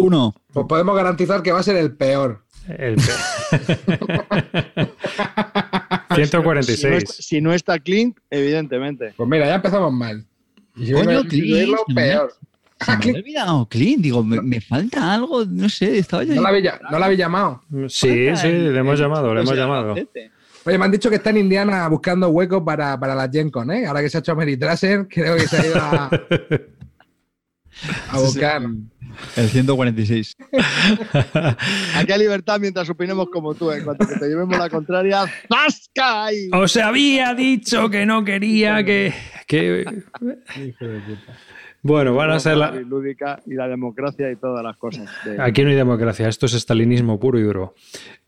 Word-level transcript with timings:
Uno. 0.00 0.34
Pues 0.52 0.66
podemos 0.68 0.94
garantizar 0.96 1.42
que 1.42 1.52
va 1.52 1.60
a 1.60 1.62
ser 1.62 1.76
el 1.76 1.94
peor. 1.96 2.44
El 2.68 2.96
pe- 2.96 3.02
146. 6.14 6.64
Si 6.80 6.88
no, 6.90 6.96
está, 6.96 7.12
si 7.22 7.40
no 7.40 7.52
está 7.52 7.78
Clint, 7.78 8.18
evidentemente. 8.30 9.12
Pues 9.16 9.28
mira, 9.28 9.46
ya 9.46 9.56
empezamos 9.56 9.92
mal. 9.92 10.24
Y 10.76 10.92
Coño, 10.92 11.22
Clint, 11.24 11.56
es 11.56 11.68
lo 11.68 11.84
peor. 11.94 12.32
Se 12.80 12.90
me 12.92 12.96
había 12.96 13.14
olvidado, 13.14 13.68
Clint. 13.68 14.02
Digo, 14.02 14.24
me, 14.24 14.40
me 14.40 14.60
falta 14.60 15.14
algo, 15.14 15.44
no 15.44 15.68
sé, 15.68 15.98
estaba 15.98 16.24
yo. 16.24 16.34
No 16.34 16.42
la 16.42 16.50
no 16.90 16.98
la 16.98 17.06
habéis 17.06 17.18
llamado. 17.18 17.62
Sí, 17.88 18.34
sí, 18.36 18.48
le 18.48 18.78
hemos 18.78 18.98
llamado, 18.98 19.34
le 19.34 19.40
hemos 19.40 19.52
O 19.52 19.54
sea, 19.54 19.64
llamado. 19.64 19.94
Oye, 20.64 20.78
me 20.78 20.84
han 20.84 20.90
dicho 20.90 21.08
que 21.08 21.16
está 21.16 21.30
en 21.30 21.38
Indiana 21.38 21.88
buscando 21.88 22.28
huecos 22.28 22.62
para, 22.64 22.98
para 23.00 23.14
las 23.14 23.30
Gen 23.30 23.50
Con, 23.50 23.70
¿eh? 23.70 23.86
Ahora 23.86 24.02
que 24.02 24.10
se 24.10 24.18
ha 24.18 24.20
hecho 24.20 24.36
Meritraser, 24.36 25.06
creo 25.08 25.36
que 25.36 25.48
se 25.48 25.56
ha 25.56 25.66
ido 25.66 25.76
a, 25.76 26.06
a 28.10 28.18
buscar. 28.18 28.62
El 29.36 29.48
146. 29.48 30.36
Aquí 31.96 32.12
hay 32.12 32.18
libertad 32.18 32.58
mientras 32.60 32.88
opinemos 32.90 33.28
como 33.30 33.54
tú. 33.54 33.70
En 33.70 33.84
cuanto 33.84 34.06
que 34.06 34.16
te 34.16 34.28
llevemos 34.28 34.56
la 34.58 34.68
contraria, 34.68 35.24
¡zasca! 35.48 36.26
ahí! 36.26 36.48
Os 36.52 36.76
había 36.76 37.34
dicho 37.34 37.88
que 37.90 38.06
no 38.06 38.24
quería 38.24 38.84
que. 38.84 39.12
que... 39.46 39.84
Bueno, 41.82 42.14
van 42.14 42.30
a 42.30 42.38
ser 42.40 42.56
la. 42.58 42.72
Lúdica 42.72 43.40
y 43.46 43.54
la 43.54 43.66
democracia 43.66 44.30
y 44.30 44.36
todas 44.36 44.62
las 44.62 44.76
cosas. 44.76 45.08
de- 45.24 45.40
Aquí 45.40 45.62
no 45.62 45.70
hay 45.70 45.76
democracia, 45.76 46.28
esto 46.28 46.44
es 46.46 46.52
estalinismo 46.52 47.18
puro 47.18 47.38
y 47.38 47.42
duro. 47.42 47.74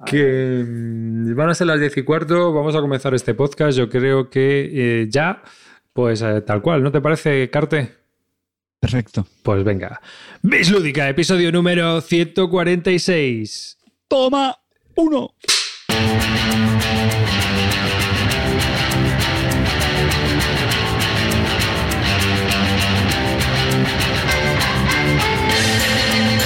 Que 0.06 0.64
mm, 0.66 1.34
van 1.34 1.50
a 1.50 1.54
ser 1.54 1.66
las 1.66 1.78
10 1.78 1.98
y 1.98 2.02
cuarto, 2.02 2.52
vamos 2.54 2.74
a 2.74 2.80
comenzar 2.80 3.12
este 3.14 3.34
podcast. 3.34 3.76
Yo 3.76 3.90
creo 3.90 4.30
que 4.30 4.70
eh, 5.02 5.06
ya, 5.10 5.42
pues 5.92 6.22
eh, 6.22 6.40
tal 6.40 6.62
cual, 6.62 6.82
¿no 6.82 6.90
te 6.90 7.02
parece, 7.02 7.50
Carte? 7.50 8.01
Perfecto. 8.82 9.24
Pues 9.44 9.62
venga. 9.62 10.00
Bis 10.42 10.68
Lúdica, 10.68 11.08
episodio 11.08 11.52
número 11.52 12.00
146. 12.00 13.78
Toma. 14.08 14.58
Uno. 14.96 15.34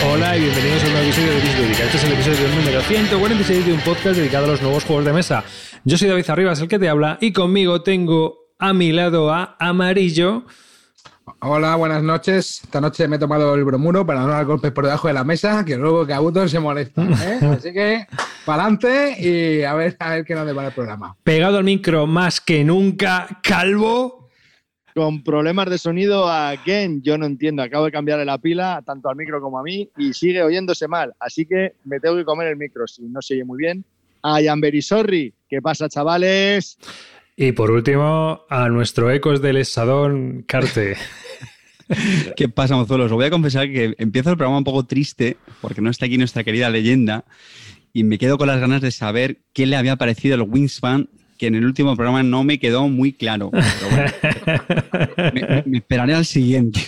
Hola 0.05 0.37
y 0.37 0.41
bienvenidos 0.41 0.83
a 0.83 0.87
un 0.89 0.93
nuevo 0.93 1.07
episodio 1.07 1.33
de 1.33 1.41
Bis 1.41 1.59
Lúdica. 1.59 1.85
Este 1.85 1.97
es 1.97 2.05
el 2.05 2.13
episodio 2.13 2.49
número 2.55 2.83
146 2.83 3.65
de 3.65 3.73
un 3.73 3.81
podcast 3.81 4.19
dedicado 4.19 4.45
a 4.45 4.49
los 4.49 4.61
nuevos 4.61 4.85
juegos 4.85 5.07
de 5.07 5.15
mesa. 5.15 5.43
Yo 5.85 5.97
soy 5.97 6.09
David 6.09 6.29
Arribas, 6.29 6.61
el 6.61 6.69
que 6.69 6.79
te 6.79 6.91
habla, 6.91 7.17
y 7.19 7.33
conmigo 7.33 7.81
tengo 7.81 8.51
a 8.59 8.75
mi 8.75 8.93
lado 8.93 9.33
a 9.33 9.57
Amarillo. 9.59 10.45
Hola, 11.41 11.77
buenas 11.77 12.03
noches. 12.03 12.63
Esta 12.65 12.81
noche 12.81 13.07
me 13.07 13.17
he 13.17 13.19
tomado 13.19 13.55
el 13.55 13.65
bromuro 13.65 14.07
para 14.07 14.21
no 14.21 14.29
dar 14.29 14.47
golpes 14.47 14.73
por 14.73 14.85
debajo 14.85 15.09
de 15.09 15.15
la 15.15 15.23
mesa, 15.23 15.65
que 15.67 15.77
luego 15.77 16.07
Cabuto 16.07 16.49
se 16.49 16.59
molesta. 16.59 17.03
¿eh? 17.05 17.39
Así 17.57 17.73
que, 17.75 18.07
para 18.47 18.63
adelante 18.63 19.17
y 19.21 19.63
a 19.63 19.75
ver, 19.75 19.97
a 19.99 20.11
ver 20.11 20.25
qué 20.25 20.35
nos 20.35 20.47
depara 20.47 20.69
el 20.69 20.75
programa. 20.75 21.15
Pegado 21.23 21.59
al 21.59 21.65
micro 21.65 22.07
más 22.07 22.41
que 22.41 22.65
nunca, 22.65 23.29
Calvo. 23.43 24.31
Con 24.95 25.23
problemas 25.23 25.69
de 25.69 25.77
sonido 25.77 26.27
a 26.27 26.55
Ken, 26.65 27.03
yo 27.03 27.19
no 27.19 27.27
entiendo. 27.27 27.63
Acabo 27.63 27.85
de 27.85 27.93
cambiarle 27.93 28.25
la 28.25 28.39
pila 28.39 28.83
tanto 28.85 29.11
al 29.11 29.17
micro 29.17 29.43
como 29.43 29.59
a 29.59 29.63
mí 29.63 29.91
y 29.99 30.15
sigue 30.15 30.43
oyéndose 30.43 30.89
mal. 30.89 31.13
Así 31.21 31.45
que 31.45 31.75
me 31.85 32.01
tengo 32.01 32.17
que 32.17 32.25
comer 32.25 32.49
el 32.49 32.57
micro 32.57 32.87
si 32.87 33.03
no 33.03 33.21
se 33.21 33.35
oye 33.35 33.45
muy 33.45 33.59
bien. 33.59 33.85
A 34.23 34.41
Yamberi 34.41 34.81
Sorry. 34.81 35.35
¿Qué 35.49 35.61
pasa, 35.61 35.87
chavales? 35.91 36.79
Y 37.37 37.53
por 37.53 37.71
último, 37.71 38.47
a 38.49 38.71
nuestro 38.71 39.11
Ecos 39.11 39.43
del 39.43 39.59
Esadón, 39.59 40.43
Carte. 40.47 40.97
¿Qué 42.37 42.49
pasa, 42.49 42.77
mozuelos? 42.77 43.13
Os 43.13 43.13
voy 43.13 43.27
a 43.27 43.31
confesar 43.31 43.71
que 43.71 43.95
empiezo 43.99 44.31
el 44.31 44.39
programa 44.39 44.57
un 44.59 44.65
poco 44.65 44.87
triste 44.87 45.37
porque 45.61 45.83
no 45.83 45.91
está 45.91 46.07
aquí 46.07 46.17
nuestra 46.17 46.45
querida 46.45 46.71
leyenda 46.71 47.27
y 47.93 48.05
me 48.05 48.17
quedo 48.17 48.39
con 48.39 48.49
las 48.49 48.59
ganas 48.59 48.81
de 48.81 48.91
saber 48.91 49.41
qué 49.53 49.67
le 49.67 49.77
había 49.77 49.97
parecido 49.97 50.35
el 50.35 50.43
Wingspan, 50.43 51.11
que 51.37 51.49
en 51.49 51.57
el 51.57 51.67
último 51.67 51.95
programa 51.95 52.23
no 52.23 52.43
me 52.43 52.59
quedó 52.59 52.89
muy 52.89 53.13
claro. 53.13 53.51
Pero 53.51 53.91
bueno, 53.91 55.33
me, 55.35 55.63
me 55.67 55.79
esperaré 55.79 56.15
al 56.15 56.25
siguiente. 56.25 56.81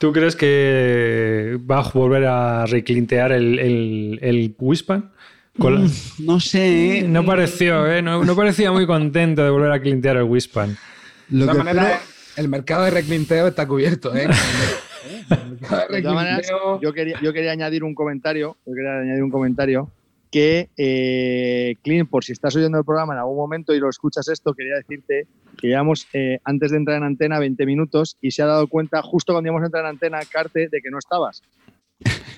¿Tú 0.00 0.12
crees 0.12 0.34
que 0.34 1.58
va 1.70 1.80
a 1.80 1.90
volver 1.90 2.24
a 2.24 2.64
reclintear 2.64 3.32
el, 3.32 3.58
el, 3.58 4.18
el 4.22 4.54
Wispan? 4.58 5.12
Con 5.58 5.74
la- 5.74 5.80
Mm, 5.80 5.90
No 6.20 6.40
sé. 6.40 6.98
¿eh? 6.98 7.02
No 7.02 7.24
pareció, 7.24 7.86
¿eh? 7.90 8.00
No, 8.02 8.24
no 8.24 8.36
parecía 8.36 8.70
muy 8.72 8.86
contento 8.86 9.42
de 9.44 9.50
volver 9.50 9.72
a 9.72 9.80
clintear 9.80 10.16
el 10.16 10.24
Wispan. 10.24 10.76
Lo 11.30 11.46
De 11.46 11.52
que 11.52 11.58
espero- 11.58 11.98
el 12.36 12.48
mercado 12.48 12.84
de 12.84 12.90
reclinteo 12.90 13.48
está 13.48 13.66
cubierto, 13.66 14.14
¿eh? 14.16 14.28
De 15.28 16.02
todas 16.02 16.14
maneras, 16.14 16.40
reclinteo- 16.48 16.80
yo 16.80 16.92
quería, 16.92 17.20
yo 17.20 17.32
quería 17.32 17.52
añadir 17.52 17.82
un 17.84 17.94
comentario. 17.94 18.56
Yo 18.66 18.74
quería 18.74 18.98
añadir 19.00 19.22
un 19.22 19.30
comentario 19.30 19.90
que, 20.30 20.68
eh, 20.76 21.74
Clint, 21.82 22.08
por 22.08 22.22
si 22.24 22.32
estás 22.32 22.54
oyendo 22.54 22.78
el 22.78 22.84
programa 22.84 23.14
en 23.14 23.18
algún 23.20 23.36
momento 23.36 23.74
y 23.74 23.80
lo 23.80 23.88
escuchas 23.88 24.28
esto, 24.28 24.52
quería 24.54 24.74
decirte 24.76 25.26
que 25.56 25.68
llevamos 25.68 26.06
eh, 26.12 26.38
antes 26.44 26.70
de 26.70 26.76
entrar 26.76 26.98
en 26.98 27.04
antena 27.04 27.38
20 27.38 27.64
minutos 27.66 28.16
y 28.20 28.30
se 28.30 28.42
ha 28.42 28.46
dado 28.46 28.66
cuenta 28.68 29.02
justo 29.02 29.32
cuando 29.32 29.48
íbamos 29.48 29.62
a 29.62 29.66
entrar 29.66 29.84
en 29.84 29.90
antena, 29.90 30.20
Carte, 30.30 30.68
de 30.70 30.80
que 30.80 30.90
no 30.90 30.98
estabas. 30.98 31.42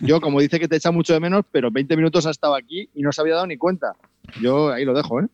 Yo, 0.00 0.20
como 0.20 0.40
dice 0.40 0.58
que 0.58 0.68
te 0.68 0.76
echa 0.76 0.90
mucho 0.90 1.12
de 1.12 1.20
menos, 1.20 1.44
pero 1.50 1.70
20 1.70 1.96
minutos 1.96 2.26
ha 2.26 2.30
estado 2.30 2.54
aquí 2.54 2.88
y 2.94 3.02
no 3.02 3.12
se 3.12 3.20
había 3.20 3.34
dado 3.34 3.46
ni 3.46 3.56
cuenta. 3.56 3.94
Yo 4.40 4.72
ahí 4.72 4.84
lo 4.84 4.94
dejo, 4.94 5.20
¿eh? 5.20 5.26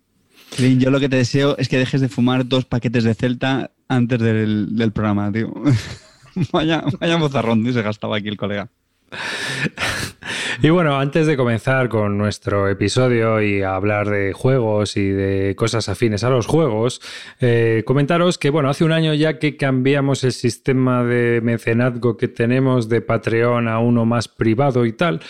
Clint, 0.54 0.80
yo 0.80 0.90
lo 0.90 1.00
que 1.00 1.08
te 1.08 1.16
deseo 1.16 1.56
es 1.58 1.68
que 1.68 1.78
dejes 1.78 2.00
de 2.00 2.08
fumar 2.08 2.46
dos 2.46 2.64
paquetes 2.64 3.04
de 3.04 3.14
Celta 3.14 3.70
antes 3.88 4.20
del, 4.20 4.92
programa, 4.92 5.30
tío. 5.32 5.52
vaya, 6.52 6.84
vaya 7.00 7.18
mozarrón, 7.18 7.62
tío, 7.62 7.72
se 7.72 7.82
gastaba 7.82 8.16
aquí 8.16 8.28
el 8.28 8.36
colega. 8.36 8.70
Y 10.62 10.70
bueno, 10.70 10.98
antes 10.98 11.26
de 11.26 11.36
comenzar 11.36 11.88
con 11.88 12.16
nuestro 12.16 12.68
episodio 12.68 13.42
y 13.42 13.62
hablar 13.62 14.08
de 14.08 14.32
juegos 14.32 14.96
y 14.96 15.08
de 15.10 15.54
cosas 15.54 15.88
afines 15.88 16.24
a 16.24 16.30
los 16.30 16.46
juegos, 16.46 17.00
eh, 17.40 17.82
comentaros 17.86 18.38
que, 18.38 18.48
bueno, 18.48 18.70
hace 18.70 18.84
un 18.84 18.92
año 18.92 19.12
ya 19.12 19.38
que 19.38 19.56
cambiamos 19.56 20.24
el 20.24 20.32
sistema 20.32 21.04
de 21.04 21.40
mecenazgo 21.42 22.16
que 22.16 22.28
tenemos 22.28 22.88
de 22.88 23.02
Patreon 23.02 23.68
a 23.68 23.78
uno 23.80 24.06
más 24.06 24.28
privado 24.28 24.86
y 24.86 24.92
tal. 24.92 25.20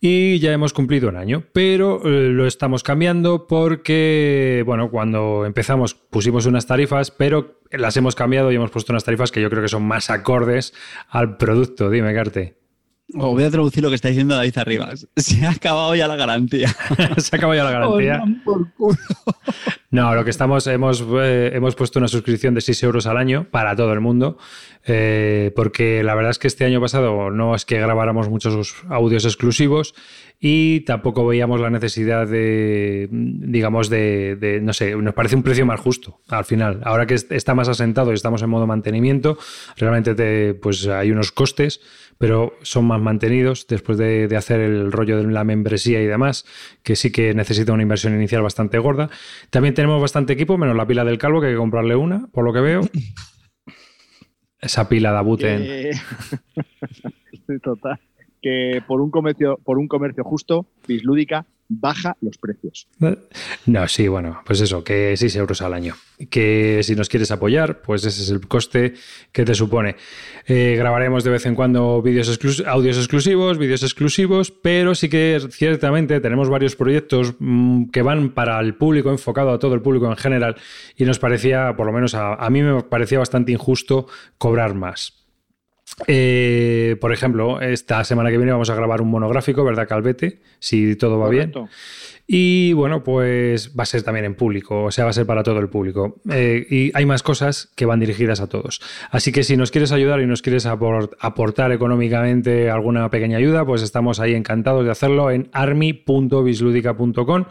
Y 0.00 0.38
ya 0.38 0.52
hemos 0.52 0.72
cumplido 0.72 1.08
un 1.08 1.16
año, 1.16 1.42
pero 1.52 2.00
eh, 2.04 2.28
lo 2.28 2.46
estamos 2.46 2.84
cambiando 2.84 3.48
porque, 3.48 4.62
bueno, 4.64 4.90
cuando 4.90 5.44
empezamos 5.44 5.94
pusimos 5.94 6.46
unas 6.46 6.68
tarifas, 6.68 7.10
pero 7.10 7.60
las 7.72 7.96
hemos 7.96 8.14
cambiado 8.14 8.52
y 8.52 8.54
hemos 8.54 8.70
puesto 8.70 8.92
unas 8.92 9.02
tarifas 9.02 9.32
que 9.32 9.42
yo 9.42 9.50
creo 9.50 9.60
que 9.60 9.68
son 9.68 9.82
más 9.82 10.08
acordes 10.08 10.72
al 11.08 11.36
producto. 11.36 11.90
Dime, 11.90 12.14
Carte. 12.14 12.67
Os 13.14 13.24
voy 13.34 13.42
a 13.44 13.50
traducir 13.50 13.82
lo 13.82 13.88
que 13.88 13.94
está 13.94 14.08
diciendo 14.08 14.34
David 14.36 14.58
Arribas. 14.58 15.08
Se 15.16 15.44
ha 15.46 15.50
acabado 15.50 15.94
ya 15.94 16.06
la 16.08 16.16
garantía. 16.16 16.68
Se 17.16 17.34
acaba 17.36 17.56
ya 17.56 17.64
la 17.64 17.70
garantía. 17.70 18.22
No, 19.90 20.14
lo 20.14 20.22
que 20.24 20.30
estamos, 20.30 20.66
hemos, 20.66 21.02
eh, 21.18 21.50
hemos 21.54 21.74
puesto 21.74 21.98
una 21.98 22.08
suscripción 22.08 22.54
de 22.54 22.60
6 22.60 22.82
euros 22.82 23.06
al 23.06 23.16
año 23.16 23.46
para 23.50 23.74
todo 23.74 23.92
el 23.94 24.00
mundo, 24.00 24.36
eh, 24.86 25.50
porque 25.56 26.02
la 26.02 26.14
verdad 26.14 26.30
es 26.32 26.38
que 26.38 26.46
este 26.48 26.66
año 26.66 26.80
pasado 26.80 27.30
no 27.30 27.54
es 27.54 27.64
que 27.64 27.78
grabáramos 27.80 28.28
muchos 28.28 28.74
audios 28.90 29.24
exclusivos 29.24 29.94
y 30.38 30.80
tampoco 30.80 31.26
veíamos 31.26 31.60
la 31.60 31.70
necesidad 31.70 32.26
de, 32.26 33.08
digamos, 33.10 33.88
de, 33.88 34.36
de, 34.36 34.60
no 34.60 34.74
sé, 34.74 34.94
nos 34.94 35.14
parece 35.14 35.34
un 35.36 35.42
precio 35.42 35.64
más 35.64 35.80
justo 35.80 36.20
al 36.28 36.44
final. 36.44 36.80
Ahora 36.84 37.06
que 37.06 37.14
est- 37.14 37.32
está 37.32 37.54
más 37.54 37.68
asentado 37.68 38.10
y 38.12 38.14
estamos 38.14 38.42
en 38.42 38.50
modo 38.50 38.66
mantenimiento, 38.66 39.38
realmente 39.78 40.14
te, 40.14 40.52
pues 40.54 40.86
hay 40.86 41.10
unos 41.10 41.32
costes, 41.32 41.80
pero 42.18 42.52
son 42.62 42.84
más 42.86 43.00
mantenidos 43.00 43.66
después 43.68 43.96
de, 43.96 44.28
de 44.28 44.36
hacer 44.36 44.60
el 44.60 44.90
rollo 44.92 45.16
de 45.16 45.24
la 45.32 45.44
membresía 45.44 46.02
y 46.02 46.06
demás, 46.06 46.44
que 46.82 46.96
sí 46.96 47.10
que 47.12 47.32
necesita 47.34 47.72
una 47.72 47.82
inversión 47.82 48.14
inicial 48.14 48.42
bastante 48.42 48.78
gorda. 48.78 49.08
También 49.50 49.74
tenemos 49.74 50.00
bastante 50.02 50.32
equipo, 50.32 50.58
menos 50.58 50.76
la 50.76 50.86
pila 50.86 51.04
del 51.04 51.18
calvo, 51.18 51.40
que 51.40 51.46
hay 51.48 51.52
que 51.54 51.58
comprarle 51.58 51.94
una, 51.96 52.26
por 52.28 52.44
lo 52.44 52.52
que 52.52 52.60
veo. 52.60 52.80
Esa 54.60 54.88
pila 54.88 55.12
de 55.12 55.18
Abuten. 55.18 55.62
Que- 55.62 55.92
Total. 57.62 57.98
Que 58.42 58.82
por 58.86 59.00
un 59.00 59.10
comercio, 59.10 59.58
por 59.64 59.78
un 59.78 59.88
comercio 59.88 60.24
justo, 60.24 60.66
Bislúdica 60.86 61.46
baja 61.68 62.16
los 62.20 62.38
precios. 62.38 62.88
No, 63.66 63.86
sí, 63.88 64.08
bueno, 64.08 64.40
pues 64.46 64.60
eso, 64.60 64.82
que 64.82 65.16
6 65.16 65.36
euros 65.36 65.60
al 65.62 65.74
año. 65.74 65.94
Que 66.30 66.80
si 66.82 66.96
nos 66.96 67.08
quieres 67.08 67.30
apoyar, 67.30 67.82
pues 67.82 68.04
ese 68.04 68.22
es 68.22 68.30
el 68.30 68.46
coste 68.48 68.94
que 69.32 69.44
te 69.44 69.54
supone. 69.54 69.96
Eh, 70.46 70.74
grabaremos 70.76 71.24
de 71.24 71.30
vez 71.30 71.46
en 71.46 71.54
cuando 71.54 72.00
vídeos 72.02 72.28
exclus- 72.28 72.64
audios 72.66 72.96
exclusivos, 72.96 73.58
vídeos 73.58 73.82
exclusivos, 73.82 74.50
pero 74.50 74.94
sí 74.94 75.08
que 75.08 75.38
ciertamente 75.50 76.20
tenemos 76.20 76.48
varios 76.48 76.74
proyectos 76.74 77.34
mm, 77.38 77.90
que 77.90 78.02
van 78.02 78.30
para 78.30 78.58
el 78.60 78.74
público, 78.74 79.10
enfocado 79.10 79.50
a 79.52 79.58
todo 79.58 79.74
el 79.74 79.82
público 79.82 80.06
en 80.10 80.16
general, 80.16 80.56
y 80.96 81.04
nos 81.04 81.18
parecía, 81.18 81.74
por 81.76 81.86
lo 81.86 81.92
menos 81.92 82.14
a, 82.14 82.34
a 82.34 82.50
mí 82.50 82.62
me 82.62 82.82
parecía 82.82 83.18
bastante 83.18 83.52
injusto 83.52 84.06
cobrar 84.38 84.74
más. 84.74 85.17
Eh, 86.06 86.96
por 87.00 87.12
ejemplo, 87.12 87.60
esta 87.60 88.04
semana 88.04 88.30
que 88.30 88.36
viene 88.38 88.52
vamos 88.52 88.70
a 88.70 88.74
grabar 88.74 89.00
un 89.02 89.10
monográfico, 89.10 89.64
¿verdad, 89.64 89.88
Calvete? 89.88 90.40
Si 90.58 90.96
todo 90.96 91.18
va 91.18 91.28
bien. 91.28 91.52
Y 92.30 92.74
bueno, 92.74 93.02
pues 93.02 93.74
va 93.74 93.84
a 93.84 93.86
ser 93.86 94.02
también 94.02 94.26
en 94.26 94.34
público, 94.34 94.84
o 94.84 94.90
sea, 94.90 95.04
va 95.04 95.10
a 95.10 95.14
ser 95.14 95.24
para 95.24 95.42
todo 95.42 95.58
el 95.60 95.68
público. 95.70 96.20
Eh, 96.30 96.66
y 96.68 96.90
hay 96.94 97.06
más 97.06 97.22
cosas 97.22 97.70
que 97.74 97.86
van 97.86 98.00
dirigidas 98.00 98.40
a 98.40 98.48
todos. 98.48 98.82
Así 99.10 99.32
que 99.32 99.42
si 99.44 99.56
nos 99.56 99.70
quieres 99.70 99.92
ayudar 99.92 100.20
y 100.20 100.26
nos 100.26 100.42
quieres 100.42 100.66
apor- 100.66 101.16
aportar 101.20 101.72
económicamente 101.72 102.68
alguna 102.70 103.08
pequeña 103.10 103.38
ayuda, 103.38 103.64
pues 103.64 103.80
estamos 103.82 104.20
ahí 104.20 104.34
encantados 104.34 104.84
de 104.84 104.90
hacerlo 104.90 105.30
en 105.30 105.48
army.bisludica.com 105.52 107.44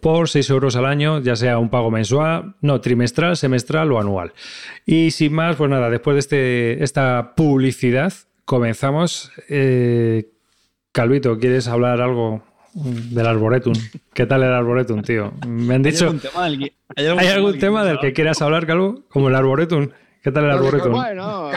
por 0.00 0.28
6 0.28 0.50
euros 0.50 0.76
al 0.76 0.86
año, 0.86 1.20
ya 1.20 1.36
sea 1.36 1.58
un 1.58 1.70
pago 1.70 1.90
mensual, 1.90 2.54
no, 2.60 2.80
trimestral, 2.80 3.36
semestral 3.36 3.90
o 3.92 4.00
anual. 4.00 4.32
Y 4.86 5.10
sin 5.10 5.32
más, 5.32 5.56
pues 5.56 5.70
nada, 5.70 5.90
después 5.90 6.14
de 6.14 6.20
este, 6.20 6.84
esta 6.84 7.34
publicidad, 7.34 8.12
comenzamos. 8.44 9.32
Eh, 9.48 10.30
Calvito, 10.92 11.38
¿quieres 11.38 11.68
hablar 11.68 12.00
algo 12.00 12.42
del 12.74 13.26
Arboretum? 13.26 13.74
¿Qué 14.14 14.26
tal 14.26 14.42
el 14.42 14.52
Arboretum, 14.52 15.02
tío? 15.02 15.32
Me 15.46 15.74
han 15.74 15.84
¿Hay 15.84 15.92
dicho... 15.92 16.06
algún 16.06 16.20
tema 16.20 16.44
¿Hay 16.96 17.06
algún 17.28 17.58
tema 17.58 17.84
del 17.84 17.98
que 17.98 18.12
quieras 18.12 18.40
hablar, 18.42 18.66
Calvo? 18.66 19.02
Como 19.08 19.28
el 19.28 19.34
Arboretum. 19.34 19.88
¿Qué 20.22 20.32
tal 20.32 20.44
el 20.44 20.50
Arboretum? 20.50 20.92
Bueno, 20.92 21.50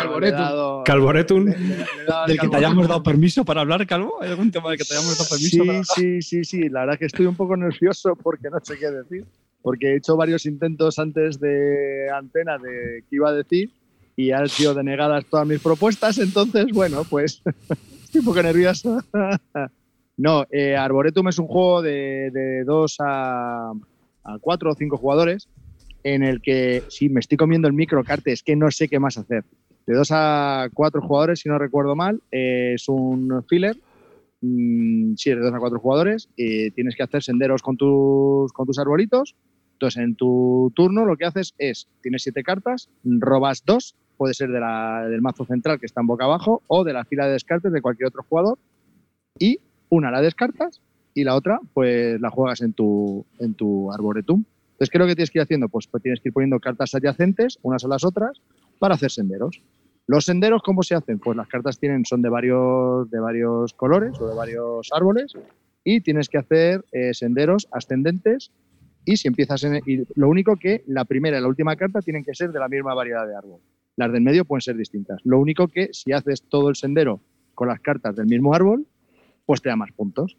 le- 1.45 1.57
le- 1.59 1.75
le 1.77 2.03
dado 2.05 2.21
al 2.23 2.27
del 2.27 2.39
que 2.39 2.47
te 2.47 2.57
hayamos 2.57 2.87
dado 2.87 3.03
permiso 3.03 3.43
para 3.43 3.61
hablar, 3.61 3.85
Calvo? 3.87 4.21
¿Hay 4.21 4.29
algún 4.29 4.51
tema 4.51 4.69
del 4.69 4.77
que 4.77 4.85
te 4.85 4.93
hayamos 4.93 5.17
dado 5.17 5.29
permiso 5.29 5.49
Sí, 5.49 5.57
para 5.59 5.69
hablar? 5.71 5.85
sí, 5.95 6.21
sí, 6.21 6.43
sí. 6.43 6.69
La 6.69 6.81
verdad 6.81 6.99
que 6.99 7.05
estoy 7.05 7.25
un 7.25 7.35
poco 7.35 7.57
nervioso 7.57 8.15
porque 8.15 8.49
no 8.49 8.59
sé 8.63 8.77
qué 8.77 8.89
decir. 8.91 9.25
Porque 9.63 9.93
he 9.93 9.95
hecho 9.97 10.15
varios 10.15 10.45
intentos 10.45 10.97
antes 10.99 11.39
de 11.39 12.07
antena 12.15 12.57
de 12.57 13.03
qué 13.09 13.15
iba 13.15 13.29
a 13.29 13.33
decir 13.33 13.71
y 14.15 14.31
han 14.31 14.47
sido 14.49 14.73
denegadas 14.73 15.25
todas 15.25 15.45
mis 15.47 15.59
propuestas. 15.59 16.17
Entonces, 16.19 16.65
bueno, 16.73 17.03
pues 17.09 17.41
estoy 18.03 18.19
un 18.19 18.25
poco 18.25 18.41
nervioso. 18.43 18.99
no, 20.17 20.45
eh, 20.51 20.75
Arboretum 20.75 21.27
es 21.29 21.39
un 21.39 21.47
juego 21.47 21.81
de, 21.81 22.29
de 22.31 22.63
dos 22.63 22.95
a, 22.99 23.71
a 24.23 24.37
cuatro 24.39 24.71
o 24.71 24.75
cinco 24.75 24.97
jugadores 24.97 25.47
en 26.03 26.23
el 26.23 26.41
que, 26.41 26.83
sí, 26.87 27.09
me 27.09 27.19
estoy 27.19 27.37
comiendo 27.37 27.67
el 27.67 27.73
microcarte, 27.73 28.31
es 28.31 28.43
que 28.43 28.55
no 28.55 28.71
sé 28.71 28.87
qué 28.89 28.99
más 28.99 29.17
hacer. 29.17 29.43
De 29.85 29.95
dos 29.95 30.09
a 30.11 30.69
cuatro 30.73 31.01
jugadores, 31.01 31.39
si 31.41 31.49
no 31.49 31.57
recuerdo 31.57 31.95
mal, 31.95 32.21
eh, 32.31 32.73
es 32.75 32.87
un 32.87 33.43
filler 33.47 33.75
Mm, 34.41 35.13
sí, 35.17 35.29
de 35.29 35.35
dos 35.37 35.53
a 35.53 35.59
cuatro 35.59 35.79
jugadores. 35.79 36.27
tienes 36.35 36.95
que 36.95 37.03
hacer 37.03 37.23
senderos 37.23 37.61
con 37.61 37.77
tus, 37.77 38.51
con 38.53 38.65
tus 38.65 38.79
arbolitos. 38.79 39.35
Entonces, 39.73 40.03
en 40.03 40.15
tu 40.15 40.71
turno 40.75 41.05
lo 41.05 41.17
que 41.17 41.25
haces 41.25 41.53
es, 41.57 41.87
tienes 42.01 42.23
siete 42.23 42.43
cartas, 42.43 42.89
robas 43.03 43.63
dos, 43.65 43.95
puede 44.17 44.33
ser 44.33 44.49
de 44.49 44.59
la- 44.59 45.07
del 45.09 45.21
mazo 45.21 45.45
central 45.45 45.79
que 45.79 45.85
está 45.87 46.01
en 46.01 46.07
boca 46.07 46.25
abajo 46.25 46.61
o 46.67 46.83
de 46.83 46.93
la 46.93 47.05
fila 47.05 47.25
de 47.25 47.33
descartes 47.33 47.71
de 47.71 47.81
cualquier 47.81 48.07
otro 48.07 48.23
jugador. 48.27 48.59
Y 49.39 49.59
una 49.89 50.11
la 50.11 50.21
descartas 50.21 50.81
y 51.13 51.23
la 51.23 51.35
otra 51.35 51.59
pues 51.73 52.19
la 52.21 52.29
juegas 52.29 52.61
en 52.61 52.73
tu, 52.73 53.25
en 53.39 53.53
tu 53.55 53.91
arboretum. 53.91 54.43
Entonces, 54.81 54.93
¿qué 54.93 54.97
es 54.97 55.01
lo 55.01 55.07
que 55.07 55.15
tienes 55.15 55.29
que 55.29 55.37
ir 55.37 55.43
haciendo? 55.43 55.69
Pues, 55.69 55.85
pues 55.85 56.01
tienes 56.01 56.19
que 56.21 56.29
ir 56.29 56.33
poniendo 56.33 56.59
cartas 56.59 56.95
adyacentes, 56.95 57.59
unas 57.61 57.85
a 57.85 57.87
las 57.87 58.03
otras, 58.03 58.41
para 58.79 58.95
hacer 58.95 59.11
senderos. 59.11 59.61
Los 60.07 60.25
senderos, 60.25 60.63
¿cómo 60.63 60.81
se 60.81 60.95
hacen? 60.95 61.19
Pues 61.19 61.37
las 61.37 61.47
cartas 61.47 61.77
tienen, 61.77 62.03
son 62.03 62.23
de 62.23 62.29
varios, 62.29 63.07
de 63.11 63.19
varios 63.19 63.75
colores 63.75 64.19
o 64.19 64.27
de 64.27 64.33
varios 64.33 64.89
árboles 64.91 65.33
y 65.83 66.01
tienes 66.01 66.29
que 66.29 66.39
hacer 66.39 66.83
eh, 66.93 67.13
senderos 67.13 67.67
ascendentes 67.71 68.51
y 69.05 69.17
si 69.17 69.27
empiezas 69.27 69.63
en... 69.65 69.83
Y 69.85 70.03
lo 70.15 70.27
único 70.27 70.55
que 70.55 70.83
la 70.87 71.05
primera 71.05 71.37
y 71.37 71.41
la 71.41 71.47
última 71.47 71.75
carta 71.75 72.01
tienen 72.01 72.23
que 72.23 72.33
ser 72.33 72.51
de 72.51 72.57
la 72.57 72.67
misma 72.67 72.95
variedad 72.95 73.27
de 73.27 73.35
árbol. 73.35 73.61
Las 73.97 74.11
del 74.11 74.23
medio 74.23 74.45
pueden 74.45 74.61
ser 74.61 74.77
distintas. 74.77 75.21
Lo 75.23 75.37
único 75.37 75.67
que 75.67 75.89
si 75.91 76.11
haces 76.11 76.41
todo 76.49 76.69
el 76.69 76.75
sendero 76.75 77.21
con 77.53 77.67
las 77.67 77.81
cartas 77.81 78.15
del 78.15 78.25
mismo 78.25 78.55
árbol, 78.55 78.87
pues 79.45 79.61
te 79.61 79.69
da 79.69 79.75
más 79.75 79.91
puntos. 79.91 80.37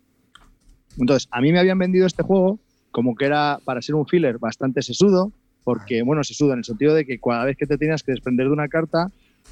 Entonces, 0.99 1.29
a 1.31 1.41
mí 1.41 1.53
me 1.53 1.61
habían 1.61 1.79
vendido 1.79 2.09
este 2.09 2.25
juego 2.25 2.59
como 2.93 3.17
que 3.17 3.25
era 3.27 3.59
para 3.65 3.83
ser 3.83 3.97
un 3.97 4.07
filler 4.07 4.39
bastante 4.39 4.83
sesudo, 4.83 5.33
porque, 5.65 6.03
bueno, 6.03 6.23
sesudo 6.23 6.53
en 6.53 6.59
el 6.59 6.65
sentido 6.65 6.95
de 6.95 7.05
que 7.05 7.19
cada 7.19 7.45
vez 7.45 7.57
que 7.57 7.67
te 7.67 7.79
tenías 7.79 8.03
que 8.03 8.13
desprender 8.13 8.47
de 8.47 8.53
una 8.53 8.69
carta, 8.69 9.09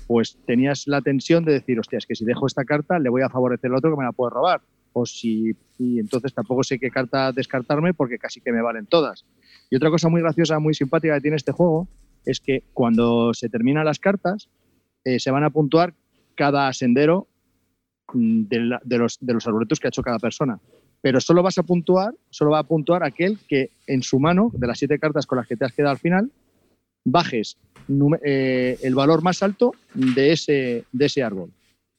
pues 0.06 0.38
tenías 0.46 0.84
la 0.86 1.00
tensión 1.02 1.44
de 1.44 1.52
decir, 1.52 1.78
hostia, 1.78 1.98
es 1.98 2.06
que 2.06 2.14
si 2.16 2.24
dejo 2.24 2.46
esta 2.46 2.64
carta 2.64 2.98
le 2.98 3.08
voy 3.10 3.22
a 3.22 3.28
favorecer 3.30 3.70
al 3.70 3.76
otro 3.78 3.90
que 3.92 3.96
me 3.98 4.04
la 4.04 4.12
puede 4.12 4.30
robar. 4.32 4.60
O 4.92 5.06
si, 5.06 5.52
y 5.78 6.00
entonces 6.00 6.34
tampoco 6.34 6.64
sé 6.64 6.80
qué 6.80 6.90
carta 6.90 7.30
descartarme 7.32 7.94
porque 7.94 8.18
casi 8.18 8.40
que 8.40 8.50
me 8.52 8.60
valen 8.60 8.86
todas. 8.86 9.24
Y 9.70 9.76
otra 9.76 9.88
cosa 9.88 10.08
muy 10.08 10.20
graciosa, 10.20 10.58
muy 10.58 10.74
simpática 10.74 11.14
que 11.14 11.20
tiene 11.20 11.36
este 11.36 11.52
juego 11.52 11.88
es 12.24 12.40
que 12.40 12.64
cuando 12.72 13.32
se 13.32 13.48
terminan 13.48 13.84
las 13.84 14.00
cartas, 14.00 14.48
eh, 15.04 15.20
se 15.20 15.30
van 15.30 15.44
a 15.44 15.50
puntuar 15.50 15.94
cada 16.34 16.72
sendero 16.72 17.28
mm, 18.12 18.42
de, 18.48 18.60
la- 18.60 18.80
de 18.84 18.98
los, 18.98 19.16
de 19.20 19.32
los 19.32 19.46
arboletos 19.46 19.78
que 19.78 19.86
ha 19.86 19.90
hecho 19.90 20.02
cada 20.02 20.18
persona. 20.18 20.58
Pero 21.02 21.20
solo 21.20 21.42
vas 21.42 21.58
a 21.58 21.62
puntuar, 21.62 22.14
solo 22.28 22.52
va 22.52 22.58
a 22.60 22.64
puntuar 22.64 23.02
aquel 23.02 23.38
que 23.48 23.70
en 23.86 24.02
su 24.02 24.20
mano, 24.20 24.50
de 24.52 24.66
las 24.66 24.78
siete 24.78 24.98
cartas 24.98 25.26
con 25.26 25.38
las 25.38 25.46
que 25.46 25.56
te 25.56 25.64
has 25.64 25.72
quedado 25.72 25.92
al 25.92 25.98
final, 25.98 26.30
bajes 27.04 27.56
eh, 28.24 28.78
el 28.82 28.94
valor 28.94 29.22
más 29.22 29.42
alto 29.42 29.72
de 29.94 30.32
ese, 30.32 30.84
de 30.92 31.06
ese 31.06 31.22
árbol. 31.22 31.50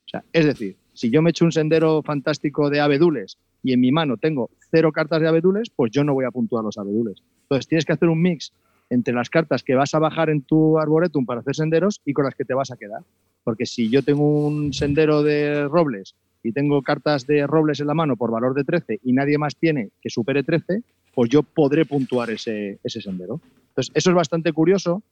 O 0.06 0.10
sea, 0.10 0.24
es 0.32 0.46
decir, 0.46 0.76
si 0.94 1.10
yo 1.10 1.22
me 1.22 1.32
echo 1.32 1.46
un 1.46 1.52
sendero 1.52 2.02
fantástico 2.04 2.70
de 2.70 2.80
abedules 2.80 3.38
y 3.64 3.74
en 3.74 3.80
mi 3.80 3.92
mano 3.92 4.18
tengo 4.18 4.50
cero 4.70 4.92
cartas 4.92 5.22
de 5.22 5.28
abedules, 5.28 5.70
pues 5.76 5.92
yo 5.92 6.04
no 6.04 6.14
voy 6.14 6.26
a 6.26 6.32
puntuar 6.32 6.64
los 6.64 6.78
abedules. 6.78 7.24
Entonces 7.44 7.68
tienes 7.68 7.86
que 7.86 7.94
hacer 7.94 8.10
un 8.10 8.22
mix 8.22 8.54
entre 8.90 9.14
las 9.14 9.30
cartas 9.30 9.64
que 9.64 9.76
vas 9.76 9.94
a 9.96 10.00
bajar 10.00 10.30
en 10.30 10.42
tu 10.42 10.78
arboretum 10.78 11.26
para 11.26 11.40
hacer 11.40 11.56
senderos 11.56 12.02
y 12.06 12.14
con 12.14 12.26
las 12.26 12.36
que 12.36 12.46
te 12.46 12.54
vas 12.54 12.72
a 12.72 12.78
quedar. 12.78 13.02
Porque 13.44 13.66
si 13.66 13.90
yo 13.90 14.04
tengo 14.04 14.48
un 14.48 14.74
sendero 14.74 15.24
de 15.24 15.68
robles 15.68 16.16
y 16.44 16.52
tengo 16.52 16.82
cartas 16.82 17.28
de 17.28 17.46
robles 17.46 17.80
en 17.80 17.88
la 17.88 17.94
mano 17.94 18.16
por 18.16 18.32
valor 18.32 18.54
de 18.54 18.64
13 18.64 19.00
y 19.04 19.14
nadie 19.14 19.38
más 19.38 19.56
tiene 19.56 19.90
que 20.02 20.10
supere 20.10 20.44
13, 20.44 20.82
pues 21.14 21.30
yo 21.30 21.44
podré 21.44 21.86
puntuar 21.86 22.30
ese, 22.30 22.80
ese 22.84 23.02
sendero. 23.02 23.40
Entonces, 23.70 23.92
eso 23.96 24.10
es 24.10 24.16
bastante 24.16 24.52
curioso 24.54 25.04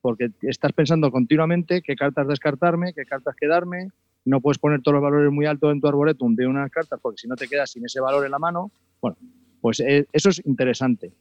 porque 0.00 0.30
estás 0.42 0.72
pensando 0.72 1.10
continuamente 1.10 1.82
qué 1.82 1.96
cartas 1.96 2.28
descartarme, 2.28 2.92
qué 2.92 3.04
cartas 3.04 3.34
quedarme. 3.36 3.88
No 4.24 4.40
puedes 4.40 4.58
poner 4.58 4.82
todos 4.82 4.94
los 4.94 5.02
valores 5.02 5.32
muy 5.32 5.46
altos 5.46 5.72
en 5.72 5.80
tu 5.80 5.88
arboretum 5.88 6.34
de 6.34 6.46
unas 6.46 6.70
cartas 6.70 6.98
porque 7.02 7.18
si 7.18 7.28
no 7.28 7.36
te 7.36 7.48
quedas 7.48 7.70
sin 7.70 7.84
ese 7.84 8.00
valor 8.00 8.24
en 8.24 8.30
la 8.30 8.38
mano. 8.38 8.70
Bueno, 9.00 9.16
pues 9.60 9.80
eh, 9.80 10.06
eso 10.12 10.30
es 10.30 10.44
interesante. 10.46 11.12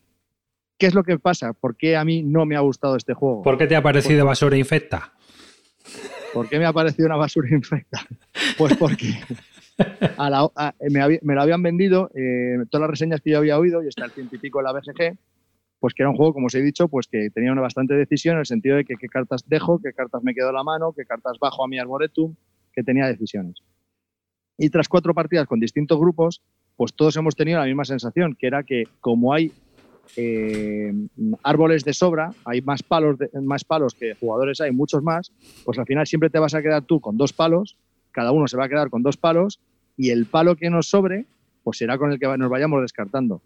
¿Qué 0.77 0.87
es 0.87 0.93
lo 0.93 1.03
que 1.03 1.17
pasa? 1.17 1.53
¿Por 1.53 1.75
qué 1.75 1.95
a 1.95 2.03
mí 2.03 2.21
no 2.21 2.45
me 2.45 2.55
ha 2.55 2.59
gustado 2.59 2.95
este 2.95 3.13
juego? 3.13 3.41
¿Por 3.41 3.57
qué 3.57 3.67
te 3.67 3.75
ha 3.75 3.81
parecido 3.81 4.25
basura 4.25 4.57
infecta? 4.57 5.13
¿Por 6.33 6.49
qué 6.49 6.59
me 6.59 6.65
ha 6.65 6.73
parecido 6.73 7.05
una 7.05 7.15
basura 7.15 7.49
infecta? 7.49 8.05
Pues 8.57 8.75
porque 8.77 9.13
a 10.17 10.49
a- 10.55 10.75
me, 10.89 11.35
lo 11.35 11.41
habían 11.41 11.61
vendido, 11.63 12.09
eh, 12.15 12.57
todas 12.69 12.81
las 12.81 12.89
reseñas 12.91 13.21
que 13.21 13.31
yo 13.31 13.37
había 13.39 13.59
oído, 13.59 13.83
y 13.83 13.87
está 13.87 14.05
el 14.05 14.11
ciento 14.11 14.35
y 14.35 14.49
la 14.63 14.71
BGG, 14.73 15.17
pues 15.79 15.93
que 15.93 16.03
era 16.03 16.09
un 16.09 16.15
juego, 16.15 16.33
como 16.33 16.47
os 16.47 16.55
he 16.55 16.61
dicho, 16.61 16.87
pues 16.87 17.07
que 17.07 17.29
tenía 17.33 17.51
una 17.51 17.61
bastante 17.61 17.93
decisión 17.95 18.35
en 18.35 18.39
el 18.39 18.45
sentido 18.45 18.77
de 18.77 18.85
que 18.85 18.95
qué 18.99 19.07
cartas 19.07 19.43
dejo, 19.47 19.79
qué 19.83 19.93
cartas 19.93 20.23
me 20.23 20.33
quedo 20.33 20.49
en 20.49 20.55
la 20.55 20.63
mano, 20.63 20.93
qué 20.93 21.05
cartas 21.05 21.37
bajo 21.39 21.63
a 21.63 21.67
mi 21.67 21.77
arboretum, 21.79 22.35
que 22.73 22.83
tenía 22.83 23.07
decisiones. 23.07 23.55
Y 24.57 24.69
tras 24.69 24.87
cuatro 24.87 25.13
partidas 25.13 25.47
con 25.47 25.59
distintos 25.59 25.99
grupos, 25.99 26.41
pues 26.75 26.93
todos 26.93 27.15
hemos 27.17 27.35
tenido 27.35 27.59
la 27.59 27.65
misma 27.65 27.85
sensación, 27.85 28.35
que 28.39 28.47
era 28.47 28.63
que 28.63 28.85
como 29.01 29.33
hay 29.33 29.53
eh, 30.15 30.93
árboles 31.43 31.83
de 31.83 31.93
sobra, 31.93 32.33
hay 32.45 32.61
más 32.61 32.83
palos, 32.83 33.17
de- 33.17 33.29
más 33.41 33.65
palos 33.65 33.95
que 33.95 34.15
jugadores 34.15 34.61
hay, 34.61 34.71
muchos 34.71 35.03
más, 35.03 35.31
pues 35.63 35.77
al 35.77 35.85
final 35.85 36.07
siempre 36.07 36.29
te 36.29 36.39
vas 36.39 36.53
a 36.55 36.61
quedar 36.61 36.83
tú 36.85 37.01
con 37.01 37.17
dos 37.17 37.33
palos, 37.33 37.77
cada 38.15 38.31
uno 38.31 38.47
se 38.47 38.57
va 38.57 38.65
a 38.65 38.69
quedar 38.69 38.89
con 38.89 39.03
dos 39.03 39.17
palos 39.17 39.59
y 39.97 40.09
el 40.09 40.25
palo 40.25 40.55
que 40.55 40.69
nos 40.69 40.87
sobre, 40.87 41.25
pues 41.63 41.77
será 41.77 41.97
con 41.97 42.11
el 42.11 42.19
que 42.19 42.27
nos 42.37 42.49
vayamos 42.49 42.81
descartando. 42.81 43.41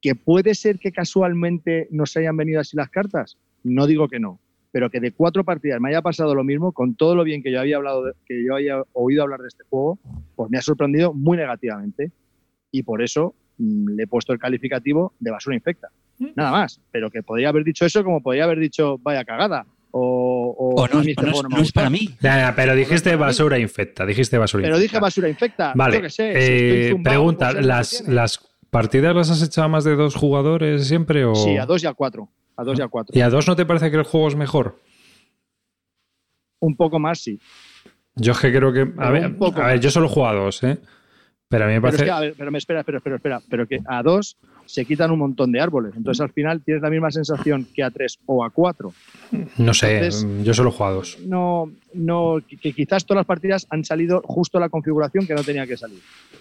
¿Que 0.00 0.14
puede 0.14 0.54
ser 0.54 0.78
que 0.78 0.92
casualmente 0.92 1.86
nos 1.90 2.16
hayan 2.16 2.36
venido 2.36 2.60
así 2.60 2.76
las 2.76 2.88
cartas? 2.90 3.36
No 3.62 3.86
digo 3.86 4.08
que 4.08 4.18
no, 4.18 4.40
pero 4.72 4.90
que 4.90 4.98
de 5.00 5.12
cuatro 5.12 5.44
partidas 5.44 5.80
me 5.80 5.90
haya 5.90 6.02
pasado 6.02 6.34
lo 6.34 6.42
mismo, 6.44 6.72
con 6.72 6.94
todo 6.94 7.14
lo 7.14 7.24
bien 7.24 7.42
que 7.42 7.52
yo 7.52 7.60
había 7.60 7.76
hablado, 7.76 8.04
de- 8.04 8.12
que 8.26 8.44
yo 8.44 8.54
había 8.54 8.82
oído 8.94 9.22
hablar 9.22 9.40
de 9.40 9.48
este 9.48 9.64
juego, 9.68 9.98
pues 10.34 10.50
me 10.50 10.58
ha 10.58 10.62
sorprendido 10.62 11.12
muy 11.14 11.36
negativamente 11.36 12.10
y 12.72 12.82
por 12.82 13.02
eso 13.02 13.34
mm, 13.58 13.90
le 13.96 14.02
he 14.04 14.06
puesto 14.06 14.32
el 14.32 14.38
calificativo 14.38 15.12
de 15.20 15.30
basura 15.30 15.54
infecta. 15.56 15.88
Nada 16.36 16.50
más, 16.52 16.80
pero 16.90 17.10
que 17.10 17.22
podría 17.22 17.48
haber 17.50 17.64
dicho 17.64 17.84
eso 17.84 18.02
como 18.04 18.22
podría 18.22 18.44
haber 18.44 18.58
dicho 18.58 18.98
vaya 18.98 19.24
cagada 19.24 19.66
o, 19.92 20.54
o 20.58 20.82
O 20.82 20.88
no, 20.88 21.00
es- 21.00 21.06
no 21.16 21.22
juego 21.22 21.36
es, 21.38 21.42
no 21.44 21.48
me 21.48 21.54
no 21.54 21.56
es 21.56 21.62
gusta. 21.62 21.80
para 21.80 21.90
mí. 21.90 22.08
Pero 22.56 22.74
dijiste 22.74 23.14
basura 23.16 23.58
infecta. 23.58 24.04
Dijiste 24.04 24.36
basura 24.38 24.62
Pero 24.64 24.76
infecta. 24.76 24.92
dije 24.96 25.00
basura 25.00 25.28
infecta. 25.28 25.72
Vale. 25.76 25.96
yo 25.96 26.02
qué 26.02 26.10
sé, 26.10 26.32
si 26.32 26.52
eh, 26.52 26.88
zumbado, 26.90 27.14
pregunta, 27.16 27.46
pues 27.50 27.56
que 27.60 27.66
¿las. 27.66 28.08
¿las 28.08 28.48
partidas 28.70 29.14
las 29.14 29.30
has 29.30 29.42
hecho 29.42 29.62
a 29.62 29.68
más 29.68 29.84
de 29.84 29.94
dos 29.96 30.14
jugadores 30.16 30.86
siempre? 30.88 31.24
O... 31.24 31.34
Sí, 31.34 31.56
a 31.58 31.66
dos 31.66 31.82
y 31.84 31.86
a 31.86 31.92
cuatro. 31.94 32.28
A 32.56 32.64
dos 32.64 32.78
y 32.78 32.82
a 32.82 32.88
cuatro. 32.88 33.16
¿Y 33.16 33.20
a 33.20 33.28
dos 33.30 33.46
no 33.46 33.54
te 33.56 33.64
parece 33.66 33.90
que 33.90 33.96
el 33.98 34.02
juego 34.04 34.28
es 34.28 34.34
mejor? 34.36 34.78
Un 36.60 36.76
poco 36.76 36.98
más, 36.98 37.18
sí. 37.20 37.38
Yo 38.14 38.32
es 38.32 38.38
que 38.38 38.52
creo 38.52 38.72
que. 38.72 38.80
A 38.82 39.10
Pero 39.10 39.12
ver, 39.12 39.62
a 39.62 39.76
yo 39.76 39.90
solo 39.90 40.06
he 40.06 40.08
jugado 40.10 40.40
a 40.40 40.44
dos, 40.44 40.62
¿eh? 40.62 40.78
Pero 41.48 41.64
a 41.64 41.68
mí 41.68 41.74
me 41.74 41.80
Pero, 41.80 41.82
parece. 41.82 42.04
es 42.04 42.06
que, 42.06 42.10
a 42.10 42.20
ver, 42.20 42.34
pero 42.38 42.50
me 42.50 42.58
espera, 42.58 42.80
espera, 42.80 42.98
espera, 42.98 43.16
espera, 43.16 43.40
pero 43.48 43.66
que 43.66 43.78
a 43.86 44.02
dos 44.02 44.38
se 44.72 44.86
quitan 44.86 45.10
un 45.10 45.18
montón 45.18 45.52
de 45.52 45.60
árboles. 45.60 45.92
Entonces 45.94 46.22
al 46.22 46.30
final 46.30 46.62
tienes 46.62 46.82
la 46.82 46.88
misma 46.88 47.10
sensación 47.10 47.66
que 47.74 47.82
a 47.82 47.90
tres 47.90 48.18
o 48.24 48.42
a 48.42 48.48
cuatro. 48.48 48.94
no 49.58 49.74
sé, 49.74 49.96
entonces- 49.98 50.26
yo 50.42 50.54
solo 50.54 50.74
a 50.82 50.90
dos. 50.90 51.18
No, 51.26 51.70
no, 51.92 52.38
que, 52.48 52.72
quizás 52.72 53.04
todas 53.04 53.18
las 53.18 53.26
partidas 53.26 53.66
han 53.68 53.84
salido 53.84 54.22
justo 54.24 54.58
la 54.58 54.70
configuración 54.70 55.26
que 55.26 55.34
no 55.34 55.44
tenía 55.44 55.66
que 55.66 55.76
salir. 55.76 55.98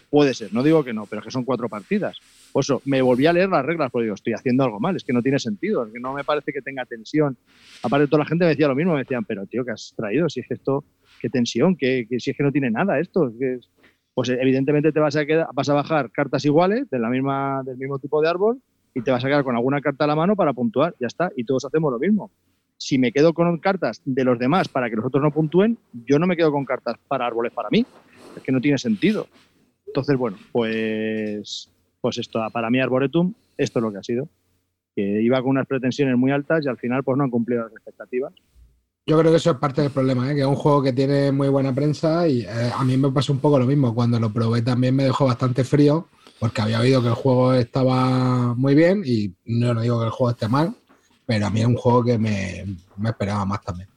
Puede 0.09 0.33
ser, 0.33 0.53
no 0.53 0.63
digo 0.63 0.81
que 0.81 0.93
no, 0.93 1.07
pero 1.07 1.19
es 1.19 1.25
que 1.25 1.31
son 1.31 1.43
cuatro 1.43 1.67
partidas. 1.67 2.19
Por 2.53 2.63
eso, 2.63 2.81
me 2.85 3.01
volví 3.01 3.25
a 3.25 3.33
leer 3.33 3.49
las 3.49 3.65
reglas 3.65 3.91
porque 3.91 4.03
digo, 4.03 4.15
estoy 4.15 4.31
haciendo 4.31 4.63
algo 4.63 4.79
mal, 4.79 4.95
es 4.95 5.03
que 5.03 5.11
no 5.11 5.21
tiene 5.21 5.37
sentido, 5.37 5.85
es 5.85 5.91
que 5.91 5.99
no 5.99 6.13
me 6.13 6.23
parece 6.23 6.53
que 6.53 6.61
tenga 6.61 6.85
tensión. 6.85 7.35
Aparte, 7.83 8.07
toda 8.07 8.19
la 8.19 8.29
gente 8.29 8.45
me 8.45 8.51
decía 8.51 8.69
lo 8.69 8.75
mismo, 8.75 8.93
me 8.93 8.99
decían, 8.99 9.25
pero 9.25 9.45
tío, 9.45 9.65
¿qué 9.65 9.71
has 9.71 9.93
traído? 9.97 10.29
Si 10.29 10.39
es 10.39 10.47
que 10.47 10.53
esto, 10.53 10.85
qué 11.19 11.29
tensión, 11.29 11.75
que, 11.75 12.07
si 12.17 12.31
es 12.31 12.37
que 12.37 12.43
no 12.43 12.51
tiene 12.53 12.71
nada 12.71 12.97
esto. 12.97 13.27
es 13.27 13.33
que 13.37 13.59
Pues 14.13 14.29
evidentemente 14.29 14.91
te 14.91 14.99
vas 14.99 15.15
a, 15.15 15.25
quedar, 15.25 15.47
vas 15.53 15.69
a 15.69 15.73
bajar 15.73 16.11
cartas 16.11 16.43
iguales 16.45 16.89
de 16.89 16.99
la 16.99 17.09
misma, 17.09 17.63
del 17.63 17.77
mismo 17.77 17.97
tipo 17.99 18.21
de 18.21 18.29
árbol 18.29 18.61
y 18.93 19.01
te 19.01 19.11
vas 19.11 19.23
a 19.23 19.27
quedar 19.27 19.43
con 19.43 19.55
alguna 19.55 19.81
carta 19.81 20.03
a 20.03 20.07
la 20.07 20.15
mano 20.15 20.35
para 20.35 20.53
puntuar, 20.53 20.95
ya 20.99 21.07
está, 21.07 21.31
y 21.35 21.45
todos 21.45 21.65
hacemos 21.65 21.91
lo 21.91 21.99
mismo. 21.99 22.29
Si 22.77 22.97
me 22.97 23.11
quedo 23.11 23.33
con 23.33 23.57
cartas 23.59 24.01
de 24.05 24.23
los 24.23 24.37
demás 24.39 24.67
para 24.67 24.89
que 24.89 24.95
los 24.95 25.05
otros 25.05 25.23
no 25.23 25.31
puntúen, 25.31 25.77
yo 26.05 26.19
no 26.19 26.27
me 26.27 26.35
quedo 26.35 26.51
con 26.51 26.65
cartas 26.65 26.95
para 27.07 27.25
árboles 27.27 27.53
para 27.53 27.69
mí. 27.69 27.85
Es 28.35 28.41
que 28.41 28.51
no 28.51 28.59
tiene 28.59 28.77
sentido. 28.77 29.27
Entonces, 29.85 30.17
bueno, 30.17 30.37
pues, 30.51 31.69
pues 32.01 32.17
esto, 32.17 32.41
para 32.51 32.69
mí 32.69 32.79
Arboretum, 32.79 33.33
esto 33.57 33.79
es 33.79 33.83
lo 33.83 33.91
que 33.91 33.97
ha 33.99 34.03
sido. 34.03 34.27
Que 34.95 35.21
iba 35.21 35.39
con 35.41 35.51
unas 35.51 35.67
pretensiones 35.67 36.17
muy 36.17 36.31
altas 36.31 36.65
y 36.65 36.69
al 36.69 36.77
final 36.77 37.03
pues 37.03 37.17
no 37.17 37.23
han 37.23 37.29
cumplido 37.29 37.63
las 37.63 37.73
expectativas. 37.73 38.33
Yo 39.05 39.17
creo 39.17 39.31
que 39.31 39.37
eso 39.37 39.51
es 39.51 39.57
parte 39.57 39.81
del 39.81 39.91
problema, 39.91 40.31
¿eh? 40.31 40.35
que 40.35 40.41
es 40.41 40.47
un 40.47 40.55
juego 40.55 40.83
que 40.83 40.93
tiene 40.93 41.31
muy 41.31 41.49
buena 41.49 41.73
prensa 41.73 42.27
y 42.27 42.41
eh, 42.41 42.71
a 42.77 42.83
mí 42.83 42.95
me 42.97 43.09
pasó 43.11 43.33
un 43.33 43.39
poco 43.39 43.57
lo 43.57 43.65
mismo. 43.65 43.93
Cuando 43.95 44.19
lo 44.19 44.31
probé 44.31 44.61
también 44.61 44.95
me 44.95 45.03
dejó 45.05 45.25
bastante 45.25 45.63
frío 45.63 46.07
porque 46.39 46.61
había 46.61 46.79
oído 46.79 47.01
que 47.01 47.07
el 47.09 47.13
juego 47.15 47.53
estaba 47.53 48.53
muy 48.53 48.75
bien 48.75 49.01
y 49.05 49.33
no, 49.45 49.73
no 49.73 49.81
digo 49.81 49.99
que 49.99 50.05
el 50.05 50.11
juego 50.11 50.31
esté 50.31 50.47
mal, 50.47 50.73
pero 51.25 51.47
a 51.47 51.49
mí 51.49 51.61
es 51.61 51.65
un 51.67 51.75
juego 51.77 52.03
que 52.03 52.17
me, 52.17 52.65
me 52.97 53.09
esperaba 53.09 53.43
más 53.45 53.61
también. 53.63 53.89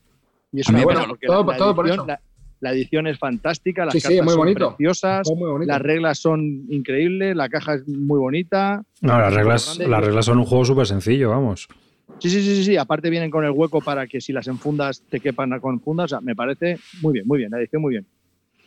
Y 0.53 0.61
es 0.61 0.67
porque 1.09 1.27
todo- 1.27 1.45
la, 1.45 1.53
la 1.53 1.57
todo 1.59 1.75
por 1.75 1.87
edición, 1.87 2.01
eso. 2.07 2.07
la- 2.09 2.21
la 2.61 2.73
edición 2.73 3.07
es 3.07 3.19
fantástica, 3.19 3.85
las 3.85 3.93
Sí, 3.93 4.01
sí, 4.01 4.07
cartas 4.07 4.25
muy 4.25 4.33
son 4.33 4.39
bonito. 4.39 4.69
preciosas, 4.71 5.29
Fue 5.29 5.37
muy 5.37 5.51
bonito. 5.51 5.71
las 5.71 5.83
reglas 5.83 6.19
son 6.19 6.65
increíbles, 6.71 7.37
la 7.37 7.51
caja 7.51 7.75
es 7.75 7.87
muy 7.87 8.19
bonita. 8.19 8.83
No, 9.03 9.19
las 9.19 9.35
reglas, 9.35 9.77
las 9.79 10.03
reglas 10.03 10.25
son 10.25 10.39
un 10.39 10.47
juego 10.47 10.65
súper 10.65 10.87
sencillo, 10.87 11.29
vamos. 11.29 11.69
Sí, 12.19 12.31
sí, 12.31 12.43
sí, 12.43 12.57
sí, 12.57 12.65
sí, 12.65 12.77
aparte 12.77 13.11
vienen 13.11 13.31
con 13.31 13.45
el 13.45 13.51
hueco 13.51 13.81
para 13.81 14.07
que 14.07 14.21
si 14.21 14.33
las 14.33 14.47
enfundas 14.47 15.03
te 15.09 15.21
quepan 15.21 15.59
con 15.61 15.81
fundas, 15.81 16.07
o 16.07 16.09
sea, 16.09 16.21
me 16.21 16.35
parece 16.35 16.79
muy 17.03 17.13
bien, 17.13 17.27
muy 17.27 17.39
bien, 17.39 17.51
la 17.51 17.59
edición 17.59 17.83
muy 17.83 17.93
bien. 17.93 18.07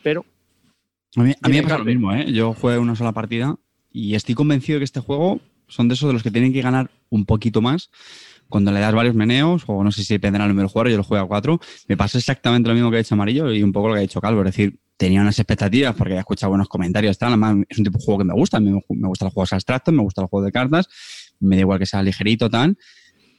Pero 0.02 0.24
A 1.16 1.22
mí, 1.22 1.34
a 1.42 1.48
mí 1.48 1.56
me 1.56 1.62
pasa 1.62 1.78
lo 1.78 1.84
mismo, 1.84 2.12
¿eh? 2.12 2.32
Yo 2.32 2.54
jugué 2.54 2.78
una 2.78 2.94
sola 2.94 3.12
partida 3.12 3.56
y 3.90 4.14
estoy 4.14 4.34
convencido 4.34 4.76
de 4.76 4.80
que 4.80 4.84
este 4.84 5.00
juego 5.00 5.40
son 5.66 5.88
de 5.88 5.94
esos 5.94 6.08
de 6.08 6.12
los 6.12 6.22
que 6.22 6.30
tienen 6.30 6.52
que 6.52 6.62
ganar 6.62 6.90
un 7.10 7.26
poquito 7.26 7.60
más 7.60 7.90
cuando 8.48 8.72
le 8.72 8.80
das 8.80 8.94
varios 8.94 9.14
meneos, 9.14 9.64
o 9.66 9.84
no 9.84 9.92
sé 9.92 10.02
si 10.02 10.14
dependerá 10.14 10.44
del 10.44 10.52
número 10.52 10.68
de 10.68 10.72
jugadores, 10.72 10.92
yo 10.92 10.96
lo 10.98 11.04
juego 11.04 11.24
a 11.24 11.28
cuatro. 11.28 11.60
Me 11.86 11.96
pasó 11.96 12.18
exactamente 12.18 12.68
lo 12.68 12.74
mismo 12.74 12.90
que 12.90 12.96
ha 12.96 12.98
dicho 12.98 13.14
Amarillo 13.14 13.52
y 13.52 13.62
un 13.62 13.72
poco 13.72 13.88
lo 13.88 13.94
que 13.94 13.98
ha 13.98 14.02
dicho 14.02 14.20
Calvo. 14.20 14.40
Es 14.40 14.46
decir, 14.46 14.78
tenía 14.96 15.20
unas 15.20 15.38
expectativas 15.38 15.94
porque 15.94 16.14
he 16.14 16.18
escuchado 16.18 16.50
buenos 16.50 16.68
comentarios. 16.68 17.18
Tal. 17.18 17.28
Además, 17.28 17.56
es 17.68 17.78
un 17.78 17.84
tipo 17.84 17.98
de 17.98 18.04
juego 18.04 18.18
que 18.18 18.24
me 18.24 18.32
gusta. 18.32 18.58
Me, 18.58 18.70
me 18.70 19.08
gustan 19.08 19.26
los 19.26 19.34
juegos 19.34 19.52
abstractos, 19.52 19.92
me 19.92 20.02
gustan 20.02 20.22
los 20.22 20.30
juegos 20.30 20.46
de 20.46 20.52
cartas. 20.52 20.88
Me 21.40 21.56
da 21.56 21.60
igual 21.60 21.78
que 21.78 21.86
sea 21.86 22.02
ligerito, 22.02 22.48
tal. 22.48 22.78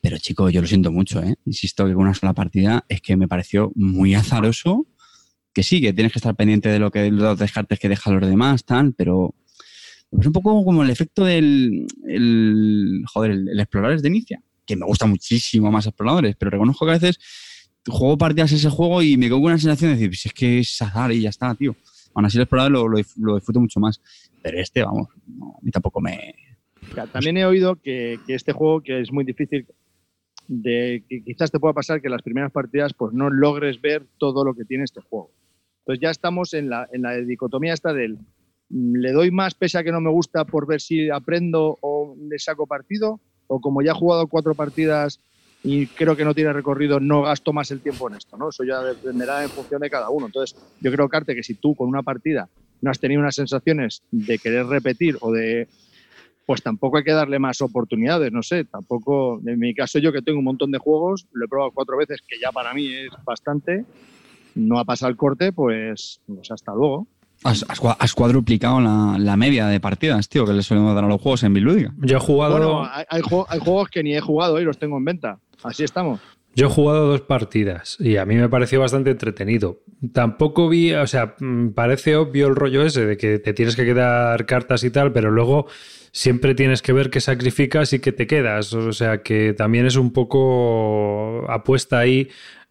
Pero, 0.02 0.18
chico, 0.18 0.50
yo 0.50 0.62
lo 0.62 0.68
siento 0.68 0.92
mucho, 0.92 1.22
¿eh? 1.22 1.36
Insisto 1.46 1.86
que 1.86 1.94
con 1.94 2.04
una 2.04 2.14
sola 2.14 2.34
partida 2.34 2.86
es 2.88 3.02
que 3.02 3.18
me 3.18 3.28
pareció 3.28 3.72
muy 3.76 4.14
azaroso. 4.16 4.88
Que 5.52 5.64
sí, 5.64 5.82
que 5.82 5.94
tienes 5.94 6.14
que 6.14 6.20
estar 6.20 6.36
pendiente 6.36 6.70
de 6.70 6.80
lo 6.80 6.92
que 6.92 7.10
los 7.10 7.38
descartes 7.38 7.80
que 7.80 7.90
dejan 7.90 8.20
los 8.20 8.30
demás, 8.30 8.64
tal, 8.66 8.94
pero 8.94 9.34
es 10.12 10.26
un 10.26 10.32
poco 10.32 10.64
como 10.64 10.84
el 10.84 10.92
efecto 10.92 11.26
del 11.26 11.88
el, 12.08 13.04
joder, 13.12 13.32
el, 13.32 13.50
el 13.50 13.60
exploradores 13.60 14.04
de 14.04 14.10
inicia, 14.10 14.44
que 14.66 14.76
me 14.76 14.86
gusta 14.86 15.08
muchísimo 15.08 15.72
más 15.72 15.88
exploradores, 15.88 16.36
pero 16.38 16.52
reconozco 16.52 16.86
que 16.86 16.92
a 16.92 17.00
veces 17.00 17.20
juego 17.88 18.18
partidas 18.18 18.52
ese 18.52 18.70
juego 18.70 19.02
y 19.02 19.18
me 19.18 19.26
quedo 19.26 19.38
con 19.38 19.46
una 19.46 19.58
sensación 19.58 19.90
de 19.90 19.96
decir, 19.96 20.10
pues 20.10 20.26
es 20.28 20.34
que 20.34 20.60
es 20.60 20.82
azar 20.82 21.12
y 21.12 21.22
ya 21.22 21.30
está, 21.30 21.54
tío. 21.56 21.76
Aún 22.14 22.26
así 22.26 22.38
el 22.38 22.44
explorador 22.44 22.72
lo, 22.72 22.88
lo, 22.88 23.00
lo 23.18 23.36
disfruto 23.36 23.60
mucho 23.60 23.80
más. 23.80 24.02
Pero 24.42 24.60
este, 24.60 24.84
vamos, 24.84 25.08
no, 25.28 25.56
a 25.58 25.62
mí 25.64 25.72
tampoco 25.72 26.00
me... 26.00 26.36
También 27.12 27.38
he 27.38 27.46
oído 27.46 27.76
que, 27.76 28.20
que 28.26 28.36
este 28.36 28.54
juego, 28.54 28.82
que 28.82 29.02
es 29.02 29.12
muy 29.12 29.24
difícil, 29.24 29.68
de 30.50 31.06
que 31.08 31.24
quizás 31.24 31.52
te 31.52 31.60
pueda 31.60 31.76
pasar 31.76 32.02
que 32.02 32.10
las 32.10 32.24
primeras 32.24 32.52
partidas 32.52 32.96
pues 32.96 33.14
no 33.14 33.30
logres 33.30 33.80
ver 33.80 34.08
todo 34.18 34.44
lo 34.44 34.56
que 34.56 34.66
tiene 34.66 34.84
este 34.84 35.00
juego. 35.00 35.32
Entonces 35.82 36.02
ya 36.02 36.10
estamos 36.10 36.56
en 36.56 36.72
la, 36.72 36.90
en 36.92 37.04
la 37.04 37.16
dicotomía 37.18 37.74
esta 37.74 37.94
del 37.94 38.18
mm, 38.70 38.96
le 38.96 39.12
doy 39.12 39.30
más 39.30 39.54
pese 39.54 39.78
a 39.78 39.84
que 39.84 39.92
no 39.92 40.02
me 40.02 40.10
gusta 40.10 40.46
por 40.46 40.66
ver 40.66 40.82
si 40.82 41.12
aprendo 41.12 41.78
o 41.82 42.16
le 42.20 42.40
saco 42.40 42.66
partido, 42.66 43.22
o 43.46 43.62
como 43.62 43.84
ya 43.84 43.92
he 43.92 43.96
jugado 43.96 44.26
cuatro 44.26 44.56
partidas 44.56 45.20
y 45.62 45.86
creo 45.86 46.16
que 46.16 46.26
no 46.26 46.34
tiene 46.34 46.52
recorrido, 46.52 47.00
no 47.00 47.22
gasto 47.22 47.54
más 47.54 47.70
el 47.70 47.82
tiempo 47.82 48.10
en 48.10 48.16
esto, 48.16 48.36
¿no? 48.36 48.50
Eso 48.50 48.64
ya 48.64 48.82
dependerá 48.82 49.44
en 49.44 49.50
función 49.50 49.82
de 49.82 49.90
cada 49.90 50.10
uno. 50.10 50.26
Entonces, 50.26 50.58
yo 50.80 50.92
creo, 50.92 51.10
Carte, 51.10 51.36
que 51.36 51.44
si 51.44 51.56
tú 51.56 51.76
con 51.76 51.90
una 51.90 52.02
partida 52.02 52.50
no 52.82 52.90
has 52.90 53.00
tenido 53.00 53.22
unas 53.22 53.36
sensaciones 53.36 54.02
de 54.10 54.40
querer 54.40 54.66
repetir 54.66 55.18
o 55.22 55.32
de 55.32 55.68
pues 56.50 56.64
tampoco 56.64 56.98
hay 56.98 57.04
que 57.04 57.12
darle 57.12 57.38
más 57.38 57.62
oportunidades, 57.62 58.32
no 58.32 58.42
sé, 58.42 58.66
tampoco, 58.66 59.40
en 59.46 59.60
mi 59.60 59.76
caso 59.76 60.00
yo 60.00 60.12
que 60.12 60.24
tengo 60.24 60.40
un 60.40 60.46
montón 60.46 60.72
de 60.72 60.80
juegos, 60.80 61.28
lo 61.32 61.46
he 61.46 61.48
probado 61.48 61.70
cuatro 61.72 61.96
veces, 61.96 62.24
que 62.28 62.38
ya 62.42 62.52
para 62.52 62.74
mí 62.74 62.88
es 62.92 63.10
bastante, 63.24 63.86
no 64.56 64.80
ha 64.80 64.84
pasado 64.84 65.12
el 65.12 65.16
corte, 65.16 65.54
pues, 65.54 66.22
pues 66.26 66.50
hasta 66.50 66.74
luego. 66.74 67.06
Has, 67.44 67.64
has 67.70 67.80
cua- 67.80 67.96
has 68.00 68.16
cuadruplicado 68.16 68.82
la, 68.82 69.18
la 69.20 69.38
media 69.38 69.68
de 69.68 69.80
partidas, 69.80 70.28
tío, 70.28 70.44
que 70.44 70.54
le 70.54 70.64
solemos 70.64 70.96
dar 70.96 71.04
a 71.04 71.08
los 71.08 71.22
juegos 71.22 71.44
en 71.44 71.54
Bilúdica. 71.54 71.94
Yo 72.00 72.18
he 72.18 72.20
jugado. 72.20 72.54
Bueno, 72.58 72.84
hay, 72.92 73.06
hay 73.10 73.22
juego- 73.22 73.46
hay 73.48 73.60
juegos 73.60 73.90
que 73.90 74.02
ni 74.02 74.16
he 74.16 74.20
jugado 74.20 74.60
y 74.60 74.64
los 74.64 74.80
tengo 74.80 74.98
en 74.98 75.06
venta, 75.06 75.38
así 75.62 75.84
estamos. 75.84 76.20
Yo 76.56 76.68
he 76.68 76.70
jugado 76.70 77.08
dos 77.08 77.22
partidas 77.22 77.98
y 78.00 78.18
a 78.18 78.26
mí 78.26 78.36
me 78.36 78.50
pareció 78.50 78.80
bastante 78.80 79.12
entretenido. 79.12 79.84
Tampoco 80.14 80.68
vi, 80.68 80.94
o 80.94 81.08
sea, 81.08 81.36
mm, 81.40 81.70
parece 81.70 82.16
obvio 82.16 82.48
el 82.48 82.56
rollo 82.56 82.84
ese 82.84 83.06
de 83.06 83.18
que 83.18 83.40
te 83.40 83.54
tienes 83.54 83.76
que 83.76 83.86
quedar 83.86 84.46
cartas 84.46 84.84
y 84.84 84.90
tal, 84.90 85.14
pero 85.14 85.32
luego 85.32 85.68
siempre 86.12 86.56
tienes 86.56 86.82
que 86.82 86.94
ver 86.94 87.10
qué 87.10 87.22
sacrificas 87.22 87.94
y 87.94 88.00
qué 88.00 88.12
te 88.12 88.28
quedas. 88.28 88.74
O 88.74 88.94
sea, 88.94 89.22
que 89.22 89.54
también 89.54 89.86
es 89.86 89.96
un 89.96 90.12
poco 90.12 91.46
apuesta 91.50 92.00
ahí 92.00 92.30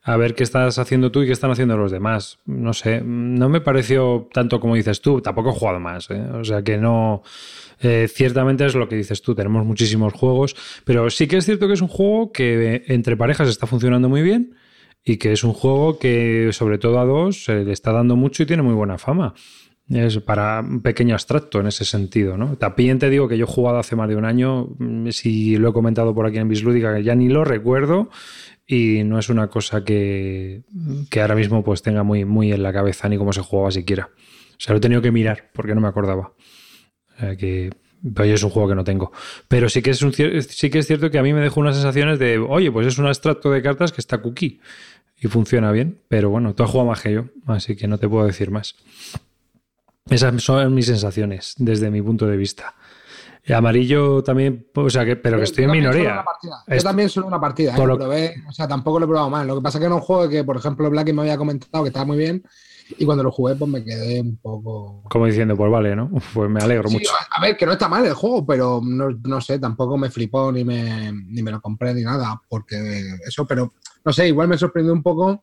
a 0.09 0.17
ver 0.17 0.35
qué 0.35 0.43
estás 0.43 0.79
haciendo 0.79 1.12
tú 1.12 1.23
y 1.23 1.27
qué 1.27 1.33
están 1.33 1.50
haciendo 1.50 1.77
los 1.77 1.93
demás. 1.93 2.38
No 2.47 2.73
sé, 2.73 3.03
no 3.05 3.50
me 3.50 3.61
pareció 3.61 4.27
tanto 4.33 4.59
como 4.59 4.75
dices 4.75 5.03
tú, 5.03 5.21
tampoco 5.21 5.50
he 5.50 5.53
jugado 5.53 5.81
más. 5.81 6.09
¿eh? 6.09 6.23
O 6.33 6.45
sea, 6.45 6.62
que 6.62 6.79
no... 6.79 7.23
eh, 7.83 8.09
ciertamente 8.11 8.65
es 8.65 8.75
lo 8.75 8.88
que 8.88 8.97
dices 8.97 9.21
tú, 9.21 9.35
tenemos 9.35 9.67
muchísimos 9.67 10.15
juegos, 10.15 10.57
pero 10.87 11.11
sí 11.11 11.27
que 11.27 11.37
es 11.37 11.45
cierto 11.45 11.69
que 11.69 11.75
es 11.75 11.83
un 11.83 11.88
juego 11.88 12.33
que 12.33 12.85
entre 12.87 13.19
parejas 13.19 13.50
está 13.50 13.67
funcionando 13.67 14.09
muy 14.09 14.23
bien 14.23 14.55
y 15.05 15.19
que 15.19 15.33
es 15.33 15.45
un 15.45 15.53
juego 15.53 15.99
que 15.99 16.49
sobre 16.53 16.79
todo 16.79 17.00
a 17.00 17.05
dos 17.05 17.45
se 17.45 17.65
le 17.67 17.73
está 17.73 17.93
dando 17.93 18.17
mucho 18.17 18.43
y 18.43 18.47
tiene 18.47 18.62
muy 18.62 18.75
buena 18.75 18.97
fama. 18.97 19.35
Es 19.91 20.19
para 20.21 20.61
un 20.61 20.81
pequeño 20.81 21.15
abstracto 21.15 21.61
en 21.61 21.67
ese 21.67 21.85
sentido, 21.85 22.38
¿no? 22.38 22.57
También 22.57 22.99
te 22.99 23.11
digo 23.11 23.29
que 23.29 23.37
yo 23.37 23.45
he 23.45 23.49
jugado 23.49 23.79
hace 23.79 23.97
más 23.97 24.09
de 24.09 24.17
un 24.17 24.25
año, 24.25 24.69
mm, 24.79 25.09
si 25.11 25.57
lo 25.57 25.69
he 25.69 25.73
comentado 25.75 26.15
por 26.15 26.27
aquí 26.27 26.38
en 26.38 26.49
Bislúdica, 26.49 26.95
que 26.95 27.03
ya 27.03 27.15
ni 27.15 27.29
lo 27.29 27.45
recuerdo 27.45 28.09
y 28.71 29.03
no 29.03 29.19
es 29.19 29.31
una 29.31 29.49
cosa 29.49 29.83
que, 29.83 30.63
que 31.11 31.23
ahora 31.23 31.35
mismo 31.35 31.65
pues 31.65 31.81
tenga 31.81 32.03
muy, 32.03 32.27
muy 32.27 32.53
en 32.53 32.63
la 32.63 32.73
cabeza 32.73 33.09
ni 33.09 33.17
cómo 33.17 33.33
se 33.33 33.41
jugaba 33.41 33.71
siquiera. 33.71 34.11
O 34.13 34.61
sea, 34.61 34.75
lo 34.75 34.77
he 34.77 34.81
tenido 34.81 35.01
que 35.01 35.11
mirar 35.11 35.49
porque 35.55 35.75
no 35.75 35.81
me 35.81 35.89
acordaba. 35.89 36.35
O 37.17 37.19
sea, 37.19 37.35
que 37.35 37.71
pero 38.15 38.25
es 38.25 38.43
un 38.43 38.51
juego 38.51 38.69
que 38.69 38.75
no 38.75 38.85
tengo. 38.85 39.11
Pero 39.49 39.69
sí 39.71 39.83
que, 39.83 39.91
es 39.91 40.03
un, 40.03 40.13
sí 40.13 40.71
que 40.71 40.79
es 40.79 40.87
cierto 40.87 41.11
que 41.11 41.19
a 41.19 41.23
mí 41.23 41.33
me 41.33 41.41
dejó 41.41 41.61
unas 41.61 41.77
sensaciones 41.77 42.19
de, 42.19 42.39
oye, 42.39 42.71
pues 42.71 42.87
es 42.87 42.99
un 42.99 43.07
abstracto 43.07 43.51
de 43.51 43.63
cartas 43.63 43.91
que 43.91 44.01
está 44.01 44.19
cookie 44.19 44.61
y 45.17 45.29
funciona 45.29 45.73
bien. 45.73 46.01
Pero 46.09 46.29
bueno, 46.31 46.55
tú 46.55 46.63
has 46.63 46.71
jugado 46.71 46.91
más 46.91 47.01
que 47.01 47.13
yo, 47.13 47.25
así 47.47 47.75
que 47.75 47.89
no 47.89 47.99
te 47.99 48.09
puedo 48.09 48.27
decir 48.27 48.51
más. 48.51 48.77
Esas 50.11 50.43
son 50.43 50.75
mis 50.75 50.87
sensaciones 50.87 51.55
desde 51.57 51.91
mi 51.91 52.03
punto 52.03 52.27
de 52.27 52.37
vista. 52.37 52.75
Y 53.49 53.52
amarillo 53.55 54.23
también, 54.23 54.69
o 54.75 54.90
sea, 54.90 55.05
que, 55.05 55.17
pero 55.17 55.38
que 55.38 55.45
estoy 55.45 55.64
en 55.64 55.71
Yo 55.71 55.75
también 55.75 55.93
solo 55.93 55.99
minoría. 56.05 56.25
Yo 56.76 56.83
también 56.83 57.09
solo 57.09 57.26
una 57.28 57.40
partida. 57.40 57.75
¿eh? 57.76 57.87
Lo- 57.87 57.97
Probé, 57.99 58.35
o 58.49 58.52
sea, 58.52 58.69
tampoco 58.69 58.99
lo 59.00 59.07
he 59.07 59.09
probado 59.09 59.31
mal. 59.31 59.47
Lo 59.47 59.57
que 59.57 59.62
pasa 59.62 59.78
es 59.78 59.81
que 59.81 59.87
era 59.87 59.95
un 59.95 60.00
juego 60.02 60.28
que, 60.28 60.45
por 60.45 60.57
ejemplo, 60.57 60.90
Blacky 60.90 61.12
me 61.12 61.23
había 61.23 61.38
comentado 61.38 61.83
que 61.85 61.88
estaba 61.88 62.05
muy 62.05 62.19
bien 62.19 62.43
y 62.99 63.05
cuando 63.05 63.23
lo 63.25 63.31
jugué, 63.31 63.55
pues 63.55 63.71
me 63.71 63.83
quedé 63.85 64.21
un 64.21 64.37
poco. 64.37 65.02
Como 65.11 65.26
diciendo, 65.26 65.57
pues 65.57 65.71
vale, 65.71 65.97
¿no? 65.97 66.11
Pues 66.35 66.50
me 66.50 66.61
alegro 66.61 66.88
Sí, 66.88 66.97
mucho. 66.97 67.11
a 67.31 67.40
ver, 67.40 67.57
que 67.57 67.64
no 67.67 67.73
está 67.73 67.88
mal 67.88 68.05
el 68.05 68.14
juego, 68.14 68.45
pero 68.45 68.81
no, 68.85 69.09
no 69.25 69.40
sé, 69.40 69.59
tampoco 69.59 69.97
me 69.97 70.11
flipó 70.11 70.52
ni 70.52 70.64
me, 70.64 71.11
ni 71.12 71.43
me 71.43 71.50
lo 71.50 71.61
compré 71.61 71.95
ni 71.95 72.02
nada, 72.02 72.40
porque 72.49 72.76
eso, 73.26 73.47
pero 73.47 73.73
no 74.05 74.12
sé, 74.12 74.28
igual 74.28 74.49
me 74.49 74.59
sorprendió 74.59 74.93
un 74.93 75.02
poco 75.02 75.43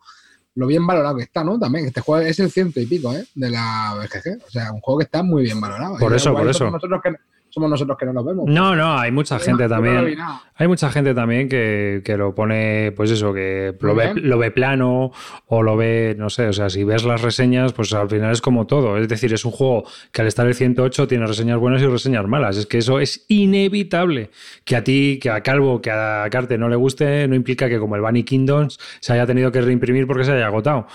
lo 0.55 0.67
bien 0.67 0.87
valorado 0.87 1.17
que 1.17 1.23
está, 1.23 1.43
¿no? 1.43 1.59
También, 1.59 1.85
este 1.87 2.01
juego 2.01 2.21
es 2.25 2.39
el 2.39 2.49
ciento 2.49 2.79
y 2.79 2.85
pico, 2.85 3.13
¿eh? 3.13 3.25
De 3.35 3.49
la 3.49 3.93
BGG. 3.95 4.45
O 4.47 4.49
sea, 4.49 4.71
un 4.71 4.79
juego 4.79 4.99
que 4.99 5.03
está 5.05 5.21
muy 5.21 5.43
bien 5.43 5.59
valorado. 5.59 5.97
Por 5.97 6.13
eso, 6.15 6.31
por 6.33 6.47
eso. 6.47 6.71
Nosotros 6.71 7.01
que, 7.03 7.09
somos 7.55 7.69
nosotros 7.69 7.97
que 7.97 8.05
no 8.05 8.11
lo 8.11 8.21
vemos. 8.21 8.45
No, 8.49 8.75
no, 8.75 8.97
hay 8.97 9.13
mucha 9.13 9.39
gente 9.39 9.69
también. 9.69 10.17
hay 10.55 10.67
mucha 10.67 10.91
gente 10.91 11.13
también 11.13 11.47
que, 11.47 12.15
lo 12.17 12.35
pone, 12.35 12.91
pues 12.91 13.11
eso, 13.11 13.33
que 13.33 13.73
lo 13.79 13.95
ve, 13.95 14.13
lo 14.15 14.37
ve, 14.37 14.51
plano 14.51 15.13
o 15.45 15.63
lo 15.63 15.77
ve, 15.77 16.15
no 16.17 16.29
sé, 16.29 16.49
o 16.49 16.53
sea, 16.53 16.69
si 16.69 16.83
ves 16.83 17.05
las 17.05 17.21
reseñas, 17.21 17.71
pues 17.71 17.93
al 17.93 18.09
final 18.09 18.33
es 18.33 18.41
como 18.41 18.67
todo. 18.67 18.97
Es 18.97 19.07
decir, 19.07 19.31
es 19.31 19.45
un 19.45 19.51
juego 19.51 19.85
que 20.11 20.21
al 20.21 20.27
estar 20.27 20.45
el 20.45 20.53
108 20.53 21.07
tiene 21.07 21.25
reseñas 21.25 21.57
buenas 21.57 21.81
y 21.81 21.87
reseñas 21.87 22.27
malas. 22.27 22.57
Es 22.57 22.65
que 22.65 22.79
eso 22.79 22.99
es 22.99 23.23
inevitable. 23.29 24.31
Que 24.65 24.75
a 24.75 24.83
ti, 24.83 25.17
que 25.21 25.29
a 25.29 25.39
Calvo, 25.39 25.81
que 25.81 25.91
a 25.91 26.27
Carte 26.29 26.57
no 26.57 26.67
le 26.67 26.75
guste, 26.75 27.25
no 27.29 27.35
implica 27.35 27.69
que 27.69 27.79
como 27.79 27.95
el 27.95 28.01
Bunny 28.01 28.25
Kingdoms 28.25 28.77
se 28.99 29.13
haya 29.13 29.25
tenido 29.25 29.53
que 29.53 29.61
reimprimir 29.61 30.07
porque 30.07 30.25
se 30.25 30.33
haya 30.33 30.47
agotado. 30.47 30.87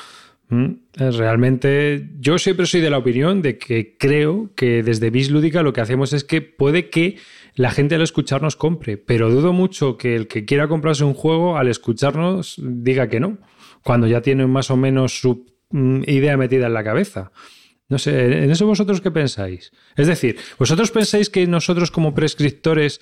Mm, 0.51 0.73
realmente, 0.97 2.11
yo 2.19 2.37
siempre 2.37 2.67
soy 2.67 2.81
de 2.81 2.91
la 2.91 2.99
opinión 2.99 3.41
de 3.41 3.57
que 3.57 3.97
creo 3.97 4.51
que 4.57 4.83
desde 4.83 5.11
Bis 5.11 5.31
Lúdica 5.31 5.63
lo 5.63 5.73
que 5.73 5.81
hacemos 5.81 6.13
es 6.13 6.25
que 6.25 6.43
puede 6.43 6.91
que 6.91 7.19
la 7.55 7.71
gente 7.71 7.95
al 7.95 8.03
escucharnos 8.03 8.57
compre, 8.57 8.97
pero 8.97 9.31
dudo 9.31 9.53
mucho 9.53 9.97
que 9.97 10.17
el 10.17 10.27
que 10.27 10.45
quiera 10.45 10.67
comprarse 10.67 11.05
un 11.05 11.15
juego 11.15 11.57
al 11.57 11.69
escucharnos 11.69 12.57
diga 12.61 13.09
que 13.09 13.21
no, 13.21 13.39
cuando 13.85 14.09
ya 14.09 14.23
tiene 14.23 14.47
más 14.49 14.73
o 14.73 14.77
menos 14.77 15.21
su 15.21 15.47
mm, 15.71 16.03
idea 16.09 16.37
metida 16.37 16.67
en 16.67 16.75
la 16.75 16.83
cabeza. 16.83 17.31
No 17.89 17.99
sé, 17.99 18.45
¿en 18.45 18.51
eso 18.51 18.67
vosotros 18.67 19.01
qué 19.01 19.13
pensáis? 19.13 19.73
Es 19.97 20.09
decir, 20.09 20.37
¿vosotros 20.59 20.91
pensáis 20.91 21.31
que 21.31 21.47
nosotros 21.47 21.93
como 21.93 22.15
prescriptores 22.15 23.01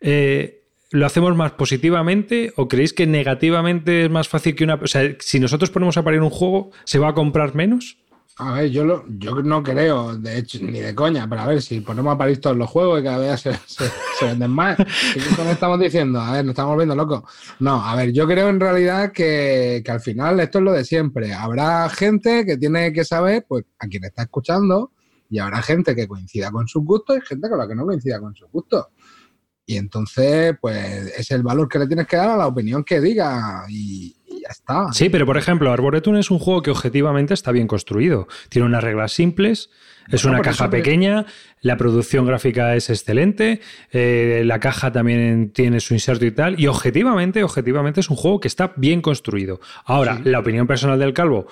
eh, 0.00 0.57
¿Lo 0.90 1.04
hacemos 1.04 1.36
más 1.36 1.52
positivamente 1.52 2.52
o 2.56 2.66
creéis 2.66 2.94
que 2.94 3.06
negativamente 3.06 4.04
es 4.04 4.10
más 4.10 4.28
fácil 4.28 4.54
que 4.56 4.64
una... 4.64 4.74
O 4.74 4.86
sea, 4.86 5.16
si 5.18 5.38
nosotros 5.38 5.70
ponemos 5.70 5.98
a 5.98 6.02
parir 6.02 6.22
un 6.22 6.30
juego, 6.30 6.70
¿se 6.84 6.98
va 6.98 7.08
a 7.08 7.14
comprar 7.14 7.54
menos? 7.54 7.98
A 8.40 8.52
ver, 8.52 8.70
yo, 8.70 8.84
lo, 8.84 9.04
yo 9.08 9.42
no 9.42 9.64
creo, 9.64 10.16
de 10.16 10.38
hecho, 10.38 10.60
ni 10.62 10.78
de 10.78 10.94
coña, 10.94 11.28
pero 11.28 11.40
a 11.42 11.46
ver, 11.46 11.60
si 11.60 11.80
ponemos 11.80 12.14
a 12.14 12.18
parir 12.18 12.40
todos 12.40 12.56
los 12.56 12.70
juegos 12.70 13.00
y 13.00 13.02
cada 13.02 13.18
vez 13.18 13.40
se, 13.40 14.24
venden 14.24 14.52
más, 14.52 14.76
¿qué 15.12 15.50
estamos 15.50 15.80
diciendo? 15.80 16.20
A 16.20 16.32
ver, 16.32 16.44
nos 16.44 16.52
estamos 16.52 16.70
volviendo 16.70 16.94
locos. 16.94 17.24
No, 17.58 17.84
a 17.84 17.96
ver, 17.96 18.12
yo 18.12 18.28
creo 18.28 18.48
en 18.48 18.60
realidad 18.60 19.10
que, 19.10 19.82
que 19.84 19.90
al 19.90 20.00
final 20.00 20.38
esto 20.38 20.58
es 20.58 20.64
lo 20.64 20.72
de 20.72 20.84
siempre. 20.84 21.34
Habrá 21.34 21.88
gente 21.88 22.46
que 22.46 22.56
tiene 22.56 22.92
que 22.92 23.04
saber, 23.04 23.44
pues, 23.48 23.64
a 23.76 23.88
quien 23.88 24.04
está 24.04 24.22
escuchando, 24.22 24.92
y 25.30 25.38
habrá 25.38 25.60
gente 25.62 25.94
que 25.94 26.08
coincida 26.08 26.50
con 26.50 26.66
sus 26.68 26.84
gustos 26.84 27.18
y 27.18 27.26
gente 27.26 27.48
con 27.48 27.58
la 27.58 27.68
que 27.68 27.74
no 27.74 27.84
coincida 27.84 28.20
con 28.20 28.34
sus 28.34 28.48
gustos. 28.50 28.86
Y 29.68 29.76
entonces, 29.76 30.56
pues 30.58 31.12
es 31.18 31.30
el 31.30 31.42
valor 31.42 31.68
que 31.68 31.78
le 31.78 31.86
tienes 31.86 32.06
que 32.06 32.16
dar 32.16 32.30
a 32.30 32.38
la 32.38 32.46
opinión 32.46 32.82
que 32.84 33.02
diga 33.02 33.66
y, 33.68 34.16
ya 34.40 34.48
está. 34.48 34.90
Sí, 34.94 35.10
pero 35.10 35.26
por 35.26 35.36
ejemplo, 35.36 35.70
Arboretum 35.70 36.16
es 36.16 36.30
un 36.30 36.38
juego 36.38 36.62
que 36.62 36.70
objetivamente 36.70 37.34
está 37.34 37.52
bien 37.52 37.66
construido. 37.66 38.28
Tiene 38.48 38.64
unas 38.64 38.82
reglas 38.82 39.12
simples, 39.12 39.68
es 40.10 40.24
una 40.24 40.40
caja 40.40 40.70
pequeña, 40.70 41.26
la 41.60 41.76
producción 41.76 42.24
gráfica 42.24 42.76
es 42.76 42.88
excelente, 42.88 43.60
eh, 43.92 44.40
la 44.46 44.58
caja 44.58 44.90
también 44.90 45.50
tiene 45.52 45.80
su 45.80 45.92
inserto 45.92 46.24
y 46.24 46.30
tal, 46.30 46.58
y 46.58 46.66
objetivamente, 46.66 47.44
objetivamente 47.44 48.00
es 48.00 48.08
un 48.08 48.16
juego 48.16 48.40
que 48.40 48.48
está 48.48 48.72
bien 48.76 49.02
construido. 49.02 49.60
Ahora, 49.84 50.18
la 50.24 50.38
opinión 50.38 50.66
personal 50.66 50.98
del 50.98 51.12
Calvo 51.12 51.46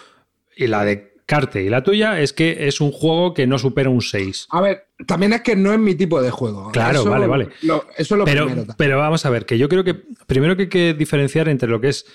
y 0.57 0.69
la 0.69 0.87
de 0.87 1.17
Carte 1.27 1.63
y 1.63 1.69
la 1.69 1.83
tuya 1.83 2.19
es 2.19 2.33
que 2.33 2.67
es 2.67 2.81
un 2.81 2.93
juego 2.93 3.35
que 3.35 3.47
no 3.47 3.59
supera 3.59 3.91
un 3.91 4.01
6. 4.01 4.47
A 4.53 4.63
ver, 4.63 4.86
también 5.05 5.33
es 5.35 5.43
que 5.43 5.57
no 5.57 5.73
es 5.73 5.79
mi 5.79 5.95
tipo 5.95 6.23
de 6.23 6.31
juego. 6.31 6.71
Claro, 6.73 7.05
vale, 7.05 7.27
vale. 7.27 7.49
eso 7.61 7.85
es 7.97 8.11
lo 8.11 8.25
pero, 8.25 8.47
primero. 8.47 8.75
Pero 8.79 8.99
vamos 8.99 9.27
a 9.27 9.31
ver, 9.31 9.45
que 9.45 9.59
yo 9.59 9.69
creo 9.69 9.85
que 9.85 9.95
primero 10.27 10.57
que 10.57 10.63
hay 10.63 10.69
que 10.69 10.95
diferenciar 10.95 11.49
entre 11.49 11.69
lo 11.69 11.81
que 11.81 11.89
es 11.89 12.07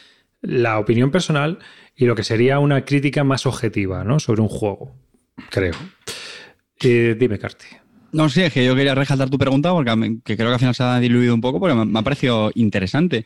la 0.42 0.80
opinión 0.80 1.12
personal 1.12 1.60
y 1.96 2.06
lo 2.06 2.16
que 2.16 2.24
sería 2.24 2.60
una 2.60 2.84
crítica 2.84 3.24
más 3.24 3.46
objetiva, 3.46 4.04
¿no? 4.04 4.20
Sobre 4.20 4.42
un 4.42 4.48
juego, 4.48 4.96
creo. 5.50 5.76
Eh, 6.82 7.16
dime, 7.20 7.38
Carte. 7.38 7.66
No 8.12 8.28
sé, 8.28 8.48
es 8.48 8.54
que 8.54 8.66
yo 8.66 8.76
quería 8.76 8.96
resaltar 8.96 9.30
tu 9.30 9.38
pregunta 9.38 9.72
porque 9.72 9.92
creo 10.24 10.38
que 10.38 10.54
al 10.54 10.60
final 10.60 10.76
se 10.76 10.84
ha 10.84 11.00
diluido 11.00 11.34
un 11.34 11.42
poco 11.42 11.60
porque 11.60 11.76
me, 11.76 12.00
ha 12.00 12.02
parecido 12.02 12.52
interesante. 12.56 13.26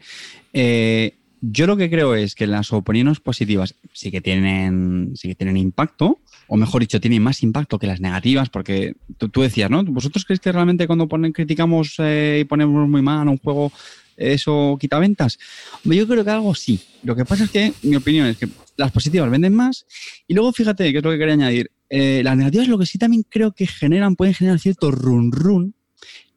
Eh, 0.53 1.15
yo 1.41 1.65
lo 1.65 1.77
que 1.77 1.89
creo 1.89 2.15
es 2.15 2.35
que 2.35 2.47
las 2.47 2.71
opiniones 2.71 3.19
positivas 3.19 3.75
sí 3.93 4.11
que 4.11 4.21
tienen, 4.21 5.13
sí 5.15 5.29
que 5.29 5.35
tienen 5.35 5.57
impacto, 5.57 6.19
o 6.47 6.57
mejor 6.57 6.81
dicho, 6.81 6.99
tienen 6.99 7.23
más 7.23 7.43
impacto 7.43 7.79
que 7.79 7.87
las 7.87 7.99
negativas, 7.99 8.49
porque 8.49 8.95
tú, 9.17 9.41
decías, 9.41 9.69
¿no? 9.69 9.83
¿Vosotros 9.83 10.25
creéis 10.25 10.39
que 10.39 10.51
realmente 10.51 10.87
cuando 10.87 11.07
ponen, 11.07 11.31
criticamos 11.31 11.95
eh, 11.99 12.39
y 12.41 12.45
ponemos 12.45 12.87
muy 12.87 13.01
mal 13.01 13.27
un 13.27 13.37
juego, 13.37 13.71
eso 14.17 14.77
quita 14.79 14.99
ventas? 14.99 15.39
Yo 15.83 16.07
creo 16.07 16.23
que 16.23 16.31
algo 16.31 16.53
sí. 16.55 16.79
Lo 17.03 17.15
que 17.15 17.25
pasa 17.25 17.45
es 17.45 17.51
que, 17.51 17.73
mi 17.83 17.95
opinión 17.95 18.27
es 18.27 18.37
que 18.37 18.47
las 18.77 18.91
positivas 18.91 19.29
venden 19.29 19.53
más, 19.53 19.85
y 20.27 20.33
luego 20.33 20.51
fíjate, 20.51 20.91
que 20.91 20.99
es 20.99 21.03
lo 21.03 21.11
que 21.11 21.17
quería 21.17 21.33
añadir, 21.33 21.71
eh, 21.89 22.21
las 22.23 22.35
negativas 22.35 22.67
lo 22.67 22.77
que 22.77 22.85
sí 22.85 22.97
también 22.97 23.23
creo 23.27 23.51
que 23.51 23.67
generan, 23.67 24.15
pueden 24.15 24.33
generar 24.33 24.59
cierto 24.59 24.91
run 24.91 25.31
run, 25.31 25.75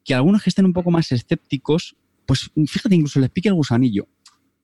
que 0.04 0.14
algunos 0.14 0.42
que 0.42 0.50
estén 0.50 0.64
un 0.64 0.72
poco 0.72 0.90
más 0.90 1.10
escépticos, 1.12 1.96
pues 2.26 2.50
fíjate, 2.66 2.94
incluso 2.94 3.20
les 3.20 3.30
pique 3.30 3.48
el 3.48 3.54
gusanillo. 3.54 4.06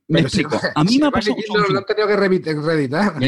Me 0.06 0.20
explico. 0.20 0.60
a 0.74 0.84
mí 0.84 0.98
me 0.98 1.06
ha 1.06 1.10
pasado. 1.10 1.34
No, 1.48 1.66
lo 1.66 1.78
han 1.78 1.84
tenido 1.84 2.06
que 2.06 2.16
reeditar. 2.16 3.14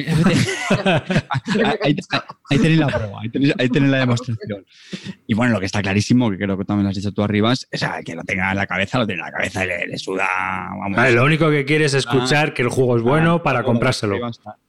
ahí, 1.83 1.97
tenéis 2.59 2.79
la 2.79 2.89
prueba, 2.89 3.21
ahí 3.23 3.31
tenéis, 3.31 3.91
la 3.91 3.99
demostración. 3.99 4.67
Y 5.27 5.35
bueno, 5.35 5.55
lo 5.55 5.61
que 5.61 5.67
está 5.67 5.81
clarísimo, 5.81 6.31
que 6.31 6.37
creo 6.37 6.59
que 6.59 6.65
también 6.65 6.85
lo 6.85 6.91
has 6.91 6.97
dicho 6.97 7.13
tú 7.13 7.23
arriba, 7.23 7.53
es 7.53 7.67
que 8.05 8.15
lo 8.15 8.25
tenga 8.25 8.51
en 8.51 8.57
la 8.57 8.67
cabeza, 8.67 8.99
lo 8.99 9.07
tiene 9.07 9.21
en 9.21 9.27
la 9.27 9.33
cabeza 9.33 9.65
y 9.65 9.69
le, 9.89 9.99
suda. 9.99 10.29
Vamos, 10.79 11.13
lo 11.13 11.25
único 11.25 11.51
que 11.51 11.65
quiere 11.65 11.87
es 11.87 11.95
escuchar 11.95 12.53
que 12.53 12.61
el 12.63 12.69
juego 12.69 12.99
es 12.99 13.03
bueno 13.03 13.43
para 13.43 13.63
comprárselo. 13.63 14.19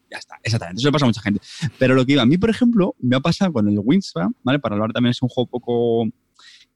Ya 0.10 0.20
está, 0.20 0.40
exactamente. 0.42 0.80
Eso 0.80 0.88
le 0.88 0.94
pasa 0.94 1.04
a 1.06 1.10
mucha 1.10 1.22
gente. 1.22 1.42
Pero 1.78 1.94
lo 1.94 2.06
que 2.06 2.14
iba, 2.14 2.22
a 2.22 2.26
mí, 2.26 2.38
por 2.38 2.50
ejemplo, 2.50 2.96
me 3.00 3.18
ha 3.18 3.20
pasado 3.20 3.52
con 3.52 3.68
el 3.68 3.78
Wingspan, 3.78 4.34
¿vale? 4.44 4.60
Para 4.60 4.76
hablar 4.76 4.94
también 4.94 5.12
es 5.12 5.22
un 5.22 5.28
juego 5.28 5.50
poco 5.50 6.08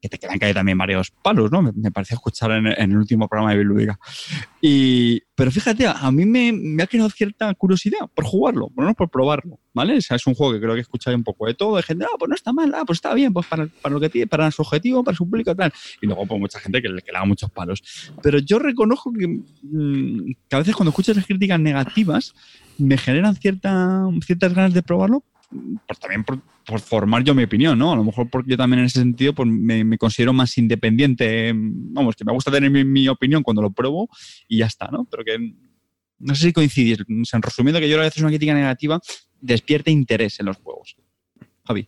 que 0.02 0.10
te 0.10 0.18
quedan 0.18 0.40
caer 0.40 0.56
también 0.56 0.78
varios 0.78 1.12
palos, 1.12 1.52
¿no? 1.52 1.62
Me, 1.62 1.72
me 1.74 1.92
pareció 1.92 2.16
escuchar 2.16 2.52
en, 2.52 2.68
el 2.68 2.98
último 2.98 3.28
programa 3.28 3.52
de 3.52 3.60
Bilúdica. 3.60 4.00
Y, 4.60 5.22
pero 5.36 5.52
fíjate, 5.52 5.86
a 5.88 6.12
mí 6.12 6.26
me, 6.26 6.82
ha 6.82 6.88
creado 6.88 7.10
cierta 7.10 7.54
curiosidad 7.54 8.00
por 8.14 8.26
jugarlo, 8.26 8.70
por 8.70 8.84
no 8.84 8.94
por 8.96 9.10
probarlo, 9.10 9.60
¿vale? 9.74 9.98
O 9.98 10.02
sea, 10.02 10.16
es 10.16 10.26
un 10.26 10.34
juego 10.34 10.54
que 10.54 10.60
creo 10.60 10.76
que 10.76 10.82
he 10.82 11.16
un 11.16 11.24
poco 11.24 11.46
de 11.46 11.54
todo, 11.54 11.78
de 11.78 11.84
gente, 11.84 12.06
ah, 12.06 12.16
pues 12.18 12.30
no 12.30 12.36
está 12.36 12.52
mal, 12.52 12.74
ah, 12.76 12.84
pues 12.86 12.98
está 12.98 13.14
bien, 13.14 13.32
pues 13.32 13.46
para, 13.46 13.68
para, 13.68 13.94
lo 13.94 14.00
que 14.00 14.10
tiene, 14.10 14.28
para 14.28 14.50
su 14.50 14.64
objetivo, 14.64 15.04
para 15.04 15.16
su 15.16 15.30
público, 15.30 15.56
tal. 15.56 15.72
Y 16.02 16.08
luego, 16.08 16.26
pues 16.26 16.40
mucha 16.40 16.60
gente 16.60 16.82
que, 16.82 16.88
que 16.88 17.12
le 17.12 17.18
haga 17.18 17.26
muchos 17.26 17.52
palos. 17.52 17.84
Pero 18.24 18.40
yo 18.40 18.58
reconozco 18.58 19.14
que, 19.14 19.28
mm, 19.28 20.34
que 20.50 20.56
a 20.56 20.60
veces 20.60 20.76
cuando 20.76 20.90
escuchas 20.90 21.16
las 21.16 21.28
críticas 21.28 21.60
negativas, 21.60 22.34
me 22.80 22.98
generan 22.98 23.36
cierta, 23.36 24.08
ciertas 24.26 24.54
ganas 24.54 24.74
de 24.74 24.82
probarlo, 24.82 25.24
pues 25.88 26.00
también 26.00 26.24
por, 26.24 26.40
formar 26.80 27.24
yo 27.24 27.36
mi 27.36 27.44
opinión, 27.44 27.78
¿no? 27.78 27.92
A 27.92 27.96
lo 27.96 28.04
mejor 28.04 28.30
porque 28.30 28.52
yo 28.52 28.58
también 28.58 28.80
en 28.80 28.86
ese 28.86 29.00
sentido 29.00 29.34
pues 29.34 29.50
me, 29.50 29.98
considero 29.98 30.34
más 30.34 30.58
independiente, 30.58 31.52
vamos, 31.54 32.16
que 32.16 32.24
me 32.24 32.32
gusta 32.32 32.52
tener 32.52 32.70
mi, 32.70 33.08
opinión 33.08 33.44
cuando 33.44 33.62
lo 33.62 33.72
pruebo 33.72 34.10
y 34.48 34.60
ya 34.60 34.68
está, 34.68 34.88
¿no? 34.88 35.06
Pero 35.10 35.24
que 35.24 35.54
no 36.20 36.36
sé 36.36 36.48
si 36.48 36.54
coincidís, 36.54 37.00
en 37.08 37.42
resumiendo 37.42 37.80
que 37.80 37.90
yo 37.90 38.00
a 38.00 38.04
veces 38.04 38.22
una 38.22 38.30
crítica 38.30 38.54
negativa 38.54 39.00
despierte 39.42 39.92
interés 39.92 40.40
en 40.40 40.46
los 40.46 40.58
juegos. 40.58 40.96
Javi. 41.66 41.88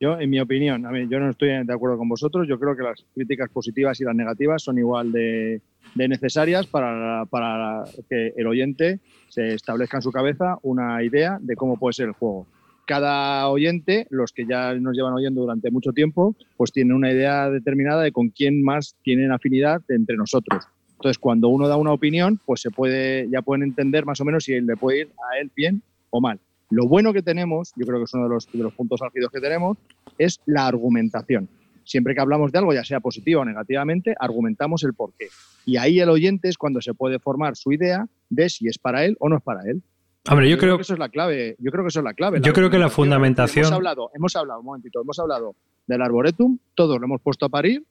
Yo, 0.00 0.18
en 0.20 0.30
mi 0.30 0.38
opinión, 0.38 0.86
a 0.86 0.92
yo 1.06 1.18
no 1.18 1.30
estoy 1.30 1.48
de 1.48 1.72
acuerdo 1.74 1.98
con 1.98 2.08
vosotros. 2.08 2.46
Yo 2.48 2.60
creo 2.60 2.76
que 2.76 2.84
las 2.84 3.04
críticas 3.14 3.50
positivas 3.50 4.00
y 4.00 4.04
las 4.04 4.14
negativas 4.14 4.62
son 4.62 4.78
igual 4.78 5.10
de, 5.10 5.60
necesarias 5.96 6.68
para, 6.68 7.24
para, 7.26 7.84
que 8.08 8.32
el 8.36 8.46
oyente 8.46 9.00
se 9.28 9.54
establezca 9.54 9.96
en 9.96 10.02
su 10.02 10.12
cabeza 10.12 10.56
una 10.62 11.02
idea 11.02 11.38
de 11.40 11.56
cómo 11.56 11.76
puede 11.76 11.94
ser 11.94 12.06
el 12.06 12.12
juego 12.12 12.46
cada 12.88 13.46
oyente, 13.50 14.06
los 14.08 14.32
que 14.32 14.46
ya 14.46 14.72
nos 14.72 14.96
llevan 14.96 15.12
oyendo 15.12 15.42
durante 15.42 15.70
mucho 15.70 15.92
tiempo, 15.92 16.34
pues 16.56 16.72
tienen 16.72 16.96
una 16.96 17.12
idea 17.12 17.50
determinada 17.50 18.02
de 18.02 18.12
con 18.12 18.30
quién 18.30 18.62
más 18.64 18.96
tienen 19.02 19.30
afinidad 19.30 19.82
entre 19.90 20.16
nosotros. 20.16 20.64
Entonces, 20.92 21.18
cuando 21.18 21.48
uno 21.48 21.68
da 21.68 21.76
una 21.76 21.92
opinión, 21.92 22.40
pues 22.46 22.62
se 22.62 22.70
puede, 22.70 23.28
ya 23.30 23.42
pueden 23.42 23.62
entender 23.62 24.06
más 24.06 24.22
o 24.22 24.24
menos 24.24 24.44
si 24.44 24.58
le 24.58 24.76
puede 24.78 25.00
ir 25.00 25.08
a 25.30 25.38
él 25.38 25.50
bien 25.54 25.82
o 26.08 26.22
mal. 26.22 26.40
Lo 26.70 26.88
bueno 26.88 27.12
que 27.12 27.20
tenemos, 27.20 27.74
yo 27.76 27.84
creo 27.84 27.98
que 27.98 28.04
es 28.04 28.14
uno 28.14 28.24
de 28.24 28.30
los, 28.30 28.50
de 28.50 28.58
los 28.58 28.72
puntos 28.72 29.02
álgidos 29.02 29.30
que 29.30 29.40
tenemos, 29.40 29.76
es 30.16 30.40
la 30.46 30.66
argumentación. 30.66 31.46
Siempre 31.84 32.14
que 32.14 32.22
hablamos 32.22 32.52
de 32.52 32.58
algo, 32.58 32.72
ya 32.72 32.84
sea 32.84 33.00
positivo 33.00 33.42
o 33.42 33.44
negativamente, 33.44 34.14
argumentamos 34.18 34.82
el 34.84 34.94
porqué. 34.94 35.28
Y 35.66 35.76
ahí 35.76 36.00
el 36.00 36.08
oyente 36.08 36.48
es 36.48 36.56
cuando 36.56 36.80
se 36.80 36.94
puede 36.94 37.18
formar 37.18 37.54
su 37.54 37.70
idea 37.70 38.06
de 38.30 38.48
si 38.48 38.66
es 38.66 38.78
para 38.78 39.04
él 39.04 39.14
o 39.20 39.28
no 39.28 39.36
es 39.36 39.42
para 39.42 39.60
él. 39.70 39.82
Hombre, 40.30 40.50
yo, 40.50 40.58
creo, 40.58 40.76
que 40.76 40.82
eso 40.82 40.92
es 40.92 40.98
la 40.98 41.08
clave. 41.08 41.56
Yo 41.58 41.70
creo 41.70 41.84
que 41.84 41.88
eso 41.88 42.00
es 42.00 42.04
la 42.04 42.14
clave. 42.14 42.40
Yo 42.42 42.52
creo 42.52 42.68
que 42.68 42.78
la 42.78 42.90
fundamentación. 42.90 43.66
Hemos 43.66 43.76
hablado, 43.76 44.10
hemos 44.14 44.36
hablado, 44.36 44.60
un 44.60 44.66
momentito, 44.66 45.00
hemos 45.00 45.18
hablado 45.18 45.54
del 45.86 46.02
arboretum, 46.02 46.58
todos 46.74 46.98
lo 46.98 47.06
hemos 47.06 47.20
puesto 47.22 47.46
a 47.46 47.48
parir, 47.48 47.84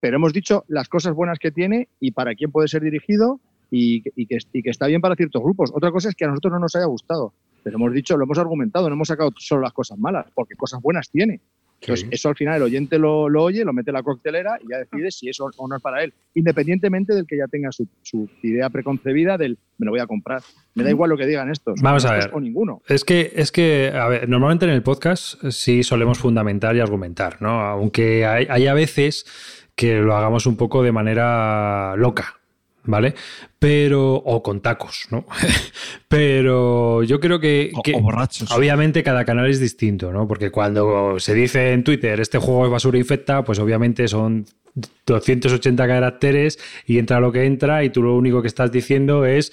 pero 0.00 0.16
hemos 0.16 0.32
dicho 0.32 0.64
las 0.68 0.88
cosas 0.88 1.14
buenas 1.14 1.38
que 1.38 1.50
tiene 1.50 1.88
y 2.00 2.12
para 2.12 2.34
quién 2.34 2.50
puede 2.50 2.68
ser 2.68 2.82
dirigido 2.82 3.38
y, 3.70 4.02
que, 4.26 4.38
está 4.64 4.86
bien 4.86 5.00
para 5.00 5.14
ciertos 5.14 5.42
grupos. 5.42 5.70
Otra 5.74 5.90
cosa 5.90 6.08
es 6.08 6.14
que 6.14 6.24
a 6.24 6.28
nosotros 6.28 6.52
no 6.52 6.58
nos 6.58 6.74
haya 6.74 6.86
gustado, 6.86 7.32
pero 7.62 7.76
hemos 7.76 7.92
dicho, 7.92 8.16
lo 8.16 8.24
hemos 8.24 8.38
argumentado, 8.38 8.88
no 8.88 8.94
hemos 8.94 9.08
sacado 9.08 9.30
solo 9.36 9.62
las 9.62 9.72
cosas 9.72 9.98
malas, 9.98 10.26
porque 10.34 10.54
cosas 10.56 10.80
buenas 10.82 11.10
tiene. 11.10 11.40
Entonces, 11.82 12.08
eso 12.10 12.28
al 12.28 12.36
final 12.36 12.56
el 12.56 12.62
oyente 12.62 12.98
lo, 12.98 13.28
lo, 13.28 13.42
oye, 13.42 13.64
lo 13.64 13.72
mete 13.72 13.90
en 13.90 13.94
la 13.94 14.02
coctelera 14.02 14.58
y 14.62 14.70
ya 14.70 14.78
decide 14.78 15.10
si 15.10 15.28
eso 15.28 15.50
o 15.56 15.68
no 15.68 15.76
es 15.76 15.82
para 15.82 16.02
él, 16.02 16.14
independientemente 16.34 17.14
del 17.14 17.26
que 17.26 17.36
ya 17.36 17.46
tenga 17.48 17.72
su, 17.72 17.88
su 18.02 18.28
idea 18.42 18.70
preconcebida 18.70 19.36
del 19.36 19.58
me 19.78 19.86
lo 19.86 19.92
voy 19.92 20.00
a 20.00 20.06
comprar. 20.06 20.42
Me 20.74 20.84
da 20.84 20.90
igual 20.90 21.10
lo 21.10 21.16
que 21.16 21.26
digan 21.26 21.50
estos. 21.50 21.80
Vamos 21.82 22.04
a 22.04 22.14
ver. 22.14 22.30
O 22.32 22.40
ninguno. 22.40 22.82
Es 22.86 23.04
que, 23.04 23.32
es 23.34 23.50
que, 23.50 23.90
a 23.92 24.06
ver, 24.06 24.28
normalmente 24.28 24.64
en 24.64 24.70
el 24.70 24.82
podcast 24.82 25.42
sí 25.50 25.82
solemos 25.82 26.18
fundamentar 26.18 26.76
y 26.76 26.80
argumentar, 26.80 27.42
¿no? 27.42 27.60
Aunque 27.62 28.24
hay, 28.24 28.46
hay 28.48 28.68
a 28.68 28.74
veces 28.74 29.26
que 29.74 29.96
lo 29.96 30.16
hagamos 30.16 30.46
un 30.46 30.56
poco 30.56 30.84
de 30.84 30.92
manera 30.92 31.96
loca, 31.96 32.41
¿vale? 32.84 33.14
Pero, 33.58 34.14
o 34.14 34.42
con 34.42 34.60
tacos, 34.60 35.06
¿no? 35.10 35.26
Pero 36.08 37.02
yo 37.02 37.20
creo 37.20 37.40
que, 37.40 37.70
O, 37.74 37.82
que 37.82 37.94
o 37.94 38.00
borrachos. 38.00 38.50
obviamente 38.50 39.02
cada 39.02 39.24
canal 39.24 39.48
es 39.48 39.60
distinto, 39.60 40.12
¿no? 40.12 40.26
Porque 40.26 40.50
cuando 40.50 41.18
se 41.18 41.34
dice 41.34 41.72
en 41.72 41.84
Twitter 41.84 42.20
este 42.20 42.38
juego 42.38 42.66
es 42.66 42.72
basura 42.72 42.98
infecta, 42.98 43.44
pues 43.44 43.58
obviamente 43.58 44.08
son 44.08 44.46
280 45.06 45.86
caracteres 45.86 46.58
y 46.86 46.98
entra 46.98 47.20
lo 47.20 47.32
que 47.32 47.44
entra 47.44 47.84
y 47.84 47.90
tú 47.90 48.02
lo 48.02 48.14
único 48.16 48.42
que 48.42 48.48
estás 48.48 48.72
diciendo 48.72 49.24
es 49.26 49.52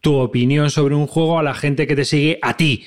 tu 0.00 0.14
opinión 0.16 0.70
sobre 0.70 0.94
un 0.94 1.06
juego 1.06 1.38
a 1.38 1.42
la 1.42 1.54
gente 1.54 1.86
que 1.86 1.96
te 1.96 2.04
sigue 2.04 2.38
a 2.42 2.56
ti, 2.56 2.84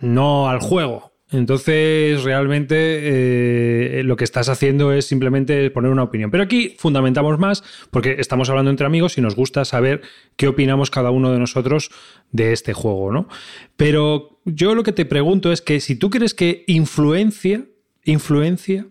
no 0.00 0.48
al 0.48 0.60
juego. 0.60 1.07
Entonces, 1.30 2.22
realmente 2.24 3.98
eh, 4.00 4.02
lo 4.02 4.16
que 4.16 4.24
estás 4.24 4.48
haciendo 4.48 4.92
es 4.92 5.04
simplemente 5.04 5.70
poner 5.70 5.90
una 5.90 6.04
opinión. 6.04 6.30
Pero 6.30 6.42
aquí 6.42 6.74
fundamentamos 6.78 7.38
más 7.38 7.62
porque 7.90 8.16
estamos 8.18 8.48
hablando 8.48 8.70
entre 8.70 8.86
amigos 8.86 9.18
y 9.18 9.20
nos 9.20 9.36
gusta 9.36 9.64
saber 9.66 10.00
qué 10.36 10.48
opinamos 10.48 10.90
cada 10.90 11.10
uno 11.10 11.30
de 11.30 11.38
nosotros 11.38 11.90
de 12.32 12.52
este 12.52 12.72
juego, 12.72 13.12
¿no? 13.12 13.28
Pero 13.76 14.40
yo 14.46 14.74
lo 14.74 14.82
que 14.82 14.92
te 14.92 15.04
pregunto 15.04 15.52
es 15.52 15.60
que 15.60 15.80
si 15.80 15.96
tú 15.96 16.08
crees 16.08 16.32
que 16.32 16.64
influencia, 16.66 17.66
influencia 18.04 18.86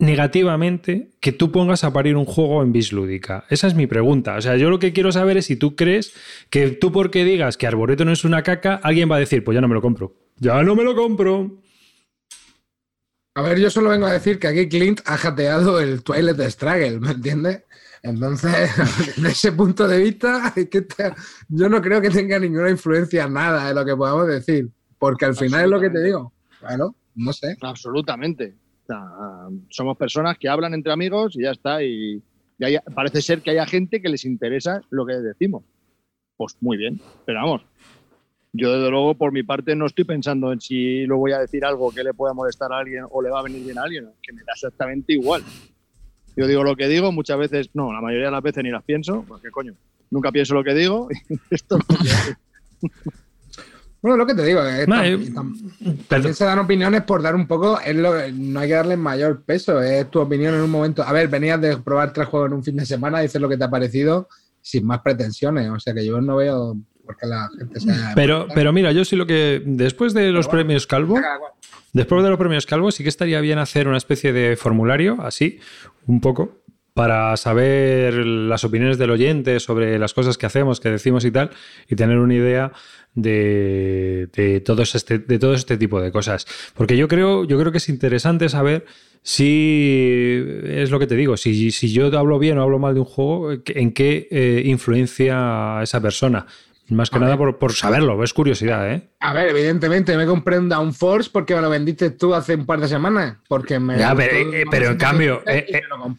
negativamente 0.00 1.10
que 1.20 1.30
tú 1.30 1.52
pongas 1.52 1.84
a 1.84 1.92
parir 1.92 2.16
un 2.16 2.24
juego 2.24 2.62
en 2.62 2.72
bislúdica. 2.72 3.44
Esa 3.50 3.66
es 3.66 3.74
mi 3.74 3.86
pregunta. 3.86 4.36
O 4.36 4.40
sea, 4.40 4.56
yo 4.56 4.70
lo 4.70 4.78
que 4.78 4.92
quiero 4.92 5.12
saber 5.12 5.36
es 5.36 5.46
si 5.46 5.56
tú 5.56 5.76
crees 5.76 6.14
que 6.48 6.70
tú 6.70 6.90
porque 6.90 7.24
digas 7.24 7.56
que 7.56 7.66
Arboreto 7.66 8.04
no 8.04 8.12
es 8.12 8.24
una 8.24 8.42
caca, 8.42 8.80
alguien 8.82 9.10
va 9.10 9.16
a 9.16 9.20
decir, 9.20 9.44
pues 9.44 9.54
ya 9.54 9.60
no 9.60 9.68
me 9.68 9.74
lo 9.74 9.82
compro. 9.82 10.14
Ya 10.40 10.62
no 10.62 10.74
me 10.74 10.82
lo 10.84 10.94
compro. 10.96 11.62
A 13.34 13.42
ver, 13.42 13.58
yo 13.60 13.70
solo 13.70 13.90
vengo 13.90 14.06
a 14.06 14.12
decir 14.12 14.38
que 14.38 14.48
aquí 14.48 14.68
Clint 14.68 15.00
ha 15.06 15.16
jateado 15.16 15.80
el 15.80 16.02
Twilight 16.02 16.40
Struggle, 16.50 16.98
¿me 17.00 17.12
entiendes? 17.12 17.62
Entonces, 18.02 18.70
desde 19.16 19.28
ese 19.28 19.52
punto 19.52 19.86
de 19.86 19.98
vista, 19.98 20.52
es 20.56 20.68
que 20.68 20.82
te- 20.82 21.12
yo 21.48 21.68
no 21.68 21.80
creo 21.80 22.00
que 22.00 22.10
tenga 22.10 22.38
ninguna 22.38 22.70
influencia 22.70 23.24
en 23.24 23.34
nada 23.34 23.68
de 23.68 23.74
lo 23.74 23.84
que 23.84 23.94
podamos 23.96 24.26
decir, 24.26 24.68
porque 24.98 25.26
al 25.26 25.36
final 25.36 25.64
es 25.64 25.70
lo 25.70 25.80
que 25.80 25.90
te 25.90 26.02
digo. 26.02 26.32
Bueno, 26.60 26.96
no 27.14 27.32
sé. 27.32 27.56
Absolutamente. 27.60 28.54
O 28.82 28.86
sea, 28.86 29.04
somos 29.68 29.96
personas 29.96 30.36
que 30.38 30.48
hablan 30.48 30.74
entre 30.74 30.92
amigos 30.92 31.36
y 31.36 31.42
ya 31.44 31.52
está. 31.52 31.82
Y, 31.84 32.22
y 32.58 32.64
hay- 32.64 32.78
parece 32.94 33.22
ser 33.22 33.42
que 33.42 33.50
haya 33.50 33.66
gente 33.66 34.02
que 34.02 34.08
les 34.08 34.24
interesa 34.24 34.80
lo 34.90 35.06
que 35.06 35.14
decimos. 35.14 35.62
Pues 36.36 36.56
muy 36.60 36.76
bien, 36.78 37.00
pero 37.26 37.40
vamos. 37.40 37.62
Yo, 38.52 38.72
desde 38.72 38.90
luego, 38.90 39.14
por 39.16 39.32
mi 39.32 39.42
parte, 39.44 39.76
no 39.76 39.86
estoy 39.86 40.04
pensando 40.04 40.52
en 40.52 40.60
si 40.60 41.06
lo 41.06 41.18
voy 41.18 41.32
a 41.32 41.38
decir 41.38 41.64
algo 41.64 41.92
que 41.92 42.02
le 42.02 42.12
pueda 42.14 42.34
molestar 42.34 42.72
a 42.72 42.78
alguien 42.78 43.04
o 43.10 43.22
le 43.22 43.30
va 43.30 43.40
a 43.40 43.42
venir 43.44 43.64
bien 43.64 43.78
a 43.78 43.82
alguien, 43.82 44.08
que 44.22 44.32
me 44.32 44.40
da 44.42 44.52
exactamente 44.54 45.12
igual. 45.12 45.42
Yo 46.36 46.46
digo 46.46 46.64
lo 46.64 46.74
que 46.74 46.88
digo, 46.88 47.12
muchas 47.12 47.38
veces, 47.38 47.70
no, 47.74 47.92
la 47.92 48.00
mayoría 48.00 48.26
de 48.26 48.32
las 48.32 48.42
veces 48.42 48.64
ni 48.64 48.70
las 48.70 48.82
pienso, 48.82 49.24
porque 49.28 49.50
coño, 49.50 49.74
nunca 50.10 50.32
pienso 50.32 50.54
lo 50.54 50.64
que 50.64 50.74
digo. 50.74 51.08
y 51.28 51.38
Esto 51.50 51.78
es 51.78 51.84
lo 51.88 51.96
que 52.04 52.10
hay. 52.10 52.90
Bueno, 54.02 54.16
lo 54.16 54.26
que 54.26 54.34
te 54.34 54.42
digo, 54.44 54.62
es 54.62 54.86
Vale. 54.86 55.18
tam- 55.18 55.34
tam- 55.34 55.74
Perdón. 55.78 55.98
también 56.08 56.34
se 56.34 56.44
dan 56.46 56.58
opiniones 56.58 57.02
por 57.02 57.20
dar 57.22 57.34
un 57.34 57.46
poco, 57.46 57.78
es 57.80 57.94
lo, 57.94 58.14
no 58.32 58.60
hay 58.60 58.68
que 58.68 58.74
darle 58.74 58.96
mayor 58.96 59.42
peso, 59.44 59.80
es 59.82 60.10
tu 60.10 60.20
opinión 60.20 60.54
en 60.54 60.62
un 60.62 60.70
momento. 60.70 61.02
A 61.02 61.12
ver, 61.12 61.28
venías 61.28 61.60
de 61.60 61.76
probar 61.76 62.10
tres 62.12 62.26
juegos 62.28 62.48
en 62.48 62.54
un 62.54 62.64
fin 62.64 62.76
de 62.76 62.86
semana, 62.86 63.20
dices 63.20 63.40
lo 63.40 63.48
que 63.48 63.58
te 63.58 63.64
ha 63.64 63.70
parecido 63.70 64.26
sin 64.62 64.86
más 64.86 65.00
pretensiones, 65.02 65.68
o 65.70 65.78
sea 65.78 65.92
que 65.94 66.04
yo 66.04 66.20
no 66.20 66.36
veo 66.36 66.76
la 67.22 67.48
gente 67.56 67.80
se... 67.80 67.92
Pero, 68.14 68.46
pero 68.54 68.72
mira, 68.72 68.92
yo 68.92 69.04
sí 69.04 69.16
lo 69.16 69.26
que. 69.26 69.62
Después 69.64 70.14
de 70.14 70.30
los 70.32 70.48
premios 70.48 70.86
Calvo. 70.86 71.18
Después 71.92 72.22
de 72.22 72.30
los 72.30 72.38
premios 72.38 72.66
Calvo, 72.66 72.90
sí 72.92 73.02
que 73.02 73.08
estaría 73.08 73.40
bien 73.40 73.58
hacer 73.58 73.88
una 73.88 73.96
especie 73.96 74.32
de 74.32 74.56
formulario, 74.56 75.18
así, 75.20 75.58
un 76.06 76.20
poco, 76.20 76.60
para 76.94 77.36
saber 77.36 78.14
las 78.14 78.64
opiniones 78.64 78.98
del 78.98 79.10
oyente 79.10 79.58
sobre 79.58 79.98
las 79.98 80.14
cosas 80.14 80.38
que 80.38 80.46
hacemos, 80.46 80.80
que 80.80 80.90
decimos 80.90 81.24
y 81.24 81.30
tal, 81.30 81.50
y 81.88 81.96
tener 81.96 82.18
una 82.18 82.34
idea 82.34 82.72
de, 83.14 84.28
de, 84.32 84.60
todos 84.60 84.94
este, 84.94 85.18
de 85.18 85.38
todo 85.38 85.54
este 85.54 85.76
tipo 85.76 86.00
de 86.00 86.12
cosas. 86.12 86.46
Porque 86.74 86.96
yo 86.96 87.08
creo, 87.08 87.44
yo 87.44 87.58
creo 87.58 87.72
que 87.72 87.78
es 87.78 87.88
interesante 87.88 88.48
saber 88.48 88.84
si 89.22 90.42
es 90.64 90.90
lo 90.90 90.98
que 90.98 91.06
te 91.06 91.14
digo, 91.14 91.36
si, 91.36 91.70
si 91.70 91.92
yo 91.92 92.06
hablo 92.18 92.38
bien 92.38 92.58
o 92.58 92.62
hablo 92.62 92.78
mal 92.78 92.94
de 92.94 93.00
un 93.00 93.06
juego, 93.06 93.52
en 93.52 93.92
qué 93.92 94.28
eh, 94.30 94.62
influencia 94.64 95.78
a 95.78 95.82
esa 95.82 96.00
persona. 96.00 96.46
Más 96.90 97.08
que 97.08 97.18
A 97.18 97.20
nada 97.20 97.36
por, 97.36 97.56
por 97.58 97.72
saberlo, 97.72 98.22
es 98.24 98.34
curiosidad, 98.34 98.92
¿eh? 98.92 99.08
A 99.20 99.32
ver, 99.32 99.50
evidentemente 99.50 100.16
me 100.16 100.26
compré 100.26 100.58
un 100.58 100.68
Downforce 100.68 101.30
porque 101.32 101.54
me 101.54 101.60
lo 101.60 101.70
vendiste 101.70 102.10
tú 102.10 102.34
hace 102.34 102.54
un 102.56 102.66
par 102.66 102.80
de 102.80 102.88
semanas. 102.88 103.36
Porque 103.48 103.78
me. 103.78 103.96
Ya, 103.96 104.14
pero, 104.14 104.52
eh, 104.52 104.64
pero 104.70 104.90
en 104.90 104.96
cambio, 104.96 105.42
eh, 105.46 105.66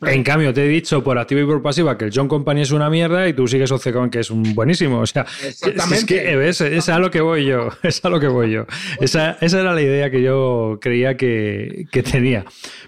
me 0.02 0.10
eh, 0.10 0.14
en 0.14 0.24
cambio, 0.24 0.54
te 0.54 0.64
he 0.64 0.68
dicho 0.68 1.04
por 1.04 1.18
activa 1.18 1.42
y 1.42 1.46
por 1.46 1.62
pasiva 1.62 1.98
que 1.98 2.06
el 2.06 2.12
John 2.14 2.28
Company 2.28 2.62
es 2.62 2.72
una 2.72 2.90
mierda 2.90 3.28
y 3.28 3.34
tú 3.34 3.48
sigues 3.48 3.72
obcecado 3.72 4.06
en 4.06 4.10
que 4.12 4.20
es 4.20 4.32
un 4.32 4.56
buenísimo. 4.56 5.00
O 5.00 5.06
sea, 5.06 5.26
Exactamente. 5.46 5.96
es 5.96 6.06
que 6.06 6.36
¿ves? 6.38 6.62
es 6.62 6.90
a 6.90 7.00
lo 7.00 7.12
que 7.12 7.22
voy 7.22 7.46
yo. 7.46 7.70
Es 7.84 8.06
a 8.06 8.10
lo 8.10 8.20
que 8.20 8.28
voy 8.28 8.52
yo. 8.52 8.66
Esa, 9.00 9.38
esa 9.42 9.60
era 9.60 9.74
la 9.74 9.82
idea 9.82 10.10
que 10.10 10.22
yo 10.22 10.78
creía 10.80 11.18
que, 11.18 11.88
que 11.92 12.04
tenía. 12.04 12.46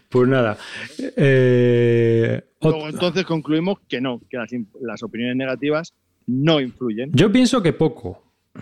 Pues 0.09 0.29
nada. 0.29 0.57
eh, 1.17 2.41
Luego, 2.61 2.87
entonces 2.87 3.25
concluimos 3.25 3.79
que 3.89 3.99
no, 3.99 4.21
que 4.29 4.37
las, 4.37 4.51
las 4.81 5.03
opiniones 5.03 5.35
negativas 5.35 5.93
no 6.27 6.59
influyen. 6.59 7.11
yo 7.13 7.31
pienso 7.31 7.61
que 7.61 7.73
poco. 7.73 8.21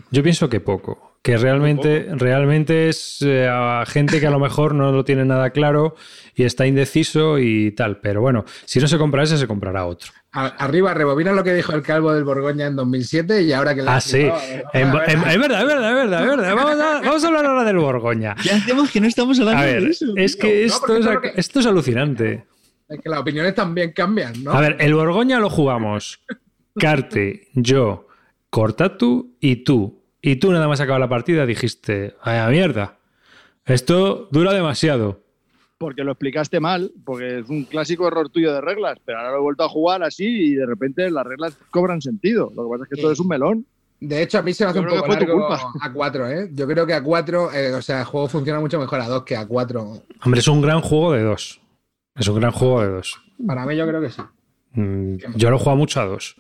Yo 0.10 0.24
pienso 0.24 0.50
que 0.50 0.60
poco. 0.62 1.10
Que 1.22 1.38
realmente, 1.38 2.08
realmente 2.14 2.90
es 2.90 3.22
eh, 3.22 3.48
a 3.48 3.84
gente 3.86 4.20
que 4.20 4.26
a 4.26 4.32
lo 4.32 4.40
mejor 4.40 4.74
no 4.74 4.92
lo 4.92 5.04
tiene 5.06 5.24
nada 5.24 5.52
claro 5.52 5.96
y 6.34 6.46
está 6.46 6.66
indeciso 6.66 7.38
y 7.38 7.72
tal. 7.74 8.00
Pero 8.00 8.22
bueno, 8.22 8.44
si 8.66 8.80
no 8.80 8.88
se 8.88 8.98
compra 8.98 9.22
ese, 9.24 9.38
se 9.38 9.46
comprará 9.48 9.86
otro. 9.86 10.12
A- 10.32 10.48
arriba, 10.48 10.94
rebobina 10.96 11.32
lo 11.34 11.44
que 11.44 11.54
dijo 11.54 11.74
el 11.74 11.84
calvo 11.84 12.12
del 12.14 12.24
Borgoña 12.24 12.66
en 12.66 12.76
2007 12.76 13.44
y 13.44 13.54
ahora 13.54 13.76
que 13.76 13.84
le 13.84 13.90
Ah, 13.92 14.02
sí. 14.02 14.22
flipado, 14.22 14.42
En- 14.74 14.88
a 14.88 14.94
ver, 14.96 15.10
en- 15.12 15.24
es 15.30 15.40
verdad, 15.40 15.62
es 15.62 15.68
verdad, 15.68 15.90
es 15.90 15.96
verdad, 15.96 16.22
es 16.24 16.28
verdad. 16.30 16.56
Vamos 16.56 16.80
a, 16.80 17.02
vamos 17.02 17.24
a 17.24 17.28
hablar 17.28 17.46
ahora 17.46 17.64
del 17.66 17.78
Borgoña. 17.78 18.36
¿Qué 18.42 18.50
hacemos 18.52 18.90
que 18.90 19.02
no 19.02 19.08
estamos 19.08 19.40
hablando 19.40 19.62
A 19.62 19.66
ver, 19.66 19.84
de 19.84 19.90
eso? 19.90 20.06
es 20.16 20.38
tío? 20.38 20.42
que 20.50 20.60
No, 20.62 20.66
esto 20.66 20.80
porque 20.88 21.28
es, 21.28 21.34
que- 21.36 21.40
esto 21.42 21.60
es 21.60 21.66
alucinante. 21.68 22.46
Es 22.90 23.00
que 23.00 23.10
las 23.10 23.20
opiniones 23.20 23.54
también 23.54 23.92
cambian, 23.92 24.44
¿no? 24.44 24.54
A 24.54 24.62
ver, 24.62 24.78
el 24.80 24.94
Borgoña 24.96 25.38
lo 25.40 25.50
jugamos. 25.52 26.20
Carte, 26.78 27.48
yo, 27.54 28.08
Cortatu 28.50 29.36
y 29.40 29.58
tú. 29.58 30.02
Y 30.22 30.36
tú 30.36 30.52
nada 30.52 30.68
más 30.68 30.80
acaba 30.80 31.00
la 31.00 31.10
partida 31.10 31.46
dijiste, 31.46 32.16
vaya 32.26 32.48
mierda. 32.48 32.98
Esto 33.66 34.28
dura 34.32 34.54
demasiado. 34.54 35.22
Porque 35.78 36.04
lo 36.04 36.12
explicaste 36.12 36.60
mal, 36.60 36.92
porque 37.04 37.40
es 37.40 37.50
un 37.50 37.64
clásico 37.64 38.08
error 38.08 38.30
tuyo 38.30 38.54
de 38.54 38.62
reglas, 38.62 39.00
pero 39.04 39.18
ahora 39.18 39.32
lo 39.32 39.38
he 39.38 39.42
vuelto 39.42 39.64
a 39.64 39.70
jugar 39.70 40.04
así 40.04 40.26
y 40.26 40.54
de 40.54 40.66
repente 40.68 41.10
las 41.10 41.26
reglas 41.26 41.58
cobran 41.72 42.02
sentido. 42.02 42.52
Lo 42.56 42.66
que 42.66 42.70
pasa 42.70 42.84
es 42.84 42.90
que 42.90 43.02
todo 43.02 43.12
es 43.12 43.20
un 43.20 43.28
melón. 43.28 43.66
De 44.00 44.22
hecho, 44.22 44.40
a 44.40 44.42
mí 44.42 44.54
se 44.54 44.64
me 44.64 44.72
hace 44.72 44.80
Yo 44.80 44.84
un 44.84 44.90
poco 44.90 45.04
tu 45.04 45.12
largo 45.12 45.48
culpa. 45.48 45.72
a 45.80 45.94
4, 45.94 46.30
¿eh? 46.30 46.50
Yo 46.54 46.68
creo 46.68 46.86
que 46.86 46.94
a 46.94 47.04
4, 47.04 47.54
eh, 47.54 47.74
o 47.74 47.82
sea, 47.82 48.00
el 48.00 48.06
juego 48.06 48.28
funciona 48.28 48.60
mucho 48.60 48.80
mejor 48.80 49.00
a 49.00 49.08
2 49.08 49.24
que 49.24 49.36
a 49.36 49.46
4. 49.48 49.94
Hombre, 50.24 50.40
es 50.40 50.48
un 50.48 50.62
gran 50.62 50.82
juego 50.82 51.14
de 51.14 51.24
dos. 51.24 51.62
Es 52.16 52.28
un 52.28 52.40
gran 52.40 52.52
juego 52.52 52.82
de 52.82 52.90
dos. 52.90 53.20
Para 53.46 53.66
mí 53.66 53.76
yo 53.76 53.88
creo 53.88 54.02
que 54.02 54.10
sí. 54.10 54.22
Mm, 54.74 55.16
Yo 55.36 55.50
lo 55.50 55.56
he 55.56 55.60
jugado 55.60 55.78
mucho 55.78 56.02
a 56.02 56.06
dos. 56.06 56.36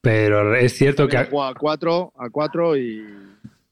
Pero 0.00 0.54
es 0.54 0.74
cierto 0.76 1.08
que... 1.08 1.16
He 1.16 1.24
jugado 1.26 1.50
a 1.50 1.54
cuatro, 1.54 2.12
a 2.18 2.28
cuatro 2.30 2.76
y, 2.76 3.02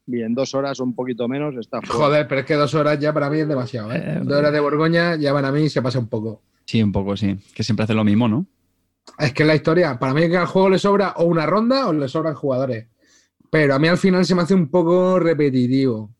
y 0.07 0.23
en 0.23 0.35
dos 0.35 0.55
horas 0.55 0.81
o 0.81 0.85
un 0.85 0.95
poquito 0.95 1.29
menos 1.29 1.55
está 1.57 1.81
fuera. 1.83 1.95
Joder, 2.07 2.29
pero 2.29 2.41
es 2.41 2.47
que 2.47 2.55
dos 2.55 2.75
horas 2.75 2.99
ya 2.99 3.13
para 3.13 3.29
mí 3.29 3.41
es 3.41 3.49
demasiado, 3.49 3.93
¿eh? 3.93 4.03
Eh, 4.03 4.21
Dos 4.23 4.39
horas 4.39 4.53
de 4.53 4.61
Borgoña 4.61 5.17
ya 5.17 5.33
para 5.33 5.53
mí 5.53 5.69
se 5.69 5.83
pasa 5.83 5.99
un 5.99 6.09
poco. 6.09 6.43
Sí, 6.65 6.83
un 6.83 6.93
poco, 6.93 7.17
sí. 7.17 7.37
Que 7.55 7.63
siempre 7.63 7.85
hace 7.85 7.93
lo 7.95 8.05
mismo, 8.05 8.29
¿no? 8.29 8.47
Es 9.19 9.33
que 9.35 9.45
la 9.45 9.55
historia, 9.55 9.99
para 9.99 10.15
mí 10.15 10.29
que 10.31 10.37
al 10.37 10.47
juego 10.47 10.71
le 10.71 10.79
sobra 10.79 11.13
o 11.17 11.25
una 11.25 11.45
ronda 11.45 11.89
o 11.89 11.93
le 11.93 12.09
sobran 12.09 12.35
jugadores. 12.35 12.87
Pero 13.51 13.75
a 13.75 13.79
mí 13.79 13.89
al 13.89 13.99
final 13.99 14.25
se 14.25 14.35
me 14.35 14.43
hace 14.43 14.55
un 14.55 14.71
poco 14.71 15.19
repetitivo. 15.19 16.15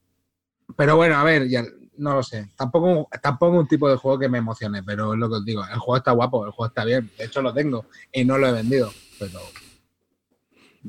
Pero 0.77 0.97
bueno, 0.97 1.17
a 1.17 1.25
ver, 1.25 1.49
ya 1.49 1.65
no 2.03 2.15
lo 2.15 2.23
sé. 2.23 2.51
Tampoco, 2.57 3.09
tampoco 3.23 3.59
un 3.59 3.69
tipo 3.69 3.89
de 3.89 3.97
juego 3.97 4.19
que 4.19 4.29
me 4.29 4.39
emocione, 4.39 4.83
pero 4.83 5.15
es 5.15 5.19
lo 5.19 5.29
que 5.29 5.37
os 5.37 5.45
digo. 5.45 5.63
El 5.63 5.79
juego 5.79 5.97
está 5.97 6.13
guapo, 6.13 6.45
el 6.45 6.53
juego 6.53 6.69
está 6.69 6.85
bien. 6.85 7.11
De 7.17 7.25
hecho, 7.25 7.41
lo 7.41 7.55
tengo 7.55 7.87
y 8.13 8.25
no 8.25 8.39
lo 8.39 8.49
he 8.49 8.53
vendido. 8.53 8.91
Pero 9.19 9.41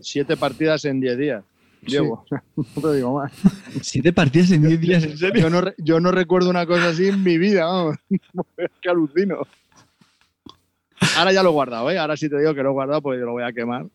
Siete 0.01 0.35
partidas 0.35 0.85
en 0.85 0.99
diez 0.99 1.17
días. 1.17 1.43
Llevo. 1.85 2.25
no 2.55 2.81
te 2.81 2.95
digo 2.95 3.13
más. 3.13 3.31
Siete 3.81 4.13
partidas 4.13 4.51
en 4.51 4.63
10 4.63 4.79
días, 4.79 5.03
¿en 5.03 5.17
serio? 5.17 5.41
Yo 5.43 5.49
no, 5.49 5.71
yo 5.77 5.99
no 5.99 6.11
recuerdo 6.11 6.49
una 6.49 6.65
cosa 6.65 6.89
así 6.89 7.07
en 7.07 7.23
mi 7.23 7.37
vida, 7.37 7.65
vamos. 7.65 7.97
Es 8.57 8.71
que 8.81 8.89
alucino. 8.89 9.39
Ahora 11.17 11.33
ya 11.33 11.43
lo 11.43 11.49
he 11.49 11.53
guardado, 11.53 11.91
¿eh? 11.91 11.99
Ahora 11.99 12.15
sí 12.15 12.29
te 12.29 12.37
digo 12.39 12.53
que 12.53 12.63
lo 12.63 12.69
he 12.69 12.73
guardado 12.73 13.01
porque 13.01 13.19
lo 13.19 13.33
voy 13.33 13.43
a 13.43 13.51
quemar. 13.51 13.85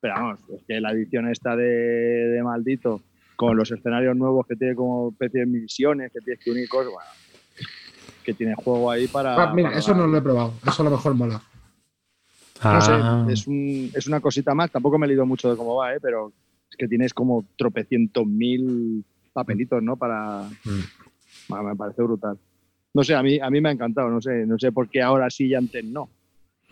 Pero 0.00 0.14
vamos, 0.14 0.40
es 0.54 0.62
que 0.66 0.80
la 0.80 0.92
edición 0.92 1.28
esta 1.30 1.56
de, 1.56 1.64
de 1.64 2.42
Maldito, 2.42 3.00
con 3.36 3.56
los 3.56 3.70
escenarios 3.70 4.16
nuevos 4.16 4.46
que 4.46 4.56
tiene 4.56 4.74
como 4.74 5.10
especie 5.10 5.40
de 5.40 5.46
misiones, 5.46 6.12
que 6.12 6.20
tienes 6.20 6.42
que 6.44 6.50
unir 6.50 6.68
cosas, 6.68 6.92
bueno, 6.92 7.08
que 8.24 8.34
tiene 8.34 8.54
juego 8.54 8.90
ahí 8.90 9.06
para. 9.08 9.34
Ah, 9.42 9.52
mira, 9.54 9.68
para- 9.68 9.78
eso 9.80 9.94
no 9.94 10.06
lo 10.06 10.16
he 10.18 10.22
probado. 10.22 10.54
Eso 10.66 10.82
a 10.82 10.84
lo 10.84 10.90
mejor 10.92 11.14
mola. 11.14 11.34
No 12.62 12.70
Ah. 12.70 13.24
sé, 13.26 13.32
es, 13.32 13.46
un- 13.46 13.90
es 13.94 14.06
una 14.06 14.20
cosita 14.20 14.54
más. 14.54 14.70
Tampoco 14.70 14.98
me 14.98 15.06
he 15.06 15.08
leído 15.08 15.26
mucho 15.26 15.50
de 15.50 15.56
cómo 15.56 15.74
va, 15.76 15.94
¿eh? 15.94 15.98
pero 16.00 16.32
es 16.70 16.76
que 16.76 16.88
tienes 16.88 17.12
como 17.12 17.44
tropecientos 17.56 18.26
mil 18.26 19.04
papelitos, 19.32 19.82
¿no? 19.82 19.96
Para. 19.96 20.42
Mm. 20.64 20.80
Bueno, 21.48 21.64
me 21.64 21.76
parece 21.76 22.02
brutal. 22.02 22.38
No 22.94 23.02
sé, 23.04 23.14
a 23.14 23.22
mí, 23.22 23.38
a 23.40 23.50
mí 23.50 23.60
me 23.60 23.68
ha 23.68 23.72
encantado. 23.72 24.08
No 24.08 24.20
sé, 24.22 24.46
no 24.46 24.58
sé 24.58 24.72
por 24.72 24.88
qué 24.88 25.02
ahora 25.02 25.28
sí 25.28 25.46
y 25.48 25.54
antes 25.54 25.84
no. 25.84 26.08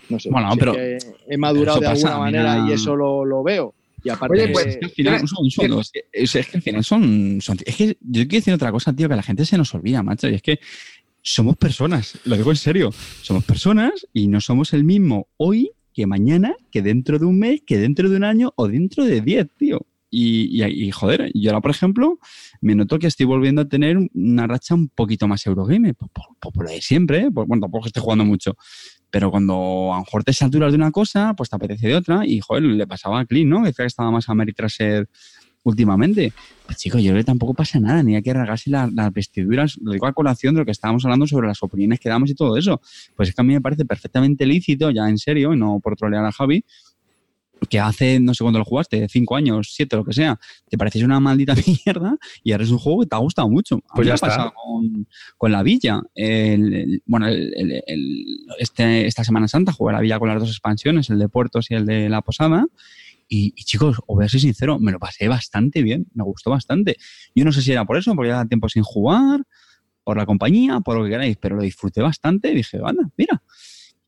No 0.09 0.19
sé. 0.19 0.31
Bueno, 0.31 0.49
si 0.49 0.53
es 0.55 0.59
pero- 0.61 0.73
que 0.73 0.99
he 1.29 1.37
madurado 1.37 1.81
de 1.81 1.87
alguna 1.89 2.19
manera 2.19 2.55
mira. 2.57 2.71
y 2.71 2.73
eso 2.75 2.97
lo, 2.97 3.25
lo 3.25 3.43
veo. 3.43 3.75
Y 4.05 4.09
aparte, 4.11 4.43
Oye, 4.45 4.53
pues, 4.53 4.67
Es 4.67 4.77
que 4.79 4.85
al 4.87 4.91
final, 4.91 5.21
un 5.23 5.29
segundo, 5.29 5.45
un 5.47 5.51
segundo, 5.51 5.81
es, 5.81 5.91
que, 5.91 6.01
es- 6.13 6.35
es 6.37 6.47
que 6.49 6.57
al 6.57 6.63
final 6.63 6.85
son, 6.85 7.39
son- 7.41 7.59
Es 7.65 7.77
que 7.77 7.87
yo 8.01 8.23
quiero 8.23 8.29
decir 8.29 8.55
otra 8.55 8.73
cosa, 8.73 8.93
tío, 8.93 9.09
que 9.09 9.17
la 9.17 9.23
gente 9.23 9.45
se 9.45 9.57
nos 9.59 9.75
olvida, 9.75 10.03
macho. 10.03 10.29
Y 10.29 10.35
es 10.35 10.43
que 10.43 10.59
somos 11.23 11.57
personas, 11.57 12.19
lo 12.25 12.37
digo 12.37 12.51
en 12.51 12.57
serio. 12.57 12.91
Somos 13.23 13.45
personas 13.45 14.07
y 14.13 14.27
no 14.29 14.41
somos 14.41 14.73
el 14.73 14.83
mismo 14.85 15.29
hoy 15.37 15.71
que 15.95 16.07
mañana, 16.07 16.55
que 16.71 16.83
dentro 16.83 17.19
de 17.19 17.27
un 17.27 17.39
mes, 17.39 17.63
que 17.67 17.79
dentro 17.79 18.09
de 18.11 18.17
un 18.17 18.25
año 18.25 18.53
o 18.57 18.67
dentro 18.67 19.05
de 19.05 19.21
diez, 19.21 19.47
tío. 19.59 19.87
Y, 20.15 20.63
y, 20.63 20.65
y, 20.65 20.91
joder, 20.91 21.31
yo 21.35 21.51
ahora, 21.51 21.63
por 21.63 21.71
ejemplo, 21.71 22.19
me 22.61 22.75
noto 22.75 22.99
que 22.99 23.07
estoy 23.07 23.25
volviendo 23.25 23.63
a 23.63 23.69
tener 23.69 23.97
una 24.13 24.47
racha 24.47 24.75
un 24.75 24.89
poquito 24.89 25.27
más 25.29 25.47
Eurogame, 25.47 25.95
por, 25.95 26.11
por- 26.11 26.37
por- 26.39 26.53
por 26.53 26.65
lo 26.65 26.71
de 26.71 26.83
siempre, 26.83 27.21
¿eh? 27.21 27.29
Bueno, 27.31 27.59
tampoco 27.61 27.87
estoy 27.87 28.03
jugando 28.03 28.25
mucho. 28.25 28.55
Pero 29.13 29.31
cuando 29.31 29.93
a 29.93 29.99
lo 29.99 30.01
mejor 30.01 30.25
te 30.25 30.33
saturas 30.33 30.73
de 30.73 30.77
una 30.77 30.91
cosa, 30.91 31.35
pues 31.37 31.49
te 31.51 31.55
apetece 31.57 31.87
de 31.87 31.95
otra. 31.95 32.27
Y, 32.27 32.41
joder, 32.41 32.65
le 32.65 32.87
pasaba 32.87 33.21
a 33.21 33.25
Clean, 33.27 33.49
¿no? 33.49 33.59
Decía 33.59 33.85
que 33.85 33.87
estaba 33.87 34.11
más 34.11 34.29
a 34.29 34.35
Meritraser 34.35 35.07
últimamente. 35.65 36.33
Pues, 36.67 36.79
chicos, 36.79 37.03
yo 37.03 37.11
creo 37.13 37.21
que 37.21 37.27
tampoco 37.27 37.55
pasa 37.55 37.79
nada, 37.79 38.03
ni 38.03 38.17
hay 38.17 38.23
que 38.23 38.33
rasgarse 38.33 38.71
la- 38.71 38.89
las 38.93 39.13
vestiduras. 39.13 39.77
Lo 39.81 39.93
digo 39.93 40.07
a 40.07 40.13
colación 40.13 40.55
de 40.55 40.61
lo 40.61 40.65
que 40.65 40.73
estábamos 40.73 41.05
hablando 41.05 41.27
sobre 41.27 41.47
las 41.47 41.63
opiniones 41.63 42.01
que 42.01 42.09
damos 42.09 42.31
y 42.31 42.35
todo 42.35 42.57
eso. 42.57 42.81
Pues 43.15 43.29
es 43.29 43.35
que 43.35 43.41
a 43.43 43.45
mí 43.45 43.53
me 43.53 43.61
parece 43.61 43.85
perfectamente 43.85 44.47
lícito, 44.47 44.91
ya 44.91 45.09
en 45.09 45.19
serio, 45.19 45.53
y 45.55 45.57
no 45.59 45.79
por 45.81 45.95
trolear 45.95 46.25
a 46.25 46.33
Javi, 46.33 46.65
que 47.73 47.81
hace, 47.81 48.21
no 48.21 48.35
sé 48.35 48.45
cuándo 48.45 48.59
lo 48.59 48.67
jugaste, 48.67 49.09
cinco 49.09 49.35
años, 49.35 49.71
siete, 49.73 49.97
lo 49.97 50.05
que 50.05 50.13
sea, 50.13 50.39
te 50.69 50.77
pareces 50.77 51.03
una 51.05 51.21
maldita 51.21 51.55
mierda 51.87 52.19
y 52.45 52.53
ahora 52.53 52.65
es 52.65 52.71
un 52.71 52.77
juego 52.77 53.01
que 53.01 53.07
te 53.07 53.17
ha 53.17 53.19
gustado 53.19 53.49
mucho. 53.49 53.77
A 53.89 53.95
Pues 53.95 54.01
mí 54.01 54.05
ya 54.05 54.11
me 54.11 54.13
ha 54.13 54.15
está. 54.17 54.27
pasado 54.27 54.53
Con, 54.55 55.09
con 55.39 55.53
la 55.53 55.63
Villa. 55.63 56.03
El- 56.15 56.75
el- 56.75 57.03
bueno, 57.07 57.29
el- 57.29 58.37
este, 58.59 59.07
esta 59.07 59.25
Semana 59.25 59.49
Santa 59.49 59.73
jugué 59.73 59.91
a 59.93 59.95
la 59.95 60.01
Villa 60.03 60.19
con 60.19 60.29
las 60.29 60.39
dos 60.39 60.51
expansiones, 60.51 61.09
el 61.09 61.19
de 61.19 61.31
Puertos 61.31 61.71
y 61.71 61.75
el 61.75 61.87
de 61.87 62.11
La 62.11 62.21
Posada. 62.21 62.67
Y, 63.27 63.55
y, 63.57 63.65
chicos, 63.65 63.97
os 64.07 64.17
voy 64.17 64.27
a 64.27 64.29
ser 64.29 64.41
sincero, 64.41 64.79
me 64.79 64.93
lo 64.93 64.99
pasé 64.99 65.29
bastante 65.29 65.83
bien, 65.83 66.09
me 66.13 66.25
gustó 66.25 66.51
bastante. 66.51 66.99
Yo 67.35 67.47
no 67.47 67.53
sé 67.53 67.63
si 67.63 67.73
era 67.73 67.87
por 67.87 67.97
eso, 67.97 68.15
porque 68.15 68.29
ya 68.29 68.45
tiempo 68.45 68.69
sin 68.69 68.83
jugar, 68.83 69.45
por 70.05 70.19
la 70.19 70.27
compañía, 70.27 70.81
por 70.81 70.99
lo 70.99 71.05
que 71.05 71.11
queráis, 71.11 71.39
pero 71.39 71.57
lo 71.57 71.63
disfruté 71.63 72.03
bastante 72.03 72.51
y 72.51 72.57
dije, 72.57 72.79
anda, 72.85 73.09
mira. 73.17 73.43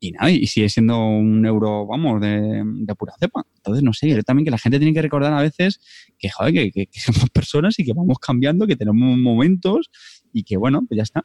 Y 0.04 0.12
nada, 0.12 0.30
y 0.30 0.46
sigue 0.46 0.68
siendo 0.68 0.98
un 0.98 1.46
euro, 1.46 1.86
vamos, 1.86 2.20
de, 2.20 2.62
de 2.62 2.94
pura 2.94 3.14
cepa. 3.18 3.42
Entonces, 3.56 3.82
no 3.82 3.94
sé, 3.94 4.10
yo 4.10 4.22
también 4.22 4.44
que 4.44 4.50
la 4.50 4.58
gente 4.58 4.78
tiene 4.78 4.92
que 4.92 5.00
recordar 5.00 5.32
a 5.32 5.40
veces 5.40 5.80
que, 6.18 6.28
joder, 6.28 6.52
que, 6.72 6.88
somos 6.92 7.30
personas 7.32 7.78
y 7.78 7.84
que 7.84 7.94
vamos 7.94 8.18
cambiando, 8.18 8.66
que 8.66 8.76
tenemos 8.76 9.16
momentos 9.16 9.90
y 10.30 10.44
que, 10.44 10.58
bueno, 10.58 10.84
pues 10.86 10.98
ya 10.98 11.04
está. 11.04 11.24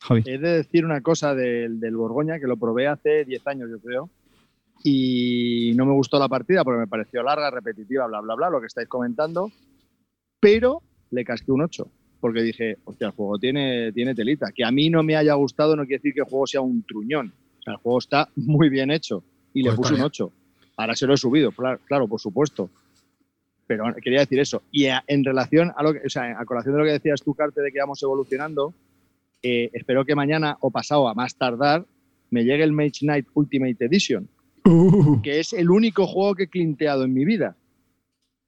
Javi. 0.00 0.22
He 0.26 0.38
de 0.38 0.56
decir 0.56 0.84
una 0.84 1.02
cosa 1.02 1.36
del, 1.36 1.78
del 1.78 1.94
Borgoña, 1.94 2.40
que 2.40 2.48
lo 2.48 2.56
probé 2.56 2.88
hace 2.88 3.24
10 3.24 3.46
años, 3.46 3.70
yo 3.70 3.78
creo, 3.78 4.10
y 4.82 5.72
no 5.76 5.86
me 5.86 5.92
gustó 5.92 6.18
la 6.18 6.28
partida 6.28 6.64
porque 6.64 6.80
me 6.80 6.88
pareció 6.88 7.22
larga, 7.22 7.48
repetitiva, 7.50 8.08
bla, 8.08 8.20
bla, 8.20 8.34
bla, 8.34 8.50
lo 8.50 8.60
que 8.60 8.66
estáis 8.66 8.88
comentando, 8.88 9.52
pero 10.40 10.82
le 11.12 11.24
casqué 11.24 11.52
un 11.52 11.62
8, 11.62 11.88
porque 12.18 12.42
dije, 12.42 12.78
hostia, 12.84 13.08
el 13.08 13.12
juego 13.12 13.38
tiene, 13.38 13.92
tiene 13.92 14.16
telita. 14.16 14.50
Que 14.52 14.64
a 14.64 14.72
mí 14.72 14.90
no 14.90 15.04
me 15.04 15.14
haya 15.14 15.34
gustado 15.34 15.76
no 15.76 15.82
quiere 15.82 15.98
decir 15.98 16.14
que 16.14 16.20
el 16.20 16.26
juego 16.26 16.46
sea 16.48 16.60
un 16.60 16.82
truñón. 16.82 17.32
O 17.60 17.62
sea, 17.62 17.74
el 17.74 17.78
juego 17.78 17.98
está 17.98 18.28
muy 18.36 18.68
bien 18.68 18.90
hecho 18.90 19.22
y 19.52 19.62
le 19.62 19.70
Pues 19.70 19.76
puse 19.76 19.94
un 19.94 20.00
está 20.00 20.06
8. 20.06 20.32
Ahora 20.76 20.96
se 20.96 21.06
lo 21.06 21.14
he 21.14 21.18
subido, 21.18 21.52
claro, 21.52 22.08
por 22.08 22.20
supuesto. 22.20 22.70
Pero 23.66 23.84
quería 24.02 24.20
decir 24.20 24.40
eso. 24.40 24.62
Y 24.72 24.86
en 24.86 25.24
relación 25.24 25.72
a 25.76 25.82
lo 25.82 25.92
que, 25.92 26.00
o 26.06 26.08
sea, 26.08 26.40
a 26.40 26.44
colación 26.44 26.74
de 26.74 26.80
lo 26.80 26.86
que 26.86 26.92
decías 26.92 27.22
tú, 27.22 27.34
Carte, 27.34 27.60
de 27.60 27.70
que 27.70 27.78
vamos 27.78 28.02
evolucionando, 28.02 28.74
eh, 29.42 29.70
espero 29.72 30.04
que 30.04 30.14
mañana 30.14 30.56
o 30.60 30.70
pasado 30.70 31.08
a 31.08 31.14
más 31.14 31.34
tardar 31.36 31.84
me 32.30 32.44
llegue 32.44 32.62
el 32.62 32.72
Mage 32.72 33.00
Knight 33.00 33.26
Ultimate 33.34 33.84
Edition, 33.84 34.28
que 35.22 35.40
es 35.40 35.52
el 35.52 35.70
único 35.70 36.06
juego 36.06 36.34
que 36.34 36.44
he 36.44 36.48
clinteado 36.48 37.04
en 37.04 37.12
mi 37.12 37.24
vida. 37.24 37.56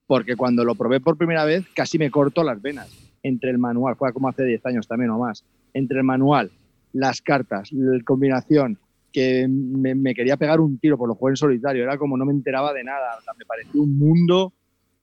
Porque 0.07 0.37
cuando 0.37 0.64
lo 0.64 0.75
probé 0.75 1.01
por 1.01 1.16
primera 1.16 1.44
vez 1.44 1.64
casi 1.75 1.98
me 1.98 2.11
corto 2.11 2.42
las 2.44 2.61
venas. 2.61 2.90
Entre 3.22 3.51
el 3.51 3.59
manual, 3.59 3.96
fue 3.96 4.12
como 4.12 4.29
hace 4.29 4.44
10 4.44 4.66
años 4.66 4.88
también 4.88 5.11
o 5.11 5.18
más, 5.18 5.44
entre 5.75 5.98
el 5.98 6.05
manual, 6.05 6.51
las 6.92 7.22
cartas, 7.22 7.70
la 7.72 8.03
combinación, 8.03 8.79
que 9.12 9.46
me, 9.48 9.94
me 9.94 10.14
quería 10.14 10.37
pegar 10.37 10.61
un 10.61 10.79
tiro 10.79 10.96
por 10.96 11.09
lo 11.09 11.14
juego 11.14 11.31
en 11.31 11.37
solitario, 11.37 11.83
era 11.83 11.98
como 11.98 12.16
no 12.16 12.25
me 12.25 12.33
enteraba 12.33 12.72
de 12.72 12.85
nada, 12.85 13.18
o 13.18 13.22
sea, 13.22 13.35
me 13.38 13.44
parecía 13.44 13.81
un 13.81 13.98
mundo 13.98 14.53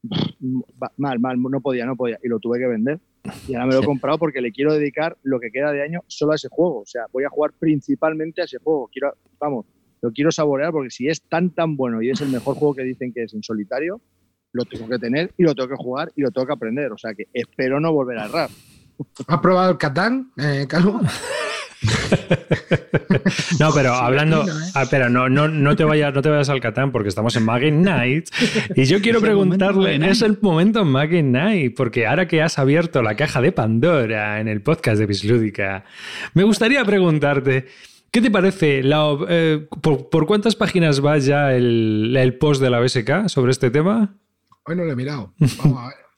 mal, 0.97 1.19
mal, 1.19 1.41
no 1.41 1.61
podía, 1.61 1.85
no 1.85 1.95
podía, 1.95 2.19
y 2.23 2.27
lo 2.27 2.39
tuve 2.39 2.59
que 2.59 2.67
vender. 2.67 2.99
Y 3.47 3.53
ahora 3.53 3.67
me 3.67 3.73
lo 3.73 3.81
he 3.81 3.85
comprado 3.85 4.17
porque 4.17 4.41
le 4.41 4.51
quiero 4.51 4.73
dedicar 4.73 5.17
lo 5.23 5.39
que 5.39 5.51
queda 5.51 5.71
de 5.71 5.83
año 5.83 6.01
solo 6.07 6.31
a 6.31 6.35
ese 6.35 6.47
juego. 6.49 6.79
O 6.81 6.85
sea, 6.85 7.03
voy 7.11 7.25
a 7.25 7.29
jugar 7.29 7.51
principalmente 7.59 8.41
a 8.41 8.45
ese 8.45 8.59
juego. 8.59 8.89
Quiero, 8.91 9.13
vamos, 9.39 9.65
lo 10.01 10.11
quiero 10.11 10.31
saborear 10.31 10.71
porque 10.71 10.89
si 10.89 11.07
es 11.07 11.21
tan 11.23 11.49
tan 11.51 11.75
bueno 11.75 12.01
y 12.01 12.09
es 12.09 12.21
el 12.21 12.29
mejor 12.29 12.55
juego 12.55 12.75
que 12.75 12.83
dicen 12.83 13.11
que 13.13 13.23
es 13.23 13.33
en 13.33 13.43
solitario, 13.43 14.01
lo 14.53 14.65
tengo 14.65 14.87
que 14.87 14.97
tener 14.97 15.31
y 15.37 15.43
lo 15.43 15.53
tengo 15.53 15.69
que 15.69 15.75
jugar 15.75 16.11
y 16.15 16.21
lo 16.21 16.31
tengo 16.31 16.47
que 16.47 16.53
aprender. 16.53 16.91
O 16.91 16.97
sea 16.97 17.13
que 17.13 17.27
espero 17.33 17.79
no 17.79 17.91
volver 17.91 18.19
a 18.19 18.25
errar. 18.25 18.49
¿Has 19.27 19.39
probado 19.39 19.71
el 19.71 19.77
Catán, 19.77 20.31
eh, 20.37 20.65
Calvo? 20.67 20.99
No, 23.59 23.71
pero 23.73 23.93
hablando. 23.93 24.43
¿eh? 24.43 24.51
Ah, 24.73 24.83
espera, 24.83 25.09
no, 25.09 25.29
no, 25.29 25.47
no, 25.47 25.75
te 25.75 25.83
vayas, 25.83 26.13
no 26.13 26.21
te 26.21 26.29
vayas 26.29 26.49
al 26.49 26.59
Catán 26.59 26.91
porque 26.91 27.09
estamos 27.09 27.35
en 27.35 27.43
Maggie 27.45 27.71
Night. 27.71 28.29
Y 28.75 28.85
yo 28.85 28.99
quiero 29.01 29.19
el 29.19 29.23
preguntarle: 29.25 29.97
Night. 29.97 30.11
es 30.11 30.21
el 30.21 30.37
momento 30.41 30.83
Maggie 30.85 31.23
Night, 31.23 31.75
porque 31.75 32.07
ahora 32.07 32.27
que 32.27 32.41
has 32.41 32.59
abierto 32.59 33.01
la 33.01 33.15
caja 33.15 33.41
de 33.41 33.51
Pandora 33.51 34.39
en 34.39 34.47
el 34.47 34.61
podcast 34.61 34.99
de 34.99 35.05
Bislúdica, 35.05 35.85
me 36.33 36.43
gustaría 36.43 36.83
preguntarte. 36.85 37.67
¿Qué 38.11 38.21
te 38.21 38.31
parece? 38.31 38.81
La, 38.81 39.15
eh, 39.29 39.67
por, 39.81 40.09
por 40.09 40.25
cuántas 40.25 40.55
páginas 40.55 41.05
va 41.05 41.17
ya 41.19 41.53
el, 41.53 42.15
el 42.17 42.37
post 42.37 42.59
de 42.61 42.71
la 42.71 42.79
BSK 42.79 43.27
sobre 43.27 43.51
este 43.51 43.69
tema? 43.69 44.15
Hoy 44.65 44.75
no 44.75 44.83
lo 44.83 44.91
he 44.91 44.95
mirado. 44.95 45.33
Vamos 45.59 45.79
a 45.79 45.87
ver. 45.87 46.08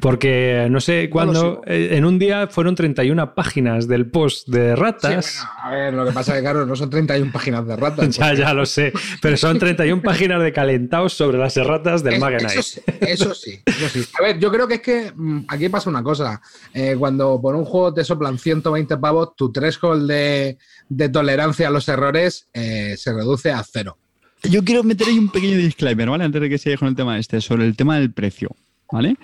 Porque 0.00 0.66
no 0.70 0.80
sé 0.80 1.08
cuándo. 1.08 1.62
eh, 1.66 1.90
en 1.92 2.04
un 2.04 2.18
día 2.18 2.48
fueron 2.48 2.74
31 2.74 3.34
páginas 3.34 3.86
del 3.88 4.10
post 4.10 4.48
de 4.48 4.74
Sí, 4.74 4.80
ratas. 4.80 5.36
bueno, 5.36 5.50
a 5.62 5.70
ver, 5.70 5.94
lo 5.94 6.04
que 6.06 6.12
pasa 6.12 6.32
es 6.32 6.38
que, 6.38 6.42
claro, 6.42 6.66
no 6.66 6.76
son 6.76 6.90
31 6.90 7.30
páginas 7.32 7.66
de 7.66 7.76
ratas. 7.76 8.08
Ya, 8.18 8.34
ya 8.34 8.52
lo 8.52 8.66
sé. 8.66 8.92
Pero 9.20 9.36
son 9.36 9.58
31 9.58 10.02
páginas 10.02 10.42
de 10.42 10.52
calentados 10.52 11.12
sobre 11.14 11.38
las 11.38 11.56
erratas 11.56 12.02
del 12.02 12.14
Es- 12.14 12.20
Maga 12.20 12.38
eso, 12.38 12.62
sí, 12.62 12.80
eso 13.00 13.34
sí, 13.34 13.60
eso 13.64 13.88
sí. 13.88 14.04
A 14.18 14.22
ver, 14.22 14.38
yo 14.38 14.50
creo 14.50 14.66
que 14.68 14.74
es 14.74 14.80
que 14.82 15.12
mm, 15.14 15.44
aquí 15.48 15.68
pasa 15.68 15.88
una 15.88 16.02
cosa. 16.02 16.40
Eh, 16.74 16.96
cuando 16.98 17.40
por 17.40 17.54
un 17.54 17.64
juego 17.64 17.94
te 17.94 18.04
soplan 18.04 18.38
120 18.38 18.96
pavos, 18.98 19.36
tu 19.36 19.52
threshold 19.52 20.08
de, 20.08 20.58
de 20.88 21.08
tolerancia 21.08 21.68
a 21.68 21.70
los 21.70 21.88
errores 21.88 22.48
eh, 22.52 22.96
se 22.98 23.12
reduce 23.12 23.52
a 23.52 23.62
cero. 23.62 23.96
Yo 24.42 24.64
quiero 24.64 24.82
meter 24.82 25.06
ahí 25.06 25.18
un 25.18 25.30
pequeño 25.30 25.56
disclaimer, 25.56 26.10
¿vale? 26.10 26.24
Antes 26.24 26.42
de 26.42 26.48
que 26.48 26.58
siga 26.58 26.76
con 26.76 26.88
el 26.88 26.96
tema 26.96 27.16
este, 27.18 27.40
sobre 27.40 27.64
el 27.64 27.76
tema 27.76 27.98
del 27.98 28.12
precio, 28.12 28.50
¿vale? 28.90 29.16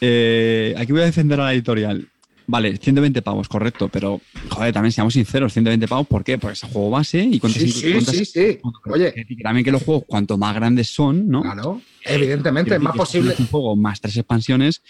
Eh, 0.00 0.74
aquí 0.78 0.92
voy 0.92 1.02
a 1.02 1.06
defender 1.06 1.40
a 1.40 1.44
la 1.44 1.52
editorial. 1.54 2.06
Vale, 2.46 2.76
120 2.78 3.22
pavos, 3.22 3.48
correcto, 3.48 3.88
pero, 3.88 4.20
joder, 4.48 4.72
también 4.72 4.90
seamos 4.90 5.12
sinceros, 5.14 5.52
120 5.52 5.86
pavos, 5.86 6.06
¿por 6.08 6.24
qué? 6.24 6.36
Porque 6.36 6.54
es 6.54 6.62
un 6.64 6.70
juego 6.70 6.90
base 6.90 7.20
y 7.22 7.38
cuántas... 7.38 7.62
Sí, 7.62 7.70
sí, 7.70 7.92
cuántas- 7.92 8.16
sí, 8.16 8.24
sí. 8.24 8.58
Oye, 8.86 9.12
que 9.12 9.36
también 9.36 9.64
que 9.64 9.70
los 9.70 9.84
juegos, 9.84 10.02
cuanto 10.04 10.36
más 10.36 10.52
grandes 10.56 10.88
son, 10.88 11.28
¿no? 11.28 11.42
claro, 11.42 11.80
evidentemente, 12.04 12.74
es 12.74 12.80
más 12.80 12.96
posible. 12.96 13.36
un 13.38 13.46
juego 13.46 13.76
más 13.76 14.00
tres 14.00 14.16
expansiones, 14.16 14.82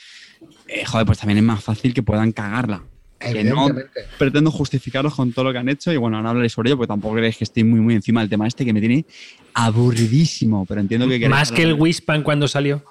eh, 0.69 0.87
joder, 0.87 1.05
pues 1.05 1.19
también 1.19 1.37
es 1.37 1.45
más 1.45 1.63
fácil 1.63 1.93
que 1.93 2.03
puedan 2.03 2.33
cagarla. 2.33 2.83
Que 3.19 3.45
no 3.45 3.67
Evidentemente. 3.69 4.01
pretendo 4.19 4.51
justificaros 4.51 5.15
con 5.15 5.31
todo 5.35 5.45
lo 5.45 5.53
que 5.53 5.59
han 5.59 5.69
hecho 5.69 5.93
y 5.93 5.99
bueno, 5.99 6.17
ahora 6.17 6.31
hablaré 6.31 6.49
sobre 6.49 6.71
ello 6.71 6.79
porque 6.79 6.89
tampoco 6.89 7.17
creéis 7.17 7.37
que 7.37 7.45
estoy 7.45 7.65
muy 7.65 7.79
muy 7.81 7.95
encima 7.95 8.21
del 8.23 8.31
tema 8.31 8.47
este 8.49 8.65
que 8.65 8.73
me 8.73 8.81
tiene 8.81 9.05
aburridísimo, 9.53 10.65
pero 10.65 10.81
entiendo 10.81 11.07
que 11.07 11.29
Más 11.29 11.53
que 11.53 11.63
el 11.65 11.75
Wispan 11.75 12.23
cuando 12.23 12.49
salió. 12.49 12.83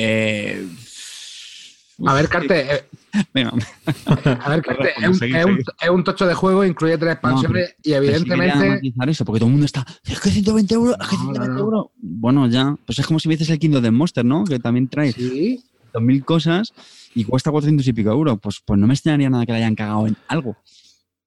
Eh, 0.00 0.64
A 2.06 2.14
ver, 2.14 2.28
Carte, 2.28 2.60
eh, 2.76 2.84
venga, 3.34 3.50
a 4.06 4.48
ver, 4.50 4.62
Carte, 4.62 4.90
es, 5.00 5.08
un, 5.08 5.14
seguid, 5.16 5.34
es 5.36 5.44
un- 5.44 5.50
seguid. 5.52 5.66
es 5.80 5.90
un 5.90 6.04
tocho 6.04 6.26
de 6.26 6.34
juego, 6.34 6.64
incluye 6.64 6.96
tres 6.96 7.14
expansiones 7.14 7.74
y 7.82 7.90
pero 7.90 8.02
sí 8.04 8.24
quería 8.24 8.36
evidentemente. 8.54 8.68
matizar 8.68 9.08
eso 9.08 9.24
porque 9.24 9.40
todo 9.40 9.48
el 9.48 9.52
mundo 9.52 9.66
está 9.66 9.84
es 10.04 10.20
que 10.20 10.30
120 10.30 10.74
euros, 10.74 10.96
es 11.00 11.08
que 11.08 11.16
No, 11.16 11.24
no, 11.24 11.32
120 11.32 11.54
no. 11.54 11.60
euros. 11.60 11.86
Bueno, 11.96 12.46
ya, 12.48 12.76
pues 12.86 12.98
es 13.00 13.06
como 13.06 13.18
si 13.18 13.26
me 13.28 13.34
dices 13.34 13.50
el 13.50 13.58
Kingdom 13.58 13.82
de 13.82 13.90
Monster, 13.90 14.24
¿no? 14.24 14.44
Que 14.44 14.60
también 14.60 14.88
trae 14.88 15.10
Sí, 15.12 15.64
2.000 15.92 16.22
cosas 16.24 16.72
y 17.14 17.24
cuesta 17.24 17.50
400 17.50 17.86
y 17.88 17.92
pico 17.92 18.10
euros. 18.10 18.38
Pues, 18.40 18.60
pues 18.64 18.78
no 18.78 18.86
me 18.86 18.94
extrañaría 18.94 19.30
nada 19.30 19.44
que 19.44 19.52
le 19.52 19.58
hayan 19.58 19.74
cagado 19.74 20.06
en 20.06 20.16
algo. 20.28 20.56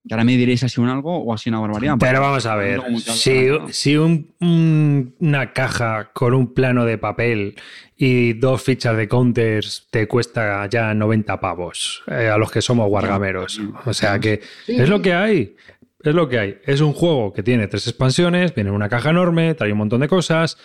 Que 0.07 0.15
ahora 0.15 0.23
me 0.23 0.35
diréis 0.35 0.63
así 0.63 0.81
un 0.81 0.89
algo 0.89 1.17
o 1.17 1.33
así 1.33 1.49
una 1.49 1.59
barbaridad. 1.59 1.95
Pero 1.99 2.21
vamos 2.21 2.45
a 2.47 2.55
ver, 2.55 2.81
si, 2.97 3.49
si 3.69 3.97
una 3.97 5.53
caja 5.53 6.09
con 6.11 6.33
un 6.33 6.53
plano 6.53 6.85
de 6.85 6.97
papel 6.97 7.55
y 7.95 8.33
dos 8.33 8.63
fichas 8.63 8.97
de 8.97 9.07
counters 9.07 9.87
te 9.91 10.07
cuesta 10.07 10.67
ya 10.67 10.93
90 10.95 11.39
pavos 11.39 12.03
eh, 12.07 12.29
a 12.29 12.37
los 12.37 12.51
que 12.51 12.61
somos 12.61 12.89
guargameros. 12.89 13.61
O 13.85 13.93
sea 13.93 14.19
que 14.19 14.41
es 14.67 14.89
lo 14.89 15.01
que 15.01 15.13
hay. 15.13 15.55
Es 16.03 16.15
lo 16.15 16.27
que 16.27 16.39
hay. 16.39 16.57
Es 16.65 16.81
un 16.81 16.93
juego 16.93 17.31
que 17.31 17.43
tiene 17.43 17.67
tres 17.67 17.87
expansiones, 17.87 18.55
viene 18.55 18.71
en 18.71 18.75
una 18.75 18.89
caja 18.89 19.11
enorme, 19.11 19.53
trae 19.53 19.71
un 19.71 19.77
montón 19.77 20.01
de 20.01 20.07
cosas. 20.07 20.57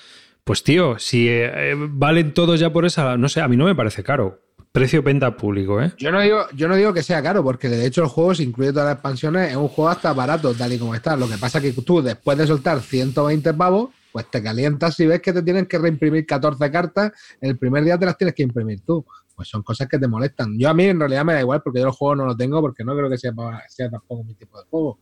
Pues 0.45 0.63
tío, 0.63 0.99
si 0.99 1.27
eh, 1.29 1.75
valen 1.77 2.33
todos 2.33 2.59
ya 2.59 2.73
por 2.73 2.87
esa, 2.87 3.17
no 3.17 3.29
sé, 3.29 3.41
a 3.41 3.49
mí 3.49 3.57
no 3.57 3.67
me 3.67 3.75
parece 3.75 4.03
caro. 4.03 4.46
Precio 4.77 5.03
venta 5.03 5.35
público, 5.35 5.81
¿eh? 5.81 5.95
Yo 5.97 6.13
no, 6.13 6.21
digo, 6.21 6.41
yo 6.55 6.69
no 6.69 6.77
digo 6.77 6.93
que 6.93 7.03
sea 7.03 7.23
caro, 7.23 7.43
porque 7.43 7.71
de 7.71 7.87
hecho 7.87 8.03
el 8.03 8.09
juego, 8.09 8.35
si 8.35 8.43
incluye 8.43 8.73
todas 8.73 8.85
las 8.85 8.97
expansiones, 8.97 9.51
es 9.51 9.57
un 9.57 9.69
juego 9.69 9.89
hasta 9.89 10.13
barato, 10.13 10.53
tal 10.53 10.71
y 10.71 10.79
como 10.79 10.95
está. 10.95 11.17
Lo 11.17 11.27
que 11.27 11.39
pasa 11.39 11.61
es 11.61 11.75
que 11.75 11.81
tú, 11.81 12.03
después 12.03 12.37
de 12.37 12.47
soltar 12.47 12.83
120 12.83 13.55
pavos, 13.55 13.89
pues 14.13 14.31
te 14.31 14.43
calientas 14.43 14.95
si 14.95 15.07
ves 15.07 15.23
que 15.23 15.33
te 15.33 15.43
tienen 15.43 15.65
que 15.65 15.79
reimprimir 15.79 16.27
14 16.27 16.71
cartas, 16.71 17.11
el 17.41 17.57
primer 17.57 17.85
día 17.85 17.97
te 17.97 18.05
las 18.05 18.19
tienes 18.19 18.35
que 18.35 18.43
imprimir 18.43 18.83
tú. 18.83 19.03
Pues 19.35 19.49
son 19.49 19.63
cosas 19.63 19.89
que 19.89 19.99
te 19.99 20.09
molestan. 20.09 20.59
Yo 20.59 20.69
a 20.69 20.75
mí 20.75 20.85
en 20.85 21.01
realidad 21.01 21.25
me 21.25 21.33
da 21.33 21.41
igual, 21.41 21.63
porque 21.63 21.81
yo 21.81 21.87
el 21.87 21.93
juego 21.93 22.15
no 22.15 22.27
lo 22.27 22.37
tengo, 22.37 22.61
porque 22.61 22.85
no 22.85 22.95
creo 22.95 23.09
que 23.09 23.17
sea, 23.17 23.33
sea 23.71 23.89
tampoco 23.89 24.25
mi 24.25 24.35
tipo 24.35 24.59
de 24.59 24.67
juego. 24.69 24.99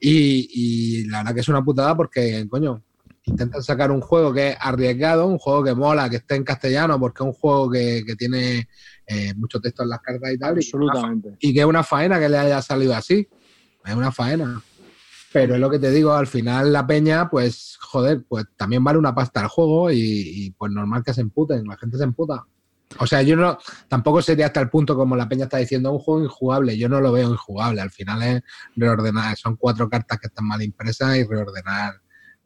Y, 0.00 0.48
y 0.52 1.04
la 1.04 1.18
verdad 1.18 1.34
que 1.34 1.40
es 1.40 1.48
una 1.48 1.62
putada 1.62 1.96
porque, 1.96 2.48
coño, 2.50 2.82
intentan 3.24 3.62
sacar 3.62 3.90
un 3.90 4.00
juego 4.00 4.32
que 4.32 4.50
es 4.50 4.56
arriesgado, 4.60 5.26
un 5.26 5.38
juego 5.38 5.64
que 5.64 5.74
mola, 5.74 6.10
que 6.10 6.16
esté 6.16 6.36
en 6.36 6.44
castellano, 6.44 7.00
porque 7.00 7.22
es 7.22 7.26
un 7.26 7.32
juego 7.32 7.70
que, 7.70 8.04
tiene 8.18 8.68
eh, 9.06 9.34
mucho 9.34 9.60
texto 9.60 9.82
en 9.82 9.90
las 9.90 10.00
cartas 10.00 10.32
y 10.32 10.38
tal. 10.38 10.56
Absolutamente. 10.56 11.36
Y, 11.40 11.52
que 11.52 11.60
es 11.60 11.66
una 11.66 11.82
faena 11.82 12.18
que 12.18 12.28
le 12.28 12.38
haya 12.38 12.62
salido 12.62 12.94
así. 12.94 13.28
Es 13.84 13.94
una 13.94 14.12
faena. 14.12 14.62
Pero 15.32 15.54
es 15.54 15.60
lo 15.60 15.68
que 15.68 15.78
te 15.78 15.90
digo, 15.90 16.12
al 16.12 16.28
final 16.28 16.72
la 16.72 16.86
peña, 16.86 17.28
pues, 17.28 17.76
joder, 17.80 18.24
pues 18.28 18.44
también 18.56 18.84
vale 18.84 18.98
una 18.98 19.14
pasta 19.14 19.40
el 19.40 19.48
juego 19.48 19.90
y, 19.90 20.54
pues 20.56 20.70
normal 20.70 21.02
que 21.02 21.12
se 21.12 21.22
emputen, 21.22 21.64
la 21.66 21.76
gente 21.76 21.98
se 21.98 22.04
emputa. 22.04 22.46
O 23.00 23.06
sea, 23.06 23.20
yo 23.22 23.34
no, 23.34 23.58
tampoco 23.88 24.22
sería 24.22 24.46
hasta 24.46 24.60
el 24.60 24.70
punto 24.70 24.94
como 24.94 25.16
la 25.16 25.28
peña 25.28 25.44
está 25.44 25.56
diciendo, 25.56 25.90
un 25.90 25.98
juego 25.98 26.22
injugable. 26.22 26.78
Yo 26.78 26.88
no 26.88 27.00
lo 27.00 27.10
veo 27.10 27.28
injugable. 27.28 27.80
Al 27.80 27.90
final 27.90 28.22
es 28.22 28.42
reordenar, 28.76 29.36
son 29.36 29.56
cuatro 29.56 29.88
cartas 29.88 30.20
que 30.20 30.28
están 30.28 30.46
mal 30.46 30.62
impresas 30.62 31.16
y 31.16 31.24
reordenar 31.24 31.94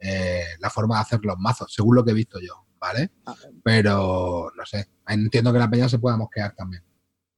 eh, 0.00 0.44
la 0.60 0.70
forma 0.70 0.94
de 0.96 1.00
hacer 1.02 1.20
los 1.24 1.36
mazos, 1.38 1.72
según 1.72 1.96
lo 1.96 2.04
que 2.04 2.12
he 2.12 2.14
visto 2.14 2.38
yo, 2.40 2.64
¿vale? 2.80 3.10
Ah, 3.26 3.34
Pero, 3.62 4.50
no 4.56 4.66
sé, 4.66 4.86
entiendo 5.08 5.52
que 5.52 5.58
la 5.58 5.70
peña 5.70 5.88
se 5.88 5.98
pueda 5.98 6.16
mosquear 6.16 6.54
también. 6.54 6.82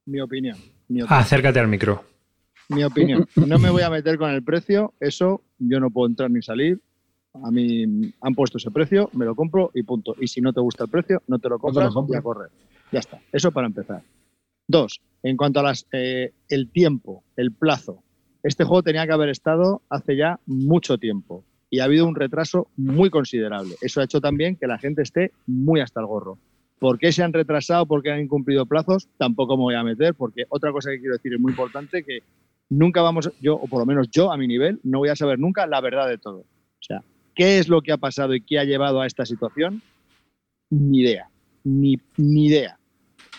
Mi 0.05 0.19
opinión. 0.19 0.57
acércate 1.07 1.59
al 1.59 1.67
micro. 1.67 2.03
Mi 2.69 2.83
opinión. 2.83 3.27
No 3.35 3.59
me 3.59 3.69
voy 3.69 3.81
a 3.81 3.89
meter 3.89 4.17
con 4.17 4.31
el 4.31 4.43
precio, 4.43 4.93
eso 4.99 5.43
yo 5.59 5.79
no 5.79 5.89
puedo 5.89 6.07
entrar 6.07 6.31
ni 6.31 6.41
salir. 6.41 6.81
A 7.33 7.51
mí 7.51 8.13
han 8.21 8.35
puesto 8.35 8.57
ese 8.57 8.71
precio, 8.71 9.09
me 9.13 9.25
lo 9.25 9.35
compro 9.35 9.71
y 9.73 9.83
punto. 9.83 10.15
Y 10.19 10.27
si 10.27 10.41
no 10.41 10.53
te 10.53 10.59
gusta 10.59 10.83
el 10.83 10.89
precio, 10.89 11.21
no 11.27 11.39
te 11.39 11.49
lo 11.49 11.59
compras 11.59 11.93
y 12.09 12.15
a 12.15 12.21
correr. 12.21 12.49
Ya 12.91 12.99
está. 12.99 13.21
Eso 13.31 13.51
para 13.51 13.67
empezar. 13.67 14.03
Dos, 14.67 15.01
en 15.23 15.37
cuanto 15.37 15.59
a 15.59 15.63
las, 15.63 15.85
eh, 15.91 16.33
el 16.49 16.71
tiempo, 16.71 17.23
el 17.35 17.51
plazo. 17.53 18.03
Este 18.43 18.63
juego 18.63 18.83
tenía 18.83 19.05
que 19.05 19.13
haber 19.13 19.29
estado 19.29 19.81
hace 19.89 20.17
ya 20.17 20.39
mucho 20.45 20.97
tiempo 20.97 21.45
y 21.71 21.79
ha 21.79 21.85
habido 21.85 22.05
un 22.05 22.15
retraso 22.15 22.67
muy 22.75 23.09
considerable. 23.09 23.75
Eso 23.81 24.01
ha 24.01 24.03
hecho 24.03 24.19
también 24.19 24.57
que 24.57 24.67
la 24.67 24.77
gente 24.77 25.01
esté 25.01 25.31
muy 25.47 25.79
hasta 25.79 26.01
el 26.01 26.05
gorro. 26.05 26.37
¿Por 26.77 26.99
qué 26.99 27.13
se 27.13 27.23
han 27.23 27.31
retrasado? 27.31 27.85
¿Por 27.85 28.03
qué 28.03 28.11
han 28.11 28.19
incumplido 28.19 28.65
plazos? 28.65 29.07
Tampoco 29.17 29.55
me 29.55 29.63
voy 29.63 29.75
a 29.75 29.83
meter, 29.83 30.13
porque 30.13 30.43
otra 30.49 30.73
cosa 30.73 30.91
que 30.91 30.99
quiero 30.99 31.15
decir 31.15 31.33
es 31.33 31.39
muy 31.39 31.51
importante, 31.51 32.03
que 32.03 32.19
nunca 32.69 33.01
vamos, 33.01 33.31
yo, 33.39 33.55
o 33.55 33.67
por 33.67 33.79
lo 33.79 33.85
menos 33.85 34.09
yo 34.11 34.33
a 34.33 34.37
mi 34.37 34.47
nivel, 34.47 34.81
no 34.83 34.99
voy 34.99 35.09
a 35.09 35.15
saber 35.15 35.39
nunca 35.39 35.65
la 35.65 35.79
verdad 35.79 36.09
de 36.09 36.17
todo. 36.17 36.39
O 36.39 36.83
sea, 36.83 37.01
¿qué 37.35 37.59
es 37.59 37.69
lo 37.69 37.81
que 37.81 37.93
ha 37.93 37.97
pasado 37.97 38.35
y 38.35 38.41
qué 38.41 38.59
ha 38.59 38.65
llevado 38.65 38.99
a 38.99 39.07
esta 39.07 39.25
situación? 39.25 39.81
Ni 40.69 40.99
idea, 40.99 41.29
ni, 41.63 41.95
ni 42.17 42.47
idea. 42.47 42.77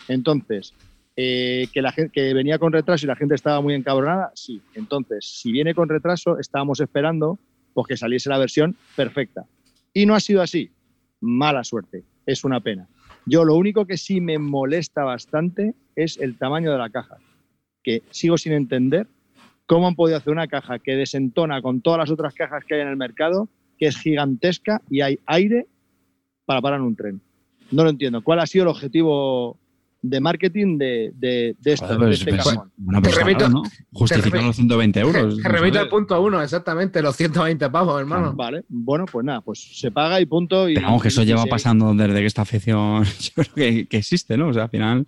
Entonces, 0.08 0.72
eh, 1.16 1.66
que, 1.70 1.82
la 1.82 1.92
gente, 1.92 2.12
que 2.14 2.32
venía 2.32 2.58
con 2.58 2.72
retraso 2.72 3.04
y 3.04 3.08
la 3.08 3.16
gente 3.16 3.34
estaba 3.34 3.60
muy 3.60 3.74
encabronada, 3.74 4.32
sí. 4.34 4.62
Entonces, 4.74 5.26
si 5.26 5.52
viene 5.52 5.74
con 5.74 5.90
retraso, 5.90 6.38
estábamos 6.38 6.80
esperando 6.80 7.38
pues 7.74 7.86
que 7.86 7.96
saliese 7.96 8.28
la 8.28 8.38
versión 8.38 8.76
perfecta. 8.96 9.44
Y 9.94 10.06
no 10.06 10.14
ha 10.14 10.20
sido 10.20 10.42
así. 10.42 10.70
Mala 11.20 11.64
suerte. 11.64 12.04
Es 12.26 12.44
una 12.44 12.60
pena. 12.60 12.88
Yo 13.26 13.44
lo 13.44 13.54
único 13.54 13.86
que 13.86 13.96
sí 13.96 14.20
me 14.20 14.38
molesta 14.38 15.04
bastante 15.04 15.74
es 15.94 16.18
el 16.18 16.36
tamaño 16.36 16.72
de 16.72 16.78
la 16.78 16.90
caja, 16.90 17.18
que 17.82 18.02
sigo 18.10 18.36
sin 18.36 18.52
entender 18.52 19.06
cómo 19.66 19.86
han 19.86 19.94
podido 19.94 20.18
hacer 20.18 20.32
una 20.32 20.48
caja 20.48 20.78
que 20.78 20.96
desentona 20.96 21.62
con 21.62 21.80
todas 21.80 21.98
las 21.98 22.10
otras 22.10 22.34
cajas 22.34 22.64
que 22.64 22.74
hay 22.74 22.80
en 22.80 22.88
el 22.88 22.96
mercado, 22.96 23.48
que 23.78 23.86
es 23.86 23.98
gigantesca 23.98 24.82
y 24.90 25.02
hay 25.02 25.20
aire 25.26 25.66
para 26.44 26.60
parar 26.60 26.80
un 26.80 26.96
tren. 26.96 27.20
No 27.70 27.84
lo 27.84 27.90
entiendo. 27.90 28.22
¿Cuál 28.22 28.40
ha 28.40 28.46
sido 28.46 28.64
el 28.64 28.68
objetivo 28.68 29.56
de 30.02 30.20
marketing 30.20 30.78
de, 30.78 31.12
de, 31.14 31.56
de 31.60 31.72
esto. 31.72 31.96
de 31.96 32.10
este 32.10 32.32
bueno, 32.76 33.02
pues 33.02 33.14
remito, 33.14 33.48
¿no? 33.48 33.62
Justifican 33.92 34.44
los 34.44 34.56
120 34.56 35.00
euros. 35.00 35.40
Te 35.40 35.48
remito 35.48 35.78
al 35.78 35.88
punto 35.88 36.20
uno, 36.20 36.42
exactamente, 36.42 37.00
los 37.00 37.16
120 37.16 37.70
pavos, 37.70 38.00
hermano. 38.00 38.32
Vale, 38.34 38.64
bueno, 38.68 39.06
pues 39.10 39.24
nada, 39.24 39.40
pues 39.40 39.60
se 39.78 39.92
paga 39.92 40.20
y 40.20 40.26
punto. 40.26 40.68
Y, 40.68 40.74
Pero 40.74 40.88
vamos, 40.88 41.02
que 41.02 41.08
eso 41.08 41.22
lleva 41.22 41.46
pasando 41.46 41.94
desde 41.94 42.18
que 42.18 42.26
esta 42.26 42.42
afición 42.42 43.04
yo 43.20 43.30
creo 43.34 43.54
que, 43.54 43.86
que, 43.86 43.96
existe, 43.96 44.36
¿no? 44.36 44.48
O 44.48 44.52
sea, 44.52 44.64
al 44.64 44.70
final, 44.70 45.06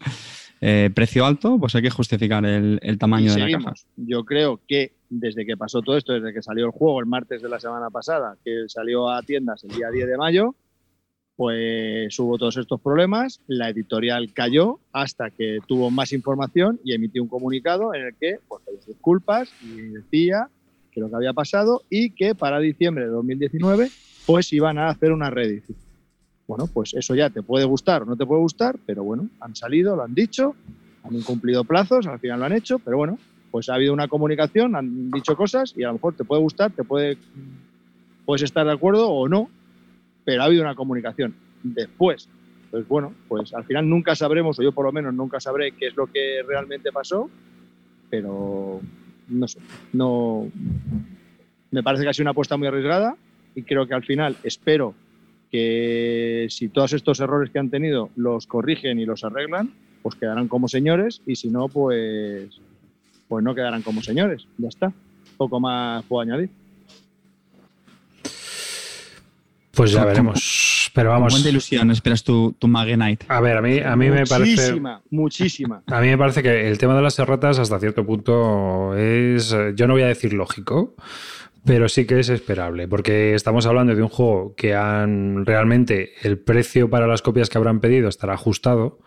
eh, 0.60 0.90
precio 0.94 1.26
alto, 1.26 1.58
pues 1.58 1.74
hay 1.74 1.82
que 1.82 1.90
justificar 1.90 2.44
el, 2.46 2.78
el 2.80 2.96
tamaño 2.96 3.34
de 3.34 3.40
la 3.40 3.58
caja. 3.58 3.74
Yo 3.96 4.24
creo 4.24 4.60
que 4.66 4.92
desde 5.10 5.44
que 5.44 5.56
pasó 5.56 5.82
todo 5.82 5.96
esto, 5.96 6.12
desde 6.12 6.32
que 6.32 6.42
salió 6.42 6.66
el 6.66 6.70
juego 6.70 7.00
el 7.00 7.06
martes 7.06 7.42
de 7.42 7.48
la 7.48 7.58
semana 7.58 7.90
pasada, 7.90 8.36
que 8.44 8.64
salió 8.68 9.10
a 9.10 9.22
tiendas 9.22 9.64
el 9.64 9.70
día 9.70 9.90
10 9.90 10.06
de 10.06 10.16
mayo, 10.16 10.54
pues 11.36 12.18
hubo 12.18 12.38
todos 12.38 12.56
estos 12.56 12.80
problemas, 12.80 13.40
la 13.48 13.68
editorial 13.68 14.32
cayó 14.32 14.78
hasta 14.92 15.30
que 15.30 15.58
tuvo 15.66 15.90
más 15.90 16.12
información 16.12 16.80
y 16.84 16.94
emitió 16.94 17.22
un 17.22 17.28
comunicado 17.28 17.94
en 17.94 18.02
el 18.02 18.14
que 18.14 18.38
pues, 18.46 18.62
disculpas 18.86 19.52
y 19.62 19.80
decía 19.88 20.48
que 20.92 21.00
lo 21.00 21.10
que 21.10 21.16
había 21.16 21.32
pasado 21.32 21.82
y 21.90 22.10
que 22.10 22.34
para 22.34 22.60
diciembre 22.60 23.04
de 23.04 23.10
2019 23.10 23.90
pues 24.26 24.52
iban 24.52 24.78
a 24.78 24.88
hacer 24.88 25.12
una 25.12 25.28
reedición. 25.28 25.76
Bueno, 26.46 26.68
pues 26.72 26.94
eso 26.94 27.14
ya 27.14 27.30
te 27.30 27.42
puede 27.42 27.64
gustar 27.64 28.02
o 28.02 28.06
no 28.06 28.16
te 28.16 28.26
puede 28.26 28.40
gustar, 28.40 28.78
pero 28.86 29.02
bueno, 29.02 29.28
han 29.40 29.56
salido, 29.56 29.96
lo 29.96 30.02
han 30.02 30.14
dicho, 30.14 30.54
han 31.02 31.14
incumplido 31.16 31.64
plazos, 31.64 32.06
al 32.06 32.20
final 32.20 32.40
lo 32.40 32.46
han 32.46 32.52
hecho, 32.52 32.78
pero 32.78 32.96
bueno, 32.96 33.18
pues 33.50 33.68
ha 33.68 33.74
habido 33.74 33.92
una 33.92 34.08
comunicación, 34.08 34.76
han 34.76 35.10
dicho 35.10 35.36
cosas 35.36 35.74
y 35.76 35.82
a 35.82 35.88
lo 35.88 35.94
mejor 35.94 36.14
te 36.14 36.24
puede 36.24 36.42
gustar, 36.42 36.70
te 36.70 36.84
puede 36.84 37.18
puedes 38.24 38.42
estar 38.42 38.64
de 38.66 38.72
acuerdo 38.72 39.10
o 39.10 39.28
no, 39.28 39.48
pero 40.24 40.42
ha 40.42 40.46
habido 40.46 40.62
una 40.62 40.74
comunicación 40.74 41.34
después. 41.62 42.28
Pues 42.70 42.88
bueno, 42.88 43.14
pues 43.28 43.54
al 43.54 43.64
final 43.64 43.88
nunca 43.88 44.16
sabremos, 44.16 44.58
o 44.58 44.62
yo 44.62 44.72
por 44.72 44.84
lo 44.84 44.92
menos 44.92 45.14
nunca 45.14 45.38
sabré 45.38 45.72
qué 45.72 45.86
es 45.86 45.96
lo 45.96 46.06
que 46.06 46.42
realmente 46.46 46.90
pasó, 46.90 47.30
pero 48.10 48.80
no 49.28 49.48
sé, 49.48 49.60
no. 49.92 50.48
Me 51.70 51.82
parece 51.82 52.04
que 52.04 52.10
ha 52.10 52.12
sido 52.12 52.24
una 52.24 52.30
apuesta 52.32 52.56
muy 52.56 52.68
arriesgada 52.68 53.16
y 53.54 53.62
creo 53.62 53.86
que 53.86 53.94
al 53.94 54.04
final 54.04 54.36
espero 54.42 54.94
que 55.50 56.48
si 56.50 56.68
todos 56.68 56.92
estos 56.92 57.20
errores 57.20 57.50
que 57.50 57.60
han 57.60 57.70
tenido 57.70 58.10
los 58.16 58.46
corrigen 58.46 58.98
y 58.98 59.06
los 59.06 59.22
arreglan, 59.22 59.72
pues 60.02 60.16
quedarán 60.16 60.48
como 60.48 60.68
señores 60.68 61.22
y 61.26 61.36
si 61.36 61.48
no, 61.48 61.68
pues, 61.68 62.60
pues 63.28 63.44
no 63.44 63.54
quedarán 63.54 63.82
como 63.82 64.02
señores. 64.02 64.46
Ya 64.58 64.68
está. 64.68 64.92
Poco 65.36 65.60
más 65.60 66.04
puedo 66.04 66.22
añadir. 66.22 66.50
Pues 69.74 69.92
ya 69.92 70.04
veremos. 70.04 70.90
Pero 70.94 71.10
vamos. 71.10 71.32
¿Cuánta 71.32 71.48
ilusión 71.48 71.90
esperas 71.90 72.22
tu, 72.22 72.52
tu 72.58 72.68
Knight? 72.68 73.24
A 73.28 73.40
ver, 73.40 73.56
a 73.56 73.62
mí, 73.62 73.80
a 73.80 73.96
mí 73.96 74.10
me 74.10 74.26
parece. 74.26 74.72
Muchísima, 74.72 75.02
muchísima. 75.10 75.82
A 75.86 76.00
mí 76.00 76.08
me 76.08 76.18
parece 76.18 76.42
que 76.42 76.68
el 76.68 76.78
tema 76.78 76.94
de 76.94 77.02
las 77.02 77.18
erratas 77.18 77.58
hasta 77.58 77.78
cierto 77.80 78.04
punto 78.06 78.96
es. 78.96 79.54
Yo 79.74 79.86
no 79.86 79.94
voy 79.94 80.02
a 80.02 80.06
decir 80.06 80.32
lógico, 80.32 80.94
pero 81.64 81.88
sí 81.88 82.06
que 82.06 82.20
es 82.20 82.28
esperable, 82.28 82.86
porque 82.86 83.34
estamos 83.34 83.66
hablando 83.66 83.94
de 83.94 84.02
un 84.02 84.08
juego 84.08 84.54
que 84.54 84.74
han 84.74 85.46
realmente 85.46 86.12
el 86.22 86.38
precio 86.38 86.90
para 86.90 87.06
las 87.06 87.22
copias 87.22 87.48
que 87.48 87.58
habrán 87.58 87.80
pedido 87.80 88.08
estará 88.08 88.34
ajustado 88.34 88.98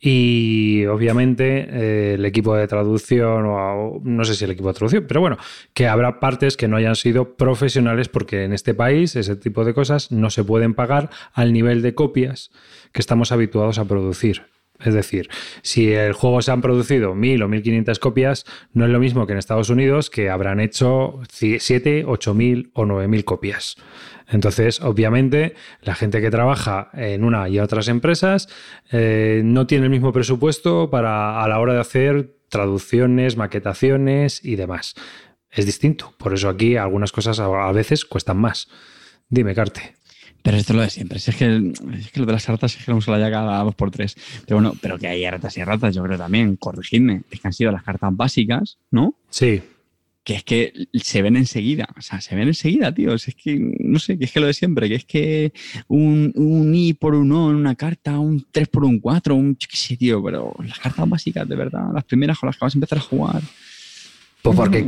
y 0.00 0.84
obviamente 0.86 1.68
eh, 1.70 2.14
el 2.14 2.24
equipo 2.24 2.54
de 2.54 2.68
traducción, 2.68 3.44
o 3.46 4.00
no 4.02 4.24
sé 4.24 4.34
si 4.34 4.44
el 4.44 4.52
equipo 4.52 4.68
de 4.68 4.74
traducción, 4.74 5.04
pero 5.08 5.20
bueno, 5.20 5.38
que 5.74 5.88
habrá 5.88 6.20
partes 6.20 6.56
que 6.56 6.68
no 6.68 6.76
hayan 6.76 6.96
sido 6.96 7.36
profesionales 7.36 8.08
porque 8.08 8.44
en 8.44 8.52
este 8.52 8.74
país 8.74 9.16
ese 9.16 9.36
tipo 9.36 9.64
de 9.64 9.74
cosas 9.74 10.12
no 10.12 10.30
se 10.30 10.44
pueden 10.44 10.74
pagar 10.74 11.10
al 11.32 11.52
nivel 11.52 11.82
de 11.82 11.94
copias 11.94 12.50
que 12.92 13.00
estamos 13.00 13.32
habituados 13.32 13.78
a 13.78 13.84
producir. 13.84 14.42
Es 14.80 14.94
decir, 14.94 15.28
si 15.62 15.92
el 15.92 16.12
juego 16.12 16.40
se 16.40 16.52
han 16.52 16.62
producido 16.62 17.14
mil 17.14 17.42
o 17.42 17.48
1500 17.48 17.98
copias, 17.98 18.44
no 18.72 18.84
es 18.84 18.90
lo 18.90 19.00
mismo 19.00 19.26
que 19.26 19.32
en 19.32 19.38
Estados 19.38 19.70
Unidos, 19.70 20.08
que 20.08 20.30
habrán 20.30 20.60
hecho 20.60 21.20
7, 21.30 22.04
8000 22.06 22.70
o 22.74 22.86
9000 22.86 23.24
copias. 23.24 23.76
Entonces, 24.28 24.80
obviamente, 24.80 25.54
la 25.82 25.94
gente 25.94 26.20
que 26.20 26.30
trabaja 26.30 26.90
en 26.92 27.24
una 27.24 27.48
y 27.48 27.58
otras 27.58 27.88
empresas 27.88 28.48
eh, 28.90 29.42
no 29.44 29.66
tiene 29.66 29.84
el 29.84 29.90
mismo 29.90 30.12
presupuesto 30.12 30.90
para 30.90 31.42
a 31.42 31.48
la 31.48 31.58
hora 31.58 31.74
de 31.74 31.80
hacer 31.80 32.34
traducciones, 32.48 33.36
maquetaciones 33.36 34.44
y 34.44 34.56
demás. 34.56 34.94
es 35.50 35.64
distinto. 35.64 36.14
Por 36.18 36.34
eso 36.34 36.48
aquí 36.48 36.76
algunas 36.76 37.10
cosas 37.10 37.40
a 37.40 37.72
veces 37.72 38.04
cuestan 38.04 38.38
más. 38.38 38.68
Dime, 39.28 39.54
Carte. 39.54 39.96
Pero 40.42 40.56
esto 40.56 40.72
es 40.72 40.76
lo 40.76 40.82
de 40.82 40.90
siempre. 40.90 41.18
Si 41.18 41.30
es, 41.30 41.36
que, 41.36 41.72
es 41.98 42.10
que 42.10 42.20
lo 42.20 42.26
de 42.26 42.32
las 42.32 42.46
ratas 42.46 42.76
es 42.76 42.84
que 42.84 42.90
hemos 42.90 43.08
hablado 43.08 43.24
ya 43.24 43.30
cada 43.30 43.62
dos 43.64 43.74
por 43.74 43.90
tres. 43.90 44.16
Pero 44.46 44.60
bueno, 44.60 44.74
pero 44.80 44.98
que 44.98 45.08
hay 45.08 45.28
ratas 45.28 45.56
y 45.56 45.64
ratas, 45.64 45.94
yo 45.94 46.02
creo 46.02 46.16
también, 46.16 46.56
corregidme, 46.56 47.22
es 47.30 47.40
que 47.40 47.48
han 47.48 47.52
sido 47.52 47.72
las 47.72 47.82
cartas 47.82 48.14
básicas, 48.14 48.78
¿no? 48.90 49.14
Sí. 49.30 49.62
Que 50.28 50.34
es 50.34 50.44
que 50.44 50.88
se 50.92 51.22
ven 51.22 51.36
enseguida. 51.36 51.88
O 51.96 52.02
sea, 52.02 52.20
se 52.20 52.36
ven 52.36 52.48
enseguida, 52.48 52.92
tío. 52.92 53.14
Es 53.14 53.34
que, 53.34 53.58
no 53.80 53.98
sé, 53.98 54.18
que 54.18 54.26
es 54.26 54.32
que 54.32 54.40
lo 54.40 54.46
de 54.46 54.52
siempre, 54.52 54.86
que 54.86 54.96
es 54.96 55.06
que 55.06 55.54
un, 55.86 56.34
un 56.34 56.74
I 56.74 56.92
por 56.92 57.14
un 57.14 57.32
O 57.32 57.48
en 57.48 57.56
una 57.56 57.74
carta, 57.76 58.18
un 58.18 58.46
3 58.50 58.68
por 58.68 58.84
un 58.84 59.00
4, 59.00 59.34
un 59.34 59.54
qué 59.54 59.74
sé, 59.74 59.96
tío. 59.96 60.22
Pero 60.22 60.54
las 60.62 60.78
cartas 60.80 61.08
básicas, 61.08 61.48
de 61.48 61.56
verdad, 61.56 61.86
las 61.94 62.04
primeras 62.04 62.38
con 62.38 62.48
las 62.48 62.58
que 62.58 62.64
vas 62.66 62.74
a 62.74 62.76
empezar 62.76 62.98
a 62.98 63.00
jugar. 63.00 63.42
Pues 64.42 64.54
porque, 64.54 64.84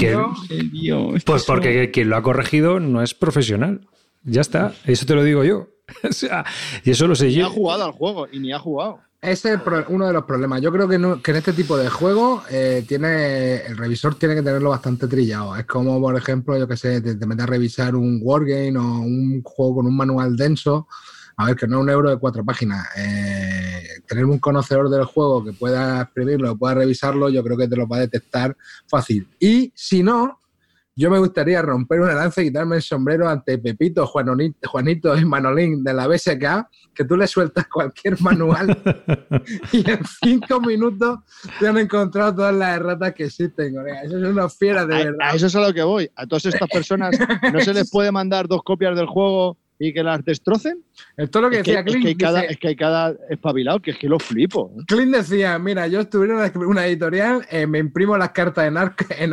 pues 1.25 1.45
porque 1.45 1.91
quien 1.91 2.11
lo 2.11 2.17
ha 2.17 2.23
corregido 2.23 2.79
no 2.79 3.03
es 3.03 3.15
profesional. 3.15 3.81
Ya 4.23 4.43
está, 4.43 4.75
eso 4.85 5.07
te 5.07 5.15
lo 5.15 5.25
digo 5.25 5.43
yo. 5.43 5.69
o 6.09 6.13
sea, 6.13 6.45
y 6.85 6.91
eso 6.91 7.07
lo 7.07 7.15
sé 7.15 7.33
yo. 7.33 7.39
Ni 7.39 7.47
ha 7.47 7.49
jugado 7.49 7.85
al 7.87 7.93
juego 7.93 8.29
y 8.31 8.41
ni 8.41 8.53
ha 8.53 8.59
jugado. 8.59 9.01
Ese 9.23 9.53
es 9.53 9.61
uno 9.89 10.07
de 10.07 10.15
los 10.15 10.25
problemas. 10.25 10.63
Yo 10.63 10.73
creo 10.73 10.89
que, 10.89 10.95
en 10.95 11.37
este 11.37 11.53
tipo 11.53 11.77
de 11.77 11.91
juego 11.91 12.43
eh, 12.49 12.85
tiene 12.89 13.67
el 13.67 13.77
revisor 13.77 14.15
tiene 14.15 14.35
que 14.35 14.43
tenerlo 14.43 14.71
bastante 14.71 15.07
trillado. 15.09 15.55
Es 15.57 15.67
como, 15.67 16.01
por 16.01 16.17
ejemplo, 16.17 16.57
yo 16.57 16.67
que 16.67 16.79
sé, 16.79 17.03
te, 17.03 17.27
metes 17.27 17.45
a 17.45 17.47
revisar 17.47 17.95
un 17.97 18.21
wargame 18.23 18.79
o 18.79 19.01
un 19.01 19.43
juego 19.43 19.77
con 19.77 19.87
un 19.87 19.97
manual 19.97 20.37
denso. 20.37 20.89
A 21.37 21.47
ver, 21.47 21.57
que 21.57 21.67
no 21.67 21.79
es 21.79 21.83
un 21.83 21.91
euro 21.91 22.09
de 22.09 22.19
cuatro 22.19 22.43
páginas. 22.47 22.87
Eh, 22.97 24.01
tener 24.07 24.25
un 24.25 24.39
conocedor 24.39 24.89
del 24.89 25.05
juego 25.05 25.45
que 25.45 25.53
pueda 25.53 26.03
escribirlo, 26.03 26.57
pueda 26.57 26.75
revisarlo, 26.77 27.29
yo 27.29 27.45
creo 27.45 27.59
que 27.59 27.69
te 27.69 27.77
lo 27.77 27.87
va 27.87 27.99
a 27.99 28.01
detectar 28.01 28.57
fácil. 28.89 29.29
Y 29.39 29.71
si 29.75 30.03
no, 30.03 30.40
yo 31.01 31.11
me 31.11 31.19
gustaría 31.19 31.63
romper 31.63 31.99
una 32.03 32.13
lanza 32.13 32.43
y 32.43 32.49
quitarme 32.49 32.77
el 32.77 32.83
sombrero 32.83 33.27
ante 33.27 33.57
Pepito, 33.57 34.07
Juanito 34.07 35.17
y 35.17 35.25
Manolín 35.25 35.83
de 35.83 35.95
la 35.95 36.07
BSK, 36.07 36.69
que 36.95 37.05
tú 37.07 37.17
le 37.17 37.27
sueltas 37.27 37.67
cualquier 37.69 38.21
manual 38.21 38.77
y 39.73 39.91
en 39.91 40.01
cinco 40.23 40.61
minutos 40.61 41.21
te 41.59 41.69
han 41.69 41.79
encontrado 41.79 42.35
todas 42.35 42.55
las 42.55 42.77
erratas 42.77 43.15
que 43.15 43.25
existen. 43.25 43.77
Eso 44.05 44.19
es 44.19 44.25
una 44.25 44.51
fiera 44.51 44.85
de 44.85 45.05
verdad. 45.05 45.31
A 45.31 45.35
eso 45.35 45.47
es 45.47 45.57
a 45.57 45.61
lo 45.63 45.73
que 45.73 45.83
voy. 45.83 46.11
A 46.17 46.27
todas 46.27 46.45
estas 46.45 46.69
personas 46.69 47.19
no 47.51 47.61
se 47.61 47.73
les 47.73 47.91
puede 47.91 48.13
mandar 48.13 48.47
dos 48.47 48.63
copias 48.63 48.95
del 48.95 49.07
juego 49.07 49.57
y 49.83 49.95
que 49.95 50.03
las 50.03 50.23
destrocen. 50.23 50.85
Esto 51.17 51.39
es 51.39 51.43
lo 51.43 51.51
que 51.51 51.57
decía 51.57 51.83
Clint. 51.83 51.97
Es 51.97 52.03
que, 52.03 52.09
hay 52.09 52.15
cada, 52.17 52.43
es 52.43 52.59
que 52.59 52.69
hay 52.69 52.77
cada 52.77 53.15
espabilado 53.31 53.81
que 53.81 53.93
es 53.93 53.99
que 53.99 54.09
lo 54.09 54.19
flipo. 54.19 54.71
¿eh? 54.79 54.85
Clint 54.87 55.17
decía: 55.17 55.59
Mira, 55.59 55.87
yo 55.87 56.01
estuviera 56.01 56.47
en 56.47 56.59
una 56.59 56.87
editorial, 56.87 57.47
eh, 57.51 57.67
me 57.67 57.79
imprimo 57.79 58.17
las 58.19 58.31
cartas 58.33 58.67
en, 58.67 58.77
Ar 58.77 58.95
en 59.19 59.33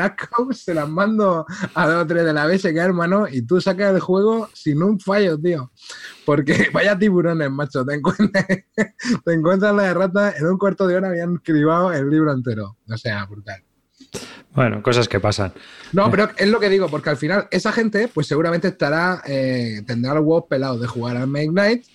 se 0.53 0.73
las 0.73 0.87
mando 0.87 1.45
a 1.73 1.87
dos 1.87 2.03
o 2.03 2.07
tres 2.07 2.23
de 2.23 2.31
la 2.31 2.47
BSK, 2.47 2.77
hermano, 2.77 3.27
y 3.29 3.41
tú 3.41 3.59
sacas 3.59 3.93
el 3.93 3.99
juego 3.99 4.49
sin 4.53 4.81
un 4.81 4.97
fallo, 5.01 5.37
tío. 5.37 5.69
Porque 6.25 6.69
vaya 6.73 6.97
tiburones, 6.97 7.51
macho. 7.51 7.85
Te 7.85 7.95
encuentras, 7.95 8.45
te 9.25 9.33
encuentras 9.33 9.75
la 9.75 9.87
errata 9.87 10.33
en 10.37 10.45
un 10.47 10.57
cuarto 10.57 10.87
de 10.87 10.95
hora 10.95 11.09
habían 11.09 11.35
escribado 11.35 11.91
el 11.91 12.09
libro 12.09 12.31
entero. 12.31 12.77
O 12.87 12.97
sea, 12.97 13.25
brutal. 13.25 13.66
Bueno, 14.53 14.81
cosas 14.81 15.07
que 15.07 15.19
pasan. 15.19 15.53
No, 15.93 16.09
pero 16.09 16.29
es 16.37 16.47
lo 16.47 16.59
que 16.59 16.69
digo, 16.69 16.87
porque 16.89 17.09
al 17.09 17.17
final 17.17 17.47
esa 17.51 17.71
gente, 17.71 18.07
pues 18.07 18.27
seguramente 18.27 18.69
estará, 18.69 19.21
eh, 19.25 19.81
tendrá 19.85 20.13
los 20.15 20.23
huevos 20.23 20.45
pelados 20.49 20.81
de 20.81 20.87
jugar 20.87 21.17
al 21.17 21.27
Make 21.27 21.51
Night 21.51 21.85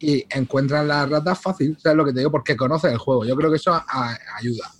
y 0.00 0.24
encuentran 0.30 0.88
las 0.88 1.08
ratas 1.08 1.40
fácil. 1.40 1.76
¿Sabes 1.80 1.96
lo 1.96 2.04
que 2.04 2.12
te 2.12 2.20
digo? 2.20 2.30
Porque 2.30 2.56
conocen 2.56 2.92
el 2.92 2.98
juego. 2.98 3.24
Yo 3.24 3.36
creo 3.36 3.50
que 3.50 3.56
eso 3.56 3.72
ayuda. 4.36 4.70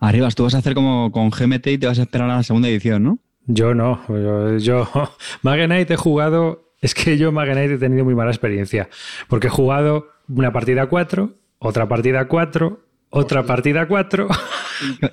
Arribas, 0.00 0.34
tú 0.34 0.44
vas 0.44 0.54
a 0.54 0.58
hacer 0.58 0.74
como 0.74 1.10
con 1.10 1.30
GMT 1.30 1.66
y 1.68 1.78
te 1.78 1.86
vas 1.86 1.98
a 1.98 2.02
esperar 2.02 2.30
a 2.30 2.36
la 2.36 2.42
segunda 2.42 2.68
edición, 2.68 3.02
¿no? 3.02 3.18
Yo 3.46 3.74
no. 3.74 4.02
Yo, 4.08 4.56
yo 4.58 4.88
Knight 5.42 5.90
he 5.90 5.96
jugado. 5.96 6.72
Es 6.80 6.94
que 6.94 7.16
yo 7.16 7.32
Mag 7.32 7.50
Knight 7.50 7.70
he 7.70 7.78
tenido 7.78 8.04
muy 8.04 8.14
mala 8.14 8.30
experiencia. 8.30 8.88
Porque 9.28 9.46
he 9.46 9.50
jugado 9.50 10.08
una 10.28 10.52
partida 10.52 10.86
4, 10.86 11.32
otra 11.58 11.88
partida 11.88 12.28
4, 12.28 12.80
otra 13.14 13.44
partida 13.44 13.86
4. 13.86 14.28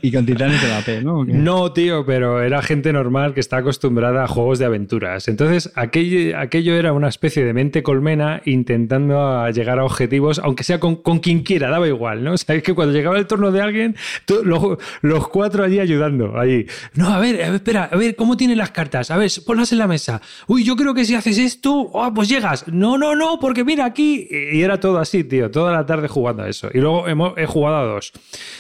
Y 0.02 0.12
con 0.12 0.26
Titanes 0.26 0.62
de 0.62 0.68
la 0.68 0.82
P, 0.82 1.02
¿no? 1.02 1.24
No, 1.24 1.72
tío, 1.72 2.04
pero 2.06 2.42
era 2.42 2.62
gente 2.62 2.92
normal 2.92 3.34
que 3.34 3.40
está 3.40 3.58
acostumbrada 3.58 4.24
a 4.24 4.28
juegos 4.28 4.58
de 4.60 4.66
aventuras. 4.66 5.28
Entonces, 5.28 5.72
aquello, 5.76 6.38
aquello 6.38 6.76
era 6.76 6.94
una 6.94 7.08
especie 7.08 7.46
de 7.46 7.54
mente 7.54 7.84
colmena 7.84 8.42
intentando 8.46 9.48
llegar 9.50 9.80
a 9.80 9.86
objetivos, 9.86 10.40
aunque 10.40 10.64
sea 10.64 10.80
con, 10.80 10.96
quien 11.20 11.44
quiera, 11.44 11.70
daba 11.70 11.88
igual, 11.88 12.24
¿no? 12.24 12.32
O 12.42 12.44
sea, 12.44 12.56
es 12.56 12.64
que 12.64 12.74
cuando 12.74 12.92
llegaba 12.92 13.20
el 13.20 13.28
turno 13.28 13.52
de 13.52 13.62
alguien, 13.62 13.96
los, 14.44 15.28
cuatro 15.28 15.64
allí 15.64 15.80
ayudando, 15.80 16.40
allí. 16.40 16.66
No, 16.96 17.10
a 17.10 17.20
ver, 17.20 17.36
espera, 17.36 17.90
a 17.92 17.96
ver, 17.96 18.16
¿cómo 18.16 18.36
tienen 18.36 18.58
las 18.58 18.72
cartas? 18.72 19.12
A 19.12 19.18
ver, 19.18 19.30
ponlas 19.46 19.72
en 19.72 19.78
la 19.78 19.86
mesa. 19.86 20.22
Uy, 20.48 20.64
yo 20.64 20.76
creo 20.76 20.96
que 20.96 21.06
si 21.06 21.14
haces 21.14 21.38
esto, 21.38 21.72
oh, 21.94 22.12
pues 22.16 22.30
llegas. 22.30 22.68
No, 22.68 22.98
no, 22.98 23.16
no, 23.16 23.38
porque 23.40 23.64
mira 23.64 23.86
aquí. 23.86 24.28
Y 24.32 24.64
era 24.64 24.80
todo 24.80 24.98
así, 24.98 25.24
tío, 25.24 25.52
toda 25.52 25.72
la 25.72 25.86
tarde 25.86 26.08
jugando 26.08 26.44
a 26.44 26.50
eso. 26.50 26.70
Y 26.74 26.80
luego 26.80 27.08
hemos, 27.08 27.38
he 27.38 27.46
jugado 27.46 27.76
a 27.76 27.91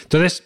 Entonces, 0.03 0.43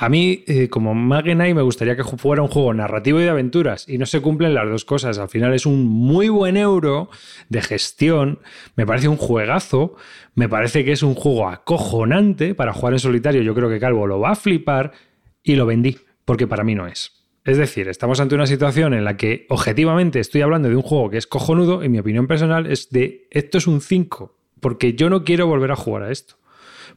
a 0.00 0.08
mí, 0.08 0.44
eh, 0.46 0.68
como 0.68 0.94
Magenai, 0.94 1.54
me 1.54 1.62
gustaría 1.62 1.96
que 1.96 2.04
fuera 2.04 2.40
un 2.40 2.46
juego 2.46 2.72
narrativo 2.72 3.18
y 3.18 3.24
de 3.24 3.30
aventuras 3.30 3.88
y 3.88 3.98
no 3.98 4.06
se 4.06 4.20
cumplen 4.20 4.54
las 4.54 4.68
dos 4.68 4.84
cosas. 4.84 5.18
Al 5.18 5.28
final 5.28 5.54
es 5.54 5.66
un 5.66 5.88
muy 5.88 6.28
buen 6.28 6.56
euro 6.56 7.10
de 7.48 7.62
gestión, 7.62 8.38
me 8.76 8.86
parece 8.86 9.08
un 9.08 9.16
juegazo, 9.16 9.96
me 10.36 10.48
parece 10.48 10.84
que 10.84 10.92
es 10.92 11.02
un 11.02 11.14
juego 11.14 11.48
acojonante 11.48 12.54
para 12.54 12.72
jugar 12.72 12.92
en 12.92 13.00
solitario. 13.00 13.42
Yo 13.42 13.56
creo 13.56 13.68
que 13.68 13.80
Calvo 13.80 14.06
lo 14.06 14.20
va 14.20 14.30
a 14.30 14.36
flipar 14.36 14.92
y 15.42 15.56
lo 15.56 15.66
vendí, 15.66 15.98
porque 16.24 16.46
para 16.46 16.62
mí 16.62 16.76
no 16.76 16.86
es. 16.86 17.10
Es 17.44 17.56
decir, 17.56 17.88
estamos 17.88 18.20
ante 18.20 18.36
una 18.36 18.46
situación 18.46 18.94
en 18.94 19.02
la 19.02 19.16
que 19.16 19.46
objetivamente 19.48 20.20
estoy 20.20 20.42
hablando 20.42 20.68
de 20.68 20.76
un 20.76 20.82
juego 20.82 21.10
que 21.10 21.16
es 21.16 21.26
cojonudo 21.26 21.82
y 21.82 21.88
mi 21.88 21.98
opinión 21.98 22.28
personal 22.28 22.70
es 22.70 22.90
de 22.90 23.26
esto 23.32 23.58
es 23.58 23.66
un 23.66 23.80
5, 23.80 24.32
porque 24.60 24.92
yo 24.92 25.10
no 25.10 25.24
quiero 25.24 25.48
volver 25.48 25.72
a 25.72 25.76
jugar 25.76 26.04
a 26.04 26.12
esto. 26.12 26.36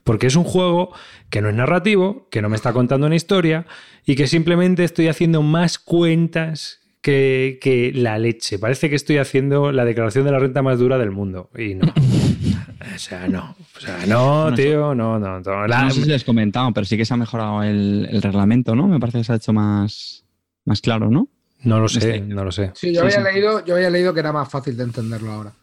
Porque 0.04 0.28
es 0.28 0.36
un 0.36 0.44
juego 0.44 0.94
que 1.30 1.42
no 1.42 1.50
es 1.50 1.56
narrativo, 1.56 2.28
que 2.30 2.42
no 2.42 2.50
me 2.50 2.56
está 2.56 2.74
contando 2.74 3.08
una 3.08 3.16
historia 3.16 3.66
y 4.06 4.16
que 4.16 4.28
simplemente 4.28 4.84
estoy 4.84 5.08
haciendo 5.08 5.42
más 5.42 5.78
cuentas 5.78 6.82
que, 7.02 7.92
la 7.96 8.18
leche. 8.20 8.60
Parece 8.60 8.90
que 8.90 8.96
estoy 8.96 9.18
haciendo 9.18 9.72
la 9.72 9.86
declaración 9.86 10.26
de 10.26 10.32
la 10.32 10.40
renta 10.40 10.62
más 10.62 10.80
dura 10.80 10.98
del 10.98 11.12
mundo. 11.12 11.50
Y 11.58 11.76
no. 11.76 11.88
o 12.96 13.00
sea, 13.00 13.28
no. 13.28 13.56
O 13.76 13.80
sea, 13.80 14.06
no, 14.08 14.54
tío, 14.54 14.96
no, 14.96 15.20
no. 15.20 15.40
No, 15.40 15.92
sé 15.92 16.02
si 16.02 16.10
les 16.10 16.24
comentado, 16.24 16.72
pero 16.74 16.86
sí 16.86 16.98
que 16.98 17.06
se 17.06 17.14
ha 17.14 17.18
mejorado 17.18 17.64
el, 17.64 18.22
reglamento, 18.22 18.76
¿no? 18.76 18.88
Me 18.88 19.00
parece 19.00 19.20
que 19.20 19.24
se 19.24 19.34
ha 19.34 19.38
hecho 19.38 19.54
más, 19.54 20.24
más 20.66 20.82
claro, 20.82 21.10
¿no? 21.10 21.28
No 21.64 21.80
lo 21.80 21.88
sé, 21.88 22.22
no 22.22 22.44
lo 22.44 22.52
sé. 22.52 22.72
Sí, 22.74 22.94
yo, 22.94 23.04
había 23.04 23.22
Leído, 23.22 23.64
yo 23.66 23.76
había 23.76 23.92
leído 23.92 24.16
que 24.16 24.20
era 24.20 24.34
más 24.34 24.50
fácil 24.50 24.76
de 24.76 24.84
entenderlo 24.84 25.32
ahora. 25.32 25.54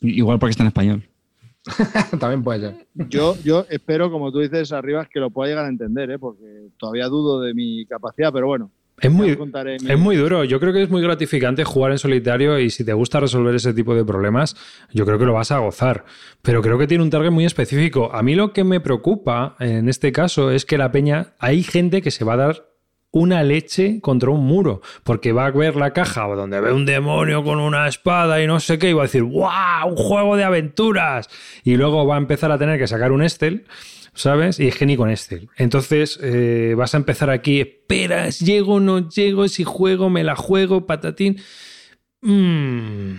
Igual 0.00 0.38
porque 0.38 0.50
está 0.50 0.64
en 0.64 0.68
español. 0.68 1.08
También 2.20 2.42
puede 2.42 2.60
ser. 2.60 2.86
Yo, 3.08 3.36
yo 3.42 3.66
espero, 3.68 4.10
como 4.10 4.32
tú 4.32 4.40
dices, 4.40 4.72
arriba, 4.72 5.06
que 5.10 5.20
lo 5.20 5.30
pueda 5.30 5.50
llegar 5.50 5.64
a 5.66 5.68
entender, 5.68 6.10
¿eh? 6.10 6.18
porque 6.18 6.68
todavía 6.78 7.06
dudo 7.06 7.40
de 7.40 7.54
mi 7.54 7.86
capacidad, 7.86 8.32
pero 8.32 8.46
bueno. 8.46 8.70
Es 8.98 9.10
muy, 9.10 9.28
es 9.28 9.98
muy 9.98 10.16
duro. 10.16 10.44
Yo 10.44 10.58
creo 10.58 10.72
que 10.72 10.82
es 10.82 10.88
muy 10.88 11.02
gratificante 11.02 11.64
jugar 11.64 11.92
en 11.92 11.98
solitario 11.98 12.58
y 12.58 12.70
si 12.70 12.82
te 12.82 12.94
gusta 12.94 13.20
resolver 13.20 13.54
ese 13.54 13.74
tipo 13.74 13.94
de 13.94 14.06
problemas, 14.06 14.56
yo 14.90 15.04
creo 15.04 15.18
que 15.18 15.26
lo 15.26 15.34
vas 15.34 15.52
a 15.52 15.58
gozar. 15.58 16.06
Pero 16.40 16.62
creo 16.62 16.78
que 16.78 16.86
tiene 16.86 17.04
un 17.04 17.10
target 17.10 17.30
muy 17.30 17.44
específico. 17.44 18.10
A 18.14 18.22
mí 18.22 18.34
lo 18.34 18.54
que 18.54 18.64
me 18.64 18.80
preocupa 18.80 19.54
en 19.60 19.90
este 19.90 20.12
caso 20.12 20.50
es 20.50 20.64
que 20.64 20.78
la 20.78 20.92
peña, 20.92 21.34
hay 21.38 21.62
gente 21.62 22.00
que 22.00 22.10
se 22.10 22.24
va 22.24 22.34
a 22.34 22.38
dar 22.38 22.75
una 23.16 23.42
leche 23.42 23.98
contra 24.02 24.28
un 24.28 24.44
muro, 24.44 24.82
porque 25.02 25.32
va 25.32 25.46
a 25.46 25.50
ver 25.50 25.74
la 25.74 25.94
caja 25.94 26.26
donde 26.26 26.60
ve 26.60 26.72
un 26.72 26.84
demonio 26.84 27.42
con 27.42 27.58
una 27.60 27.88
espada 27.88 28.42
y 28.42 28.46
no 28.46 28.60
sé 28.60 28.78
qué, 28.78 28.90
y 28.90 28.92
va 28.92 29.02
a 29.02 29.06
decir, 29.06 29.24
¡guau! 29.24 29.88
¡Un 29.88 29.96
juego 29.96 30.36
de 30.36 30.44
aventuras! 30.44 31.30
Y 31.64 31.76
luego 31.76 32.06
va 32.06 32.16
a 32.16 32.18
empezar 32.18 32.52
a 32.52 32.58
tener 32.58 32.78
que 32.78 32.86
sacar 32.86 33.12
un 33.12 33.22
Estel. 33.22 33.64
¿sabes? 34.12 34.58
Y 34.58 34.68
es 34.68 34.76
que 34.76 34.86
ni 34.86 34.96
con 34.96 35.10
Estel. 35.10 35.50
Entonces 35.56 36.18
eh, 36.22 36.74
vas 36.74 36.94
a 36.94 36.96
empezar 36.96 37.28
aquí, 37.28 37.60
esperas, 37.60 38.40
llego, 38.40 38.80
no 38.80 39.10
llego, 39.10 39.46
si 39.46 39.62
juego, 39.64 40.08
me 40.08 40.24
la 40.24 40.36
juego, 40.36 40.86
patatín. 40.86 41.36
Mm. 42.22 43.16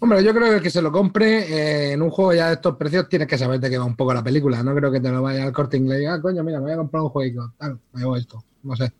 Hombre, 0.00 0.24
yo 0.24 0.32
creo 0.32 0.48
que 0.48 0.56
el 0.56 0.62
que 0.62 0.70
se 0.70 0.80
lo 0.80 0.90
compre 0.90 1.40
eh, 1.40 1.92
en 1.92 2.00
un 2.00 2.08
juego 2.08 2.32
ya 2.32 2.48
de 2.48 2.54
estos 2.54 2.76
precios 2.76 3.06
tienes 3.06 3.28
que 3.28 3.36
saber 3.36 3.60
de 3.60 3.68
qué 3.68 3.76
va 3.76 3.84
un 3.84 3.96
poco 3.96 4.14
la 4.14 4.24
película. 4.24 4.62
No 4.62 4.74
creo 4.74 4.90
que 4.90 5.00
te 5.00 5.10
lo 5.10 5.20
vaya 5.20 5.44
al 5.44 5.52
corte 5.52 5.76
inglés 5.76 6.02
y 6.02 6.06
ah, 6.06 6.18
coño, 6.22 6.42
mira, 6.42 6.58
me 6.58 6.64
voy 6.64 6.72
a 6.72 6.76
comprar 6.78 7.02
un 7.02 7.10
jueguito. 7.10 7.52
Tal, 7.58 7.78
me 7.92 8.02
hago 8.02 8.16
esto. 8.16 8.42
No 8.62 8.76
sé. 8.76 8.90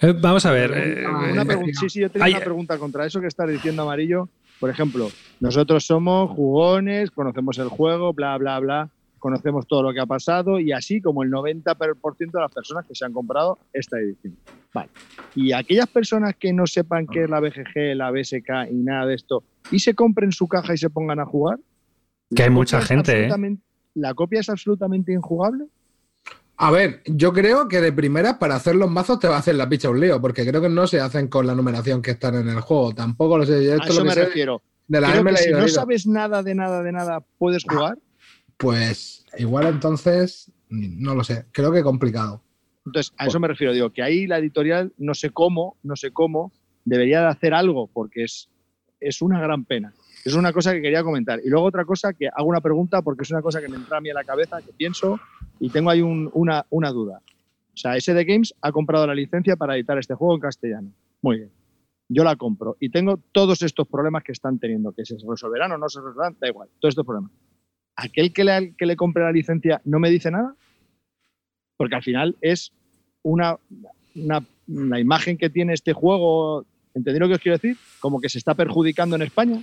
Eh, 0.00 0.14
vamos 0.18 0.46
a 0.46 0.52
ver. 0.52 0.72
Eh, 0.74 1.04
sí, 1.78 1.88
sí, 1.88 2.00
yo 2.00 2.10
tengo 2.10 2.26
una 2.26 2.40
pregunta 2.40 2.78
contra 2.78 3.06
eso 3.06 3.20
que 3.20 3.26
estás 3.26 3.48
diciendo, 3.48 3.82
Amarillo. 3.82 4.28
Por 4.58 4.68
ejemplo, 4.68 5.08
nosotros 5.40 5.84
somos 5.84 6.30
jugones, 6.30 7.10
conocemos 7.10 7.58
el 7.58 7.68
juego, 7.68 8.12
bla, 8.12 8.36
bla, 8.36 8.58
bla, 8.58 8.90
conocemos 9.18 9.66
todo 9.66 9.82
lo 9.82 9.94
que 9.94 10.00
ha 10.00 10.06
pasado 10.06 10.60
y 10.60 10.72
así 10.72 11.00
como 11.00 11.22
el 11.22 11.30
90% 11.30 12.16
de 12.18 12.40
las 12.40 12.52
personas 12.52 12.84
que 12.86 12.94
se 12.94 13.06
han 13.06 13.12
comprado 13.12 13.58
esta 13.72 13.98
edición. 13.98 14.36
Vale. 14.74 14.90
Y 15.34 15.52
aquellas 15.52 15.86
personas 15.86 16.34
que 16.36 16.52
no 16.52 16.66
sepan 16.66 17.06
qué 17.06 17.24
es 17.24 17.30
la 17.30 17.40
BGG, 17.40 17.94
la 17.94 18.10
BSK 18.10 18.70
y 18.70 18.76
nada 18.76 19.06
de 19.06 19.14
esto, 19.14 19.44
y 19.70 19.78
se 19.78 19.94
compren 19.94 20.32
su 20.32 20.46
caja 20.46 20.74
y 20.74 20.78
se 20.78 20.90
pongan 20.90 21.20
a 21.20 21.24
jugar. 21.24 21.58
Que 22.34 22.42
hay 22.44 22.50
mucha 22.50 22.80
gente, 22.82 23.28
¿eh? 23.28 23.58
¿La 23.94 24.14
copia 24.14 24.40
es 24.40 24.48
absolutamente 24.48 25.12
injugable? 25.12 25.64
A 26.62 26.70
ver, 26.70 27.00
yo 27.06 27.32
creo 27.32 27.68
que 27.68 27.80
de 27.80 27.90
primera 27.90 28.38
para 28.38 28.54
hacer 28.54 28.74
los 28.76 28.90
mazos 28.90 29.18
te 29.18 29.26
va 29.26 29.36
a 29.36 29.38
hacer 29.38 29.54
la 29.54 29.66
picha 29.66 29.88
un 29.88 29.98
lío, 29.98 30.20
porque 30.20 30.46
creo 30.46 30.60
que 30.60 30.68
no 30.68 30.86
se 30.86 31.00
hacen 31.00 31.28
con 31.28 31.46
la 31.46 31.54
numeración 31.54 32.02
que 32.02 32.10
están 32.10 32.34
en 32.34 32.50
el 32.50 32.60
juego. 32.60 32.94
Tampoco 32.94 33.38
lo 33.38 33.46
sé. 33.46 33.64
Yo 33.64 33.72
A 33.72 33.76
esto 33.76 33.92
eso 33.94 33.94
lo 33.94 34.00
que 34.02 34.08
me 34.08 34.14
sé 34.14 34.24
refiero. 34.26 34.62
de 34.86 35.00
la 35.00 35.10
Creo 35.10 35.24
que 35.24 35.36
si 35.38 35.50
no 35.52 35.68
sabes 35.68 36.06
nada 36.06 36.42
de 36.42 36.54
nada 36.54 36.82
de 36.82 36.92
nada, 36.92 37.24
¿puedes 37.38 37.64
jugar? 37.64 37.96
Pues 38.58 39.24
igual 39.38 39.68
entonces, 39.68 40.52
no 40.68 41.14
lo 41.14 41.24
sé. 41.24 41.46
Creo 41.50 41.72
que 41.72 41.82
complicado. 41.82 42.42
Entonces, 42.84 43.14
a 43.16 43.26
eso 43.26 43.40
me 43.40 43.48
refiero. 43.48 43.72
Digo, 43.72 43.88
que 43.88 44.02
ahí 44.02 44.26
la 44.26 44.36
editorial, 44.36 44.92
no 44.98 45.14
sé 45.14 45.30
cómo, 45.30 45.78
no 45.82 45.96
sé 45.96 46.10
cómo, 46.10 46.52
debería 46.84 47.22
de 47.22 47.28
hacer 47.28 47.54
algo, 47.54 47.86
porque 47.90 48.24
es, 48.24 48.50
es 49.00 49.22
una 49.22 49.40
gran 49.40 49.64
pena. 49.64 49.94
Es 50.26 50.34
una 50.34 50.52
cosa 50.52 50.74
que 50.74 50.82
quería 50.82 51.02
comentar. 51.02 51.40
Y 51.42 51.48
luego 51.48 51.64
otra 51.64 51.86
cosa 51.86 52.12
que 52.12 52.28
hago 52.28 52.48
una 52.50 52.60
pregunta, 52.60 53.00
porque 53.00 53.22
es 53.22 53.30
una 53.30 53.40
cosa 53.40 53.62
que 53.62 53.68
me 53.68 53.76
entra 53.76 53.96
a 53.96 54.00
mí 54.02 54.10
a 54.10 54.14
la 54.14 54.24
cabeza, 54.24 54.60
que 54.60 54.74
pienso, 54.74 55.18
y 55.60 55.68
tengo 55.68 55.90
ahí 55.90 56.00
un- 56.00 56.30
una, 56.32 56.90
duda. 56.90 57.20
O 57.72 57.76
sea, 57.76 57.96
SD 57.96 58.24
Games 58.24 58.54
ha 58.60 58.72
comprado 58.72 59.06
la 59.06 59.14
licencia 59.14 59.54
para 59.56 59.76
editar 59.76 59.96
este 59.98 60.14
juego 60.14 60.34
en 60.34 60.40
castellano. 60.40 60.92
Muy 61.22 61.36
bien. 61.36 61.50
Yo 62.08 62.24
la 62.24 62.34
compro 62.34 62.76
y 62.80 62.88
tengo 62.88 63.18
todos 63.30 63.62
estos 63.62 63.86
problemas 63.86 64.24
que 64.24 64.32
están 64.32 64.58
teniendo, 64.58 64.90
que 64.92 65.04
se 65.04 65.16
resolverán 65.28 65.70
o 65.70 65.78
no 65.78 65.88
se 65.88 66.00
resolverán, 66.00 66.36
da 66.40 66.48
igual, 66.48 66.68
todos 66.80 66.92
estos 66.92 67.06
problemas. 67.06 67.30
¿Aquel 67.94 68.32
que 68.32 68.42
le, 68.42 68.74
que 68.76 68.86
le 68.86 68.96
compre 68.96 69.22
la 69.22 69.30
licencia 69.30 69.80
no 69.84 70.00
me 70.00 70.10
dice 70.10 70.30
nada? 70.30 70.56
Porque 71.76 71.94
al 71.94 72.02
final 72.02 72.36
es 72.40 72.72
una, 73.22 73.56
una, 74.66 75.00
imagen 75.00 75.38
que 75.38 75.50
tiene 75.50 75.74
este 75.74 75.92
juego, 75.92 76.64
¿entendéis 76.94 77.20
lo 77.20 77.28
que 77.28 77.34
os 77.34 77.40
quiero 77.40 77.58
decir? 77.58 77.76
Como 78.00 78.20
que 78.20 78.28
se 78.28 78.38
está 78.38 78.54
perjudicando 78.54 79.16
en 79.16 79.22
España. 79.22 79.62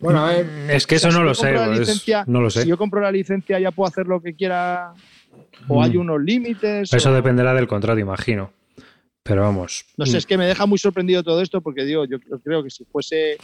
Bueno, 0.00 0.24
a 0.24 0.30
ver, 0.32 0.46
Es 0.70 0.86
que 0.86 0.96
O 0.96 0.98
sea, 0.98 1.10
eso 1.10 1.18
no 1.18 1.24
si 1.24 1.28
lo 1.28 1.34
sé. 1.34 1.54
pues, 1.54 1.78
licencia- 1.80 2.24
no 2.26 2.40
lo 2.40 2.50
sé. 2.50 2.62
Si 2.62 2.68
yo 2.68 2.76
compro 2.78 3.00
la 3.00 3.12
licencia 3.12 3.58
ya 3.60 3.70
puedo 3.70 3.88
hacer 3.88 4.06
lo 4.06 4.20
que 4.22 4.34
quiera 4.34 4.92
o 5.68 5.82
hay 5.82 5.96
Mm. 5.96 6.00
unos 6.00 6.22
límites. 6.22 6.92
Eso 6.92 7.10
o- 7.10 7.14
dependerá 7.14 7.52
del 7.54 7.68
contrato, 7.68 7.98
imagino. 8.00 8.52
Pero 9.22 9.42
vamos. 9.42 9.84
No 9.98 10.06
sé, 10.06 10.16
es 10.16 10.26
que 10.26 10.38
me 10.38 10.46
deja 10.46 10.64
muy 10.64 10.78
sorprendido 10.78 11.22
todo 11.22 11.42
esto 11.42 11.60
porque 11.60 11.84
digo, 11.84 12.06
yo 12.06 12.18
creo 12.42 12.62
que 12.64 12.70
si 12.70 12.84
fuese 12.86 13.36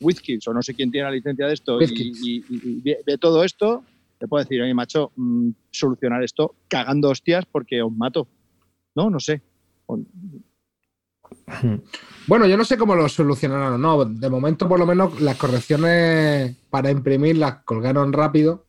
WizKids 0.00 0.48
o 0.48 0.54
no 0.54 0.62
sé 0.62 0.74
quién 0.74 0.90
tiene 0.90 1.04
la 1.06 1.10
licencia 1.14 1.46
de 1.46 1.52
esto 1.54 1.78
y, 1.82 2.42
y- 2.48 3.18
todo 3.20 3.44
esto, 3.44 3.84
te 4.18 4.26
puedo 4.26 4.42
decir, 4.42 4.62
oye, 4.62 4.72
macho, 4.72 5.12
mm, 5.16 5.50
solucionar 5.70 6.22
esto 6.24 6.54
cagando 6.68 7.10
hostias 7.10 7.44
porque 7.50 7.82
os 7.82 7.92
mato. 7.92 8.26
No, 8.94 9.10
no 9.10 9.20
sé. 9.20 9.42
Bueno, 12.28 12.46
yo 12.46 12.58
no 12.58 12.64
sé 12.66 12.76
cómo 12.76 12.94
lo 12.94 13.08
solucionaron 13.08 13.80
no. 13.80 14.04
De 14.04 14.28
momento, 14.28 14.68
por 14.68 14.78
lo 14.78 14.84
menos, 14.84 15.18
las 15.18 15.38
correcciones 15.38 16.54
para 16.68 16.90
imprimir 16.90 17.38
las 17.38 17.64
colgaron 17.64 18.12
rápido. 18.12 18.66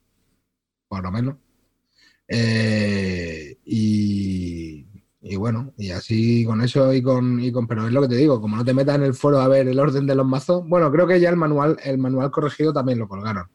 Por 0.88 1.03
lo 1.03 1.11
menos. 1.11 1.36
Eh, 2.25 3.57
y, 3.65 4.88
y 5.19 5.36
bueno, 5.36 5.73
y 5.77 5.91
así 5.91 6.45
con 6.45 6.61
eso 6.61 6.93
y 6.93 7.01
con, 7.01 7.41
y 7.41 7.51
con. 7.51 7.67
Pero 7.67 7.86
es 7.86 7.91
lo 7.91 8.01
que 8.01 8.07
te 8.07 8.15
digo, 8.15 8.39
como 8.39 8.55
no 8.55 8.63
te 8.63 8.73
metas 8.73 8.95
en 8.95 9.03
el 9.03 9.13
foro 9.13 9.41
a 9.41 9.49
ver 9.49 9.67
el 9.67 9.77
orden 9.77 10.07
de 10.07 10.15
los 10.15 10.25
mazos. 10.25 10.63
Bueno, 10.65 10.89
creo 10.89 11.05
que 11.05 11.19
ya 11.19 11.30
el 11.30 11.36
manual, 11.36 11.77
el 11.84 11.97
manual 11.97 12.32
corregido 12.32 12.71
también 12.71 12.97
lo 12.99 13.09
colgaron. 13.09 13.47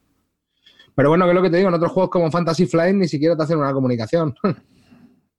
Pero 0.95 1.09
bueno, 1.09 1.25
que 1.25 1.31
es 1.31 1.35
lo 1.35 1.43
que 1.43 1.51
te 1.51 1.57
digo, 1.57 1.71
en 1.71 1.75
otros 1.75 1.93
juegos 1.93 2.11
como 2.11 2.31
Fantasy 2.31 2.67
Flight 2.67 2.95
ni 2.95 3.09
siquiera 3.09 3.37
te 3.37 3.43
hacen 3.43 3.59
una 3.59 3.73
comunicación. 3.73 4.35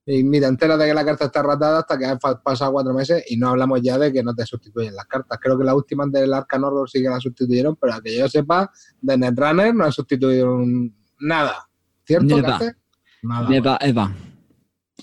Y 0.07 0.23
ni 0.23 0.39
te 0.39 0.45
enteras 0.45 0.77
de 0.77 0.85
que 0.85 0.93
la 0.93 1.03
carta 1.03 1.25
está 1.25 1.41
ratada 1.41 1.79
hasta 1.79 1.97
que 1.97 2.05
han 2.05 2.19
pasado 2.19 2.71
cuatro 2.73 2.93
meses 2.93 3.23
y 3.27 3.37
no 3.37 3.49
hablamos 3.49 3.81
ya 3.81 3.97
de 3.97 4.13
que 4.13 4.21
no 4.21 4.35
te 4.35 4.45
sustituyen 4.45 4.93
las 4.95 5.05
cartas. 5.07 5.39
Creo 5.41 5.57
que 5.57 5.63
la 5.63 5.73
última 5.73 6.05
del 6.07 6.31
Arcan 6.33 6.63
Horror 6.63 6.87
sí 6.89 7.01
que 7.01 7.09
la 7.09 7.19
sustituyeron, 7.19 7.75
pero 7.75 7.93
a 7.95 8.01
que 8.01 8.15
yo 8.15 8.27
sepa, 8.29 8.71
de 9.01 9.17
Netrunner 9.17 9.73
no 9.73 9.85
han 9.85 9.91
sustituido 9.91 10.57
nada. 11.19 11.67
¿Cierto? 12.05 12.37
Nada. 12.39 12.59
Carte? 12.59 12.77
Nada. 13.23 13.55
Eva, 13.55 13.77
Eva. 13.81 14.11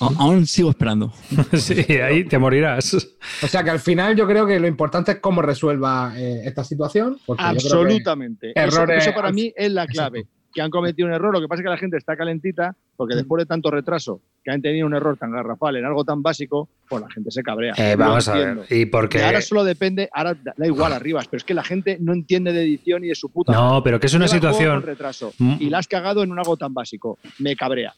A- 0.00 0.10
Aún 0.20 0.46
sigo 0.46 0.70
esperando. 0.70 1.12
sí, 1.52 1.74
ahí 1.96 2.24
te 2.24 2.38
morirás. 2.38 2.94
O 3.42 3.46
sea 3.48 3.64
que 3.64 3.70
al 3.70 3.80
final 3.80 4.14
yo 4.16 4.26
creo 4.28 4.46
que 4.46 4.60
lo 4.60 4.68
importante 4.68 5.12
es 5.12 5.18
cómo 5.18 5.42
resuelva 5.42 6.12
eh, 6.16 6.42
esta 6.44 6.62
situación. 6.62 7.18
Absolutamente. 7.38 8.52
Eso- 8.54 8.76
errores 8.82 9.04
eso, 9.06 9.14
para 9.16 9.32
mí 9.32 9.52
es 9.56 9.70
la 9.72 9.86
clave. 9.88 10.28
Que 10.54 10.60
han 10.60 10.70
cometido 10.70 11.08
un 11.08 11.14
error. 11.14 11.32
Lo 11.32 11.40
que 11.40 11.48
pasa 11.48 11.62
es 11.62 11.64
que 11.64 11.70
la 11.70 11.76
gente 11.78 11.96
está 11.96 12.16
calentita 12.16 12.76
porque 12.96 13.14
después 13.14 13.40
de 13.42 13.46
tanto 13.46 13.70
retraso, 13.70 14.20
que 14.44 14.50
han 14.50 14.60
tenido 14.60 14.86
un 14.86 14.94
error 14.94 15.16
tan 15.16 15.32
garrafal 15.32 15.76
en 15.76 15.84
algo 15.84 16.04
tan 16.04 16.22
básico, 16.22 16.68
pues 16.88 17.00
la 17.02 17.10
gente 17.10 17.30
se 17.30 17.42
cabrea. 17.42 17.74
Eh, 17.76 17.96
vamos 17.96 18.28
a 18.28 18.34
ver. 18.34 18.58
Y 18.70 18.84
Que 18.84 18.86
porque. 18.86 19.22
ahora 19.22 19.40
solo 19.40 19.64
depende, 19.64 20.08
ahora 20.12 20.34
da 20.34 20.66
igual 20.66 20.92
arriba, 20.92 21.20
pero 21.30 21.38
es 21.38 21.44
que 21.44 21.54
la 21.54 21.64
gente 21.64 21.96
no 22.00 22.12
entiende 22.12 22.52
de 22.52 22.62
edición 22.62 23.04
y 23.04 23.08
de 23.08 23.14
su 23.14 23.30
puta 23.30 23.52
madre. 23.52 23.64
No, 23.64 23.82
pero 23.82 23.98
que 23.98 24.06
es 24.08 24.14
una 24.14 24.26
Lleva 24.26 24.34
situación. 24.36 24.74
con 24.80 24.82
retraso 24.82 25.32
Mm. 25.38 25.54
y 25.60 25.70
la 25.70 25.78
has 25.78 25.88
cagado 25.88 26.22
en 26.22 26.30
un 26.32 26.38
algo 26.38 26.56
tan 26.56 26.74
básico. 26.74 27.18
Me 27.38 27.56
cabrea. 27.56 27.94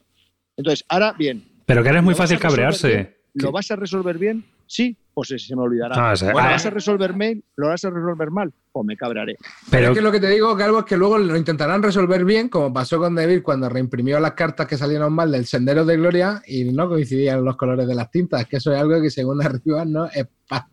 Entonces, 0.56 0.84
ahora 0.88 1.12
bien, 1.18 1.42
Pero 1.66 1.82
que 1.82 1.88
ahora 1.88 1.98
es 2.00 2.04
muy 2.04 2.12
¿Lo 2.14 2.18
vas 2.18 2.28
fácil 2.28 2.38
cabrearse. 2.38 3.16
¿Lo 3.34 3.52
vas 3.52 3.70
a 3.70 3.76
resolver 3.76 4.18
bien? 4.18 4.44
Sí, 4.66 4.96
pues 5.12 5.28
se, 5.28 5.38
se 5.38 5.54
me 5.54 5.62
olvidará. 5.62 5.94
Ah, 5.96 6.12
o 6.12 6.16
sea, 6.16 6.32
¿Lo 6.32 6.38
ah, 6.38 6.50
vas 6.52 6.64
a 6.66 6.70
resolver 6.70 7.14
mal? 7.14 7.42
¿Lo 7.56 7.68
vas 7.68 7.84
a 7.84 7.90
resolver 7.90 8.30
mal? 8.30 8.52
Pues 8.72 8.86
me 8.86 8.96
cabrearé. 8.96 9.36
pero 9.70 9.88
es 9.88 9.94
que 9.94 10.00
lo 10.02 10.10
que 10.10 10.20
te 10.20 10.28
digo, 10.28 10.56
Calvo, 10.56 10.80
es 10.80 10.84
que 10.86 10.96
luego 10.96 11.18
lo 11.18 11.36
intentarán 11.36 11.82
resolver 11.82 12.24
bien, 12.24 12.48
como 12.48 12.72
pasó 12.72 12.98
con 12.98 13.14
Devil 13.14 13.42
cuando 13.42 13.68
reimprimió 13.68 14.18
las 14.20 14.32
cartas 14.32 14.66
que 14.66 14.78
salieron 14.78 15.12
mal 15.12 15.30
del 15.30 15.44
Sendero 15.46 15.84
de 15.84 15.96
Gloria 15.96 16.42
y 16.46 16.64
no 16.64 16.88
coincidían 16.88 17.44
los 17.44 17.56
colores 17.56 17.86
de 17.86 17.94
las 17.94 18.10
tintas, 18.10 18.46
que 18.46 18.56
eso 18.56 18.72
es 18.72 18.80
algo 18.80 19.00
que 19.00 19.10
según 19.10 19.44
arriba 19.44 19.84
no 19.84 20.06
es 20.06 20.26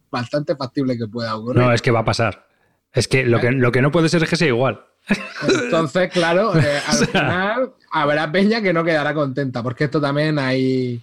bastante 0.10 0.56
factible 0.56 0.98
que 0.98 1.08
pueda 1.08 1.36
ocurrir. 1.36 1.62
no, 1.62 1.72
es 1.74 1.82
que 1.82 1.92
va 1.92 2.00
a 2.00 2.06
pasar. 2.06 2.48
Es 2.94 3.08
que 3.08 3.26
lo, 3.26 3.40
que 3.40 3.52
lo 3.52 3.72
que 3.72 3.82
no 3.82 3.92
puede 3.92 4.10
ser 4.10 4.24
es 4.24 4.30
que 4.30 4.36
sea 4.36 4.48
igual. 4.48 4.82
Entonces, 5.64 6.10
claro, 6.12 6.56
eh, 6.60 6.80
al 6.88 6.96
sea- 6.96 7.08
final 7.08 7.74
habrá 7.92 8.32
peña 8.32 8.62
que 8.62 8.74
no 8.74 8.84
quedará 8.84 9.14
contenta, 9.14 9.62
porque 9.64 9.86
esto 9.86 10.00
también 10.02 10.40
hay... 10.40 11.02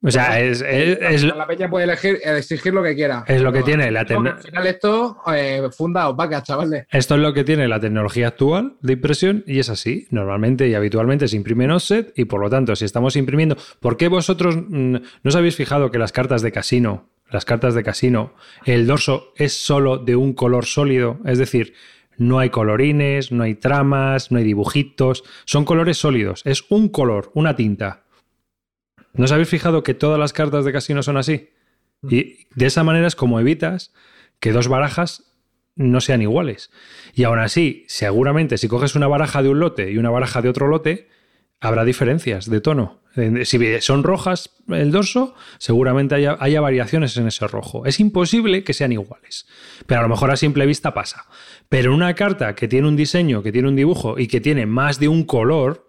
O 0.00 0.10
sea, 0.12 0.40
es, 0.40 0.62
es- 0.62 0.98
es- 1.00 1.24
la 1.24 1.46
peña 1.46 1.68
puede 1.68 1.84
elegir, 1.84 2.18
exigir 2.24 2.72
lo 2.72 2.84
que 2.84 2.94
quiera. 2.94 3.24
Es 3.26 3.42
lo 3.42 3.52
que 3.52 3.62
tiene 3.64 3.90
la 3.90 4.04
no, 4.04 4.08
tecno- 4.08 4.36
Al 4.36 4.42
final 4.42 4.66
esto 4.68 5.16
eh, 5.34 5.68
funda 5.76 6.14
chavales. 6.42 6.86
esto 6.90 7.14
es 7.16 7.20
lo 7.20 7.32
que 7.34 7.42
tiene 7.42 7.66
la 7.66 7.80
tecnología 7.80 8.28
actual 8.28 8.76
de 8.80 8.92
impresión 8.92 9.42
y 9.46 9.58
es 9.58 9.70
así. 9.70 10.06
Normalmente 10.10 10.68
y 10.68 10.74
habitualmente 10.74 11.26
se 11.26 11.36
imprime 11.36 11.64
en 11.64 11.72
offset 11.72 12.12
y 12.16 12.26
por 12.26 12.40
lo 12.40 12.48
tanto, 12.48 12.76
si 12.76 12.84
estamos 12.84 13.16
imprimiendo. 13.16 13.56
¿Por 13.80 13.96
qué 13.96 14.06
vosotros 14.06 14.56
mm, 14.56 14.92
no 14.92 15.00
os 15.24 15.34
habéis 15.34 15.56
fijado 15.56 15.90
que 15.90 15.98
las 15.98 16.12
cartas 16.12 16.42
de 16.42 16.52
casino, 16.52 17.08
las 17.30 17.44
cartas 17.44 17.74
de 17.74 17.82
casino, 17.82 18.34
el 18.66 18.86
dorso 18.86 19.32
es 19.36 19.52
solo 19.52 19.98
de 19.98 20.14
un 20.14 20.32
color 20.32 20.64
sólido? 20.66 21.18
Es 21.24 21.38
decir, 21.38 21.74
no 22.16 22.38
hay 22.38 22.50
colorines, 22.50 23.32
no 23.32 23.42
hay 23.42 23.56
tramas, 23.56 24.30
no 24.30 24.38
hay 24.38 24.44
dibujitos, 24.44 25.24
son 25.44 25.64
colores 25.64 25.98
sólidos. 25.98 26.42
Es 26.44 26.64
un 26.68 26.88
color, 26.88 27.30
una 27.34 27.56
tinta. 27.56 28.04
¿No 29.18 29.24
os 29.24 29.32
habéis 29.32 29.48
fijado 29.48 29.82
que 29.82 29.94
todas 29.94 30.18
las 30.18 30.32
cartas 30.32 30.64
de 30.64 30.72
casino 30.72 31.02
son 31.02 31.16
así? 31.16 31.50
Y 32.08 32.46
de 32.54 32.66
esa 32.66 32.84
manera 32.84 33.08
es 33.08 33.16
como 33.16 33.40
evitas 33.40 33.92
que 34.38 34.52
dos 34.52 34.68
barajas 34.68 35.24
no 35.74 36.00
sean 36.00 36.22
iguales. 36.22 36.70
Y 37.14 37.24
aún 37.24 37.40
así, 37.40 37.84
seguramente 37.88 38.58
si 38.58 38.68
coges 38.68 38.94
una 38.94 39.08
baraja 39.08 39.42
de 39.42 39.48
un 39.48 39.58
lote 39.58 39.90
y 39.90 39.98
una 39.98 40.10
baraja 40.10 40.40
de 40.40 40.48
otro 40.48 40.68
lote, 40.68 41.08
habrá 41.60 41.84
diferencias 41.84 42.48
de 42.48 42.60
tono. 42.60 43.00
Si 43.42 43.80
son 43.80 44.04
rojas 44.04 44.50
el 44.68 44.92
dorso, 44.92 45.34
seguramente 45.58 46.14
haya, 46.14 46.36
haya 46.38 46.60
variaciones 46.60 47.16
en 47.16 47.26
ese 47.26 47.48
rojo. 47.48 47.86
Es 47.86 47.98
imposible 47.98 48.62
que 48.62 48.72
sean 48.72 48.92
iguales. 48.92 49.48
Pero 49.86 49.98
a 49.98 50.02
lo 50.04 50.08
mejor 50.08 50.30
a 50.30 50.36
simple 50.36 50.64
vista 50.64 50.94
pasa. 50.94 51.26
Pero 51.68 51.92
una 51.92 52.14
carta 52.14 52.54
que 52.54 52.68
tiene 52.68 52.86
un 52.86 52.94
diseño, 52.94 53.42
que 53.42 53.50
tiene 53.50 53.66
un 53.66 53.74
dibujo 53.74 54.16
y 54.16 54.28
que 54.28 54.40
tiene 54.40 54.66
más 54.66 55.00
de 55.00 55.08
un 55.08 55.24
color, 55.24 55.87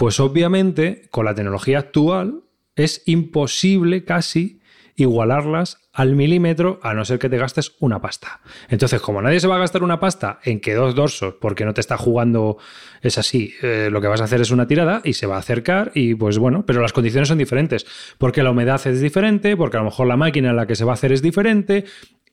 pues 0.00 0.18
obviamente 0.18 1.02
con 1.10 1.26
la 1.26 1.34
tecnología 1.34 1.78
actual 1.78 2.44
es 2.74 3.02
imposible 3.04 4.06
casi 4.06 4.62
igualarlas 4.96 5.90
al 5.92 6.16
milímetro 6.16 6.80
a 6.82 6.94
no 6.94 7.04
ser 7.04 7.18
que 7.18 7.28
te 7.28 7.36
gastes 7.36 7.72
una 7.80 8.00
pasta. 8.00 8.40
Entonces, 8.70 9.02
como 9.02 9.20
nadie 9.20 9.40
se 9.40 9.46
va 9.46 9.56
a 9.56 9.58
gastar 9.58 9.82
una 9.82 10.00
pasta 10.00 10.38
en 10.42 10.60
que 10.60 10.72
dos 10.72 10.94
dorsos, 10.94 11.34
porque 11.38 11.66
no 11.66 11.74
te 11.74 11.82
está 11.82 11.98
jugando, 11.98 12.56
es 13.02 13.18
así, 13.18 13.52
eh, 13.60 13.90
lo 13.92 14.00
que 14.00 14.08
vas 14.08 14.22
a 14.22 14.24
hacer 14.24 14.40
es 14.40 14.50
una 14.50 14.66
tirada 14.66 15.02
y 15.04 15.12
se 15.12 15.26
va 15.26 15.36
a 15.36 15.40
acercar 15.40 15.92
y 15.94 16.14
pues 16.14 16.38
bueno, 16.38 16.64
pero 16.64 16.80
las 16.80 16.94
condiciones 16.94 17.28
son 17.28 17.36
diferentes, 17.36 17.86
porque 18.16 18.42
la 18.42 18.52
humedad 18.52 18.80
es 18.86 19.02
diferente, 19.02 19.54
porque 19.54 19.76
a 19.76 19.80
lo 19.80 19.86
mejor 19.86 20.06
la 20.06 20.16
máquina 20.16 20.48
en 20.48 20.56
la 20.56 20.66
que 20.66 20.76
se 20.76 20.86
va 20.86 20.92
a 20.92 20.94
hacer 20.94 21.12
es 21.12 21.20
diferente, 21.20 21.84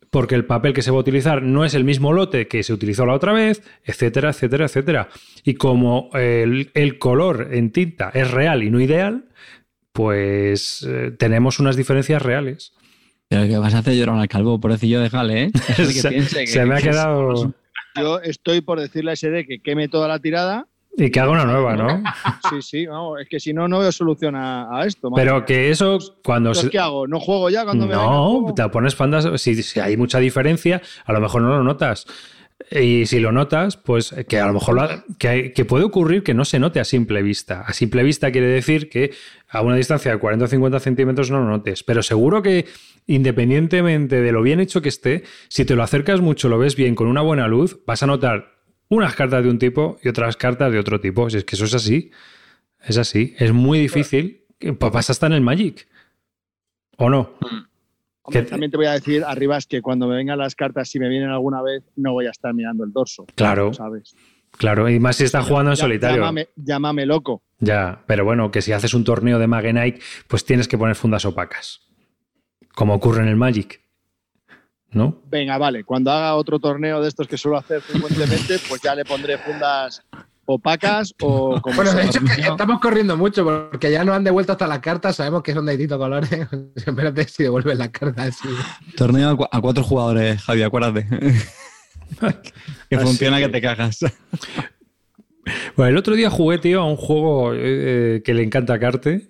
porque 0.09 0.35
el 0.35 0.45
papel 0.45 0.73
que 0.73 0.81
se 0.81 0.91
va 0.91 0.97
a 0.97 1.01
utilizar 1.01 1.41
no 1.43 1.65
es 1.65 1.73
el 1.73 1.83
mismo 1.83 2.13
lote 2.13 2.47
que 2.47 2.63
se 2.63 2.73
utilizó 2.73 3.05
la 3.05 3.13
otra 3.13 3.33
vez, 3.33 3.61
etcétera, 3.83 4.29
etcétera, 4.29 4.65
etcétera. 4.65 5.09
Y 5.43 5.55
como 5.55 6.09
el, 6.13 6.71
el 6.73 6.97
color 6.97 7.49
en 7.51 7.71
tinta 7.71 8.09
es 8.13 8.31
real 8.31 8.63
y 8.63 8.69
no 8.69 8.79
ideal, 8.79 9.25
pues 9.91 10.85
eh, 10.87 11.11
tenemos 11.17 11.59
unas 11.59 11.75
diferencias 11.75 12.21
reales. 12.21 12.73
Pero 13.29 13.45
que 13.47 13.57
vas 13.57 13.73
a 13.73 13.79
hacer 13.79 13.95
llorar 13.95 14.17
al 14.19 14.27
calvo, 14.27 14.59
pobrecillo, 14.59 15.01
déjale, 15.01 15.43
¿eh? 15.45 15.51
De 15.77 15.83
que 15.87 15.93
se, 15.93 16.09
que- 16.09 16.47
se 16.47 16.65
me 16.65 16.75
ha 16.75 16.81
quedado... 16.81 17.53
Yo 17.95 18.19
estoy 18.19 18.61
por 18.61 18.79
decirle 18.79 19.11
a 19.11 19.15
SD 19.15 19.45
que 19.47 19.59
queme 19.59 19.87
toda 19.87 20.07
la 20.07 20.19
tirada. 20.19 20.67
Y 20.99 21.11
que 21.11 21.19
haga 21.19 21.31
una 21.31 21.45
nueva, 21.45 21.75
¿no? 21.75 22.03
Sí, 22.49 22.61
sí, 22.61 22.85
vamos, 22.87 23.21
es 23.21 23.29
que 23.29 23.39
si 23.39 23.53
no, 23.53 23.67
no 23.67 23.79
veo 23.79 23.91
solución 23.91 24.35
a, 24.35 24.79
a 24.79 24.85
esto. 24.85 25.11
madre 25.11 25.25
Pero 25.25 25.45
que 25.45 25.69
eso 25.69 25.99
cuando... 26.23 26.49
Entonces, 26.49 26.63
se- 26.65 26.69
¿qué 26.71 26.79
hago? 26.79 27.05
¿No 27.07 27.19
juego 27.19 27.49
ya 27.49 27.63
cuando 27.63 27.85
me 27.85 27.93
No, 27.93 28.53
te 28.55 28.67
pones 28.69 28.95
fandas. 28.95 29.29
Si, 29.39 29.61
si 29.61 29.79
hay 29.79 29.95
mucha 29.95 30.17
diferencia, 30.19 30.81
a 31.05 31.13
lo 31.13 31.21
mejor 31.21 31.43
no 31.43 31.49
lo 31.49 31.63
notas. 31.63 32.07
Y 32.71 33.05
si 33.05 33.19
lo 33.19 33.31
notas, 33.31 33.77
pues 33.77 34.15
que 34.27 34.39
a 34.39 34.47
lo 34.47 34.53
mejor 34.53 34.75
lo 34.75 35.03
que, 35.19 35.53
que, 35.53 35.65
puede 35.65 35.83
ocurrir 35.85 36.23
que 36.23 36.33
no 36.33 36.43
se 36.43 36.57
note 36.57 36.79
a 36.79 36.85
simple 36.85 37.21
vista. 37.21 37.61
A 37.61 37.73
simple 37.73 38.01
vista 38.01 38.31
quiere 38.31 38.47
decir 38.47 38.89
que 38.89 39.11
a 39.49 39.61
una 39.61 39.75
distancia 39.75 40.11
de 40.11 40.17
40 40.17 40.45
o 40.45 40.47
50 40.47 40.79
centímetros 40.79 41.29
no 41.29 41.39
lo 41.39 41.45
notes. 41.45 41.83
Pero 41.83 42.01
seguro 42.01 42.41
que 42.41 42.65
independientemente 43.05 44.21
de 44.21 44.31
lo 44.31 44.41
bien 44.41 44.59
hecho 44.59 44.81
que 44.81 44.89
esté, 44.89 45.23
si 45.49 45.65
te 45.65 45.75
lo 45.75 45.83
acercas 45.83 46.21
mucho, 46.21 46.49
lo 46.49 46.57
ves 46.57 46.75
bien 46.75 46.95
con 46.95 47.07
una 47.07 47.21
buena 47.21 47.47
luz, 47.47 47.77
vas 47.85 48.01
a 48.03 48.07
notar 48.07 48.56
unas 48.89 49.15
cartas 49.15 49.43
de 49.43 49.49
un 49.49 49.59
tipo 49.59 49.97
y 50.03 50.09
otras 50.09 50.37
cartas 50.37 50.71
de 50.71 50.79
otro 50.79 50.99
tipo. 50.99 51.29
Si 51.29 51.37
es 51.37 51.43
que 51.43 51.55
eso 51.55 51.65
es 51.65 51.73
así. 51.73 52.11
Es 52.83 52.97
así. 52.97 53.35
Es 53.37 53.53
muy 53.53 53.79
difícil. 53.79 54.45
Pues 54.59 54.91
pasa 54.91 55.11
hasta 55.11 55.27
en 55.27 55.33
el 55.33 55.41
Magic. 55.41 55.87
¿O 56.97 57.09
no? 57.09 57.31
Mm. 57.41 57.67
También 58.49 58.71
te 58.71 58.77
voy 58.77 58.87
a 58.87 58.91
decir, 58.91 59.23
arriba, 59.23 59.55
es 59.57 59.67
que 59.67 59.81
cuando 59.81 60.07
me 60.07 60.15
vengan 60.15 60.37
las 60.37 60.53
cartas, 60.53 60.89
si 60.89 60.99
me 60.99 61.07
vienen 61.07 61.29
alguna 61.29 61.61
vez, 61.61 61.83
no 61.95 62.11
voy 62.11 62.25
a 62.25 62.31
estar 62.31 62.53
mirando 62.53 62.83
el 62.83 62.91
dorso. 62.91 63.25
Claro. 63.35 63.73
¿Sabes? 63.73 64.15
Claro, 64.51 64.89
y 64.89 64.99
más 64.99 65.15
si 65.15 65.23
estás 65.23 65.47
jugando 65.47 65.71
en 65.71 65.77
solitario. 65.77 66.25
Llámame, 66.55 67.05
loco. 67.05 67.43
Ya, 67.59 68.03
pero 68.05 68.25
bueno, 68.25 68.51
que 68.51 68.61
si 68.61 68.71
haces 68.71 68.93
un 68.93 69.03
torneo 69.03 69.39
de 69.39 69.47
Magenite, 69.47 69.99
pues 70.27 70.45
tienes 70.45 70.67
que 70.67 70.77
poner 70.77 70.95
fundas 70.95 71.25
opacas. 71.25 71.81
Como 72.75 72.93
ocurre 72.95 73.21
en 73.21 73.29
el 73.29 73.35
Magic. 73.35 73.81
¿No? 74.91 75.21
Venga, 75.29 75.57
vale. 75.57 75.83
Cuando 75.83 76.11
haga 76.11 76.35
otro 76.35 76.59
torneo 76.59 77.01
de 77.01 77.09
estos 77.09 77.27
que 77.27 77.37
suelo 77.37 77.57
hacer 77.57 77.81
frecuentemente, 77.81 78.57
pues 78.69 78.81
ya 78.81 78.95
le 78.95 79.03
pondré 79.05 79.37
fundas 79.37 80.01
opacas 80.47 81.13
o 81.21 81.59
como 81.61 81.75
Bueno, 81.75 81.93
de 81.93 82.05
hecho 82.05 82.21
estamos 82.25 82.79
corriendo 82.79 83.17
mucho 83.17 83.43
porque 83.43 83.91
ya 83.91 84.05
no 84.05 84.13
han 84.13 84.23
devuelto 84.23 84.53
hasta 84.53 84.65
las 84.65 84.79
cartas, 84.79 85.17
sabemos 85.17 85.43
que 85.43 85.53
son 85.53 85.65
de 85.65 85.73
distintos 85.73 85.97
colores. 85.97 86.29
Espérate 86.75 87.27
si 87.27 87.43
devuelven 87.43 87.77
las 87.77 87.89
cartas. 87.89 88.39
Torneo 88.95 89.37
a 89.51 89.61
cuatro 89.61 89.83
jugadores, 89.83 90.41
Javi, 90.41 90.63
acuérdate. 90.63 91.05
que 92.89 92.99
funciona 92.99 93.39
que 93.39 93.49
te 93.49 93.61
cagas. 93.61 93.99
Bueno, 95.75 95.89
el 95.91 95.97
otro 95.97 96.15
día 96.15 96.29
jugué, 96.29 96.57
tío, 96.57 96.81
a 96.81 96.85
un 96.85 96.97
juego 96.97 97.51
eh, 97.53 98.21
que 98.23 98.33
le 98.33 98.43
encanta 98.43 98.73
a 98.73 98.79
Carte, 98.79 99.29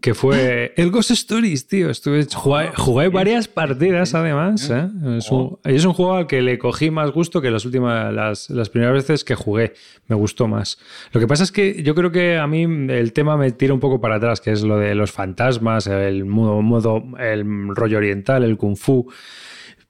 que 0.00 0.14
fue 0.14 0.72
el 0.76 0.90
Ghost 0.90 1.10
Stories, 1.10 1.66
tío. 1.66 1.90
Estuve, 1.90 2.26
jugué, 2.34 3.08
varias 3.08 3.48
partidas 3.48 4.14
además. 4.14 4.70
¿eh? 4.70 4.88
Es, 5.18 5.30
un, 5.30 5.58
es, 5.64 5.84
un, 5.84 5.92
juego 5.92 6.14
al 6.14 6.26
que 6.26 6.42
le 6.42 6.58
cogí 6.58 6.90
más 6.90 7.10
gusto 7.10 7.40
que 7.40 7.50
las 7.50 7.64
últimas, 7.64 8.12
las, 8.12 8.50
las, 8.50 8.68
primeras 8.68 8.94
veces 8.94 9.24
que 9.24 9.34
jugué. 9.34 9.74
Me 10.06 10.16
gustó 10.16 10.48
más. 10.48 10.78
Lo 11.12 11.20
que 11.20 11.26
pasa 11.26 11.44
es 11.44 11.52
que 11.52 11.82
yo 11.82 11.94
creo 11.94 12.10
que 12.12 12.38
a 12.38 12.46
mí 12.46 12.62
el 12.62 13.12
tema 13.12 13.36
me 13.36 13.52
tira 13.52 13.74
un 13.74 13.80
poco 13.80 14.00
para 14.00 14.16
atrás, 14.16 14.40
que 14.40 14.52
es 14.52 14.62
lo 14.62 14.78
de 14.78 14.94
los 14.94 15.12
fantasmas, 15.12 15.86
el 15.86 16.24
modo, 16.24 16.62
modo 16.62 17.02
el 17.18 17.74
rollo 17.74 17.98
oriental, 17.98 18.44
el 18.44 18.56
kung 18.56 18.76
fu. 18.76 19.10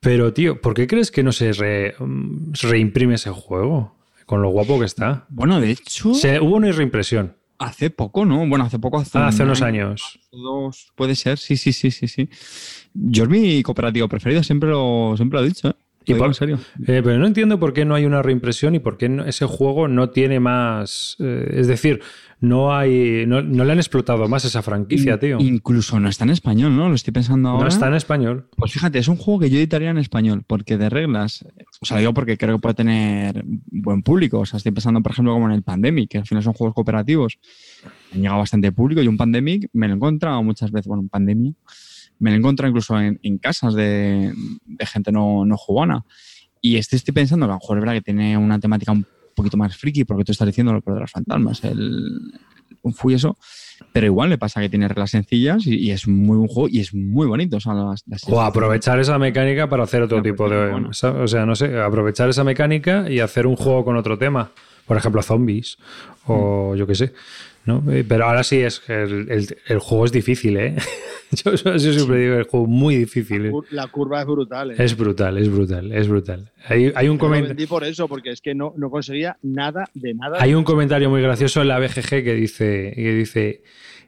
Pero, 0.00 0.32
tío, 0.32 0.60
¿por 0.60 0.74
qué 0.74 0.86
crees 0.86 1.10
que 1.10 1.22
no 1.22 1.32
se 1.32 1.52
reimprime 2.62 3.14
ese 3.14 3.30
juego? 3.30 3.96
Con 4.24 4.42
lo 4.42 4.50
guapo 4.50 4.78
que 4.78 4.86
está. 4.86 5.26
Bueno, 5.28 5.60
de 5.60 5.72
hecho. 5.72 6.10
hubo 6.10 6.54
una 6.54 6.70
reimpresión. 6.70 7.34
Hace 7.60 7.90
poco, 7.90 8.24
¿no? 8.24 8.48
Bueno, 8.48 8.64
hace 8.64 8.78
poco. 8.78 8.98
Hace, 8.98 9.18
ah, 9.18 9.28
hace 9.28 9.42
unos 9.42 9.60
años. 9.60 10.18
Dos, 10.32 10.92
puede 10.96 11.14
ser, 11.14 11.36
sí, 11.36 11.58
sí, 11.58 11.74
sí, 11.74 11.90
sí, 11.90 12.08
sí. 12.08 12.26
Yo 12.94 13.24
es 13.24 13.28
mi 13.28 13.62
cooperativo 13.62 14.08
preferido, 14.08 14.42
siempre 14.42 14.70
lo, 14.70 15.12
siempre 15.14 15.38
lo 15.38 15.44
he 15.44 15.48
dicho, 15.48 15.68
¿eh? 15.68 15.74
Y 16.04 16.12
en 16.12 16.34
serio. 16.34 16.58
Eh, 16.86 17.02
pero 17.04 17.18
no 17.18 17.26
entiendo 17.26 17.60
por 17.60 17.72
qué 17.72 17.84
no 17.84 17.94
hay 17.94 18.06
una 18.06 18.22
reimpresión 18.22 18.74
y 18.74 18.78
por 18.78 18.96
qué 18.96 19.22
ese 19.26 19.44
juego 19.46 19.86
no 19.86 20.10
tiene 20.10 20.40
más. 20.40 21.16
Eh, 21.20 21.56
es 21.58 21.66
decir, 21.66 22.00
no 22.40 22.74
hay. 22.74 23.26
No, 23.26 23.42
le 23.42 23.72
han 23.72 23.78
explotado 23.78 24.26
más 24.26 24.46
esa 24.46 24.62
franquicia, 24.62 25.18
tío. 25.18 25.38
Incluso 25.40 26.00
no 26.00 26.08
está 26.08 26.24
en 26.24 26.30
español, 26.30 26.74
¿no? 26.74 26.88
Lo 26.88 26.94
estoy 26.94 27.12
pensando 27.12 27.50
ahora. 27.50 27.64
No 27.64 27.68
está 27.68 27.88
en 27.88 27.94
español. 27.94 28.48
Pues 28.56 28.72
fíjate, 28.72 28.98
es 28.98 29.08
un 29.08 29.16
juego 29.16 29.40
que 29.40 29.50
yo 29.50 29.58
editaría 29.58 29.90
en 29.90 29.98
español, 29.98 30.42
porque 30.46 30.78
de 30.78 30.88
reglas. 30.88 31.44
O 31.82 31.86
sea, 31.86 31.98
digo 31.98 32.14
porque 32.14 32.38
creo 32.38 32.56
que 32.56 32.62
puede 32.62 32.74
tener 32.74 33.44
buen 33.44 34.02
público. 34.02 34.40
O 34.40 34.46
sea, 34.46 34.56
estoy 34.56 34.72
pensando, 34.72 35.02
por 35.02 35.12
ejemplo, 35.12 35.34
como 35.34 35.46
en 35.46 35.52
el 35.52 35.62
Pandemic, 35.62 36.10
que 36.10 36.18
al 36.18 36.26
final 36.26 36.42
son 36.42 36.54
juegos 36.54 36.74
cooperativos. 36.74 37.38
Han 38.14 38.22
llegado 38.22 38.38
bastante 38.38 38.72
público 38.72 39.02
y 39.02 39.06
un 39.06 39.18
Pandemic 39.18 39.68
me 39.74 39.86
lo 39.86 39.94
he 39.94 39.96
encontrado 39.96 40.42
muchas 40.42 40.72
veces. 40.72 40.86
Bueno, 40.86 41.02
un 41.02 41.08
Pandemia 41.10 41.52
me 42.20 42.30
lo 42.30 42.36
he 42.36 42.38
encontrado 42.38 42.68
incluso 42.68 42.98
en, 43.00 43.38
casas 43.38 43.74
de, 43.74 44.32
gente 44.80 45.10
no, 45.10 45.44
no 45.44 45.56
jugona. 45.56 46.04
Y 46.62 46.76
este 46.76 46.96
estoy 46.96 47.12
pensando 47.12 47.46
a 47.46 47.48
lo 47.48 47.54
mejor 47.54 47.78
es 47.78 47.80
verdad 47.80 47.94
que 47.94 48.02
tiene 48.02 48.36
una 48.36 48.60
temática 48.60 48.92
un 48.92 49.06
poquito 49.34 49.56
más 49.56 49.76
friki, 49.76 50.04
porque 50.04 50.24
tú 50.24 50.32
estás 50.32 50.46
diciendo 50.46 50.72
lo 50.72 50.94
de 50.94 51.00
los 51.00 51.10
fantasmas, 51.10 51.64
el, 51.64 52.32
un 52.82 52.94
y 53.04 53.14
eso. 53.14 53.36
Pero 53.92 54.06
igual 54.06 54.30
le 54.30 54.38
pasa 54.38 54.60
que 54.60 54.68
tiene 54.68 54.86
reglas 54.86 55.10
sencillas 55.10 55.66
y, 55.66 55.90
es 55.90 56.06
muy 56.06 56.36
buen 56.36 56.48
juego 56.48 56.68
y 56.70 56.80
es 56.80 56.94
muy 56.94 57.26
bonito. 57.26 57.58
O, 58.26 58.40
aprovechar 58.40 59.00
esa 59.00 59.18
mecánica 59.18 59.68
para 59.68 59.84
hacer 59.84 60.02
otro 60.02 60.22
tipo 60.22 60.48
de. 60.48 60.72
O 60.92 61.26
sea, 61.26 61.46
no 61.46 61.56
sé, 61.56 61.80
aprovechar 61.80 62.28
esa 62.28 62.44
mecánica 62.44 63.10
y 63.10 63.20
hacer 63.20 63.46
un 63.46 63.56
juego 63.56 63.84
con 63.84 63.96
otro 63.96 64.18
tema. 64.18 64.52
Por 64.86 64.96
ejemplo, 64.96 65.22
zombies 65.22 65.78
o 66.26 66.72
mm. 66.74 66.76
yo 66.76 66.86
qué 66.86 66.94
sé. 66.94 67.12
¿No? 67.64 67.84
Eh, 67.90 68.04
pero 68.06 68.26
ahora 68.26 68.42
sí 68.42 68.58
es 68.58 68.82
el, 68.88 69.56
el, 69.66 69.78
juego 69.78 70.04
es 70.04 70.12
difícil, 70.12 70.56
¿eh? 70.56 70.76
yo, 71.44 71.56
siempre 71.56 72.18
digo 72.18 72.34
el 72.36 72.44
juego 72.44 72.66
muy 72.66 72.96
difícil. 72.96 73.46
¿eh? 73.46 73.52
La, 73.70 73.88
curva 73.88 74.20
es 74.20 74.26
brutal, 74.26 74.70
¿eh? 74.72 74.74
Es 74.78 74.96
brutal, 74.96 75.38
es 75.38 75.50
brutal, 75.50 75.92
es 75.92 76.08
brutal. 76.08 76.52
Hay, 76.66 76.92
hay 76.94 77.08
un 77.08 77.18
comentario. 77.18 77.68
por 77.68 77.84
eso, 77.84 78.08
porque 78.08 78.30
es 78.30 78.40
que 78.40 78.54
no, 78.54 78.74
no, 78.76 78.90
conseguía 78.90 79.36
nada 79.42 79.88
de 79.94 80.14
nada. 80.14 80.38
Hay 80.40 80.54
un 80.54 80.64
comentario 80.64 81.10
muy 81.10 81.22
gracioso 81.22 81.62
en 81.62 81.68
la 81.68 81.78
BGG 81.78 82.08
que 82.24 82.34
dice, 82.34 82.92
que 82.94 83.14
dice 83.14 83.62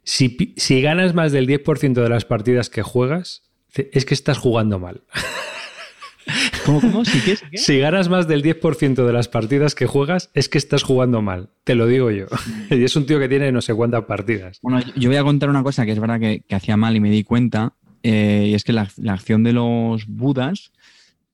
si, 0.05 0.55
si 0.57 0.83
ganas 0.83 1.15
más 1.15 1.33
del 1.33 1.47
10% 1.47 1.95
de 1.95 2.09
las 2.09 2.25
partidas 2.25 2.71
que 2.71 2.83
juegas, 2.83 3.43
es 3.75 4.05
que 4.05 4.15
estás 4.15 4.39
jugando 4.39 4.79
mal. 4.79 5.03
¿Cómo, 6.65 6.81
cómo? 6.81 7.05
¿Si, 7.05 7.21
qué, 7.21 7.59
si 7.59 7.79
ganas 7.79 8.09
más 8.09 8.29
del 8.29 8.43
10% 8.43 9.05
de 9.05 9.13
las 9.13 9.29
partidas 9.29 9.75
que 9.75 9.87
juegas, 9.87 10.31
es 10.35 10.49
que 10.49 10.59
estás 10.59 10.83
jugando 10.83 11.23
mal. 11.23 11.51
Te 11.65 11.75
lo 11.75 11.87
digo 11.87 12.11
yo. 12.11 12.27
y 12.71 12.85
es 12.85 12.95
un 12.97 13.07
tío 13.07 13.19
que 13.19 13.29
tiene 13.29 13.51
no 13.53 13.61
sé 13.61 13.75
cuántas 13.75 14.05
partidas. 14.05 14.59
Bueno, 14.63 14.81
yo 14.97 15.09
voy 15.09 15.17
a 15.17 15.25
contar 15.25 15.51
una 15.51 15.63
cosa 15.63 15.85
que 15.85 15.93
es 15.93 15.99
verdad 15.99 16.21
que, 16.21 16.45
hacía 16.51 16.77
mal 16.77 16.97
y 16.97 17.01
me 17.01 17.11
di 17.11 17.25
cuenta. 17.25 17.75
Eh, 18.03 18.47
y 18.49 18.55
es 18.55 18.65
que 18.65 18.73
la, 18.73 18.89
acción 19.09 19.43
de 19.45 19.53
los 19.53 20.07
budas, 20.07 20.73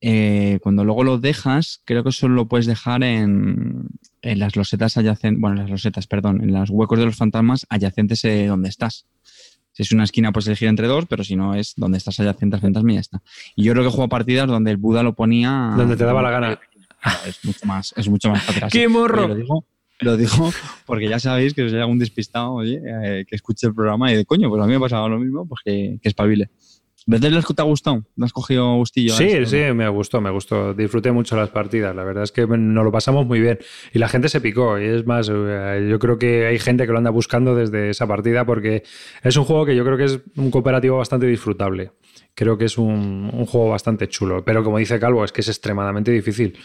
eh, 0.00 0.58
cuando 0.62 0.84
luego 0.84 1.04
lo 1.04 1.18
dejas, 1.18 1.82
creo 1.84 2.04
que 2.04 2.12
solo 2.12 2.34
lo 2.34 2.48
puedes 2.48 2.66
dejar 2.66 3.02
en, 3.02 3.88
las 4.22 4.56
losetas 4.56 4.96
adyacentes, 4.96 5.40
bueno, 5.40 5.56
en 5.56 5.62
las 5.62 5.70
losetas, 5.70 6.06
perdón, 6.06 6.42
en 6.42 6.52
los 6.52 6.70
huecos 6.70 6.98
de 6.98 7.06
los 7.06 7.16
fantasmas 7.16 7.66
adyacentes 7.68 8.24
eh, 8.24 8.46
donde 8.46 8.68
estás. 8.68 9.06
Si 9.78 9.84
es 9.84 9.92
una 9.92 10.02
esquina, 10.02 10.32
puedes 10.32 10.48
elegir 10.48 10.66
entre 10.66 10.88
dos, 10.88 11.06
pero 11.06 11.22
si 11.22 11.36
no 11.36 11.54
es 11.54 11.74
donde 11.76 11.98
estás 11.98 12.18
adyacente 12.18 12.56
al 12.56 12.90
y 12.90 12.94
ya 12.94 13.00
está. 13.00 13.22
Y 13.54 13.62
yo 13.62 13.72
creo 13.74 13.84
que 13.84 13.90
juego 13.90 14.08
partidas 14.08 14.48
donde 14.48 14.72
el 14.72 14.76
Buda 14.76 15.04
lo 15.04 15.14
ponía. 15.14 15.72
Donde 15.76 15.96
te 15.96 16.02
daba 16.02 16.20
la 16.20 16.32
gana. 16.32 16.60
Es 17.24 17.44
mucho 17.44 17.64
más, 17.64 17.94
es 17.96 18.08
mucho 18.08 18.28
más 18.28 18.42
fácil. 18.42 18.68
¡Qué 18.72 18.88
morro! 18.88 19.28
Lo 20.00 20.16
digo, 20.16 20.52
porque 20.84 21.08
ya 21.08 21.20
sabéis 21.20 21.54
que 21.54 21.68
si 21.68 21.76
hay 21.76 21.80
algún 21.82 22.00
despistado, 22.00 22.54
oye, 22.54 22.82
eh, 22.84 23.24
que 23.24 23.36
escuche 23.36 23.68
el 23.68 23.74
programa 23.74 24.12
y 24.12 24.16
de 24.16 24.24
coño, 24.24 24.48
pues 24.48 24.60
a 24.60 24.64
mí 24.66 24.70
me 24.70 24.78
ha 24.78 24.80
pasado 24.80 25.08
lo 25.08 25.20
mismo, 25.20 25.46
pues 25.46 25.60
que, 25.64 26.00
que 26.02 26.08
espabile. 26.08 26.50
¿Ves 27.10 27.22
las 27.22 27.46
que 27.46 27.54
te 27.54 27.62
ha 27.62 27.64
gustado? 27.64 28.04
¿No 28.16 28.26
has 28.26 28.34
cogido 28.34 28.74
gustillo? 28.74 29.14
Sí, 29.14 29.46
sí, 29.46 29.56
me 29.72 29.88
gustó, 29.88 30.20
me 30.20 30.28
gustó. 30.28 30.74
Disfruté 30.74 31.10
mucho 31.10 31.36
las 31.36 31.48
partidas. 31.48 31.96
La 31.96 32.04
verdad 32.04 32.22
es 32.22 32.32
que 32.32 32.46
nos 32.46 32.84
lo 32.84 32.92
pasamos 32.92 33.24
muy 33.24 33.40
bien. 33.40 33.58
Y 33.94 33.98
la 33.98 34.10
gente 34.10 34.28
se 34.28 34.42
picó. 34.42 34.78
Y 34.78 34.84
es 34.84 35.06
más, 35.06 35.30
eh, 35.32 35.86
yo 35.88 35.98
creo 35.98 36.18
que 36.18 36.44
hay 36.44 36.58
gente 36.58 36.84
que 36.84 36.92
lo 36.92 36.98
anda 36.98 37.08
buscando 37.08 37.54
desde 37.54 37.88
esa 37.88 38.06
partida 38.06 38.44
porque 38.44 38.82
es 39.22 39.36
un 39.38 39.44
juego 39.44 39.64
que 39.64 39.74
yo 39.74 39.86
creo 39.86 39.96
que 39.96 40.04
es 40.04 40.20
un 40.36 40.50
cooperativo 40.50 40.98
bastante 40.98 41.26
disfrutable. 41.26 41.92
Creo 42.34 42.58
que 42.58 42.66
es 42.66 42.76
un, 42.76 43.30
juego 43.46 43.70
bastante 43.70 44.06
chulo. 44.10 44.44
Pero 44.44 44.62
como 44.62 44.76
dice 44.76 45.00
Calvo, 45.00 45.24
es 45.24 45.32
que 45.32 45.40
es 45.40 45.48
extremadamente 45.48 46.10
difícil. 46.10 46.58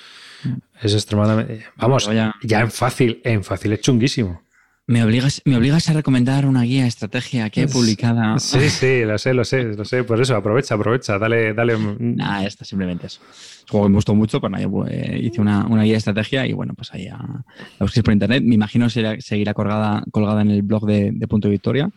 Es 0.81 0.93
extremadamente. 0.93 1.67
Vamos, 1.77 2.09
ya 2.41 2.59
en 2.59 2.69
fácil, 2.69 3.21
en 3.23 3.45
fácil 3.45 3.71
es 3.71 3.79
chunguísimo. 3.79 4.41
Me 4.85 5.01
obligas, 5.01 5.41
me 5.45 5.55
obligas 5.55 5.89
a 5.89 5.93
recomendar 5.93 6.45
una 6.45 6.63
guía 6.63 6.81
de 6.81 6.89
estrategia 6.89 7.49
que 7.49 7.61
he 7.61 7.67
publicada. 7.67 8.37
Sí, 8.37 8.69
sí, 8.69 9.05
lo 9.05 9.17
sé, 9.17 9.33
lo 9.33 9.45
sé, 9.45 9.63
lo 9.63 9.85
sé. 9.85 10.03
Por 10.03 10.21
eso, 10.21 10.35
aprovecha, 10.35 10.75
aprovecha, 10.75 11.17
dale, 11.17 11.53
dale. 11.53 11.77
Nah, 11.99 12.43
esto 12.43 12.65
simplemente 12.65 13.07
eso. 13.07 13.21
Es 13.31 13.65
juego 13.69 13.85
que 13.85 13.91
me 13.91 13.95
gustó 13.95 14.13
mucho, 14.13 14.41
pero 14.41 14.69
pues, 14.69 14.91
hice 15.21 15.39
una, 15.39 15.65
una, 15.67 15.83
guía 15.83 15.93
de 15.93 15.99
estrategia 15.99 16.45
y 16.45 16.51
bueno, 16.51 16.73
pues 16.73 16.93
ahí 16.93 17.05
la 17.05 17.45
busquéis 17.79 18.03
por 18.03 18.13
internet. 18.13 18.43
Me 18.45 18.55
imagino 18.55 18.87
que 18.89 19.21
seguirá 19.21 19.53
colgada, 19.53 20.03
colgada 20.11 20.41
en 20.41 20.51
el 20.51 20.63
blog 20.63 20.85
de, 20.85 21.11
de 21.13 21.27
Punto 21.27 21.47
Victoria. 21.47 21.89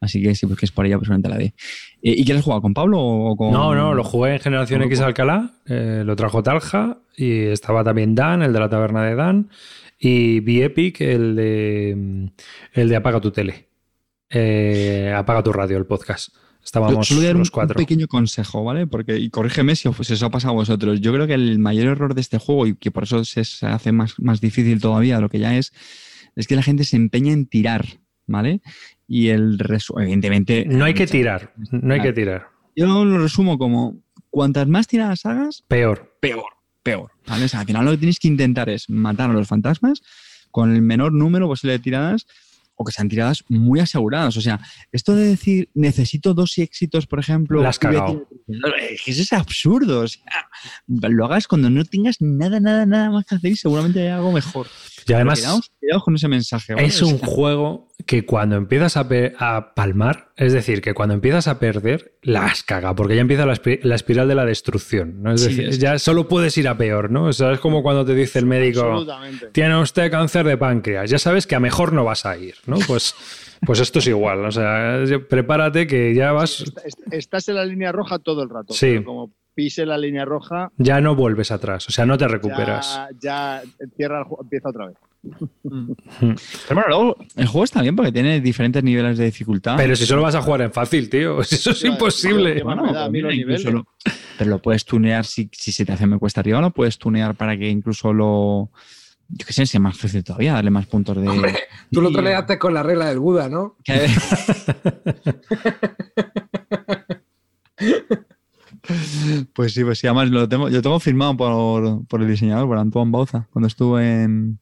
Así 0.00 0.22
que 0.22 0.34
si 0.34 0.46
busquéis 0.46 0.72
por 0.72 0.86
ella, 0.86 0.98
pues 0.98 1.10
la 1.10 1.36
de. 1.36 1.52
¿Y 2.00 2.24
quieres 2.24 2.42
jugar 2.42 2.62
con 2.62 2.72
Pablo 2.72 2.98
o 3.00 3.36
con.? 3.36 3.52
No, 3.52 3.74
no, 3.74 3.92
lo 3.92 4.02
jugué 4.02 4.34
en 4.34 4.40
Generación 4.40 4.82
X 4.82 5.00
Alcalá, 5.00 5.50
eh, 5.66 6.02
lo 6.06 6.16
trajo 6.16 6.42
Talja 6.42 6.96
y 7.16 7.46
estaba 7.46 7.84
también 7.84 8.14
Dan, 8.14 8.42
el 8.42 8.52
de 8.52 8.60
la 8.60 8.70
taberna 8.70 9.02
de 9.02 9.14
Dan. 9.14 9.50
Y 10.02 10.40
vi 10.40 10.62
Epic, 10.62 11.02
el 11.02 11.36
de, 11.36 12.30
el 12.72 12.88
de 12.88 12.96
Apaga 12.96 13.20
tu 13.20 13.30
tele. 13.30 13.68
Eh, 14.30 15.12
apaga 15.14 15.42
tu 15.42 15.52
radio, 15.52 15.76
el 15.76 15.86
podcast. 15.86 16.34
Estábamos 16.64 17.10
los 17.10 17.50
cuatro. 17.50 17.74
Un 17.76 17.84
pequeño 17.84 18.06
consejo, 18.06 18.64
¿vale? 18.64 18.86
Porque, 18.86 19.18
y 19.18 19.28
corrígeme 19.28 19.76
si 19.76 19.88
os, 19.88 20.22
ha 20.22 20.30
pasado 20.30 20.52
a 20.52 20.56
vosotros. 20.56 21.00
Yo 21.00 21.12
creo 21.12 21.26
que 21.26 21.34
el 21.34 21.58
mayor 21.58 21.88
error 21.88 22.14
de 22.14 22.20
este 22.22 22.38
juego, 22.38 22.66
y 22.66 22.76
que 22.76 22.90
por 22.90 23.04
eso 23.04 23.24
se, 23.24 23.42
hace 23.66 23.92
más, 23.92 24.18
más 24.18 24.40
difícil 24.40 24.80
todavía 24.80 25.16
de 25.16 25.22
lo 25.22 25.28
que 25.28 25.38
ya 25.38 25.56
es, 25.56 25.72
es 26.34 26.46
que 26.46 26.56
la 26.56 26.62
gente 26.62 26.84
se 26.84 26.96
empeña 26.96 27.32
en 27.32 27.46
tirar, 27.46 27.84
¿vale? 28.26 28.62
Y 29.06 29.28
el 29.28 29.58
evidentemente. 29.98 30.64
No 30.66 30.84
hay 30.84 30.94
que 30.94 31.06
tirar, 31.06 31.52
no 31.70 31.92
hay 31.92 32.00
que 32.00 32.12
tirar. 32.12 32.48
Yo 32.76 33.04
lo 33.04 33.18
resumo 33.18 33.58
como: 33.58 34.00
cuantas 34.30 34.66
más 34.68 34.86
tiradas 34.86 35.26
hagas, 35.26 35.64
peor. 35.66 36.16
Peor. 36.20 36.59
Peor. 36.82 37.10
¿vale? 37.26 37.44
O 37.44 37.48
sea, 37.48 37.60
al 37.60 37.66
final 37.66 37.84
lo 37.84 37.90
que 37.92 37.98
tienes 37.98 38.18
que 38.18 38.28
intentar 38.28 38.68
es 38.68 38.88
matar 38.88 39.30
a 39.30 39.32
los 39.32 39.48
fantasmas 39.48 40.02
con 40.50 40.74
el 40.74 40.82
menor 40.82 41.12
número 41.12 41.46
posible 41.46 41.72
de 41.72 41.78
tiradas 41.78 42.26
o 42.80 42.84
que 42.84 42.92
sean 42.92 43.10
tiradas 43.10 43.44
muy 43.48 43.78
aseguradas. 43.78 44.38
O 44.38 44.40
sea, 44.40 44.58
esto 44.90 45.14
de 45.14 45.26
decir 45.26 45.68
necesito 45.74 46.32
dos 46.32 46.56
éxitos, 46.56 47.06
por 47.06 47.18
ejemplo. 47.20 47.62
Las 47.62 47.78
cagado. 47.78 48.26
Eso 49.06 49.22
es 49.22 49.32
absurdo. 49.34 50.00
O 50.00 50.08
sea, 50.08 50.48
lo 50.86 51.26
hagas 51.26 51.46
cuando 51.46 51.68
no 51.68 51.84
tengas 51.84 52.16
nada, 52.20 52.58
nada, 52.58 52.86
nada 52.86 53.10
más 53.10 53.26
que 53.26 53.34
hacer 53.34 53.52
y 53.52 53.56
seguramente 53.56 54.00
hay 54.00 54.08
algo 54.08 54.32
mejor. 54.32 54.66
Y 55.06 55.12
además, 55.12 55.60
con 56.04 56.14
ese 56.14 56.28
mensaje. 56.28 56.74
¿vale? 56.74 56.86
es 56.86 57.02
un 57.02 57.18
juego 57.18 57.88
que 58.06 58.24
cuando 58.24 58.56
empiezas 58.56 58.96
a, 58.96 59.74
palmar, 59.74 60.28
es 60.36 60.52
decir, 60.52 60.80
que 60.80 60.94
cuando 60.94 61.14
empiezas 61.14 61.48
a 61.48 61.58
perder, 61.58 62.14
la 62.22 62.46
has 62.46 62.62
cagado, 62.62 62.94
porque 62.94 63.14
ya 63.14 63.20
empieza 63.20 63.44
la, 63.46 63.54
espi- 63.54 63.80
la 63.82 63.94
espiral 63.94 64.26
de 64.28 64.34
la 64.34 64.44
destrucción. 64.44 65.22
¿no? 65.22 65.32
Es 65.32 65.42
Sí, 65.42 65.48
decir, 65.48 65.68
es- 65.68 65.78
ya 65.78 65.98
solo 65.98 66.28
puedes 66.28 66.56
ir 66.58 66.68
a 66.68 66.76
peor, 66.78 67.10
¿no? 67.10 67.24
O 67.24 67.32
sea, 67.32 67.52
es 67.52 67.60
como 67.60 67.82
cuando 67.82 68.04
te 68.04 68.14
dice 68.14 68.38
el 68.38 68.46
médico. 68.46 69.04
Tiene 69.52 69.80
usted 69.80 70.10
cáncer 70.10 70.46
de 70.46 70.56
páncreas. 70.56 71.10
Ya 71.10 71.18
sabes 71.18 71.46
que 71.46 71.54
a 71.56 71.60
mejor 71.60 71.92
no 71.92 72.04
vas 72.04 72.24
a 72.26 72.36
ir, 72.36 72.54
¿no? 72.66 72.78
Pues, 72.86 73.14
pues 73.66 73.80
esto 73.80 73.98
es 73.98 74.06
igual. 74.06 74.44
O 74.44 74.50
sea, 74.52 75.02
prepárate 75.28 75.86
que 75.86 76.14
ya 76.14 76.32
vas. 76.32 76.60
Est- 76.62 76.78
est- 76.84 77.12
Estás 77.12 77.48
en 77.48 77.56
la 77.56 77.64
línea 77.64 77.92
roja 77.92 78.18
todo 78.18 78.42
el 78.42 78.48
rato. 78.50 78.72
Sí. 78.74 79.02
como 79.04 79.32
pise 79.60 79.84
la 79.84 79.98
línea 79.98 80.24
roja, 80.24 80.72
Ya 80.78 81.02
no 81.02 81.14
vuelves 81.14 81.50
atrás. 81.50 81.86
O 81.86 81.92
sea, 81.92 82.06
no 82.06 82.16
te 82.16 82.26
recuperas. 82.26 82.98
ya, 83.20 83.60
ya 83.62 83.86
cierra 83.94 84.20
el 84.20 84.24
juego, 84.24 84.42
empieza 84.42 84.70
otra 84.70 84.86
vez. 84.86 84.96
Pero 85.62 86.34
bueno, 86.70 86.84
luego 86.88 87.16
el 87.36 87.46
juego 87.46 87.64
está 87.64 87.82
bien 87.82 87.94
porque 87.94 88.10
tiene 88.10 88.40
diferentes 88.40 88.82
niveles 88.82 89.18
de 89.18 89.26
dificultad. 89.26 89.76
Pero 89.76 89.94
si 89.96 90.06
solo 90.06 90.22
vas 90.22 90.34
a 90.34 90.40
jugar 90.40 90.62
en 90.62 90.72
fácil, 90.72 91.10
tío. 91.10 91.40
Eso 91.42 91.72
es 91.72 91.84
imposible. 91.84 92.64
me 92.64 93.58
pero 94.38 94.50
lo 94.50 94.62
puedes 94.62 94.86
tunear 94.86 95.26
si, 95.26 95.50
si 95.52 95.72
se 95.72 95.84
te 95.84 95.92
hace 95.92 96.06
muy 96.06 96.18
cuesta 96.18 96.40
arriba, 96.40 96.62
lo 96.62 96.70
puedes 96.70 96.96
tunear 96.96 97.34
para 97.34 97.54
que 97.58 97.68
incluso 97.68 98.14
lo. 98.14 98.70
Yo 99.28 99.46
qué 99.46 99.52
sé, 99.52 99.66
sea 99.66 99.78
más 99.78 99.98
fácil 99.98 100.24
todavía, 100.24 100.54
darle 100.54 100.70
más 100.70 100.86
puntos 100.86 101.20
de. 101.20 101.28
Hombre, 101.28 101.54
Tú 101.92 102.00
lo 102.00 102.10
troleaste 102.10 102.58
con 102.58 102.72
la 102.72 102.82
regla 102.82 103.10
del 103.10 103.18
Buda, 103.18 103.50
¿no? 103.50 103.76
pues 109.54 109.72
sí, 109.74 109.84
pues 109.84 109.98
sí, 109.98 110.06
además 110.06 110.30
lo 110.30 110.48
tengo, 110.48 110.68
yo 110.68 110.82
tengo 110.82 110.98
firmado 111.00 111.36
por, 111.36 112.06
por 112.06 112.22
el 112.22 112.28
diseñador, 112.28 112.66
por 112.66 112.78
Antoine 112.78 113.10
Bauza, 113.10 113.46
cuando 113.52 113.66
estuvo 113.68 113.98
en, 114.00 114.58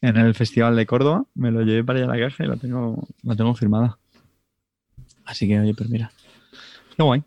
en 0.00 0.16
el 0.16 0.34
Festival 0.34 0.76
de 0.76 0.86
Córdoba, 0.86 1.24
me 1.34 1.50
lo 1.50 1.62
llevé 1.62 1.84
para 1.84 1.98
allá 2.00 2.12
a 2.12 2.16
la 2.16 2.28
caja 2.28 2.44
y 2.44 2.48
la 2.48 2.56
tengo, 2.56 3.06
la 3.22 3.36
tengo 3.36 3.54
firmada. 3.54 3.98
Así 5.24 5.46
que, 5.46 5.58
oye, 5.60 5.74
pues 5.74 5.88
mira. 5.88 6.10
Qué 6.96 7.02
guay. 7.02 7.22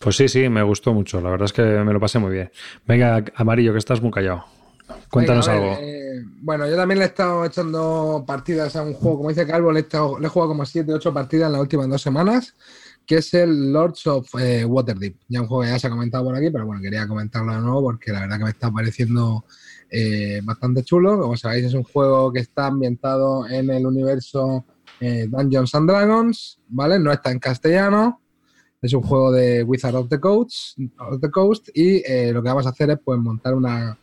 Pues 0.00 0.16
sí, 0.16 0.28
sí, 0.28 0.48
me 0.48 0.62
gustó 0.62 0.94
mucho. 0.94 1.20
La 1.20 1.30
verdad 1.30 1.46
es 1.46 1.52
que 1.52 1.62
me 1.62 1.92
lo 1.92 1.98
pasé 1.98 2.18
muy 2.20 2.32
bien. 2.32 2.50
Venga, 2.86 3.24
Amarillo, 3.34 3.72
que 3.72 3.78
estás 3.78 4.00
muy 4.00 4.12
callado. 4.12 4.44
Cuéntanos 5.10 5.48
Venga, 5.48 5.58
a 5.58 5.60
ver, 5.62 5.72
algo. 5.72 5.82
eh, 5.82 6.22
bueno, 6.40 6.68
yo 6.68 6.76
también 6.76 6.98
le 7.00 7.04
he 7.06 7.08
estado 7.08 7.44
echando 7.44 8.24
partidas 8.26 8.76
a 8.76 8.82
un 8.82 8.94
juego, 8.94 9.16
como 9.18 9.28
dice 9.30 9.46
Calvo, 9.46 9.72
le 9.72 9.80
he, 9.80 9.82
estado- 9.82 10.18
le 10.18 10.26
he 10.26 10.30
jugado 10.30 10.50
como 10.50 10.64
7 10.64 10.92
8 10.92 11.12
partidas 11.12 11.46
en 11.48 11.52
las 11.52 11.60
últimas 11.60 11.88
dos 11.88 12.00
semanas, 12.00 12.54
que 13.08 13.16
es 13.16 13.32
el 13.32 13.72
Lords 13.72 14.06
of 14.06 14.28
eh, 14.38 14.66
Waterdeep. 14.66 15.16
Ya 15.28 15.40
un 15.40 15.46
juego 15.48 15.62
que 15.62 15.70
ya 15.70 15.78
se 15.78 15.86
ha 15.86 15.90
comentado 15.90 16.24
por 16.24 16.36
aquí, 16.36 16.50
pero 16.50 16.66
bueno, 16.66 16.82
quería 16.82 17.08
comentarlo 17.08 17.54
de 17.54 17.60
nuevo 17.60 17.82
porque 17.82 18.12
la 18.12 18.20
verdad 18.20 18.36
que 18.36 18.44
me 18.44 18.50
está 18.50 18.70
pareciendo 18.70 19.46
eh, 19.90 20.40
bastante 20.44 20.84
chulo. 20.84 21.18
Como 21.18 21.34
sabéis, 21.34 21.64
es 21.64 21.72
un 21.74 21.84
juego 21.84 22.30
que 22.30 22.40
está 22.40 22.66
ambientado 22.66 23.48
en 23.48 23.70
el 23.70 23.86
universo 23.86 24.66
eh, 25.00 25.26
Dungeons 25.26 25.74
and 25.74 25.88
Dragons, 25.88 26.60
¿vale? 26.68 26.98
No 26.98 27.10
está 27.10 27.30
en 27.30 27.38
castellano. 27.38 28.20
Es 28.82 28.92
un 28.92 29.02
juego 29.02 29.32
de 29.32 29.62
Wizard 29.64 29.96
of 29.96 30.08
the 30.10 30.20
Coast, 30.20 30.78
of 30.98 31.18
the 31.22 31.30
Coast 31.30 31.70
y 31.72 32.02
eh, 32.06 32.30
lo 32.32 32.42
que 32.42 32.48
vamos 32.50 32.66
a 32.66 32.70
hacer 32.70 32.90
es 32.90 32.98
pues 33.02 33.18
montar 33.18 33.54
una, 33.54 33.98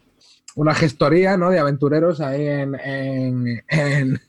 una 0.55 0.73
gestoría 0.73 1.37
¿no? 1.37 1.51
de 1.51 1.59
aventureros 1.59 2.21
ahí 2.21 2.47
en, 2.47 2.73
en, 2.83 3.63
en- 3.69 4.19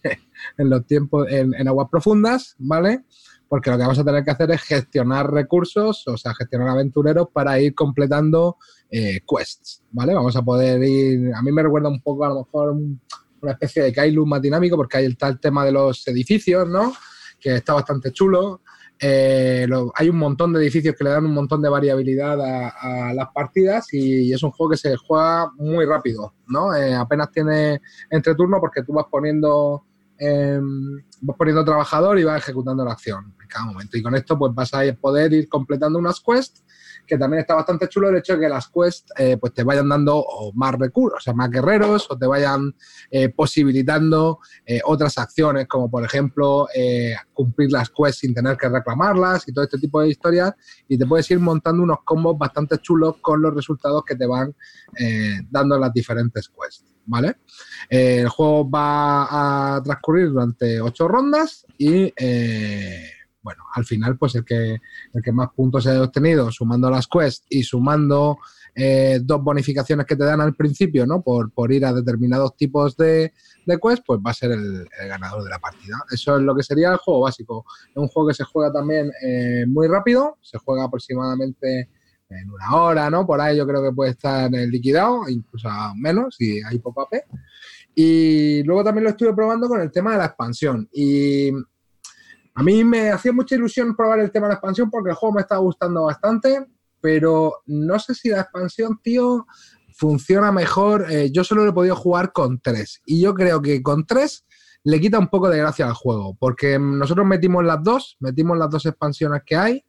los 0.59 0.87
tiempos, 0.87 1.27
en 1.31 1.66
aguas 1.66 1.89
profundas, 1.91 2.55
¿vale? 2.59 3.05
Porque 3.49 3.70
lo 3.70 3.76
que 3.76 3.82
vamos 3.82 3.99
a 3.99 4.05
tener 4.05 4.24
que 4.24 4.30
hacer 4.30 4.51
es 4.51 4.62
gestionar 4.62 5.30
recursos, 5.30 6.07
o 6.09 6.16
sea, 6.16 6.34
gestionar 6.34 6.68
aventureros 6.68 7.28
para 7.32 7.61
ir 7.61 7.74
completando 7.74 8.57
eh, 8.90 9.20
quests, 9.26 9.82
¿vale? 9.92 10.14
Vamos 10.14 10.34
a 10.36 10.42
poder 10.42 10.82
ir, 10.82 11.32
a 11.34 11.42
mí 11.42 11.53
me 11.53 11.62
recuerda 11.62 11.88
un 11.88 12.01
poco 12.01 12.24
a 12.24 12.28
lo 12.28 12.44
mejor 12.44 12.70
un- 12.72 13.01
una 13.42 13.53
especie 13.53 13.82
de 13.82 13.92
Kailun 13.92 14.28
más 14.28 14.42
dinámico, 14.42 14.76
porque 14.76 14.99
hay 14.99 15.05
el 15.05 15.16
tal 15.16 15.38
tema 15.40 15.64
de 15.64 15.72
los 15.72 16.07
edificios, 16.09 16.68
¿no? 16.68 16.92
Que 17.40 17.57
está 17.57 17.74
bastante 17.74 18.12
chulo. 18.12 18.62
Eh, 18.99 19.66
hay 19.94 20.09
un 20.09 20.16
montón 20.16 20.53
de 20.53 20.61
edificios 20.61 20.94
que 20.97 21.05
le 21.05 21.11
dan 21.11 21.26
un 21.26 21.34
montón 21.34 21.61
de 21.61 21.68
variabilidad 21.68 22.40
a, 22.40 23.12
las 23.12 23.28
partidas 23.34 23.92
y, 23.92 24.32
es 24.32 24.42
un 24.42 24.53
juego 24.53 24.70
que 24.70 24.78
se 24.78 24.97
juega 24.97 25.51
muy 25.57 25.84
rápido, 25.84 26.34
¿no? 26.49 26.74
Eh, 26.74 26.94
apenas 26.94 27.30
tiene 27.30 27.80
entreturno 28.11 28.59
porque 28.59 28.82
tú 28.82 28.94
vas 28.94 29.07
poniendo 29.11 29.84
eh, 30.19 30.61
vas 31.21 31.37
poniendo 31.37 31.64
trabajador 31.64 32.19
y 32.19 32.25
vas 32.25 32.43
ejecutando 32.43 32.85
la 32.85 32.93
acción 32.93 33.35
en 33.41 33.49
cada 33.49 33.67
momento. 33.67 33.97
Y 33.97 34.03
con 34.03 34.14
esto 34.14 34.39
pues 34.39 34.55
vas 34.55 34.73
a 34.75 34.83
poder 35.01 35.33
ir 35.33 35.49
completando 35.49 35.99
unas 35.99 36.21
quests 36.21 36.64
que 37.07 37.17
también 37.17 37.41
está 37.41 37.55
bastante 37.55 37.89
chulo 37.89 38.09
el 38.09 38.17
hecho 38.17 38.35
de 38.35 38.41
que 38.41 38.49
las 38.49 38.69
quests 38.69 39.12
eh, 39.17 39.37
pues 39.39 39.55
te 39.55 39.62
vayan 39.62 39.89
dando 39.89 40.25
más 40.55 40.75
recursos, 40.75 41.19
o 41.19 41.23
sea, 41.23 41.33
más 41.33 41.51
guerreros, 41.51 42.07
o 42.11 42.19
te 42.19 42.27
vayan 42.27 42.75
eh, 43.11 43.29
posibilitando 43.29 44.41
eh, 44.67 44.81
otras 44.85 45.17
acciones, 45.19 45.67
como 45.69 45.91
por 45.91 46.05
ejemplo 46.05 46.67
cumplir 47.33 47.71
las 47.71 47.91
quests 47.91 48.19
sin 48.21 48.35
tener 48.35 48.57
que 48.57 48.69
reclamarlas 48.69 49.47
y 49.49 49.53
todo 49.53 49.64
este 49.64 49.79
tipo 49.79 50.01
de 50.01 50.09
historias, 50.09 50.53
y 50.89 50.99
te 50.99 51.07
puedes 51.07 51.31
ir 51.31 51.39
montando 51.39 51.83
unos 51.83 51.99
combos 52.05 52.37
bastante 52.37 52.79
chulos 52.79 53.17
con 53.21 53.41
los 53.41 53.55
resultados 53.55 54.03
que 54.05 54.17
te 54.17 54.27
van 54.27 54.55
dando 55.51 55.79
las 55.79 55.93
diferentes 55.93 56.49
quests, 56.49 56.95
¿vale? 57.07 57.36
Eh, 57.88 58.20
el 58.20 58.28
juego 58.28 58.68
va 58.68 59.76
a 59.76 59.82
transcurrir 59.82 60.30
durante 60.30 60.80
ocho 60.80 61.09
rondas 61.09 61.64
y 61.78 62.12
eh, 62.16 63.11
bueno, 63.42 63.62
al 63.74 63.84
final, 63.84 64.18
pues 64.18 64.34
el 64.34 64.44
que, 64.44 64.78
el 65.12 65.22
que 65.22 65.30
más 65.30 65.50
puntos 65.54 65.86
haya 65.86 66.02
obtenido 66.02 66.50
sumando 66.50 66.90
las 66.90 67.07
quests 67.07 67.46
y 67.48 67.62
sumando 67.62 68.38
eh, 68.74 69.20
dos 69.22 69.40
bonificaciones 69.40 70.04
que 70.04 70.16
te 70.16 70.24
dan 70.24 70.40
al 70.40 70.57
principio, 70.57 71.07
¿no? 71.07 71.22
Por, 71.22 71.52
por 71.52 71.70
ir 71.72 71.86
a 71.86 71.92
determinados 71.92 72.57
tipos 72.57 72.96
de, 72.96 73.32
de 73.64 73.78
pues 73.78 74.18
va 74.18 74.32
a 74.32 74.34
ser 74.34 74.50
el, 74.50 74.88
el 75.00 75.09
ganador 75.09 75.44
de 75.44 75.50
la 75.50 75.61
partida. 75.61 75.96
Eso 76.11 76.36
es 76.36 76.42
lo 76.42 76.57
que 76.57 76.64
sería 76.64 76.90
el 76.90 76.96
juego 76.96 77.20
básico. 77.20 77.64
Es 77.88 77.96
un 77.96 78.09
juego 78.09 78.30
que 78.30 78.34
se 78.34 78.42
juega 78.42 78.72
también 78.72 79.12
eh, 79.22 79.64
muy 79.68 79.86
rápido, 79.86 80.38
se 80.42 80.59
juega 80.59 80.82
aproximadamente 80.82 81.88
en 82.29 82.51
una 82.51 82.74
hora, 82.74 83.11
¿no? 83.11 83.27
Por 83.27 83.41
ahí 83.41 83.57
yo 83.57 83.66
creo 83.66 83.83
que 83.83 83.93
puede 83.93 84.11
estar 84.11 84.51
liquidado, 84.51 85.29
incluso 85.29 85.68
menos, 85.97 86.37
si 86.37 86.61
hay 86.62 86.79
poco 86.79 87.03
AP. 87.03 87.24
Y 87.95 88.62
luego 88.64 88.85
también 88.85 89.05
lo 89.05 89.11
estuve 89.11 89.35
probando 89.35 89.68
con 89.68 89.81
el 89.81 89.91
tema 89.91 90.12
de 90.12 90.18
la 90.18 90.27
expansión. 90.27 90.89
Y 90.93 91.51
a 92.55 92.62
mí 92.62 92.85
me 92.85 93.11
hacía 93.11 93.33
mucha 93.33 93.55
ilusión 93.55 93.97
probar 93.97 94.20
el 94.20 94.31
tema 94.31 94.47
de 94.47 94.53
la 94.53 94.57
expansión 94.57 94.91
porque 94.91 95.11
el 95.11 95.16
juego 95.16 95.37
me 95.37 95.41
estaba 95.43 95.61
gustando 95.61 96.05
bastante, 96.05 96.66
pero 97.01 97.62
no 97.66 97.99
sé 97.99 98.14
si 98.14 98.29
la 98.29 98.41
expansión, 98.41 98.99
tío, 99.03 99.47
funciona 99.95 100.53
mejor. 100.53 101.07
Eh, 101.11 101.31
yo 101.33 101.45
solo 101.45 101.64
lo 101.64 101.70
he 101.70 101.74
podido 101.74 101.97
jugar 101.97 102.33
con 102.33 102.61
tres. 102.61 103.01
Y 103.07 103.20
yo 103.20 103.35
creo 103.35 103.62
que 103.62 103.83
con 103.83 104.05
tres 104.07 104.47
le 104.85 105.01
quita 105.01 105.18
un 105.18 105.29
poco 105.29 105.49
de 105.49 105.59
gracia 105.59 105.87
al 105.87 105.95
juego, 105.95 106.37
porque 106.39 106.79
nosotros 106.79 107.27
metimos 107.27 107.64
las 107.64 107.83
dos, 107.83 108.16
metimos 108.20 108.57
las 108.57 108.70
dos 108.70 108.87
expansiones 108.87 109.43
que 109.45 109.57
hay. 109.57 109.85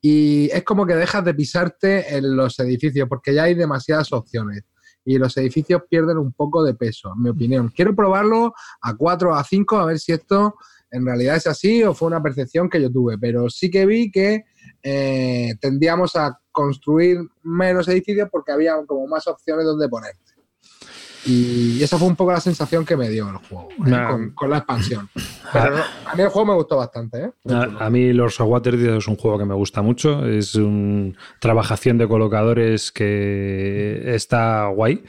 Y 0.00 0.50
es 0.50 0.62
como 0.64 0.86
que 0.86 0.94
dejas 0.94 1.24
de 1.24 1.34
pisarte 1.34 2.16
en 2.16 2.36
los 2.36 2.58
edificios, 2.58 3.08
porque 3.08 3.34
ya 3.34 3.44
hay 3.44 3.54
demasiadas 3.54 4.12
opciones 4.12 4.64
y 5.04 5.18
los 5.18 5.36
edificios 5.36 5.82
pierden 5.88 6.18
un 6.18 6.32
poco 6.32 6.62
de 6.62 6.74
peso, 6.74 7.12
en 7.16 7.22
mi 7.22 7.30
opinión. 7.30 7.72
Quiero 7.74 7.94
probarlo 7.94 8.52
a 8.82 8.96
4 8.96 9.30
o 9.30 9.34
a 9.34 9.44
5, 9.44 9.78
a 9.78 9.86
ver 9.86 9.98
si 9.98 10.12
esto 10.12 10.54
en 10.90 11.06
realidad 11.06 11.36
es 11.36 11.46
así 11.46 11.82
o 11.84 11.94
fue 11.94 12.08
una 12.08 12.22
percepción 12.22 12.68
que 12.68 12.82
yo 12.82 12.90
tuve, 12.90 13.16
pero 13.18 13.48
sí 13.48 13.70
que 13.70 13.86
vi 13.86 14.10
que 14.10 14.44
eh, 14.82 15.54
tendíamos 15.60 16.16
a 16.16 16.40
construir 16.50 17.18
menos 17.42 17.88
edificios 17.88 18.28
porque 18.30 18.52
había 18.52 18.74
como 18.86 19.06
más 19.06 19.26
opciones 19.26 19.64
donde 19.64 19.88
ponerte. 19.88 20.18
Y 21.26 21.82
esa 21.82 21.98
fue 21.98 22.08
un 22.08 22.16
poco 22.16 22.32
la 22.32 22.40
sensación 22.40 22.84
que 22.84 22.96
me 22.96 23.08
dio 23.08 23.28
el 23.28 23.36
juego 23.36 23.68
eh, 23.72 23.90
Nah. 23.90 24.08
con, 24.10 24.30
con 24.30 24.50
la 24.50 24.58
expansión. 24.58 25.08
Pero 25.52 25.76
no, 25.76 25.82
a 26.06 26.14
mí 26.14 26.22
el 26.22 26.28
juego 26.28 26.46
me 26.46 26.54
gustó 26.54 26.76
bastante. 26.78 27.24
¿eh? 27.24 27.30
A, 27.50 27.86
a 27.86 27.90
mí 27.90 28.12
Lords 28.12 28.40
of 28.40 28.48
Waterdeep 28.48 28.96
es 28.98 29.06
un 29.08 29.16
juego 29.16 29.38
que 29.38 29.44
me 29.44 29.54
gusta 29.54 29.82
mucho. 29.82 30.24
Es 30.26 30.54
una 30.54 31.12
trabajación 31.40 31.98
de 31.98 32.08
colocadores 32.08 32.90
que 32.90 34.14
está 34.14 34.66
guay. 34.68 35.02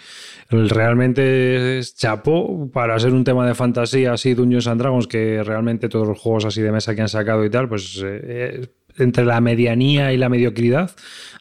Realmente 0.50 1.80
es 1.80 1.96
chapó 1.96 2.70
para 2.72 3.00
ser 3.00 3.14
un 3.14 3.24
tema 3.24 3.48
de 3.48 3.56
fantasía 3.56 4.14
así, 4.14 4.34
Dungeons 4.34 4.68
and 4.68 4.82
Dragons, 4.82 5.08
que 5.08 5.42
realmente 5.44 5.88
todos 5.88 6.08
los 6.08 6.20
juegos 6.20 6.46
así 6.46 6.62
de 6.62 6.72
mesa 6.72 6.94
que 6.94 7.02
han 7.02 7.10
sacado 7.10 7.46
y 7.46 7.50
tal, 7.50 7.70
pues 7.70 8.02
eh, 8.04 8.68
entre 8.98 9.24
la 9.24 9.40
medianía 9.40 10.12
y 10.12 10.18
la 10.18 10.28
mediocridad, 10.28 10.92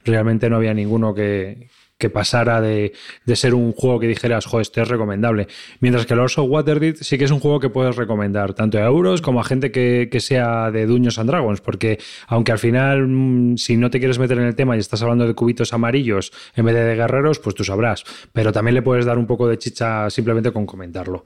realmente 0.04 0.48
no 0.48 0.56
había 0.56 0.74
ninguno 0.74 1.12
que, 1.14 1.70
que 2.00 2.10
pasara 2.10 2.60
de, 2.60 2.92
ser 3.34 3.54
un 3.54 3.72
juego 3.72 4.00
que 4.00 4.08
dijeras, 4.08 4.46
joder, 4.46 4.62
este 4.62 4.82
es 4.82 4.88
recomendable. 4.88 5.46
Mientras 5.78 6.06
que 6.06 6.14
el 6.14 6.20
Orso 6.20 6.42
Waterdeep 6.42 6.96
sí 6.96 7.16
que 7.18 7.24
es 7.24 7.30
un 7.30 7.38
juego 7.38 7.60
que 7.60 7.70
puedes 7.70 7.94
recomendar, 7.94 8.54
tanto 8.54 8.78
a 8.78 8.82
euros 8.82 9.22
como 9.22 9.40
a 9.40 9.44
gente 9.44 9.70
que, 9.70 10.08
sea 10.20 10.70
de 10.70 10.86
Duños 10.86 11.18
and 11.18 11.30
Dragons, 11.30 11.60
porque 11.60 11.98
aunque 12.26 12.52
al 12.52 12.58
final, 12.58 13.06
mm, 13.06 13.56
si 13.56 13.76
no 13.76 13.90
te 13.90 13.98
quieres 13.98 14.18
meter 14.18 14.38
en 14.38 14.44
el 14.44 14.54
tema 14.54 14.76
y 14.76 14.80
estás 14.80 15.02
hablando 15.02 15.26
de 15.26 15.34
cubitos 15.34 15.72
amarillos 15.72 16.32
en 16.56 16.64
vez 16.64 16.74
de, 16.74 16.84
de 16.84 16.96
guerreros, 16.96 17.38
pues 17.38 17.54
tú 17.54 17.64
sabrás. 17.64 18.04
Pero 18.32 18.52
también 18.52 18.74
le 18.74 18.82
puedes 18.82 19.04
dar 19.04 19.18
un 19.18 19.26
poco 19.26 19.46
de 19.46 19.58
chicha 19.58 20.10
simplemente 20.10 20.52
con 20.52 20.66
comentarlo. 20.66 21.24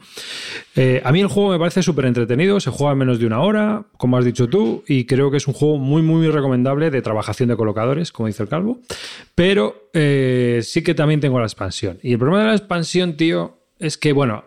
Eh, 0.75 1.01
a 1.05 1.12
mí 1.12 1.20
el 1.20 1.29
juego 1.29 1.51
me 1.51 1.59
parece 1.59 1.83
súper 1.83 2.07
entretenido, 2.07 2.59
se 2.61 2.70
juega 2.70 2.93
en 2.93 2.99
menos 2.99 3.18
de 3.18 3.27
una 3.27 3.41
hora, 3.41 3.85
como 3.97 4.16
has 4.16 4.25
dicho 4.25 4.49
tú, 4.49 4.83
y 4.87 5.07
creo 5.07 5.31
que 5.31 5.37
es 5.37 5.47
un 5.47 5.55
juego 5.55 5.79
muy, 5.79 6.03
muy 6.03 6.29
recomendable 6.29 6.91
de 6.91 7.03
trabajación 7.03 7.49
de 7.49 7.57
colocadores, 7.57 8.12
como 8.12 8.27
dice 8.27 8.43
el 8.43 8.49
calvo. 8.49 8.81
Pero 9.35 9.84
eh, 9.95 10.61
sí 10.62 10.82
que 10.82 10.95
también 10.95 11.20
tengo 11.20 11.38
la 11.38 11.47
expansión. 11.47 11.99
Y 12.03 12.12
el 12.12 12.18
problema 12.18 12.42
de 12.42 12.49
la 12.49 12.57
expansión, 12.57 13.16
tío, 13.16 13.59
es 13.78 13.97
que, 13.97 14.12
bueno, 14.12 14.45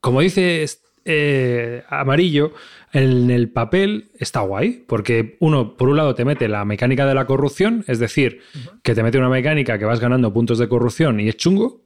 como 0.00 0.20
dice 0.20 0.64
eh, 1.04 1.82
Amarillo, 1.88 2.52
en 2.92 3.30
el 3.30 3.48
papel 3.48 4.10
está 4.18 4.40
guay, 4.40 4.84
porque 4.86 5.36
uno, 5.40 5.76
por 5.76 5.88
un 5.88 5.96
lado, 5.96 6.14
te 6.14 6.26
mete 6.26 6.48
la 6.48 6.64
mecánica 6.66 7.06
de 7.06 7.14
la 7.14 7.24
corrupción, 7.24 7.84
es 7.88 7.98
decir, 7.98 8.42
que 8.82 8.94
te 8.94 9.02
mete 9.02 9.18
una 9.18 9.30
mecánica 9.30 9.78
que 9.78 9.86
vas 9.86 10.00
ganando 10.00 10.32
puntos 10.32 10.58
de 10.58 10.68
corrupción 10.68 11.18
y 11.18 11.28
es 11.28 11.36
chungo. 11.36 11.80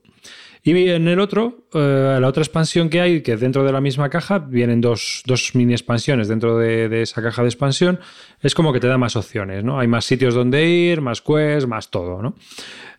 Y 0.64 0.88
en 0.90 1.08
el 1.08 1.18
otro, 1.18 1.66
eh, 1.74 2.18
la 2.20 2.28
otra 2.28 2.42
expansión 2.42 2.88
que 2.88 3.00
hay, 3.00 3.22
que 3.22 3.36
dentro 3.36 3.64
de 3.64 3.72
la 3.72 3.80
misma 3.80 4.08
caja, 4.10 4.38
vienen 4.38 4.80
dos, 4.80 5.24
mini 5.54 5.72
expansiones 5.72 6.28
dentro 6.28 6.56
de, 6.56 7.02
esa 7.02 7.20
caja 7.20 7.42
de 7.42 7.48
expansión, 7.48 7.98
es 8.40 8.54
como 8.54 8.72
que 8.72 8.78
te 8.78 8.86
da 8.86 8.96
más 8.96 9.16
opciones, 9.16 9.64
¿no? 9.64 9.80
Hay 9.80 9.88
más 9.88 10.04
sitios 10.04 10.34
donde 10.34 10.68
ir, 10.68 11.00
más 11.00 11.20
quests, 11.20 11.66
más 11.66 11.90
todo, 11.90 12.22
¿no? 12.22 12.36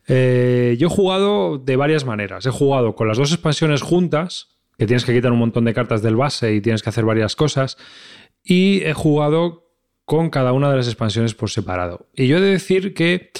Eh, 0.09 0.75
yo 0.77 0.87
he 0.87 0.89
jugado 0.89 1.57
de 1.57 1.77
varias 1.77 2.03
maneras. 2.03 2.45
He 2.45 2.51
jugado 2.51 2.95
con 2.95 3.07
las 3.07 3.17
dos 3.17 3.31
expansiones 3.31 3.81
juntas, 3.81 4.49
que 4.77 4.85
tienes 4.85 5.05
que 5.05 5.13
quitar 5.13 5.31
un 5.31 5.39
montón 5.39 5.63
de 5.63 5.73
cartas 5.73 6.01
del 6.01 6.17
base 6.17 6.53
y 6.53 6.59
tienes 6.59 6.83
que 6.83 6.89
hacer 6.89 7.05
varias 7.05 7.37
cosas. 7.37 7.77
Y 8.43 8.83
he 8.83 8.93
jugado 8.93 9.71
con 10.03 10.29
cada 10.29 10.51
una 10.51 10.69
de 10.69 10.75
las 10.75 10.87
expansiones 10.87 11.33
por 11.33 11.49
separado. 11.49 12.07
Y 12.13 12.27
yo 12.27 12.37
he 12.37 12.41
de 12.41 12.49
decir 12.49 12.93
que 12.93 13.31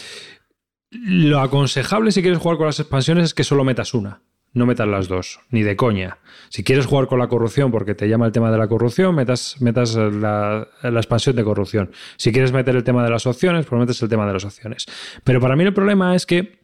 lo 0.93 1.39
aconsejable 1.39 2.11
si 2.11 2.21
quieres 2.21 2.39
jugar 2.39 2.57
con 2.57 2.67
las 2.67 2.79
expansiones 2.79 3.25
es 3.25 3.33
que 3.33 3.43
solo 3.43 3.63
metas 3.63 3.93
una. 3.93 4.21
No 4.53 4.67
metas 4.67 4.87
las 4.87 5.07
dos, 5.07 5.39
ni 5.49 5.63
de 5.63 5.75
coña. 5.75 6.19
Si 6.49 6.63
quieres 6.63 6.85
jugar 6.85 7.07
con 7.07 7.17
la 7.17 7.27
corrupción 7.27 7.71
porque 7.71 7.95
te 7.95 8.07
llama 8.07 8.27
el 8.27 8.31
tema 8.31 8.51
de 8.51 8.59
la 8.59 8.67
corrupción, 8.67 9.15
metas, 9.15 9.59
metas 9.59 9.95
la, 9.95 10.67
expansión 10.83 11.35
de 11.35 11.43
corrupción. 11.43 11.91
Si 12.17 12.31
quieres 12.31 12.51
meter 12.51 12.75
el 12.75 12.83
tema 12.83 13.03
de 13.03 13.09
las 13.09 13.25
opciones, 13.25 13.65
pues 13.65 13.79
metes 13.79 13.99
el 14.03 14.09
tema 14.09 14.27
de 14.27 14.33
las 14.33 14.45
opciones. 14.45 14.85
Pero 15.23 15.41
para 15.41 15.55
mí 15.55 15.63
el 15.63 15.73
problema 15.73 16.15
es 16.15 16.27
que 16.27 16.59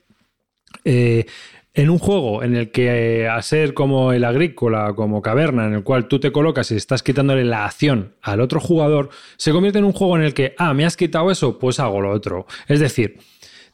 eh, 0.86 1.25
en 1.73 1.89
un 1.89 1.97
juego 1.97 2.43
en 2.43 2.55
el 2.55 2.71
que, 2.71 3.21
eh, 3.21 3.27
a 3.27 3.41
ser 3.41 3.73
como 3.73 4.13
el 4.13 4.23
agrícola, 4.23 4.93
como 4.95 5.23
caverna, 5.23 5.65
en 5.65 5.73
el 5.73 5.84
cual 5.84 6.07
tú 6.07 6.19
te 6.19 6.32
colocas 6.32 6.69
y 6.69 6.75
estás 6.75 7.01
quitándole 7.01 7.43
la 7.43 7.65
acción 7.65 8.15
al 8.21 8.41
otro 8.41 8.59
jugador, 8.59 9.09
se 9.38 9.51
convierte 9.51 9.80
en 9.80 9.86
un 9.86 9.93
juego 9.93 10.15
en 10.15 10.23
el 10.23 10.36
que, 10.36 10.53
ah, 10.59 10.75
me 10.75 10.86
has 10.86 10.95
quitado 10.95 11.32
eso, 11.32 11.57
pues 11.57 11.80
hago 11.80 12.01
lo 12.01 12.11
otro. 12.11 12.45
Es 12.67 12.80
decir, 12.80 13.17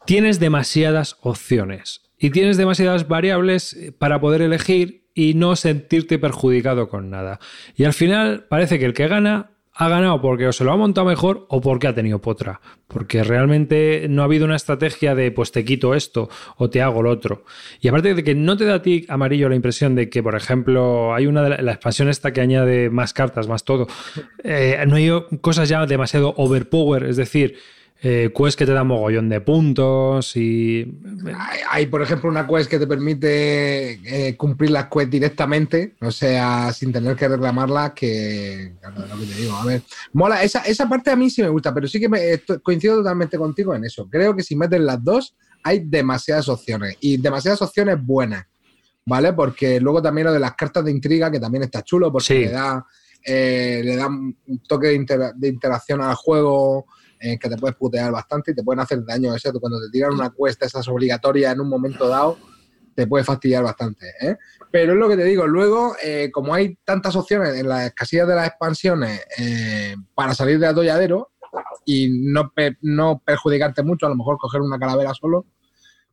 tienes 0.06 0.40
demasiadas 0.40 1.18
opciones 1.22 2.02
y 2.18 2.30
tienes 2.30 2.58
demasiadas 2.58 3.08
variables 3.08 3.74
eh, 3.74 3.92
para 3.92 4.20
poder 4.20 4.42
elegir 4.42 5.06
y 5.14 5.34
no 5.34 5.56
sentirte 5.56 6.20
perjudicado 6.20 6.90
con 6.90 7.10
nada. 7.10 7.40
Y 7.76 7.86
al 7.86 7.94
final 7.94 8.46
parece 8.50 8.80
que 8.80 8.86
el 8.86 8.94
que 8.94 9.08
gana 9.08 9.52
ha 9.78 9.90
ganado 9.90 10.22
porque 10.22 10.48
o 10.48 10.54
se 10.54 10.64
lo 10.64 10.72
ha 10.72 10.78
montado 10.78 11.06
mejor 11.06 11.46
o 11.50 11.60
porque 11.60 11.88
ha 11.88 11.94
tenido 11.94 12.22
potra. 12.22 12.62
Porque 12.88 13.24
realmente 13.24 14.08
no 14.10 14.22
ha 14.22 14.26
habido 14.26 14.46
una 14.46 14.56
estrategia 14.56 15.16
de 15.16 15.32
pues 15.32 15.52
te 15.52 15.66
quito 15.66 15.94
esto 15.94 16.30
o 16.56 16.70
te 16.70 16.82
hago 16.82 17.02
lo 17.02 17.12
otro. 17.12 17.44
Y 17.82 17.90
aparte 17.90 18.14
de 18.14 18.24
que 18.24 18.36
no 18.36 18.56
te 18.56 18.66
da 18.66 18.76
a 18.76 18.82
ti 18.82 19.06
amarillo 19.10 19.50
la 19.50 19.56
impresión 19.56 19.96
de 19.96 20.10
que, 20.10 20.24
por 20.24 20.36
ejemplo, 20.36 21.14
hay 21.14 21.28
una 21.28 21.44
de 21.44 21.62
la, 21.62 21.72
expansión 21.74 22.08
esta 22.08 22.32
que 22.32 22.40
añade 22.40 22.90
más 22.90 23.14
cartas, 23.14 23.50
más 23.50 23.66
todo. 23.66 23.88
Eh, 24.44 24.82
no 24.88 24.96
hay 24.96 25.12
cosas 25.42 25.68
ya 25.68 25.86
demasiado 25.86 26.34
overpower, 26.38 27.04
es 27.04 27.18
decir, 27.18 27.58
eh, 28.08 28.32
que 28.32 28.66
te 28.68 28.72
da 28.72 28.84
mogollón 28.84 29.30
de 29.30 29.42
puntos 29.42 30.36
y... 30.36 31.00
Hay, 31.72 31.88
por 31.88 32.04
ejemplo, 32.04 32.30
una 32.30 32.46
quest 32.46 32.70
que 32.70 32.78
te 32.78 32.86
permite 32.86 33.94
eh, 34.28 34.38
cumplir 34.38 34.70
las 34.70 34.86
quests 34.90 35.10
directamente, 35.10 35.96
o 36.02 36.12
sea, 36.12 36.72
sin 36.72 36.94
tener 36.94 37.16
que 37.16 37.28
reclamarlas, 37.28 37.94
que... 37.94 38.74
lo 38.84 39.20
que 39.20 39.26
te 39.26 39.42
digo, 39.42 39.56
a 39.56 39.66
ver, 39.66 39.82
mola, 40.14 40.44
esa, 40.44 40.60
esa 40.62 40.88
parte 40.88 41.10
a 41.10 41.16
mí 41.16 41.32
sí 41.32 41.42
me 41.42 41.50
gusta, 41.50 41.74
pero 41.74 41.88
sí 41.88 42.00
que 42.00 42.08
me, 42.08 42.20
coincido 42.62 42.98
totalmente 42.98 43.40
contigo 43.40 43.74
en 43.74 43.86
eso. 43.86 44.08
Creo 44.08 44.36
que 44.36 44.44
si 44.44 44.56
metes 44.56 44.82
las 44.82 45.04
dos, 45.04 45.36
hay 45.64 45.80
demasiadas 45.80 46.48
opciones, 46.48 46.98
y 47.00 47.18
demasiadas 47.18 47.64
opciones 47.64 47.98
buenas, 48.00 48.46
¿vale? 49.04 49.34
Porque 49.34 49.80
luego 49.80 50.00
también 50.00 50.28
lo 50.28 50.34
de 50.34 50.40
las 50.40 50.54
cartas 50.54 50.86
de 50.86 50.92
intriga, 50.92 51.32
que 51.32 51.40
también 51.40 51.64
está 51.64 51.82
chulo, 51.82 52.12
porque 52.12 52.42
le 52.42 52.50
da... 52.50 52.86
Eh, 53.28 53.82
le 53.84 53.96
da 53.96 54.06
un 54.06 54.38
toque 54.68 54.90
de, 54.90 55.32
de 55.36 55.48
interacción 55.48 56.00
al 56.00 56.14
juego, 56.14 56.86
eh, 57.20 57.40
que 57.40 57.50
te 57.50 57.58
puedes 57.58 57.76
putear 57.78 58.12
bastante 58.12 58.52
y 58.52 58.56
te 58.56 58.64
pueden 58.64 58.82
hacer 58.82 59.04
daño. 59.06 59.34
Eso, 59.34 59.52
cuando 59.60 59.80
te 59.80 59.90
tiran 59.90 60.14
una 60.14 60.30
cuesta, 60.30 60.66
esas 60.66 60.88
obligatorias 60.88 61.54
en 61.54 61.62
un 61.62 61.70
momento 61.70 62.08
dado, 62.08 62.38
te 62.94 63.08
puede 63.08 63.24
fastidiar 63.24 63.64
bastante. 63.64 64.08
¿eh? 64.22 64.38
Pero 64.72 64.94
es 64.94 65.00
lo 65.00 65.08
que 65.08 65.18
te 65.18 65.24
digo, 65.24 65.48
luego, 65.48 65.96
eh, 66.04 66.30
como 66.32 66.54
hay 66.54 66.78
tantas 66.84 67.16
opciones 67.16 67.56
en 67.56 67.70
las 67.70 67.94
casillas 67.94 68.28
de 68.28 68.36
las 68.36 68.48
expansiones 68.48 69.22
para 70.14 70.34
salir 70.34 70.60
de 70.60 70.68
atolladero 70.68 71.32
y 71.86 72.10
no, 72.10 72.52
no 72.82 73.22
perjudicarte 73.26 73.84
mucho, 73.84 74.06
a 74.06 74.10
lo 74.10 74.16
mejor 74.16 74.38
coger 74.38 74.62
una 74.62 74.80
calavera 74.80 75.14
solo, 75.14 75.46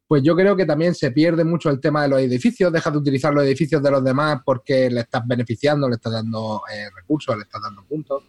pues 0.07 0.23
yo 0.23 0.37
creo 0.37 0.55
que 0.57 0.67
también 0.67 0.95
se 0.95 1.11
pierde 1.11 1.45
mucho 1.45 1.71
el 1.71 1.81
tema 1.81 2.03
de 2.03 2.09
los 2.09 2.21
edificios, 2.21 2.73
dejas 2.73 2.93
de 2.93 2.99
utilizar 2.99 3.33
los 3.33 3.45
edificios 3.45 3.83
de 3.83 3.91
los 3.91 4.05
demás 4.05 4.41
porque 4.45 4.91
le 4.91 5.01
estás 5.01 5.27
beneficiando, 5.27 5.89
le 5.89 5.95
estás 5.95 6.13
dando 6.13 6.63
recursos, 6.95 7.37
le 7.37 7.43
estás 7.43 7.63
dando 7.63 7.85
puntos. 7.85 8.25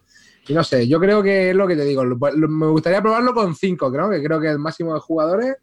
Y 0.47 0.53
no 0.53 0.63
sé, 0.63 0.87
yo 0.87 0.99
creo 0.99 1.23
que 1.23 1.51
es 1.51 1.55
lo 1.55 1.67
que 1.67 1.75
te 1.75 1.85
digo. 1.85 2.03
me 2.03 2.67
gustaría 2.67 3.01
probarlo 3.01 3.33
con 3.33 3.55
cinco, 3.55 3.91
creo 3.91 4.09
que 4.09 4.21
creo 4.21 4.39
que 4.41 4.47
es 4.47 4.53
el 4.53 4.59
máximo 4.59 4.93
de 4.93 4.99
jugadores 4.99 5.55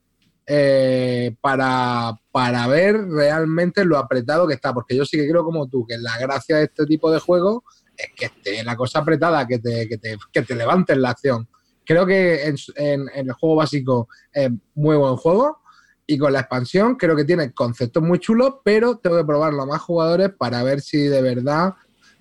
eh, 0.46 1.36
para, 1.40 2.12
para 2.32 2.66
ver 2.66 3.06
realmente 3.08 3.84
lo 3.84 3.98
apretado 3.98 4.48
que 4.48 4.54
está. 4.54 4.72
Porque 4.72 4.96
yo 4.96 5.04
sí 5.04 5.18
que 5.18 5.28
creo 5.28 5.44
como 5.44 5.68
tú, 5.68 5.86
que 5.86 5.98
la 5.98 6.18
gracia 6.18 6.56
de 6.56 6.64
este 6.64 6.86
tipo 6.86 7.10
de 7.10 7.20
juego 7.20 7.62
es 7.96 8.08
que 8.16 8.24
esté 8.26 8.64
la 8.64 8.76
cosa 8.76 9.00
apretada, 9.00 9.46
que 9.46 9.58
te, 9.58 9.86
que 9.86 9.98
te, 9.98 10.16
que 10.32 10.42
te 10.42 10.54
levantes 10.54 10.96
la 10.96 11.10
acción. 11.10 11.46
Creo 11.84 12.06
que 12.06 12.44
en, 12.44 12.56
en, 12.76 13.08
el 13.14 13.32
juego 13.32 13.56
básico 13.56 14.08
es 14.32 14.50
muy 14.74 14.96
buen 14.96 15.16
juego. 15.16 15.58
Y 16.06 16.18
con 16.18 16.32
la 16.32 16.40
expansión 16.40 16.96
creo 16.96 17.14
que 17.14 17.24
tiene 17.24 17.52
conceptos 17.52 18.02
muy 18.02 18.18
chulos, 18.18 18.54
pero 18.64 18.96
tengo 18.96 19.18
que 19.18 19.24
probarlo 19.24 19.62
a 19.62 19.66
más 19.66 19.82
jugadores 19.82 20.30
para 20.36 20.64
ver 20.64 20.80
si 20.80 21.02
de 21.02 21.22
verdad 21.22 21.74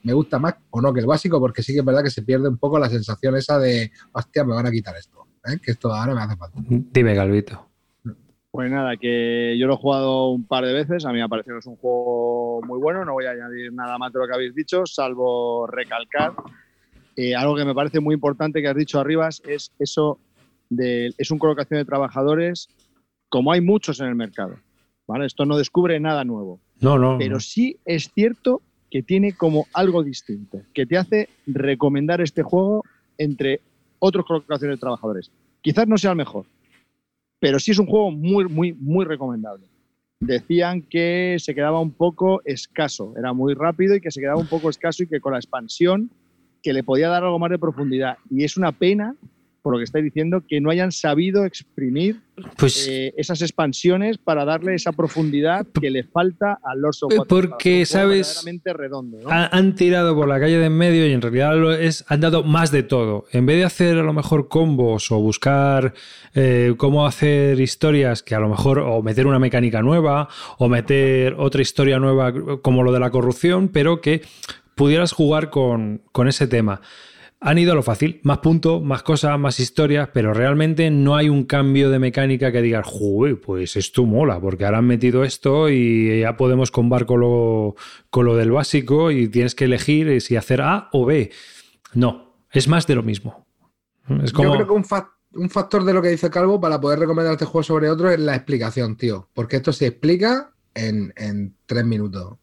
me 0.04 0.14
gusta 0.14 0.39
más 0.39 0.56
o 0.70 0.82
no 0.82 0.93
que 0.93 1.02
el 1.02 1.06
básico, 1.06 1.39
porque 1.39 1.64
sí 1.64 1.74
que 1.74 1.80
es 1.80 1.86
verdad 1.86 2.04
que 2.04 2.10
se 2.10 2.24
pierde 2.24 2.50
un 2.50 2.58
poco 2.58 2.80
la 2.80 2.89
sensación 2.89 3.36
esa 3.36 3.60
de, 3.60 3.91
hostia, 4.12 4.43
me 4.43 4.54
van 4.54 4.68
a 4.68 4.72
quitar 4.72 4.95
esto, 4.95 5.28
¿eh? 5.45 5.60
que 5.64 5.72
esto 5.72 5.93
ahora 5.93 6.16
me 6.16 6.22
hace 6.22 6.38
falta. 6.38 6.60
Dime, 6.68 7.16
Galvito. 7.16 7.66
Pues 8.52 8.72
nada, 8.72 8.97
que 8.97 9.56
yo 9.60 9.68
lo 9.68 9.76
he 9.76 9.78
jugado 9.78 10.30
un 10.30 10.47
par 10.47 10.66
de 10.66 10.74
veces, 10.74 11.06
a 11.06 11.10
mí 11.10 11.16
me 11.16 11.24
ha 11.24 11.28
parecido 11.28 11.56
que 11.56 11.60
es 11.60 11.68
un 11.68 11.76
juego 11.76 12.62
muy 12.64 12.80
bueno, 12.80 13.06
no 13.06 13.14
voy 13.14 13.26
a 13.26 13.32
añadir 13.32 13.72
nada 13.72 13.97
más 13.97 14.12
de 14.12 14.20
lo 14.20 14.28
que 14.28 14.34
habéis 14.34 14.56
dicho, 14.56 14.86
salvo 14.86 15.68
recalcar 15.68 16.34
eh, 17.16 17.36
algo 17.36 17.56
que 17.56 17.66
me 17.66 17.76
parece 17.76 18.00
muy 18.00 18.16
importante 18.16 18.62
que 18.62 18.70
has 18.70 18.76
dicho 18.76 19.00
arriba, 19.00 19.28
es 19.28 19.72
eso 19.78 20.20
de, 20.70 21.14
es 21.18 21.32
un 21.32 21.38
colocación 21.38 21.80
de 21.80 21.86
trabajadores 21.86 22.70
como 23.28 23.52
hay 23.52 23.62
muchos 23.62 24.00
en 24.00 24.08
el 24.08 24.16
mercado. 24.16 24.56
¿vale? 25.06 25.26
Esto 25.26 25.45
no 25.45 25.58
descubre 25.58 26.00
nada 26.00 26.24
nuevo. 26.24 26.62
No, 26.80 26.97
no. 26.97 27.18
Pero 27.18 27.39
sí 27.39 27.78
es 27.84 28.12
cierto 28.14 28.62
que 28.90 29.04
tiene 29.04 29.34
como 29.34 29.68
algo 29.74 30.04
distinto, 30.04 30.62
que 30.74 30.86
te 30.86 30.98
hace 30.98 31.30
recomendar 31.46 32.22
este 32.22 32.44
juego 32.44 32.84
entre 33.18 33.62
otros 34.00 34.26
colocaciones 34.26 34.78
de 34.78 34.82
trabajadores. 34.82 35.32
Quizás 35.62 35.88
no 35.88 35.98
sea 35.98 36.12
el 36.12 36.18
mejor, 36.18 36.46
pero 37.40 37.60
sí 37.60 37.72
es 37.72 37.80
un 37.80 37.86
juego 37.86 38.12
muy, 38.12 38.46
muy, 38.46 38.74
muy 38.74 39.06
recomendable. 39.06 39.66
Decían 40.20 40.82
que 40.82 41.38
se 41.40 41.56
quedaba 41.56 41.80
un 41.80 41.92
poco 41.92 42.42
escaso, 42.44 43.14
era 43.18 43.34
muy 43.34 43.54
rápido 43.54 43.96
y 43.96 44.02
que 44.02 44.12
se 44.12 44.20
quedaba 44.20 44.40
un 44.40 44.48
poco 44.48 44.70
escaso 44.70 45.04
y 45.04 45.08
que 45.08 45.22
con 45.22 45.34
la 45.34 45.40
expansión 45.40 46.10
que 46.62 46.74
le 46.74 46.84
podía 46.84 47.08
dar 47.08 47.24
algo 47.24 47.40
más 47.40 47.52
de 47.52 47.60
profundidad. 47.60 48.18
Y 48.30 48.44
es 48.44 48.58
una 48.58 48.72
pena 48.72 49.16
por 49.62 49.74
lo 49.74 49.80
que 49.80 49.84
estáis 49.84 50.05
diciendo, 50.05 50.43
que 50.47 50.62
no 50.62 50.70
hayan 50.70 50.91
sabido 50.91 51.45
exprimir 51.45 52.22
pues, 52.57 52.88
eh, 52.88 53.14
esas 53.18 53.41
expansiones 53.41 54.18
para 54.18 54.45
darle 54.45 54.76
esa 54.76 54.91
profundidad 54.91 55.68
que 55.80 55.89
le 55.89 56.03
falta 56.03 56.60
al 56.64 56.82
Lord 56.82 56.95
of 57.01 57.28
Porque, 57.28 57.86
¿sabes? 57.86 58.45
Redondo, 58.64 59.20
Han 59.30 59.76
tirado 59.76 60.16
por 60.16 60.28
la 60.28 60.39
calle 60.39 60.57
de 60.57 60.70
en 60.70 60.78
medio 60.78 61.07
y 61.07 61.12
en 61.12 61.22
realidad 61.22 61.55
lo 61.57 61.74
es, 61.74 62.05
han 62.07 62.22
dado 62.22 62.43
más 62.43 62.72
de 62.72 62.84
todo. 62.84 63.26
En 63.32 63.45
vez 63.45 63.57
de 63.57 63.66
hacer 63.66 63.97
a 63.97 64.03
lo 64.03 64.14
mejor 64.14 64.47
combos 64.47 65.12
o 65.12 65.20
buscar 65.20 65.93
eh, 66.34 66.74
cómo 66.78 67.05
hacer 67.05 67.60
historias 67.60 68.24
que 68.24 68.36
a 68.36 68.39
lo 68.39 68.49
mejor, 68.49 68.80
o 68.80 69.01
meter 69.01 69.28
una 69.28 69.39
mecánica 69.39 69.82
nueva, 69.82 70.30
o 70.57 70.70
meter 70.70 71.36
otra 71.38 71.62
historia 71.62 71.99
nueva 71.99 72.34
como 72.62 72.84
lo 72.84 72.91
de 72.91 72.99
la 72.99 73.10
corrupción, 73.10 73.70
pero 73.70 74.01
que 74.01 74.22
pudieras 74.76 75.12
jugar 75.12 75.49
con, 75.49 76.01
con 76.12 76.28
ese 76.28 76.47
tema. 76.47 76.82
Han 77.42 77.58
ido 77.58 77.72
a 77.72 77.76
lo 77.76 77.84
fácil, 77.84 78.20
más 78.24 78.40
puntos, 78.40 78.82
más 78.82 79.02
cosas, 79.02 79.40
más 79.40 79.60
historias, 79.60 80.10
pero 80.14 80.34
realmente 80.34 80.92
no 80.92 81.16
hay 81.16 81.30
un 81.30 81.46
cambio 81.46 81.90
de 81.90 81.98
mecánica 81.98 82.52
que 82.52 82.62
diga, 82.62 82.84
joder, 82.84 83.40
pues 83.40 83.78
esto 83.78 84.06
mola, 84.06 84.42
porque 84.42 84.66
ahora 84.66 84.80
han 84.80 84.88
metido 84.88 85.24
esto 85.24 85.70
y 85.70 86.20
ya 86.20 86.36
podemos 86.36 86.70
combar 86.70 87.06
con 87.06 87.22
lo, 87.22 87.76
con 88.10 88.26
lo 88.26 88.36
del 88.36 88.52
básico 88.52 89.10
y 89.12 89.30
tienes 89.30 89.56
que 89.56 89.66
elegir 89.66 90.20
si 90.22 90.36
hacer 90.36 90.62
A 90.62 90.90
o 90.92 91.06
B. 91.06 91.32
No, 91.94 92.44
es 92.52 92.68
más 92.68 92.88
de 92.88 92.96
lo 92.96 93.04
mismo. 93.04 93.48
Es 94.22 94.34
como... 94.34 94.50
Yo 94.50 94.56
creo 94.56 94.68
que 94.68 94.74
un, 94.74 94.86
un 95.42 95.50
factor 95.50 95.86
de 95.86 95.94
lo 95.94 96.02
que 96.02 96.10
dice 96.10 96.30
Calvo 96.30 96.60
para 96.60 96.82
poder 96.82 97.00
recomendar 97.00 97.34
este 97.34 97.46
juego 97.46 97.64
sobre 97.64 97.90
otro 97.90 98.10
es 98.12 98.20
la 98.20 98.36
explicación, 98.36 98.98
tío, 98.98 99.30
porque 99.34 99.58
esto 99.58 99.72
se 99.72 99.88
explica 99.88 100.52
en, 100.74 101.14
en 101.16 101.56
tres 101.66 101.86
minutos. 101.86 102.34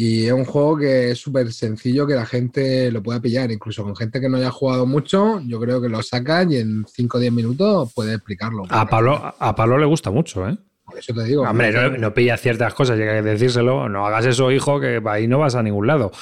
Y 0.00 0.26
es 0.26 0.32
un 0.32 0.44
juego 0.44 0.76
que 0.76 1.10
es 1.10 1.18
súper 1.18 1.52
sencillo 1.52 2.06
que 2.06 2.14
la 2.14 2.24
gente 2.24 2.88
lo 2.92 3.02
pueda 3.02 3.20
pillar, 3.20 3.50
incluso 3.50 3.82
con 3.82 3.96
gente 3.96 4.20
que 4.20 4.28
no 4.28 4.36
haya 4.36 4.52
jugado 4.52 4.86
mucho, 4.86 5.40
yo 5.40 5.58
creo 5.58 5.82
que 5.82 5.88
lo 5.88 6.04
sacan 6.04 6.52
y 6.52 6.58
en 6.58 6.84
5 6.86 7.16
o 7.16 7.20
10 7.20 7.32
minutos 7.32 7.92
puede 7.94 8.14
explicarlo. 8.14 8.62
A 8.68 8.86
Pablo, 8.86 9.34
a 9.36 9.56
Pablo 9.56 9.76
le 9.76 9.86
gusta 9.86 10.12
mucho, 10.12 10.48
¿eh? 10.48 10.56
Por 10.84 10.96
eso 10.96 11.12
te 11.12 11.24
digo. 11.24 11.42
Hombre, 11.42 11.72
no, 11.72 11.88
no, 11.98 12.14
pilla 12.14 12.36
ciertas 12.36 12.74
cosas, 12.74 12.96
llega 12.96 13.14
que 13.14 13.22
decírselo, 13.22 13.88
no 13.88 14.06
hagas 14.06 14.26
eso, 14.26 14.52
hijo, 14.52 14.78
que 14.78 15.02
ahí 15.04 15.26
no 15.26 15.40
vas 15.40 15.56
a 15.56 15.64
ningún 15.64 15.88
lado. 15.88 16.12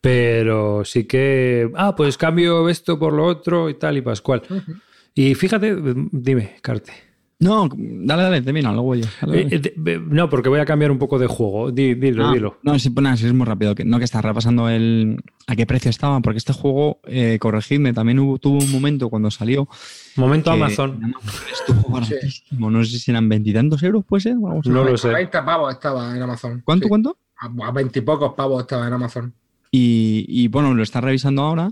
Pero 0.00 0.86
sí 0.86 1.04
que, 1.04 1.70
ah, 1.74 1.94
pues 1.94 2.16
cambio 2.16 2.70
esto 2.70 2.98
por 2.98 3.12
lo 3.12 3.26
otro 3.26 3.68
y 3.68 3.74
tal 3.74 3.98
y 3.98 4.00
pascual. 4.00 4.44
Uh 4.48 4.54
-huh. 4.54 4.80
Y 5.14 5.34
fíjate, 5.34 5.76
dime, 6.10 6.56
Carte. 6.62 7.05
No, 7.38 7.68
dale, 7.70 8.22
dale, 8.22 8.40
termina, 8.40 8.72
luego 8.72 8.94
yo. 8.94 9.04
Eh, 9.30 9.48
eh, 9.50 10.00
no, 10.08 10.30
porque 10.30 10.48
voy 10.48 10.58
a 10.58 10.64
cambiar 10.64 10.90
un 10.90 10.98
poco 10.98 11.18
de 11.18 11.26
juego. 11.26 11.70
Dilo, 11.70 12.28
ah, 12.28 12.32
dilo. 12.32 12.58
No, 12.62 12.78
sí, 12.78 12.88
pues 12.88 13.22
es 13.22 13.32
muy 13.34 13.44
rápido. 13.44 13.74
Que, 13.74 13.84
no, 13.84 13.98
que 13.98 14.04
está 14.04 14.22
repasando 14.22 14.70
el 14.70 15.22
a 15.46 15.54
qué 15.54 15.66
precio 15.66 15.90
estaba, 15.90 16.18
porque 16.20 16.38
este 16.38 16.54
juego, 16.54 17.00
eh, 17.04 17.38
corregidme, 17.38 17.92
también 17.92 18.20
hubo, 18.20 18.38
tuvo 18.38 18.58
un 18.58 18.72
momento 18.72 19.10
cuando 19.10 19.30
salió. 19.30 19.68
Momento 20.16 20.50
Amazon. 20.50 21.14
Estuvo 21.52 21.92
baratísimo. 21.92 22.70
No 22.70 22.82
sé 22.82 22.98
si 22.98 23.10
eran 23.10 23.28
veintitantos 23.28 23.82
euros, 23.82 24.02
puede 24.06 24.22
ser. 24.22 24.36
Vamos 24.36 24.66
no 24.66 24.82
lo 24.82 24.96
sé. 24.96 25.10
20 25.10 25.42
pavos 25.42 25.74
estaba 25.74 26.16
en 26.16 26.22
Amazon. 26.22 26.62
¿Cuánto, 26.64 26.84
sí. 26.84 26.88
cuánto? 26.88 27.18
A 27.38 27.70
veintipocos 27.70 28.32
pavos 28.32 28.62
estaba 28.62 28.86
en 28.86 28.94
Amazon. 28.94 29.34
Y, 29.70 30.24
y, 30.28 30.48
bueno, 30.48 30.72
lo 30.72 30.82
está 30.82 31.02
revisando 31.02 31.42
ahora. 31.42 31.70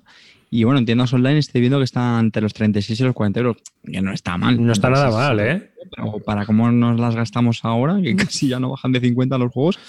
Y 0.55 0.62
bueno, 0.62 0.78
en 0.78 0.86
tiendas 0.86 1.12
online 1.12 1.40
estoy 1.40 1.62
viendo 1.62 1.78
que 1.78 1.84
está 1.84 2.16
entre 2.20 2.40
los 2.40 2.55
36 2.55 3.00
y 3.00 3.02
los 3.02 3.12
40 3.12 3.40
euros, 3.40 3.57
que 3.82 4.00
no 4.00 4.12
está 4.12 4.38
mal. 4.38 4.64
No 4.64 4.72
está 4.72 4.88
nada 4.88 5.11
mal, 5.11 5.40
¿eh? 5.40 5.72
Pero 5.90 6.20
para 6.20 6.46
cómo 6.46 6.70
nos 6.70 7.00
las 7.00 7.16
gastamos 7.16 7.64
ahora, 7.64 8.00
que 8.00 8.14
casi 8.16 8.46
ya 8.46 8.61
no 8.61 8.70
bajan 8.70 8.92
de 8.92 9.00
50 9.00 9.36
los 9.36 9.52
juegos, 9.52 9.80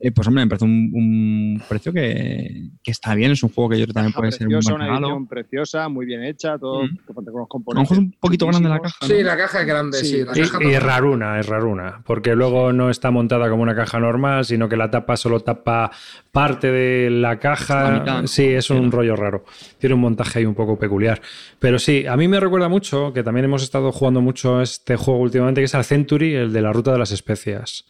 eh, 0.00 0.10
pues 0.12 0.26
hombre, 0.26 0.44
me 0.44 0.48
parece 0.48 0.64
un, 0.64 0.90
un 0.94 1.62
precio 1.68 1.92
que, 1.92 2.70
que, 2.82 2.90
está 2.90 3.14
bien. 3.14 3.32
Es 3.32 3.42
un 3.42 3.50
juego 3.50 3.70
que 3.70 3.78
yo 3.78 3.84
creo 3.84 3.88
que 3.88 3.94
también 3.94 4.12
puede 4.14 4.32
ser 4.32 4.46
un 4.48 4.54
buen 4.60 4.74
una 4.74 4.96
edición 4.98 5.26
preciosa, 5.26 5.88
muy 5.90 6.06
bien 6.06 6.24
hecha, 6.24 6.58
todo 6.58 6.84
Mm. 6.84 6.96
con 7.12 7.24
los 7.24 7.34
A 7.34 7.38
lo 7.38 7.46
componentes. 7.46 7.90
mejor 7.90 7.96
es 8.04 8.12
un 8.14 8.20
poquito 8.20 8.46
grande 8.46 8.68
la 8.70 8.80
caja. 8.80 9.06
Sí, 9.06 9.12
¿no? 9.18 9.22
la 9.24 9.36
caja 9.36 9.60
es 9.60 9.66
grande, 9.66 9.98
sí. 9.98 10.06
Sí, 10.06 10.24
la 10.24 10.32
Y, 10.34 10.40
caja 10.40 10.58
y 10.64 10.74
es 10.74 10.82
raruna, 10.82 11.38
es 11.38 11.46
raruna, 11.46 12.02
porque 12.06 12.34
luego 12.34 12.72
no 12.72 12.88
está 12.90 13.10
montada 13.10 13.50
como 13.50 13.62
una 13.62 13.74
caja 13.76 14.00
normal, 14.00 14.44
sino 14.46 14.68
que 14.68 14.76
la 14.76 14.90
tapa 14.90 15.16
solo 15.16 15.40
tapa 15.40 15.90
parte 16.32 16.70
de 16.72 17.10
la 17.10 17.30
La 17.30 17.38
caja. 17.38 17.90
mitad, 17.98 18.22
¿no? 18.22 18.26
Sí, 18.28 18.44
es 18.46 18.70
un 18.70 18.90
rollo 18.90 19.16
raro. 19.16 19.44
Tiene 19.78 19.94
un 19.94 20.00
montaje 20.00 20.38
ahí 20.38 20.46
un 20.46 20.54
poco 20.54 20.78
peculiar. 20.78 21.20
Pero 21.58 21.78
sí, 21.78 22.06
a 22.06 22.16
mí 22.16 22.26
me 22.28 22.40
recuerda 22.40 22.68
mucho, 22.68 23.12
que 23.12 23.22
también 23.22 23.44
hemos 23.44 23.62
estado 23.62 23.92
jugando 23.92 24.20
mucho 24.22 24.62
este 24.62 24.96
juego 24.96 25.20
últimamente, 25.20 25.60
que 25.60 25.66
es 25.66 25.74
al 25.74 25.84
Century, 25.84 26.34
el 26.34 26.52
de 26.52 26.62
la 26.62 26.72
ruta 26.72 26.92
de 26.92 26.98
las 26.98 27.10
especias. 27.12 27.84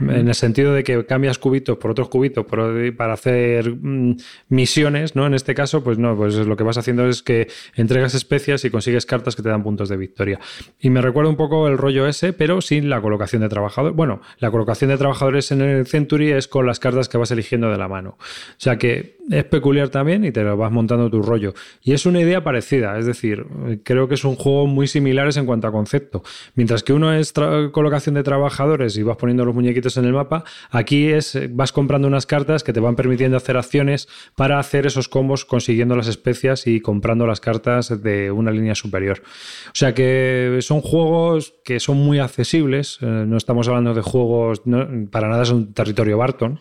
En 0.00 0.28
el 0.28 0.34
sentido 0.34 0.72
de 0.74 0.84
que 0.84 1.04
cambias 1.06 1.38
cubitos 1.48 1.78
por 1.78 1.90
otros 1.90 2.08
cubitos 2.08 2.44
para 2.46 3.12
hacer 3.12 3.74
mm, 3.74 4.16
misiones, 4.50 5.16
¿no? 5.16 5.26
En 5.26 5.34
este 5.34 5.54
caso, 5.54 5.82
pues 5.82 5.98
no, 5.98 6.14
pues 6.14 6.34
lo 6.34 6.56
que 6.56 6.64
vas 6.64 6.76
haciendo 6.76 7.06
es 7.08 7.22
que 7.22 7.48
entregas 7.74 8.14
especias 8.14 8.64
y 8.64 8.70
consigues 8.70 9.06
cartas 9.06 9.34
que 9.34 9.42
te 9.42 9.48
dan 9.48 9.62
puntos 9.62 9.88
de 9.88 9.96
victoria. 9.96 10.38
Y 10.78 10.90
me 10.90 11.00
recuerda 11.00 11.30
un 11.30 11.36
poco 11.36 11.68
el 11.68 11.78
rollo 11.78 12.06
ese, 12.06 12.32
pero 12.34 12.60
sin 12.60 12.90
la 12.90 13.00
colocación 13.00 13.40
de 13.42 13.48
trabajadores. 13.48 13.96
Bueno, 13.96 14.20
la 14.38 14.50
colocación 14.50 14.90
de 14.90 14.98
trabajadores 14.98 15.50
en 15.50 15.62
el 15.62 15.86
Century 15.86 16.32
es 16.32 16.48
con 16.48 16.66
las 16.66 16.78
cartas 16.78 17.08
que 17.08 17.16
vas 17.16 17.30
eligiendo 17.30 17.70
de 17.70 17.78
la 17.78 17.88
mano. 17.88 18.18
O 18.18 18.58
sea 18.58 18.76
que 18.76 19.18
es 19.30 19.44
peculiar 19.44 19.88
también 19.88 20.24
y 20.24 20.32
te 20.32 20.42
lo 20.42 20.56
vas 20.56 20.72
montando 20.72 21.10
tu 21.10 21.22
rollo. 21.22 21.54
Y 21.82 21.92
es 21.92 22.06
una 22.06 22.20
idea 22.20 22.42
parecida, 22.42 22.98
es 22.98 23.06
decir, 23.06 23.46
creo 23.84 24.08
que 24.08 24.14
es 24.14 24.24
un 24.24 24.36
juego 24.36 24.66
muy 24.66 24.86
similares 24.86 25.36
en 25.36 25.46
cuanto 25.46 25.66
a 25.66 25.72
concepto. 25.72 26.22
Mientras 26.54 26.82
que 26.82 26.92
uno 26.92 27.12
es 27.12 27.32
colocación 27.72 28.14
de 28.14 28.22
trabajadores 28.22 28.96
y 28.96 29.02
vas 29.02 29.16
poniendo 29.16 29.44
los 29.44 29.54
muñequitos 29.54 29.96
en 29.96 30.06
el 30.06 30.12
mapa, 30.12 30.44
aquí 30.70 31.08
es 31.08 31.34
eh, 31.44 31.48
vas 31.50 31.72
comprando 31.72 32.06
unas 32.08 32.26
cartas 32.26 32.62
que 32.64 32.72
te 32.72 32.80
van 32.80 32.96
permitiendo 32.96 33.36
hacer 33.36 33.56
acciones 33.56 34.08
para 34.36 34.58
hacer 34.58 34.86
esos 34.86 35.08
combos 35.08 35.44
consiguiendo 35.44 35.96
las 35.96 36.08
especias 36.08 36.66
y 36.66 36.80
comprando 36.80 37.26
las 37.26 37.40
cartas 37.40 38.02
de 38.02 38.30
una 38.30 38.50
línea 38.50 38.74
superior. 38.74 39.22
O 39.68 39.74
sea 39.74 39.94
que 39.94 40.58
son 40.60 40.80
juegos 40.80 41.54
que 41.64 41.80
son 41.80 41.96
muy 41.98 42.18
accesibles, 42.18 42.98
eh, 43.00 43.06
no 43.06 43.36
estamos 43.36 43.68
hablando 43.68 43.94
de 43.94 44.02
juegos, 44.02 44.62
no- 44.66 44.86
para 45.10 45.28
nada 45.28 45.42
es 45.44 45.50
un 45.50 45.72
territorio 45.72 46.18
Barton 46.18 46.60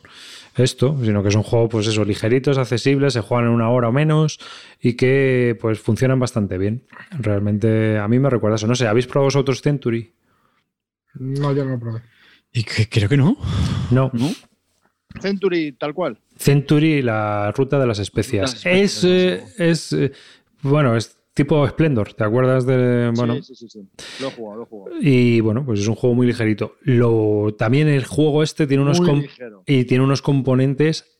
esto, 0.56 0.98
sino 1.04 1.22
que 1.22 1.30
es 1.30 1.36
un 1.36 1.44
juego, 1.44 1.70
pues 1.70 1.86
eso, 1.86 2.04
ligeritos, 2.04 2.58
accesibles, 2.58 3.14
se 3.14 3.22
juegan 3.22 3.46
en 3.46 3.52
una 3.54 3.70
hora 3.70 3.90
o 3.90 3.92
menos 3.92 4.40
y 4.82 4.94
que 4.96 5.56
pues 5.62 5.80
funcionan 5.80 6.20
bastante 6.20 6.58
bien. 6.58 6.84
Realmente 7.12 8.00
a 8.00 8.08
mí 8.08 8.18
me 8.18 8.28
recuerda 8.30 8.56
eso. 8.56 8.66
No 8.66 8.74
sé, 8.74 8.88
¿habéis 8.88 9.06
probado 9.06 9.28
vosotros 9.28 9.62
Century? 9.62 10.14
No, 11.14 11.54
yo 11.54 11.64
no 11.64 11.72
lo 11.72 11.80
probé. 11.80 12.02
Y 12.52 12.64
que- 12.64 12.90
creo 12.90 13.08
que 13.10 13.18
no. 13.18 13.38
No. 13.92 14.10
¿No? 14.14 14.30
Century, 15.20 15.72
tal 15.74 15.94
cual. 15.94 16.20
Century, 16.38 17.02
la 17.02 17.52
ruta 17.52 17.80
de 17.80 17.88
las 17.88 18.00
especias. 18.00 18.66
Es, 18.66 19.04
eh, 19.04 19.44
es 19.58 19.94
eh, 19.94 20.12
bueno, 20.62 20.96
es 20.96 21.18
tipo 21.34 21.68
Splendor, 21.68 22.14
¿te 22.14 22.24
acuerdas 22.24 22.66
de, 22.66 23.12
bueno, 23.16 23.36
Sí, 23.36 23.56
sí, 23.56 23.56
sí, 23.56 23.70
sí. 23.70 23.88
Lo 24.22 24.28
he 24.28 24.32
jugado, 24.32 24.58
lo 24.58 24.64
he 24.64 24.66
jugado. 24.66 24.98
y 25.02 25.40
bueno, 25.40 25.64
pues 25.66 25.80
es 25.80 25.88
un 25.88 25.96
juego 25.96 26.16
muy 26.16 26.28
ligerito. 26.28 26.76
Lo, 26.82 27.56
también 27.58 27.88
el 27.88 28.06
juego 28.06 28.44
este 28.44 28.68
tiene 28.68 28.84
unos 28.84 29.02
y 29.66 29.86
tiene 29.86 30.04
unos 30.04 30.22
componentes. 30.22 31.20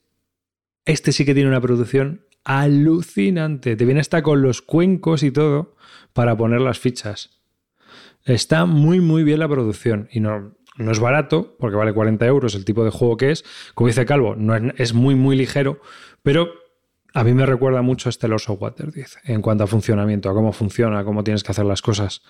Este 0.86 1.12
sí 1.12 1.26
que 1.26 1.34
tiene 1.34 1.50
una 1.50 1.62
producción 1.62 2.26
alucinante. 2.44 3.76
Te 3.76 3.86
viene 3.86 4.00
hasta 4.00 4.24
con 4.24 4.42
los 4.42 4.62
cuencos 4.62 5.22
y 5.22 5.32
todo 5.32 5.76
para 6.14 6.36
poner 6.36 6.62
las 6.62 6.80
fichas. 6.80 7.42
Está 8.26 8.66
muy, 8.66 9.00
muy 9.00 9.24
bien 9.24 9.40
la 9.40 9.48
producción. 9.48 10.10
Y 10.12 10.20
no, 10.20 10.57
no 10.78 10.92
es 10.92 11.00
barato, 11.00 11.56
porque 11.60 11.76
vale 11.76 11.94
40 11.94 12.26
euros 12.26 12.56
el 12.56 12.66
tipo 12.66 12.84
de 12.84 12.92
juego 12.92 13.18
que 13.18 13.32
es. 13.32 13.44
Como 13.74 13.88
dice 13.88 14.06
Calvo, 14.06 14.36
no 14.36 14.56
es, 14.56 14.64
es 14.78 14.94
muy, 14.94 15.16
muy 15.16 15.36
ligero, 15.36 15.82
pero 16.24 16.50
a 17.14 17.24
mí 17.24 17.34
me 17.34 17.46
recuerda 17.46 17.82
mucho 17.82 18.10
a 18.10 18.12
este 18.12 18.28
Lost 18.28 18.48
Water 18.50 18.92
10 18.92 19.20
en 19.26 19.42
cuanto 19.42 19.64
a 19.64 19.68
funcionamiento, 19.68 20.30
a 20.30 20.34
cómo 20.34 20.54
funciona, 20.54 21.00
a 21.00 21.04
cómo 21.04 21.24
tienes 21.24 21.44
que 21.44 21.52
hacer 21.52 21.66
las 21.66 21.82
cosas. 21.82 22.22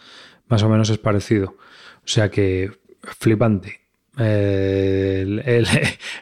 Más 0.48 0.64
o 0.64 0.70
menos 0.70 0.90
es 0.90 0.98
parecido. 0.98 1.58
O 1.98 2.08
sea 2.08 2.32
que 2.32 2.72
flipante. 3.02 3.87
El- 4.18 5.42
el- 5.46 5.68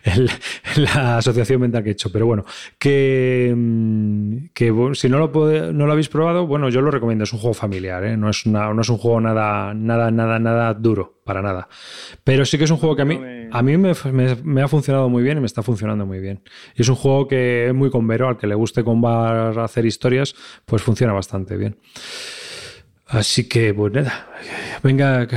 el- 0.03 0.29
la 0.77 1.17
asociación 1.17 1.61
mental 1.61 1.83
que 1.83 1.89
he 1.89 1.93
hecho. 1.93 2.11
Pero 2.11 2.25
bueno, 2.25 2.45
que, 2.77 3.53
mm, 3.55 4.37
que 4.53 4.73
si 4.93 5.09
no 5.09 5.17
lo, 5.19 5.71
no 5.73 5.85
lo 5.85 5.91
habéis 5.91 6.09
probado, 6.09 6.45
bueno, 6.47 6.69
yo 6.69 6.81
lo 6.81 6.91
recomiendo. 6.91 7.23
Es 7.23 7.33
un 7.33 7.39
juego 7.39 7.53
familiar, 7.53 8.03
¿eh? 8.03 8.17
no, 8.17 8.29
es 8.29 8.45
una- 8.45 8.73
no 8.73 8.81
es 8.81 8.89
un 8.89 8.97
juego 8.97 9.21
nada, 9.21 9.73
nada, 9.73 10.11
nada, 10.11 10.39
nada 10.39 10.73
duro, 10.73 11.21
para 11.23 11.41
nada. 11.41 11.67
Pero 12.23 12.45
sí 12.45 12.57
que 12.57 12.65
es 12.65 12.71
un 12.71 12.77
juego 12.77 12.95
que 12.95 13.01
a 13.03 13.05
mí, 13.05 13.15
No 13.15 13.21
me- 13.21 13.49
a 13.51 13.61
mí 13.61 13.77
me, 13.77 13.93
me- 14.11 14.35
me 14.43 14.61
ha 14.61 14.67
funcionado 14.67 15.07
muy 15.09 15.23
bien 15.23 15.37
y 15.37 15.39
me 15.41 15.45
está 15.45 15.61
funcionando 15.63 16.05
muy 16.05 16.19
bien. 16.19 16.41
Y 16.75 16.81
es 16.81 16.89
un 16.89 16.95
juego 16.95 17.27
que 17.27 17.67
es 17.67 17.73
muy 17.73 17.89
convero, 17.89 18.27
al 18.27 18.37
que 18.37 18.47
le 18.47 18.55
guste 18.55 18.83
combar 18.83 19.57
hacer 19.59 19.85
historias, 19.85 20.35
pues 20.65 20.81
funciona 20.81 21.13
bastante 21.13 21.55
bien. 21.55 21.77
Así 23.07 23.47
que, 23.47 23.73
pues 23.73 23.93
nada, 23.93 24.27
venga, 24.83 25.27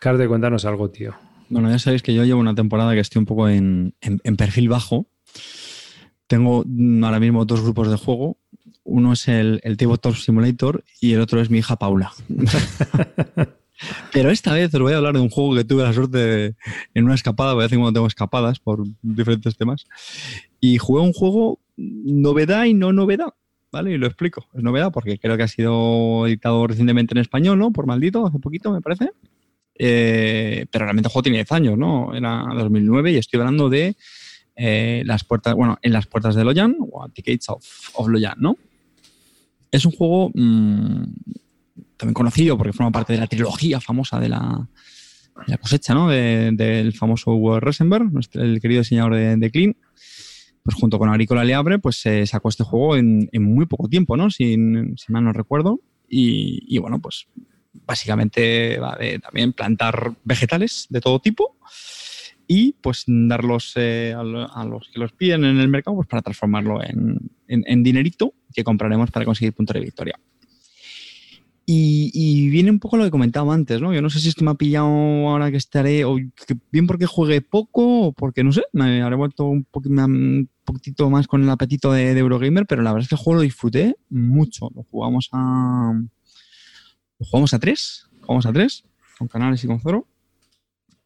Carde, 0.00 0.28
cuéntanos 0.28 0.64
algo, 0.64 0.90
tío. 0.90 1.14
Bueno, 1.48 1.70
ya 1.70 1.78
sabéis 1.78 2.02
que 2.02 2.14
yo 2.14 2.24
llevo 2.24 2.40
una 2.40 2.54
temporada 2.54 2.94
que 2.94 3.00
estoy 3.00 3.20
un 3.20 3.26
poco 3.26 3.48
en, 3.48 3.94
en- 4.00 4.20
en 4.24 4.36
perfil 4.36 4.68
bajo. 4.68 5.06
Tengo 6.26 6.64
ahora 7.04 7.20
mismo 7.20 7.44
dos 7.44 7.60
grupos 7.62 7.90
de 7.90 7.96
juego. 7.96 8.36
Uno 8.84 9.12
es 9.12 9.28
el, 9.28 9.60
el 9.64 9.76
Tabletop 9.76 10.14
Simulator 10.16 10.84
y 11.00 11.12
el 11.12 11.20
otro 11.20 11.40
es 11.40 11.50
mi 11.50 11.58
hija 11.58 11.76
Paula. 11.76 12.12
Pero 14.12 14.30
esta 14.30 14.54
vez 14.54 14.72
os 14.74 14.80
voy 14.80 14.94
a 14.94 14.96
hablar 14.96 15.14
de 15.14 15.20
un 15.20 15.28
juego 15.28 15.54
que 15.54 15.64
tuve 15.64 15.82
la 15.82 15.92
suerte 15.92 16.18
de- 16.18 16.54
en 16.94 17.04
una 17.04 17.14
escapada, 17.14 17.52
voy 17.52 17.62
a 17.62 17.64
decir 17.64 17.78
cuando 17.78 17.92
tengo 17.98 18.06
escapadas 18.06 18.58
por 18.58 18.84
diferentes 19.02 19.56
temas. 19.56 19.86
Y 20.60 20.78
jugué 20.78 21.02
un 21.02 21.12
juego 21.12 21.60
novedad 21.76 22.64
y 22.64 22.72
no 22.74 22.92
novedad, 22.92 23.34
¿vale? 23.70 23.92
Y 23.92 23.98
lo 23.98 24.06
explico. 24.06 24.46
Es 24.54 24.62
novedad 24.62 24.90
porque 24.92 25.18
creo 25.18 25.36
que 25.36 25.42
ha 25.42 25.48
sido 25.48 26.26
editado 26.26 26.66
recientemente 26.66 27.12
en 27.14 27.18
español, 27.18 27.58
¿no? 27.58 27.70
Por 27.72 27.86
maldito, 27.86 28.26
hace 28.26 28.38
poquito, 28.38 28.72
me 28.72 28.80
parece. 28.80 29.10
Eh, 29.78 30.66
pero 30.70 30.84
realmente 30.84 31.08
el 31.08 31.12
juego 31.12 31.22
tiene 31.22 31.38
10 31.38 31.52
años, 31.52 31.78
¿no? 31.78 32.14
Era 32.14 32.44
2009 32.54 33.12
y 33.12 33.16
estoy 33.16 33.40
hablando 33.40 33.68
de 33.68 33.96
eh, 34.56 35.02
las 35.04 35.24
puertas, 35.24 35.54
bueno, 35.54 35.78
en 35.82 35.92
las 35.92 36.06
puertas 36.06 36.34
de 36.34 36.44
Loyan 36.44 36.76
o 36.80 37.02
at 37.02 37.10
the 37.14 37.22
Gates 37.22 37.48
of, 37.48 37.64
of 37.94 38.08
Loyan, 38.08 38.36
¿no? 38.38 38.56
Es 39.70 39.84
un 39.84 39.92
juego 39.92 40.30
mm, 40.34 41.04
también 41.96 42.14
conocido 42.14 42.56
porque 42.56 42.72
forma 42.72 42.92
parte 42.92 43.12
de 43.12 43.18
la 43.18 43.26
trilogía 43.26 43.80
famosa 43.80 44.18
de 44.18 44.28
la, 44.28 44.66
cosecha, 45.60 45.94
¿no? 45.94 46.08
De- 46.08 46.52
del 46.52 46.92
famoso 46.94 47.32
Uwe 47.32 47.60
Rosenberg, 47.60 48.10
el 48.34 48.60
querido 48.60 48.80
diseñador 48.80 49.14
de, 49.14 49.36
de 49.36 49.76
pues 50.66 50.74
junto 50.74 50.98
con 50.98 51.08
Agrícola 51.08 51.44
Leabre, 51.44 51.78
pues 51.78 52.00
se 52.00 52.26
sacó 52.26 52.48
este 52.48 52.64
juego 52.64 52.96
en, 52.96 53.28
muy 53.34 53.66
poco 53.66 53.88
tiempo, 53.88 54.16
¿no? 54.16 54.30
Si, 54.30 54.56
si 54.96 55.12
mal 55.12 55.22
no 55.22 55.32
recuerdo. 55.32 55.78
Y, 56.08 56.76
bueno, 56.78 56.98
pues 57.00 57.28
básicamente 57.84 58.78
va 58.78 58.96
de 58.96 59.18
también 59.18 59.52
plantar 59.52 60.14
vegetales 60.24 60.86
de 60.88 61.00
todo 61.00 61.20
tipo 61.20 61.56
y 62.46 62.74
pues 62.80 63.04
darlos 63.06 63.72
eh, 63.76 64.14
a, 64.16 64.64
los 64.64 64.88
que 64.88 65.00
los 65.00 65.12
piden 65.12 65.44
en 65.44 65.58
el 65.58 65.68
mercado 65.68 65.96
pues 65.96 66.08
para 66.08 66.22
transformarlo 66.22 66.82
en, 66.82 67.30
en 67.48 67.82
dinerito 67.82 68.34
que 68.54 68.64
compraremos 68.64 69.10
para 69.10 69.24
conseguir 69.24 69.52
puntos 69.52 69.74
de 69.74 69.80
victoria. 69.80 70.18
Y, 71.68 72.48
viene 72.50 72.70
un 72.70 72.78
poco 72.78 72.96
lo 72.96 73.02
que 73.02 73.10
comentaba 73.10 73.52
antes, 73.52 73.80
¿no? 73.80 73.92
Yo 73.92 74.00
no 74.00 74.08
sé 74.08 74.20
si 74.20 74.28
es 74.28 74.36
que 74.36 74.44
me 74.44 74.52
ha 74.52 74.54
pillado 74.54 74.86
ahora 74.86 75.50
que 75.50 75.56
estaré, 75.56 76.04
o 76.04 76.16
bien 76.70 76.86
porque 76.86 77.06
juegue 77.06 77.40
poco, 77.40 78.06
o 78.06 78.12
porque 78.12 78.44
no 78.44 78.52
sé, 78.52 78.62
me 78.72 79.02
habré 79.02 79.16
vuelto 79.16 79.46
un, 79.46 79.66
un 79.74 80.48
poquitito 80.64 81.10
más 81.10 81.26
con 81.26 81.42
el 81.42 81.50
apetito 81.50 81.92
de, 81.92 82.16
Eurogamer, 82.16 82.66
pero 82.66 82.82
la 82.82 82.92
verdad 82.92 83.02
es 83.02 83.08
que 83.08 83.16
el 83.16 83.20
juego 83.20 83.38
lo 83.38 83.42
disfruté 83.42 83.96
mucho. 84.08 84.70
Lo 84.76 84.84
jugamos 84.84 85.28
a. 85.32 86.00
Jugamos 87.18 87.54
a 87.54 87.58
tres, 87.58 88.06
jugamos 88.20 88.46
a 88.46 88.52
tres, 88.52 88.84
con 89.18 89.28
canales 89.28 89.62
y 89.64 89.66
con 89.66 89.80
Zoro. 89.80 90.06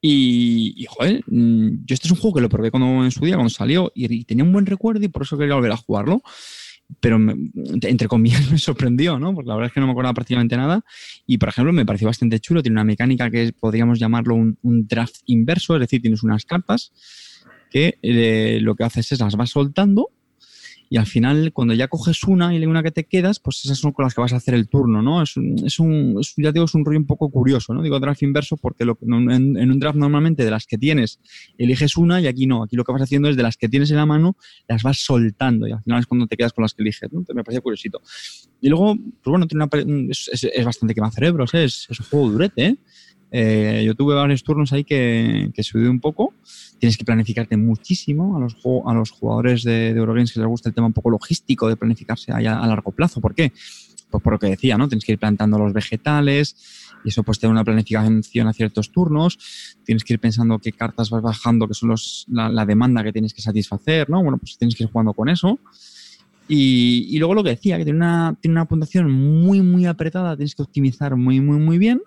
Y, 0.03 0.75
y, 0.77 0.87
joder, 0.87 1.23
mm, 1.27 1.85
yo 1.85 1.95
este 1.95 2.09
es 2.09 2.11
un 2.11 2.17
juego 2.19 2.37
que 2.37 2.41
lo 2.41 2.49
probé 2.49 2.71
cuando 2.71 3.05
en 3.05 3.11
su 3.11 3.25
día, 3.25 3.35
cuando 3.35 3.51
salió, 3.51 3.93
y 3.95 4.25
tenía 4.25 4.45
un 4.45 4.53
buen 4.53 4.67
recuerdo 4.67 5.05
y 5.05 5.09
por 5.09 5.23
eso 5.23 5.37
quería 5.37 5.55
volver 5.55 5.73
a 5.73 5.77
jugarlo 5.77 6.23
pero 6.99 7.19
entre 7.83 8.09
comillas 8.09 8.51
me 8.51 8.59
sorprendió, 8.59 9.19
¿no? 9.19 9.35
Porque 9.35 9.49
la 9.49 9.55
verdad 9.55 9.69
es 9.69 9.75
que 9.75 9.81
no 9.81 9.87
me 9.87 9.93
acordaba 9.93 10.15
prácticamente 10.15 10.57
nada. 10.57 10.85
Y, 11.27 11.39
por 11.39 11.51
ejemplo, 11.51 11.73
me 11.73 11.87
pareció 11.87 12.09
bastante 12.09 12.41
chulo. 12.41 12.63
Tiene 12.63 12.75
una 12.75 12.85
mecánica 12.85 13.31
que 13.31 13.53
podríamos 13.53 13.99
llamarlo 13.99 14.35
un, 14.35 14.59
draft 14.63 15.17
inverso, 15.27 15.75
es 15.77 15.81
decir, 15.81 16.01
tienes 16.01 16.23
unas 16.23 16.45
cartas 16.45 16.93
que 17.71 17.99
eh, 18.03 18.59
lo 18.63 18.75
que 18.75 18.85
haces 18.85 19.13
es 19.13 19.21
las 19.21 19.37
vas 19.37 19.51
soltando 19.51 20.09
y 20.93 20.97
al 20.97 21.07
final 21.07 21.53
cuando 21.53 21.73
ya 21.73 21.87
coges 21.87 22.25
una 22.25 22.53
y 22.53 22.67
una 22.67 22.83
que 22.83 22.91
te 22.91 23.05
quedas, 23.05 23.39
pues 23.39 23.65
esas 23.65 23.79
son 23.79 23.93
con 23.93 24.05
las 24.05 24.13
que 24.13 24.21
vas 24.21 24.33
a 24.33 24.37
hacer 24.37 24.55
el 24.55 24.69
turno, 24.69 25.01
¿no? 25.01 25.23
Es 25.23 25.37
un, 25.37 25.65
es 25.65 25.79
un 25.79 26.21
ya 26.37 26.51
digo, 26.51 26.65
es 26.65 26.75
un 26.75 26.85
rollo 26.85 26.99
un 26.99 27.07
poco 27.07 27.31
curioso, 27.31 27.73
¿no? 27.73 27.81
Digo 27.81 28.01
draft 28.01 28.23
inverso 28.25 28.57
porque 28.57 28.85
lo, 28.85 28.99
en, 29.01 29.71
un 29.71 29.79
draft 29.79 29.97
normalmente 29.97 30.45
de 30.45 30.51
las 30.51 30.67
que 30.67 30.77
tienes 30.79 31.21
eliges 31.57 31.97
una 31.97 32.21
y 32.21 32.27
aquí 32.27 32.49
no, 32.49 32.65
aquí 32.65 32.75
lo 32.75 32.83
que 32.83 32.91
vas 32.91 33.03
haciendo 33.03 33.29
es 33.29 33.37
de 33.37 33.45
las 33.45 33.57
que 33.57 33.69
tienes 33.69 33.93
en 33.93 33.99
la 33.99 34.07
mano 34.07 34.37
las 34.67 34.83
vas 34.83 34.99
soltando 34.99 35.69
y 35.69 35.73
al 35.73 35.83
final 35.83 36.01
es 36.01 36.07
cuando 36.07 36.27
te 36.27 36.37
quedas 36.37 36.53
con 36.53 36.63
las 36.63 36.75
que 36.75 36.83
eliges, 36.83 37.13
¿no? 37.13 37.25
me 37.35 37.45
parece 37.45 37.61
curiosito. 37.61 38.03
Y 38.61 38.69
luego, 38.69 38.97
pues 38.97 39.31
bueno, 39.31 39.47
tiene 39.47 39.65
una, 39.65 40.11
es, 40.11 40.29
es, 40.29 40.65
bastante 40.65 40.93
quema 40.93 41.13
cerebros, 41.13 41.55
¿eh? 41.55 41.65
es 41.65 41.89
un 41.89 42.07
juego 42.07 42.31
durete, 42.31 42.67
¿eh? 42.67 42.79
¿Eh? 43.31 43.83
yo 43.85 43.95
tuve 43.95 44.15
varios 44.15 44.43
turnos 44.43 44.73
ahí 44.73 44.85
que, 44.85 45.51
que 45.55 45.63
subí 45.63 45.87
un 45.87 46.01
poco 46.01 46.35
tienes 46.81 46.97
que 46.97 47.05
planificarte 47.05 47.57
muchísimo 47.57 48.37
a 48.37 48.41
los, 48.41 48.57
a 48.87 48.95
los 48.95 49.11
jugadores 49.11 49.63
de, 49.63 49.93
de 49.93 50.01
Eurogames 50.01 50.33
que 50.33 50.41
les 50.41 50.49
gusta 50.49 50.71
el 50.71 50.75
tema 50.75 50.87
un 50.87 50.95
poco 50.95 51.11
logístico 51.11 51.69
de 51.69 51.77
planificarse 51.77 52.33
a, 52.33 52.37
a 52.37 52.67
largo 52.67 52.91
plazo. 52.91 53.21
¿Por 53.21 53.35
qué? 53.35 53.53
Pues 54.11 54.23
por 54.23 54.33
lo 54.33 54.39
que 54.39 54.49
decía, 54.49 54.77
¿no? 54.77 54.89
Tienes 54.89 55.05
que 55.05 55.13
ir 55.13 55.19
plantando 55.19 55.59
los 55.59 55.73
vegetales 55.75 56.57
y 57.05 57.11
eso 57.11 57.23
pues 57.23 57.39
te 57.39 57.47
da 57.47 57.51
una 57.53 57.65
planificación 57.65 58.49
a 58.49 58.53
ciertos 58.55 58.91
turnos. 58.91 59.39
Tienes 59.85 60.05
que 60.05 60.15
ir 60.15 60.21
pensando 60.21 60.59
qué 60.59 60.73
cartas 60.73 61.11
vas 61.11 61.23
bajando, 61.23 61.69
que 61.69 61.75
son 61.75 61.91
los, 61.91 62.25
la, 62.29 62.65
demanda 62.65 63.05
que 63.05 63.13
tienes 63.13 63.35
que 63.35 63.43
satisfacer, 63.43 64.09
¿no? 64.09 64.23
Bueno, 64.23 64.39
pues 64.39 64.57
tienes 64.57 64.75
que 64.75 64.85
ir 64.85 64.91
jugando 64.91 65.13
con 65.13 65.29
eso. 65.29 65.59
Y, 66.49 67.07
y, 67.11 67.19
luego 67.19 67.35
lo 67.35 67.45
que 67.45 67.51
decía, 67.51 67.77
que 67.77 67.85
tiene 67.85 67.99
una, 67.99 68.35
tiene 68.41 68.55
una 68.55 68.65
puntuación 68.65 69.09
muy, 69.13 69.61
muy 69.61 69.87
apretada, 69.87 70.35
tienes 70.35 70.55
que 70.57 70.63
optimizar 70.63 71.15
muy, 71.15 71.41
muy, 71.41 71.59
muy 71.59 71.79
bien. 71.79 72.01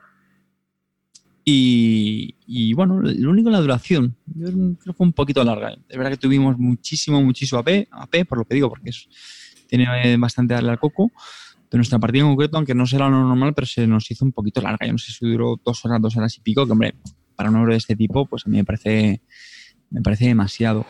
Y, 1.46 2.74
bueno, 2.74 3.02
lo 3.02 3.30
único 3.30 3.50
la 3.50 3.60
duración. 3.60 4.16
Yo 4.28 4.48
creo 4.48 4.78
que 4.84 4.94
fue 4.94 5.06
un 5.06 5.14
poquito 5.14 5.44
larga. 5.44 5.76
Es 5.90 5.98
verdad 5.98 6.12
que 6.12 6.18
tuvimos 6.18 6.58
muchísimo, 6.58 7.22
muchísimo 7.22 7.60
AP, 7.60 7.88
AP 7.92 8.26
por 8.28 8.38
lo 8.38 8.46
que 8.46 8.56
digo, 8.56 8.70
porque 8.70 8.90
es, 8.90 9.08
tiene 9.68 10.18
bastante 10.18 10.54
darle 10.54 10.72
al 10.72 10.80
coco. 10.80 11.12
De 11.70 11.78
nuestra 11.78 11.98
partida 11.98 12.22
en 12.22 12.30
concreto, 12.30 12.58
aunque 12.58 12.76
no 12.76 12.86
será 12.86 13.10
lo 13.10 13.24
normal, 13.24 13.54
pero 13.56 13.66
se 13.66 13.88
nos 13.88 14.10
hizo 14.12 14.24
un 14.24 14.32
poquito 14.32 14.62
larga. 14.62 14.86
Yo 14.86 14.92
no 14.92 15.00
sé 15.00 15.12
si 15.12 15.26
duró 15.26 15.60
dos 15.66 15.84
horas, 15.84 16.00
dos 16.02 16.16
horas 16.16 16.38
y 16.38 16.42
pico, 16.42 16.66
que 16.66 16.72
hombre, 16.72 16.96
para 17.36 17.50
un 17.50 17.56
oro 17.56 17.72
de 17.72 17.78
este 17.78 17.96
tipo, 17.96 18.28
pues 18.28 18.46
a 18.46 18.50
mí 18.50 18.58
me 18.58 18.64
parece, 18.64 19.22
me 19.90 20.02
parece 20.02 20.28
demasiado. 20.28 20.86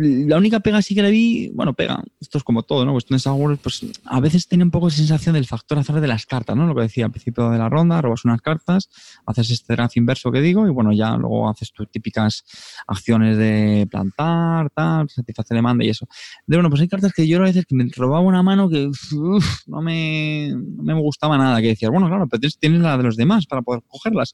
La 0.00 0.36
única 0.36 0.60
pega 0.60 0.80
sí 0.80 0.94
que 0.94 1.02
le 1.02 1.10
vi, 1.10 1.50
bueno, 1.52 1.74
pega, 1.74 2.00
esto 2.20 2.38
es 2.38 2.44
como 2.44 2.62
todo, 2.62 2.84
¿no? 2.84 2.92
Cuestiones 2.92 3.26
Wars, 3.26 3.58
pues 3.60 3.84
a 4.04 4.20
veces 4.20 4.46
tiene 4.46 4.62
un 4.62 4.70
poco 4.70 4.86
esa 4.86 4.98
sensación 4.98 5.34
del 5.34 5.44
factor 5.44 5.76
azar 5.76 6.00
de 6.00 6.06
las 6.06 6.24
cartas, 6.24 6.54
¿no? 6.54 6.68
Lo 6.68 6.74
que 6.76 6.82
decía 6.82 7.06
al 7.06 7.10
principio 7.10 7.50
de 7.50 7.58
la 7.58 7.68
ronda, 7.68 8.00
robas 8.00 8.24
unas 8.24 8.40
cartas, 8.40 8.90
haces 9.26 9.50
este 9.50 9.74
draft 9.74 9.96
inverso 9.96 10.30
que 10.30 10.40
digo, 10.40 10.68
y 10.68 10.70
bueno, 10.70 10.92
ya 10.92 11.16
luego 11.16 11.48
haces 11.48 11.72
tus 11.72 11.90
típicas 11.90 12.44
acciones 12.86 13.36
de 13.38 13.88
plantar, 13.90 14.70
tal, 14.70 15.08
satisfacer 15.10 15.56
demanda 15.56 15.84
y 15.84 15.88
eso. 15.88 16.06
De 16.46 16.56
bueno, 16.56 16.70
pues 16.70 16.80
hay 16.80 16.88
cartas 16.88 17.12
que 17.12 17.26
yo 17.26 17.38
a 17.38 17.42
veces 17.42 17.66
que 17.66 17.74
me 17.74 17.90
robaba 17.96 18.20
una 18.20 18.44
mano 18.44 18.68
que 18.68 18.88
no, 19.66 19.82
me, 19.82 20.50
no 20.54 20.94
me 20.94 21.00
gustaba 21.00 21.36
nada, 21.36 21.60
que 21.60 21.68
decías, 21.68 21.90
bueno, 21.90 22.06
claro, 22.06 22.28
pero 22.28 22.40
tienes, 22.60 22.80
la 22.80 22.96
de 22.96 23.02
los 23.02 23.16
demás 23.16 23.46
para 23.46 23.62
poder 23.62 23.82
cogerlas. 23.88 24.32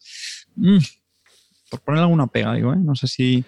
Mm, 0.57 0.77
por 1.75 1.85
poner 1.85 2.03
alguna 2.03 2.27
pega, 2.27 2.55
digo, 2.55 2.73
¿eh? 2.73 2.79
No 2.79 2.95
sé 2.95 3.07
si 3.07 3.45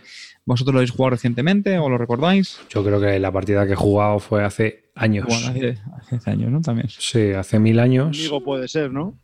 ¿Vosotros 0.47 0.75
lo 0.75 0.79
habéis 0.79 0.93
jugado 0.93 1.11
recientemente 1.11 1.77
o 1.81 1.89
lo 1.89 1.99
recordáis? 1.99 2.61
Yo 2.71 2.85
creo 2.85 3.01
que 3.01 3.19
la 3.19 3.33
partida 3.33 3.67
que 3.67 3.73
he 3.73 3.77
jugado 3.77 4.21
fue 4.21 4.45
hace 4.45 4.91
años. 4.95 5.27
Bueno, 5.27 5.77
hace, 5.99 6.31
años, 6.31 6.53
¿no? 6.53 6.61
También. 6.61 6.89
Sí, 6.89 7.33
hace 7.33 7.59
mil 7.59 7.81
años. 7.81 8.17
Conmigo 8.17 8.45
puede 8.45 8.69
ser, 8.69 8.93
¿no? 8.93 9.19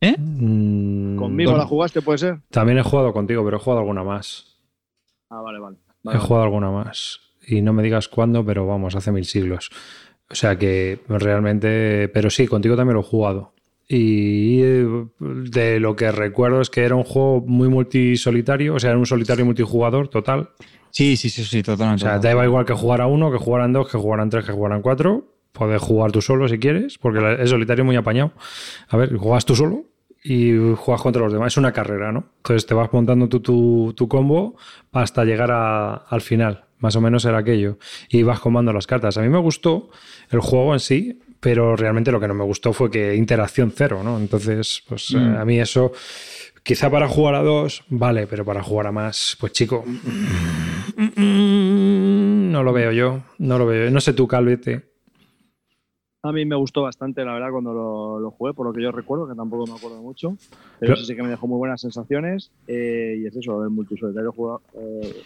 ¿Eh? 0.00 0.14
Mm, 0.16 1.16
Conmigo 1.16 1.56
la 1.56 1.66
jugaste, 1.66 2.00
puede 2.00 2.18
ser. 2.18 2.38
También 2.50 2.78
he 2.78 2.82
jugado 2.84 3.12
contigo, 3.12 3.44
pero 3.44 3.56
he 3.56 3.60
jugado 3.60 3.80
alguna 3.80 4.04
más. 4.04 4.56
Ah, 5.28 5.40
vale, 5.40 5.58
vale. 5.58 5.78
he 6.14 6.18
jugado 6.18 6.44
alguna 6.44 6.70
más. 6.70 7.18
Y 7.44 7.60
no 7.60 7.72
me 7.72 7.82
digas 7.82 8.06
cuándo, 8.06 8.46
pero 8.46 8.64
vamos, 8.64 8.94
hace 8.94 9.10
mil 9.10 9.24
siglos. 9.24 9.70
O 10.30 10.36
sea 10.36 10.56
que 10.56 11.00
realmente, 11.08 12.08
pero 12.14 12.30
sí, 12.30 12.46
contigo 12.46 12.76
también 12.76 12.94
lo 12.94 13.00
he 13.00 13.04
jugado. 13.04 13.52
Y 13.90 14.60
eh, 14.62 14.86
de 15.18 15.80
lo 15.80 15.96
que 15.96 16.12
recuerdo 16.12 16.60
es 16.60 16.68
que 16.68 16.82
era 16.82 16.94
un 16.94 17.04
juego 17.04 17.40
muy 17.40 17.68
multisolitario, 17.68 18.74
o 18.74 18.78
sea, 18.78 18.90
era 18.90 18.98
un 18.98 19.06
solitario 19.06 19.46
multijugador 19.46 20.08
total. 20.08 20.50
Sí, 20.90 21.16
sí, 21.16 21.30
sí, 21.30 21.42
sí, 21.44 21.62
totalmente. 21.62 22.04
O 22.04 22.08
sea, 22.08 22.20
te 22.20 22.30
iba 22.30 22.44
igual 22.44 22.66
que 22.66 22.74
jugar 22.74 23.00
a 23.00 23.06
uno, 23.06 23.32
que 23.32 23.38
jugaran 23.38 23.72
dos, 23.72 23.90
que 23.90 23.96
jugaran 23.96 24.28
tres, 24.28 24.44
que 24.44 24.52
jugaran 24.52 24.82
cuatro. 24.82 25.32
Puedes 25.52 25.80
jugar 25.80 26.12
tú 26.12 26.20
solo 26.20 26.46
si 26.48 26.58
quieres, 26.58 26.98
porque 26.98 27.38
es 27.40 27.50
solitario 27.50 27.84
muy 27.84 27.96
apañado. 27.96 28.32
A 28.88 28.96
ver, 28.98 29.16
juegas 29.16 29.46
tú 29.46 29.56
solo 29.56 29.84
y 30.22 30.52
juegas 30.76 31.02
contra 31.02 31.22
los 31.22 31.32
demás. 31.32 31.54
Es 31.54 31.56
una 31.56 31.72
carrera, 31.72 32.12
¿no? 32.12 32.26
Entonces 32.38 32.66
te 32.66 32.74
vas 32.74 32.92
montando 32.92 33.28
tu, 33.28 33.40
tu, 33.40 33.94
tu 33.96 34.06
combo 34.06 34.56
hasta 34.92 35.24
llegar 35.24 35.50
al 35.50 36.20
final. 36.20 36.64
Más 36.78 36.94
o 36.94 37.00
menos 37.00 37.24
era 37.24 37.38
aquello. 37.38 37.78
Y 38.08 38.22
vas 38.22 38.38
comando 38.38 38.72
las 38.72 38.86
cartas. 38.86 39.16
A 39.16 39.22
mí 39.22 39.28
me 39.28 39.38
gustó 39.38 39.90
el 40.30 40.40
juego 40.40 40.74
en 40.74 40.80
sí, 40.80 41.18
pero 41.40 41.76
realmente 41.76 42.10
lo 42.12 42.20
que 42.20 42.28
no 42.28 42.34
me 42.34 42.44
gustó 42.44 42.72
fue 42.72 42.90
que 42.90 43.14
interacción 43.14 43.72
cero, 43.74 44.02
¿no? 44.02 44.18
Entonces, 44.18 44.82
pues 44.88 45.12
mm. 45.14 45.36
a 45.36 45.44
mí 45.44 45.60
eso, 45.60 45.92
quizá 46.62 46.90
para 46.90 47.08
jugar 47.08 47.34
a 47.36 47.42
dos, 47.42 47.84
vale, 47.88 48.26
pero 48.26 48.44
para 48.44 48.62
jugar 48.62 48.88
a 48.88 48.92
más, 48.92 49.36
pues 49.38 49.52
chico, 49.52 49.84
no 50.96 52.62
lo 52.62 52.72
veo 52.72 52.92
yo, 52.92 53.22
no 53.38 53.58
lo 53.58 53.66
veo. 53.66 53.90
No 53.90 54.00
sé 54.00 54.12
tú, 54.12 54.26
Calvete. 54.26 54.88
A 56.22 56.32
mí 56.32 56.44
me 56.44 56.56
gustó 56.56 56.82
bastante, 56.82 57.24
la 57.24 57.32
verdad, 57.32 57.52
cuando 57.52 57.72
lo, 57.72 58.30
jugué, 58.32 58.52
por 58.52 58.66
lo 58.66 58.72
que 58.72 58.82
yo 58.82 58.90
recuerdo, 58.90 59.28
que 59.28 59.36
tampoco 59.36 59.66
me 59.66 59.74
acuerdo 59.74 60.02
mucho, 60.02 60.36
pero, 60.80 60.96
sí, 60.96 61.06
sí 61.06 61.14
que 61.14 61.22
me 61.22 61.28
dejó 61.28 61.46
muy 61.46 61.58
buenas 61.58 61.80
sensaciones. 61.80 62.50
Eh, 62.66 63.20
y 63.20 63.26
es 63.26 63.36
eso, 63.36 63.62
el 63.62 63.70
multisolitario 63.70 64.32
juego, 64.32 64.60
eh, 64.74 65.22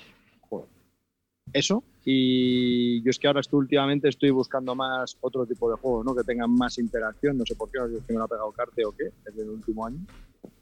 eso. 1.52 1.82
Y 2.04 3.02
yo 3.02 3.10
es 3.10 3.18
que 3.18 3.28
ahora 3.28 3.40
estoy, 3.40 3.60
últimamente 3.60 4.08
estoy 4.08 4.30
buscando 4.30 4.74
más 4.74 5.16
otro 5.20 5.46
tipo 5.46 5.70
de 5.70 5.76
juegos, 5.76 6.04
¿no? 6.04 6.14
Que 6.14 6.24
tengan 6.24 6.50
más 6.50 6.78
interacción. 6.78 7.38
No 7.38 7.46
sé 7.46 7.54
por 7.54 7.70
qué, 7.70 7.78
no 7.78 7.88
sé 7.88 8.00
si 8.06 8.12
me 8.12 8.18
lo 8.18 8.24
ha 8.24 8.28
pegado 8.28 8.50
Carte 8.52 8.84
o 8.84 8.92
qué, 8.92 9.10
desde 9.24 9.42
el 9.42 9.50
último 9.50 9.86
año. 9.86 9.98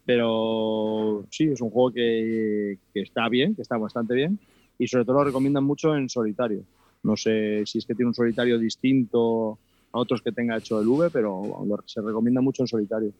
Pero 0.05 1.25
sí, 1.31 1.45
es 1.45 1.61
un 1.61 1.71
juego 1.71 1.91
que, 1.91 2.77
que 2.93 3.01
está 3.01 3.27
bien, 3.29 3.55
que 3.55 3.61
está 3.61 3.77
bastante 3.77 4.13
bien. 4.13 4.39
Y 4.77 4.87
sobre 4.87 5.05
todo 5.05 5.17
lo 5.17 5.23
recomiendan 5.23 5.63
mucho 5.63 5.95
en 5.95 6.09
solitario. 6.09 6.63
No 7.03 7.17
sé 7.17 7.63
si 7.65 7.79
es 7.79 7.85
que 7.85 7.95
tiene 7.95 8.09
un 8.09 8.13
solitario 8.15 8.59
distinto 8.59 9.57
a 9.91 9.99
otros 9.99 10.21
que 10.21 10.31
tenga 10.31 10.57
hecho 10.57 10.79
el 10.79 10.87
V, 10.87 11.09
pero 11.09 11.41
se 11.85 12.01
recomienda 12.01 12.41
mucho 12.41 12.63
en 12.63 12.67
solitario. 12.67 13.11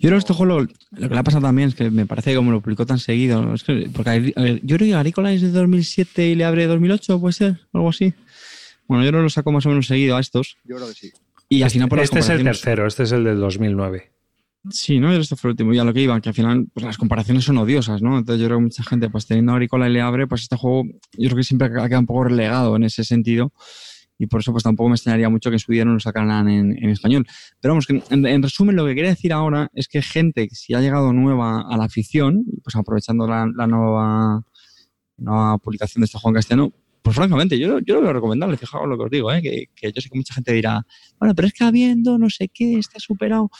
Yo 0.00 0.08
creo 0.08 0.12
que 0.12 0.18
este 0.18 0.32
juego 0.32 0.60
lo, 0.60 0.66
que 0.66 0.74
le 1.08 1.18
ha 1.18 1.22
pasado 1.22 1.42
también 1.42 1.68
es 1.68 1.74
que 1.74 1.90
me 1.90 2.06
parece 2.06 2.30
que 2.30 2.36
como 2.36 2.52
lo 2.52 2.60
publicó 2.60 2.86
tan 2.86 2.98
seguido, 2.98 3.52
es 3.54 3.64
que, 3.64 3.90
porque 3.92 4.32
yo 4.62 4.76
creo 4.76 4.88
que 4.88 4.94
Agrícola 4.94 5.32
es 5.32 5.42
de 5.42 5.50
2007 5.50 6.28
y 6.28 6.34
le 6.34 6.44
abre 6.44 6.66
2008, 6.66 7.20
puede 7.20 7.32
ser, 7.32 7.60
algo 7.72 7.90
así. 7.90 8.14
Bueno, 8.86 9.04
yo 9.04 9.12
no 9.12 9.22
lo 9.22 9.28
saco 9.28 9.52
más 9.52 9.66
o 9.66 9.68
menos 9.68 9.86
seguido 9.86 10.16
a 10.16 10.20
estos. 10.20 10.56
Yo 10.64 10.76
creo 10.76 10.88
que 10.88 10.94
sí. 10.94 11.12
Y 11.50 11.62
al 11.62 11.70
final 11.70 11.88
por 11.88 12.00
Este 12.00 12.20
es 12.20 12.28
el 12.30 12.42
tercero, 12.42 12.86
este 12.86 13.02
es 13.02 13.12
el 13.12 13.24
del 13.24 13.38
2009. 13.38 14.10
Sí, 14.70 14.98
¿no? 14.98 15.12
Este 15.12 15.36
fue 15.36 15.48
el 15.48 15.52
último. 15.52 15.72
Y 15.72 15.78
a 15.78 15.84
lo 15.84 15.94
que 15.94 16.02
iba, 16.02 16.20
que 16.20 16.28
al 16.30 16.34
final 16.34 16.66
pues, 16.72 16.84
las 16.84 16.98
comparaciones 16.98 17.44
son 17.44 17.58
odiosas, 17.58 18.02
¿no? 18.02 18.18
Entonces 18.18 18.40
yo 18.40 18.48
creo 18.48 18.58
que 18.58 18.64
mucha 18.64 18.82
gente, 18.82 19.08
pues 19.08 19.26
teniendo 19.26 19.52
Agrícola 19.52 19.88
y 19.88 19.92
le 19.92 20.00
abre, 20.00 20.26
pues 20.26 20.42
este 20.42 20.56
juego 20.56 20.84
yo 20.84 21.28
creo 21.28 21.36
que 21.36 21.44
siempre 21.44 21.68
ha 21.68 21.70
quedado 21.70 22.00
un 22.00 22.06
poco 22.06 22.24
relegado 22.24 22.76
en 22.76 22.84
ese 22.84 23.04
sentido 23.04 23.52
y 24.18 24.26
por 24.26 24.40
eso 24.40 24.52
pues 24.52 24.64
tampoco 24.64 24.88
me 24.88 24.96
extrañaría 24.96 25.28
mucho 25.28 25.50
que 25.50 25.56
en 25.56 25.60
su 25.60 25.72
día 25.72 25.84
no 25.84 25.94
lo 25.94 26.00
sacaran 26.00 26.48
en, 26.48 26.90
español. 26.90 27.26
Pero 27.60 27.72
vamos, 27.72 27.86
que 27.86 28.02
en, 28.10 28.42
resumen 28.42 28.76
lo 28.76 28.84
que 28.84 28.94
quería 28.94 29.10
decir 29.10 29.32
ahora 29.32 29.70
es 29.72 29.86
que 29.86 30.02
gente 30.02 30.48
si 30.52 30.74
ha 30.74 30.80
llegado 30.80 31.12
nueva 31.12 31.62
a 31.68 31.76
la 31.76 31.84
afición, 31.84 32.44
pues 32.62 32.74
aprovechando 32.74 33.26
la, 33.28 33.46
nueva, 33.46 34.42
nueva 35.16 35.58
publicación 35.58 36.02
de 36.02 36.06
este 36.06 36.18
en 36.22 36.34
castellano, 36.34 36.72
pues 37.00 37.14
francamente, 37.14 37.58
yo, 37.58 37.78
yo 37.78 37.94
lo 37.94 38.02
veo 38.02 38.12
recomendable, 38.12 38.56
fijaos 38.56 38.88
lo 38.88 38.98
que 38.98 39.04
os 39.04 39.10
digo, 39.10 39.32
¿eh? 39.32 39.40
que, 39.40 39.66
que, 39.74 39.92
yo 39.92 40.00
sé 40.00 40.10
que 40.10 40.18
mucha 40.18 40.34
gente 40.34 40.52
dirá, 40.52 40.84
bueno, 41.18 41.34
pero 41.34 41.46
es 41.46 41.54
que 41.54 41.64
habiendo 41.64 42.18
no 42.18 42.28
sé 42.28 42.48
qué, 42.52 42.78
está 42.78 42.98
superado. 42.98 43.50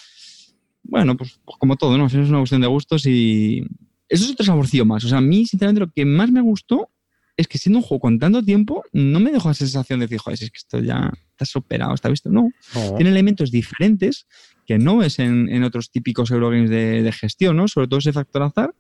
Bueno, 0.83 1.17
pues, 1.17 1.39
pues 1.45 1.57
como 1.59 1.77
todo, 1.77 1.97
¿no? 1.97 2.07
Es 2.07 2.15
una 2.15 2.39
cuestión 2.39 2.63
de 2.63 2.67
gustos 2.67 3.07
y 3.07 3.61
eso 4.09 4.25
es 4.25 4.31
otro 4.33 4.45
saborcillo 4.45 4.87
más. 4.87 5.05
O 5.05 5.09
sea, 5.09 5.19
a 5.19 5.21
mí, 5.21 5.47
sinceramente, 5.47 5.81
lo 5.81 5.93
que 5.93 6.05
más 6.05 6.31
me 6.33 6.41
gustó 6.41 6.91
es 7.39 7.49
que 7.49 7.57
siendo 7.57 7.79
un 7.79 7.83
juego 7.85 8.01
con 8.01 8.19
tanto 8.19 8.43
tiempo, 8.43 8.85
no 8.93 9.21
me 9.21 9.31
dejó 9.33 9.49
la 9.49 9.55
sensación 9.55 10.01
de 10.01 10.07
decir, 10.07 10.19
joder, 10.19 10.39
es 10.43 10.51
que 10.51 10.59
esto 10.59 10.81
ya 10.81 11.11
está 11.31 11.45
superado, 11.47 11.95
está 11.95 12.09
visto. 12.11 12.29
No, 12.31 12.51
Oh. 12.75 12.95
tiene 12.97 13.11
elementos 13.11 13.51
diferentes 13.51 14.27
que 14.67 14.77
no 14.79 14.99
ves 14.99 15.19
en, 15.21 15.49
en 15.49 15.63
otros 15.65 15.91
típicos 15.91 16.31
Eurogames 16.31 16.69
de, 16.69 17.03
de 17.03 17.13
gestión, 17.13 17.57
¿no? 17.57 17.69
Sobre 17.69 17.89
todo 17.89 18.01
ese 18.01 18.13
factor 18.13 18.43
azar 18.43 18.75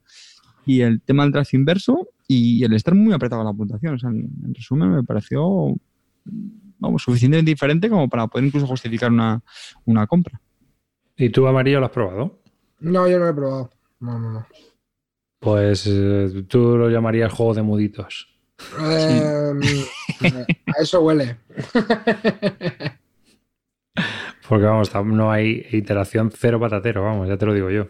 y 0.67 0.83
el 0.83 1.01
tema 1.01 1.23
del 1.23 1.33
trazo 1.33 1.57
inverso 1.57 2.09
y 2.27 2.63
el 2.65 2.75
estar 2.75 2.95
muy 2.95 3.15
apretado 3.15 3.41
a 3.41 3.45
la 3.45 3.53
puntuación. 3.55 3.95
O 3.95 3.99
sea, 3.99 4.11
en, 4.11 4.29
en 4.45 4.55
resumen, 4.55 4.91
me 4.91 5.03
pareció 5.05 5.75
vamos, 6.81 7.03
suficientemente 7.03 7.51
diferente 7.53 7.89
como 7.89 8.09
para 8.09 8.27
poder 8.27 8.45
incluso 8.47 8.67
justificar 8.67 9.11
una, 9.11 9.41
una 9.87 10.07
compra. 10.07 10.41
¿Y 11.17 11.31
tú, 11.31 11.47
Amarillo, 11.47 11.81
lo 11.81 11.87
has 11.87 11.93
probado? 11.93 12.41
No, 12.81 13.09
yo 13.09 13.19
no 13.19 13.25
lo 13.25 13.31
he 13.31 13.35
probado. 13.35 13.71
No, 14.01 14.19
no, 14.19 14.33
no. 14.33 14.47
Pues 15.41 15.87
eh, 15.87 16.45
tú 16.49 16.77
lo 16.77 16.91
llamarías 16.91 17.33
juego 17.33 17.55
de 17.55 17.63
muditos. 17.63 18.29
Eh, 20.21 20.35
a 20.67 20.83
eso 20.83 21.01
huele. 21.01 21.37
Porque 24.49 24.65
vamos, 24.65 24.93
no 25.07 25.31
hay 25.31 25.67
iteración 25.71 26.31
cero 26.35 26.59
patatero, 26.59 27.03
vamos, 27.03 27.29
ya 27.29 27.37
te 27.37 27.47
lo 27.47 27.55
digo 27.55 27.71
yo. 27.71 27.87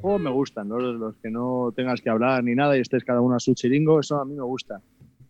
juegos 0.00 0.20
me 0.20 0.30
gustan, 0.30 0.68
¿no? 0.68 0.78
los, 0.78 0.96
los 0.96 1.16
que 1.16 1.30
no 1.30 1.72
tengas 1.74 2.00
que 2.00 2.10
hablar 2.10 2.42
ni 2.42 2.54
nada 2.54 2.76
y 2.76 2.80
estés 2.80 3.04
cada 3.04 3.20
uno 3.20 3.36
a 3.36 3.40
su 3.40 3.54
chiringo, 3.54 4.00
eso 4.00 4.20
a 4.20 4.24
mí 4.24 4.34
me 4.34 4.42
gusta. 4.42 4.80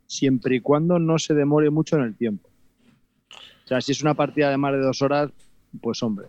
Siempre 0.07 0.57
y 0.57 0.61
cuando 0.61 0.99
no 0.99 1.19
se 1.19 1.35
demore 1.35 1.71
mucho 1.71 1.97
en 1.97 2.05
el 2.05 2.17
tiempo. 2.17 2.49
O 3.65 3.67
sea, 3.67 3.81
si 3.81 3.93
es 3.93 4.03
una 4.03 4.15
partida 4.15 4.51
de 4.51 4.57
más 4.57 4.73
de 4.73 4.81
dos 4.81 5.01
horas, 5.03 5.31
pues 5.81 6.03
hombre. 6.03 6.29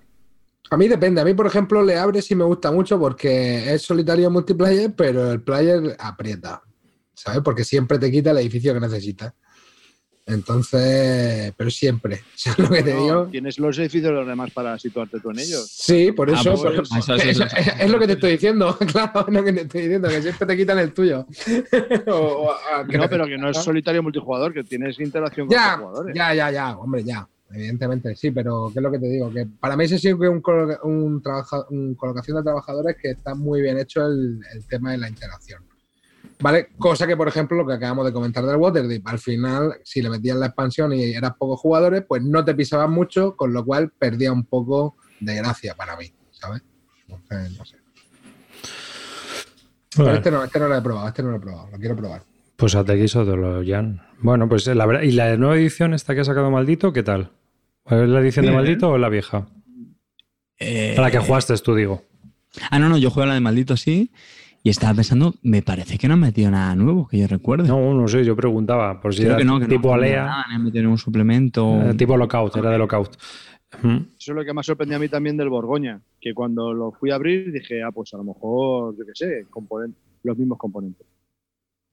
A 0.72 0.78
mí 0.78 0.88
depende. 0.88 1.22
A 1.22 1.26
mí, 1.26 1.34
por 1.34 1.46
ejemplo, 1.46 1.84
le 1.84 1.98
abre 1.98 2.22
si 2.22 2.34
me 2.36 2.44
gusta 2.46 2.72
mucho 2.72 2.98
porque 3.00 3.74
es 3.74 3.82
solitario 3.82 4.32
multiplayer, 4.32 4.94
pero 4.96 5.32
el 5.32 5.42
player 5.42 5.96
aprieta. 6.00 6.62
¿Sabes? 7.16 7.42
Porque 7.44 7.64
siempre 7.64 7.98
te 7.98 8.12
quita 8.12 8.32
el 8.32 8.38
edificio 8.40 8.74
que 8.74 8.80
necesitas. 8.80 9.34
Entonces, 10.28 11.54
pero 11.56 11.70
siempre. 11.70 12.22
¿Sabes 12.36 12.60
lo 12.60 12.70
que 12.70 12.84
te 12.84 12.94
No, 12.94 13.00
digo? 13.04 13.28
Tienes 13.28 13.60
los 13.60 13.78
edificios 13.78 14.12
de 14.12 14.18
los 14.20 14.28
demás 14.28 14.52
para 14.52 14.78
situarte 14.80 15.20
tú 15.20 15.30
en 15.32 15.40
ellos. 15.40 15.68
Sí, 15.72 16.12
por 16.12 16.30
Ah, 16.32 16.34
eso. 16.40 16.52
pues, 16.52 16.62
por- 16.64 16.74
eso, 16.74 16.82
eso, 16.84 16.98
eso, 16.98 17.16
eso- 17.30 17.44
eso. 17.46 17.56
es, 17.58 17.68
es 17.82 17.92
lo 17.92 18.00
que 18.00 18.08
te 18.08 18.14
estoy 18.14 18.32
diciendo, 18.32 18.78
claro, 18.92 19.26
es 19.28 19.34
lo 19.34 19.44
que 19.44 19.54
te 19.54 19.62
estoy 19.62 19.82
diciendo, 19.84 20.10
que 20.10 20.22
siempre 20.22 20.48
te 20.48 20.58
quitan 20.58 20.80
el 20.80 20.94
tuyo. 20.94 21.26
O- 22.08 22.12
o 22.16 22.52
a- 22.52 22.86
que 22.88 22.98
No, 22.98 23.08
pero 23.10 23.26
que 23.28 23.38
no 23.38 23.50
es 23.50 23.58
solitario 23.58 24.02
multijugador, 24.02 24.54
que 24.54 24.64
tienes 24.64 25.00
interacción 25.00 25.48
con 25.48 25.56
Ya, 25.56 25.78
los 25.78 25.86
jugadores. 25.88 26.16
ya, 26.16 26.34
ya, 26.34 26.52
ya, 26.52 26.78
hombre, 26.78 27.04
ya. 27.04 27.28
Evidentemente, 27.52 28.16
sí, 28.16 28.32
pero 28.32 28.72
¿qué 28.74 28.80
es 28.80 28.84
lo 28.84 28.92
que 28.92 29.00
te 29.00 29.06
digo? 29.08 29.32
Que 29.32 29.46
para 29.60 29.78
mí 29.78 29.84
ese 29.86 30.00
sí 30.00 30.08
que 30.18 30.26
es 30.26 30.32
un, 30.32 30.42
colo- 30.42 30.80
un, 30.84 31.22
un 31.70 31.96
colocación 31.96 32.38
de 32.38 32.44
trabajadores 32.44 32.98
que 33.00 33.12
está 33.12 33.36
muy 33.36 33.62
bien 33.62 33.78
hecho 33.78 34.06
el, 34.08 34.42
el 34.54 34.66
tema 34.68 34.92
de 34.92 34.98
la 34.98 35.08
interacción. 35.08 35.64
¿Vale? 36.40 36.70
Cosa 36.78 37.08
que, 37.08 37.16
por 37.16 37.28
ejemplo, 37.28 37.58
lo 37.58 37.66
que 37.66 37.74
acabamos 37.74 38.06
de 38.06 38.12
comentar 38.14 38.46
del 38.46 38.58
Waterdeep, 38.58 39.08
al 39.08 39.20
final, 39.20 39.76
si 39.84 40.02
le 40.02 40.10
metías 40.10 40.36
la 40.38 40.48
expansión 40.48 40.92
y 40.94 41.04
eras 41.14 41.34
pocos 41.40 41.60
jugadores, 41.60 42.04
pues 42.08 42.22
no 42.24 42.44
te 42.44 42.54
pisaban 42.54 42.92
mucho, 42.92 43.36
con 43.36 43.54
lo 43.54 43.64
cual 43.64 43.92
perdía 43.98 44.32
un 44.34 44.44
poco 44.46 44.98
de 45.20 45.36
gracia 45.36 45.76
para 45.76 45.96
mí, 45.96 46.12
¿sabes? 46.32 46.62
Entonces, 47.08 47.58
no 47.58 47.66
sé. 47.66 47.78
Pero 49.96 50.12
este 50.14 50.30
no, 50.32 50.44
este 50.44 50.60
no 50.60 50.68
lo 50.68 50.76
he 50.78 50.82
probado, 50.82 51.08
este 51.08 51.24
no 51.24 51.32
lo 51.32 51.38
he 51.38 51.40
probado, 51.40 51.70
lo 51.72 51.78
quiero 51.78 51.96
probar. 51.96 52.24
pues 52.58 52.76
a 52.76 52.84
TX 52.84 53.16
lo 53.16 53.64
Jan. 53.66 54.02
Bueno, 54.20 54.50
pues 54.50 54.68
la 54.68 54.86
verdad. 54.86 55.04
¿Y 55.04 55.12
la 55.12 55.38
nueva 55.38 55.56
edición 55.56 55.94
esta 55.94 56.14
que 56.14 56.22
ha 56.22 56.26
sacado 56.26 56.52
Maldito, 56.52 56.92
qué 56.92 57.04
tal? 57.04 57.32
¿Es 57.86 58.10
la 58.10 58.20
edición 58.20 58.46
de. 58.46 58.52
Maldito 58.52 58.90
o 58.90 58.98
la 58.98 59.08
vieja? 59.10 59.48
Eh, 60.60 60.96
A 60.98 61.02
la 61.02 61.12
que 61.12 61.20
jugaste 61.20 61.56
tú, 61.60 61.76
digo. 61.76 62.04
Ah, 62.72 62.80
no, 62.80 62.90
no, 62.90 62.98
yo 62.98 63.10
juego 63.10 63.24
a 63.24 63.28
la 63.28 63.34
de 63.36 63.42
Maldito, 63.42 63.78
sí. 63.78 64.12
Y 64.66 64.70
estaba 64.72 64.96
pensando, 64.96 65.36
me 65.44 65.62
parece 65.62 66.00
que 66.00 66.08
no 66.08 66.16
han 66.16 66.22
metido 66.22 66.50
nada 66.50 66.76
nuevo, 66.76 67.08
que 67.08 67.20
yo 67.20 67.28
recuerde. 67.28 67.68
No, 67.68 67.94
no 67.94 68.08
sé, 68.08 68.26
yo 68.26 68.36
preguntaba. 68.36 69.00
Por 69.00 69.14
si 69.14 69.20
Creo 69.20 69.34
era 69.34 69.38
que 69.38 69.46
no, 69.46 69.60
que 69.60 69.68
tipo 69.68 69.90
no, 69.90 69.94
Alea, 69.94 70.26
nada, 70.26 70.46
han 70.50 70.64
metido 70.64 70.82
ningún 70.82 70.98
suplemento. 70.98 71.84
eh, 71.92 71.94
tipo 71.94 72.18
Lockout, 72.18 72.58
era 72.58 72.72
de 72.72 72.80
Lockout. 72.80 73.16
Eso 73.16 74.02
es 74.18 74.28
lo 74.30 74.44
que 74.44 74.54
más 74.54 74.66
sorprendió 74.66 74.98
a 74.98 75.00
mí 75.00 75.08
también 75.08 75.38
del 75.38 75.50
Borgoña, 75.50 76.02
que 76.20 76.34
cuando 76.34 76.74
lo 76.74 76.92
fui 76.94 77.12
a 77.12 77.16
abrir 77.16 77.52
dije, 77.52 77.84
ah, 77.84 77.92
pues 77.92 78.12
a 78.16 78.18
lo 78.18 78.24
mejor, 78.24 78.98
yo 78.98 79.06
qué 79.06 79.12
sé, 79.14 79.46
componen- 79.52 79.94
los 80.24 80.36
mismos 80.36 80.58
componentes. 80.58 81.06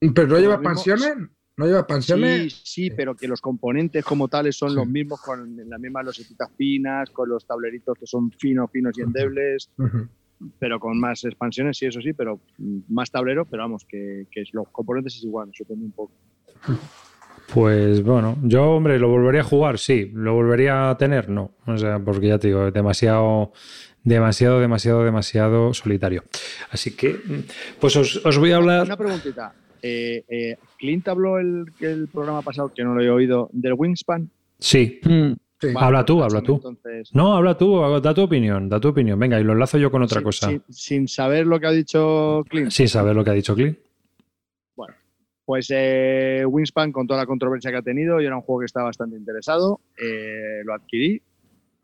¿Pero 0.00 0.26
no 0.28 0.38
lleva 0.38 0.54
expansiones? 0.54 1.14
¿No 1.58 1.66
lleva 1.66 1.80
expansiones? 1.80 2.54
Sí, 2.54 2.60
sí, 2.64 2.90
pero 2.96 3.14
que 3.14 3.28
los 3.28 3.42
componentes 3.42 4.02
como 4.02 4.28
tales 4.28 4.56
son 4.56 4.70
Sí. 4.70 4.76
los 4.76 4.86
mismos, 4.86 5.20
con 5.20 5.58
las 5.68 5.78
mismas 5.78 6.06
losetitas 6.06 6.48
finas, 6.56 7.10
con 7.10 7.28
los 7.28 7.44
tableritos 7.46 7.98
que 7.98 8.06
son 8.06 8.30
finos, 8.30 8.70
finos 8.72 8.96
y 8.96 9.02
endebles, 9.02 9.68
Ujú. 9.76 10.08
Pero 10.58 10.78
con 10.80 10.98
más 10.98 11.24
expansiones, 11.24 11.78
sí, 11.78 11.86
eso 11.86 12.00
sí, 12.00 12.12
pero 12.12 12.40
más 12.88 13.10
tablero, 13.10 13.44
pero 13.44 13.62
vamos, 13.62 13.84
que, 13.88 14.26
que 14.30 14.44
los 14.52 14.68
componentes 14.70 15.16
es 15.16 15.24
igual, 15.24 15.50
sorprende 15.52 15.84
un 15.86 15.92
poco. 15.92 16.12
Pues 17.52 18.02
bueno, 18.02 18.38
yo, 18.42 18.70
hombre, 18.72 18.98
¿lo 18.98 19.08
volvería 19.08 19.42
a 19.42 19.44
jugar? 19.44 19.78
Sí. 19.78 20.10
¿Lo 20.14 20.34
volvería 20.34 20.90
a 20.90 20.96
tener? 20.96 21.28
No. 21.28 21.50
O 21.66 21.76
sea, 21.76 21.98
porque 21.98 22.28
ya 22.28 22.38
te 22.38 22.46
digo, 22.48 22.70
demasiado, 22.70 23.52
demasiado, 24.04 24.60
demasiado, 24.60 25.04
demasiado 25.04 25.74
solitario. 25.74 26.24
Así 26.70 26.96
que, 26.96 27.16
pues 27.80 27.96
os, 27.96 28.24
os 28.24 28.38
voy 28.38 28.52
a 28.52 28.58
Una 28.60 28.80
hablar. 28.80 28.96
preguntita. 28.96 29.52
Eh, 29.82 30.24
eh, 30.28 30.56
Clint 30.78 31.06
habló 31.08 31.38
el, 31.38 31.64
el 31.80 32.08
programa 32.08 32.40
pasado, 32.42 32.72
que 32.72 32.84
no 32.84 32.94
lo 32.94 33.02
he 33.02 33.10
oído, 33.10 33.50
del 33.52 33.74
Wingspan. 33.74 34.30
Sí. 34.58 35.00
Mm, 35.04 35.32
Sí. 35.68 35.72
Vale, 35.72 35.86
Habla 35.86 36.04
tú, 36.04 36.18
pues 36.18 36.26
habla 36.34 36.42
tú. 36.44 36.54
Entonces, 36.56 37.10
No, 37.14 37.34
habla 37.34 37.56
tú, 37.56 37.80
da 38.00 38.12
tu 38.14 38.22
opinión, 38.22 38.68
da 38.68 38.80
tu 38.80 38.88
opinión. 38.88 39.18
Venga, 39.18 39.38
y 39.40 39.44
lo 39.44 39.52
enlazo 39.52 39.78
yo 39.78 39.90
con 39.90 40.02
otra 40.02 40.18
sin- 40.18 40.24
cosa. 40.24 40.48
Sin, 40.48 40.62
sin 40.68 41.08
saber 41.08 41.46
lo 41.46 41.60
que 41.60 41.66
ha 41.66 41.70
dicho 41.70 42.44
Clint. 42.48 42.70
Sin 42.70 42.88
saber 42.88 43.14
lo 43.14 43.22
que 43.24 43.30
ha 43.30 43.34
dicho 43.34 43.54
Clint. 43.54 43.78
Pues 45.44 45.66
eh, 45.74 46.44
Wingspan, 46.46 46.92
con 46.92 47.06
toda 47.08 47.18
la 47.20 47.26
controversia 47.26 47.70
que 47.72 47.76
ha 47.78 47.82
tenido, 47.82 48.20
yo 48.20 48.26
era 48.28 48.36
un 48.36 48.42
juego 48.42 48.60
que 48.60 48.66
estaba 48.66 48.86
bastante 48.86 49.16
interesado, 49.16 49.80
eh, 50.00 50.62
lo 50.64 50.72
adquirí. 50.72 51.20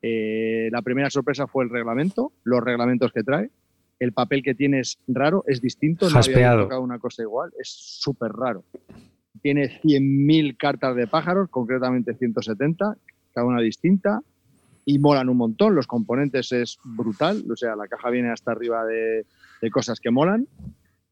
Eh, 0.00 0.68
la 0.70 0.80
primera 0.80 1.10
sorpresa 1.10 1.48
fue 1.48 1.64
el 1.64 1.70
reglamento, 1.70 2.32
los 2.44 2.62
reglamentos 2.62 3.10
que 3.12 3.24
trae. 3.24 3.50
El 3.98 4.12
papel 4.12 4.44
que 4.44 4.54
tiene 4.54 4.78
es 4.80 5.00
raro, 5.08 5.42
es 5.48 5.60
distinto, 5.60 6.04
no 6.04 6.10
había 6.10 6.22
Jaspeado. 6.22 6.62
tocado 6.62 6.82
una 6.82 7.00
cosa 7.00 7.22
igual, 7.22 7.50
es 7.58 7.68
súper 7.68 8.30
raro. 8.30 8.62
Tiene 9.42 9.80
100.000 9.82 10.56
cartas 10.56 10.94
de 10.94 11.08
pájaros, 11.08 11.48
concretamente 11.50 12.14
170, 12.14 12.96
cada 13.38 13.46
una 13.46 13.60
distinta, 13.60 14.20
y 14.84 14.98
molan 14.98 15.28
un 15.28 15.36
montón. 15.36 15.74
Los 15.74 15.86
componentes 15.86 16.50
es 16.52 16.78
brutal, 16.84 17.44
o 17.50 17.56
sea, 17.56 17.76
la 17.76 17.86
caja 17.88 18.10
viene 18.10 18.30
hasta 18.30 18.52
arriba 18.52 18.84
de, 18.86 19.26
de 19.62 19.70
cosas 19.70 20.00
que 20.00 20.10
molan. 20.10 20.46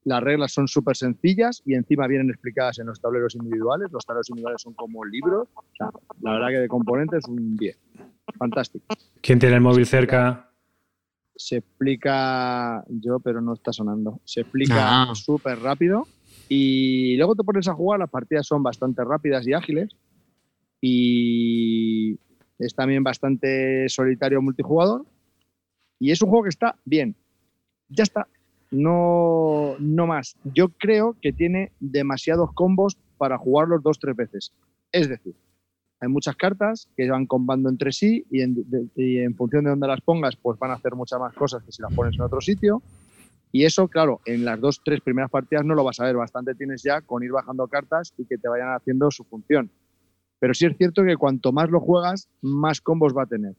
Las 0.05 0.23
reglas 0.23 0.53
son 0.53 0.69
súper 0.69 0.97
sencillas 0.97 1.63
y 1.67 1.75
encima 1.75 2.07
vienen 2.07 2.31
explicadas 2.31 2.79
en 2.79 2.87
los 2.87 3.01
tableros 3.01 3.35
individuales. 3.35 3.91
Los 3.93 4.07
tableros 4.07 4.29
individuales 4.31 4.63
son 4.63 4.73
como 4.75 5.05
libros. 5.05 5.49
O 5.55 5.65
sea, 5.77 5.89
la 6.23 6.33
verdad 6.33 6.49
que 6.49 6.59
de 6.61 6.69
componentes 6.69 7.25
un 7.29 7.57
10. 7.57 7.77
Fantástico. 8.39 8.87
¿Quién 9.21 9.39
tiene 9.41 9.57
el 9.57 9.61
móvil 9.61 9.85
cerca? 9.85 10.49
Se 11.35 11.57
explica 11.57 12.85
yo, 12.89 13.19
pero 13.21 13.41
no 13.41 13.55
está 13.55 13.73
sonando. 13.73 14.21
Se 14.25 14.41
explica 14.43 15.03
Ah. 15.03 15.15
súper 15.15 15.59
rápido 15.59 16.07
y 16.49 17.17
luego 17.17 17.35
te 17.35 17.43
pones 17.43 17.67
a 17.69 17.75
jugar. 17.75 17.99
Las 17.99 18.09
partidas 18.11 18.47
son 18.47 18.63
bastante 18.63 19.03
rápidas 19.05 19.47
y 19.47 19.53
ágiles 19.55 19.91
y 20.81 22.19
es 22.59 22.75
también 22.75 23.03
bastante 23.03 23.89
solitario 23.89 24.43
multijugador. 24.43 25.05
Y 25.99 26.11
es 26.11 26.21
un 26.23 26.29
juego 26.29 26.45
que 26.45 26.51
está 26.51 26.77
bien. 26.85 27.15
Ya 27.89 28.03
está. 28.03 28.27
No, 28.71 29.77
no 29.79 30.07
más. 30.07 30.37
Yo 30.45 30.69
creo 30.69 31.17
que 31.21 31.33
tiene 31.33 31.73
demasiados 31.81 32.53
combos 32.53 32.99
para 33.17 33.39
jugarlos 33.39 33.83
dos 33.83 33.99
tres 33.99 34.17
veces. 34.17 34.53
Es 34.93 35.09
decir, 35.09 35.35
hay 36.01 36.09
muchas 36.09 36.37
cartas 36.37 36.89
que 36.97 37.09
van 37.09 37.27
combando 37.27 37.69
entre 37.69 37.93
sí 37.93 38.27
y 38.31 38.43
en, 38.43 39.35
función 39.35 39.65
de 39.65 39.71
dónde 39.71 39.87
las 39.87 40.01
pongas, 40.01 40.37
pues 40.37 40.59
van 40.59 40.71
a 40.71 40.75
hacer 40.75 40.95
muchas 40.95 41.19
más 41.19 41.33
cosas 41.35 41.63
que 41.63 41.73
si 41.73 41.81
las 41.81 41.95
pones 41.95 42.15
en 42.15 42.23
otro 42.23 42.41
sitio. 42.41 42.83
Y 43.53 43.65
eso, 43.65 43.89
claro, 43.89 44.21
en 44.27 44.45
las 44.45 44.61
dos, 44.61 44.83
tres 44.85 45.01
primeras 45.01 45.31
partidas 45.31 45.65
no 45.65 45.75
lo 45.75 45.85
vas 45.85 45.99
a 46.01 46.05
ver. 46.05 46.17
Bastante 46.17 46.55
tienes 46.55 46.83
ya 46.83 47.01
con 47.01 47.23
ir 47.23 47.33
bajando 47.33 47.67
cartas 47.69 48.13
y 48.19 48.27
que 48.27 48.37
te 48.37 48.49
vayan 48.49 48.75
haciendo 48.75 49.11
su 49.11 49.25
función. 49.25 49.71
Pero 50.39 50.55
sí 50.55 50.67
es 50.67 50.77
cierto 50.77 51.05
que 51.05 51.17
cuanto 51.17 51.53
más 51.53 51.71
lo 51.71 51.81
juegas, 51.81 52.29
más 52.43 52.81
combos 52.81 53.17
va 53.17 53.23
a 53.23 53.27
tener. 53.27 53.55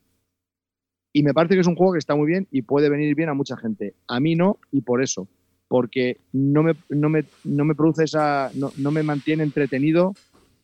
Y 1.14 1.24
me 1.24 1.34
parece 1.34 1.56
que 1.56 1.62
es 1.62 1.68
un 1.68 1.76
juego 1.76 1.94
que 1.94 2.00
está 2.00 2.16
muy 2.16 2.28
bien 2.28 2.48
y 2.52 2.62
puede 2.62 2.90
venir 2.90 3.16
bien 3.16 3.30
a 3.30 3.34
mucha 3.34 3.58
gente. 3.58 3.96
A 4.08 4.20
mí 4.20 4.36
no, 4.36 4.60
y 4.72 4.82
por 4.82 5.02
eso. 5.02 5.28
Porque 5.68 6.20
no 6.32 6.64
me, 6.64 6.76
no 6.90 7.10
me, 7.10 7.26
no 7.44 7.66
me 7.66 7.76
produce 7.76 8.04
esa. 8.04 8.52
No, 8.54 8.72
no 8.78 8.92
me 8.92 9.04
mantiene 9.04 9.44
entretenido 9.44 10.14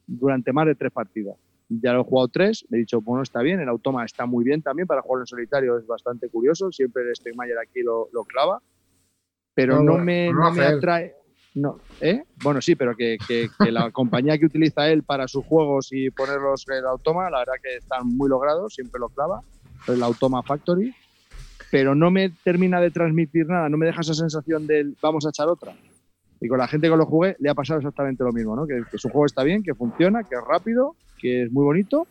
durante 0.07 0.53
más 0.53 0.67
de 0.67 0.75
tres 0.75 0.91
partidas. 0.91 1.35
Ya 1.69 1.93
lo 1.93 2.01
he 2.01 2.03
jugado 2.03 2.27
tres, 2.27 2.65
me 2.69 2.77
he 2.77 2.81
dicho, 2.81 3.01
bueno, 3.01 3.23
está 3.23 3.41
bien, 3.41 3.59
el 3.59 3.69
automa 3.69 4.05
está 4.05 4.25
muy 4.25 4.43
bien 4.43 4.61
también 4.61 4.87
para 4.87 5.01
jugar 5.01 5.21
en 5.21 5.27
solitario, 5.27 5.77
es 5.77 5.87
bastante 5.87 6.29
curioso, 6.29 6.71
siempre 6.71 7.03
el 7.03 7.15
Stegmayer 7.15 7.57
aquí 7.57 7.81
lo, 7.81 8.09
lo 8.13 8.25
clava, 8.25 8.61
pero 9.53 9.81
No, 9.81 9.97
me, 9.97 10.31
no 10.31 10.39
no 10.39 10.51
me 10.51 10.65
atrae. 10.65 11.15
No, 11.55 11.79
¿eh? 12.01 12.23
Bueno, 12.37 12.61
sí, 12.61 12.75
pero 12.75 12.95
que, 12.95 13.17
que- 13.27 13.47
que 13.59 13.71
la 13.71 13.91
compañía 13.91 14.37
que 14.37 14.45
utiliza 14.45 14.89
él 14.89 15.03
para 15.03 15.27
sus 15.27 15.43
juegos 15.45 15.89
y 15.91 16.09
ponerlos 16.09 16.65
el 16.67 16.85
Automa, 16.85 17.29
la 17.29 17.39
verdad 17.39 17.53
que 17.61 17.75
están 17.77 18.07
muy 18.07 18.29
logrados, 18.29 18.73
siempre 18.73 18.99
lo 18.99 19.09
clava, 19.09 19.41
el 19.87 20.01
Automa 20.03 20.41
Factory, 20.43 20.93
pero 21.69 21.95
no 21.95 22.11
me 22.11 22.29
termina 22.43 22.79
de 22.81 22.91
transmitir 22.91 23.45
nada, 23.47 23.69
no 23.69 23.77
me 23.77 23.85
deja 23.85 24.01
esa 24.01 24.13
sensación 24.13 24.65
del 24.67 24.95
vamos 25.01 25.25
a 25.25 25.29
echar 25.29 25.47
otra. 25.47 25.73
Y 26.39 26.47
con 26.47 26.57
la 26.57 26.67
gente 26.67 26.89
que 26.89 26.97
lo 26.97 27.05
jugué 27.05 27.35
le 27.39 27.49
ha 27.49 27.55
pasado 27.55 27.79
exactamente 27.79 28.23
lo 28.23 28.33
mismo, 28.33 28.55
¿no? 28.55 28.67
Que, 28.67 28.83
que 28.91 28.97
su 28.97 29.09
juego 29.09 29.25
está 29.25 29.43
bien, 29.43 29.63
que 29.63 29.73
funciona, 29.75 30.23
que 30.23 30.35
es 30.35 30.41
rápido, 30.47 30.95
que 31.17 31.43
es 31.43 31.51
muy 31.51 31.63
bonito, 31.63 32.07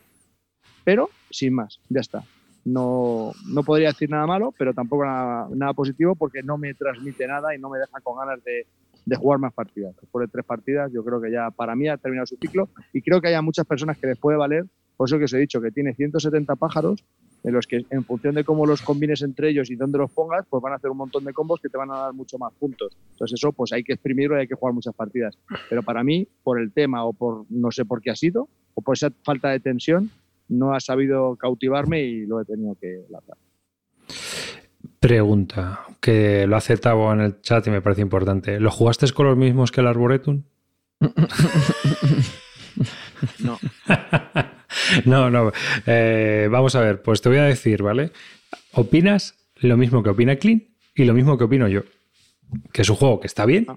pero 0.83 1.09
sin 1.29 1.53
más, 1.53 1.79
ya 1.89 2.01
está. 2.01 2.23
No, 2.65 3.31
no 3.47 3.63
podría 3.63 3.89
decir 3.89 4.09
nada 4.09 4.25
malo, 4.25 4.53
pero 4.57 4.73
tampoco 4.73 5.05
nada, 5.05 5.47
nada 5.53 5.73
positivo 5.73 6.15
porque 6.15 6.41
no 6.43 6.57
me 6.57 6.73
transmite 6.73 7.27
nada 7.27 7.53
y 7.55 7.59
no 7.59 7.69
me 7.69 7.77
deja 7.77 7.99
con 8.01 8.17
ganas 8.17 8.41
de, 8.43 8.65
de 9.05 9.15
jugar 9.15 9.39
más 9.39 9.53
partidas. 9.53 9.95
Después 9.99 10.27
de 10.27 10.31
tres 10.31 10.45
partidas, 10.45 10.91
yo 10.91 11.03
creo 11.03 11.21
que 11.21 11.31
ya 11.31 11.51
para 11.51 11.75
mí 11.75 11.87
ha 11.87 11.97
terminado 11.97 12.25
su 12.25 12.37
ciclo 12.37 12.69
y 12.93 13.01
creo 13.01 13.21
que 13.21 13.27
haya 13.27 13.41
muchas 13.41 13.65
personas 13.65 13.97
que 13.97 14.07
les 14.07 14.17
puede 14.17 14.37
valer, 14.37 14.65
por 14.97 15.07
eso 15.07 15.17
que 15.17 15.25
os 15.25 15.33
he 15.33 15.39
dicho, 15.39 15.61
que 15.61 15.71
tiene 15.71 15.93
170 15.93 16.55
pájaros 16.55 17.03
en 17.43 17.53
los 17.53 17.67
que 17.67 17.85
en 17.89 18.03
función 18.05 18.35
de 18.35 18.43
cómo 18.43 18.65
los 18.65 18.81
combines 18.81 19.21
entre 19.21 19.49
ellos 19.49 19.69
y 19.69 19.75
dónde 19.75 19.97
los 19.97 20.11
pongas, 20.11 20.45
pues 20.49 20.63
van 20.63 20.73
a 20.73 20.75
hacer 20.77 20.89
un 20.89 20.97
montón 20.97 21.25
de 21.25 21.33
combos 21.33 21.59
que 21.59 21.69
te 21.69 21.77
van 21.77 21.91
a 21.91 21.97
dar 21.97 22.13
mucho 22.13 22.37
más 22.37 22.53
puntos. 22.53 22.95
Entonces 23.11 23.37
eso 23.37 23.51
pues 23.51 23.73
hay 23.73 23.83
que 23.83 23.93
exprimirlo 23.93 24.37
y 24.37 24.41
hay 24.41 24.47
que 24.47 24.55
jugar 24.55 24.73
muchas 24.73 24.95
partidas. 24.95 25.37
Pero 25.69 25.83
para 25.83 26.03
mí, 26.03 26.27
por 26.43 26.59
el 26.59 26.71
tema 26.71 27.03
o 27.03 27.11
por 27.11 27.45
no 27.49 27.71
sé 27.71 27.83
por 27.83 28.01
qué 28.01 28.11
ha 28.11 28.15
sido, 28.15 28.47
o 28.75 28.81
por 28.81 28.95
esa 28.95 29.11
falta 29.23 29.49
de 29.49 29.59
tensión, 29.59 30.09
no 30.47 30.73
ha 30.73 30.79
sabido 30.79 31.35
cautivarme 31.35 32.03
y 32.03 32.25
lo 32.25 32.41
he 32.41 32.45
tenido 32.45 32.75
que 32.75 33.05
lanzar. 33.09 33.37
Pregunta, 35.03 35.81
que 35.99 36.47
lo 36.47 36.55
hace 36.55 36.77
Tavo 36.77 37.11
en 37.11 37.19
el 37.19 37.41
chat 37.41 37.67
y 37.67 37.69
me 37.69 37.81
parece 37.81 38.01
importante. 38.01 38.57
¿Lo 38.61 38.71
jugaste 38.71 39.11
con 39.11 39.25
los 39.25 39.35
mismos 39.35 39.69
que 39.69 39.81
el 39.81 39.87
Arboretum? 39.87 40.43
No. 43.39 43.59
no, 45.05 45.29
no. 45.29 45.51
Eh, 45.85 46.47
vamos 46.51 46.75
a 46.75 46.81
ver, 46.81 47.01
pues 47.01 47.21
te 47.21 47.29
voy 47.29 47.37
a 47.37 47.43
decir, 47.43 47.83
¿vale? 47.83 48.11
Opinas 48.73 49.35
lo 49.57 49.77
mismo 49.77 50.03
que 50.03 50.09
opina 50.09 50.35
Clean 50.37 50.63
y 50.95 51.03
lo 51.05 51.13
mismo 51.13 51.37
que 51.37 51.43
opino 51.43 51.67
yo. 51.67 51.83
Que 52.71 52.81
es 52.81 52.89
un 52.89 52.95
juego 52.95 53.19
que 53.19 53.27
está 53.27 53.45
bien 53.45 53.65
Ah. 53.69 53.75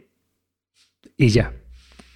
y 1.16 1.28
ya. 1.28 1.52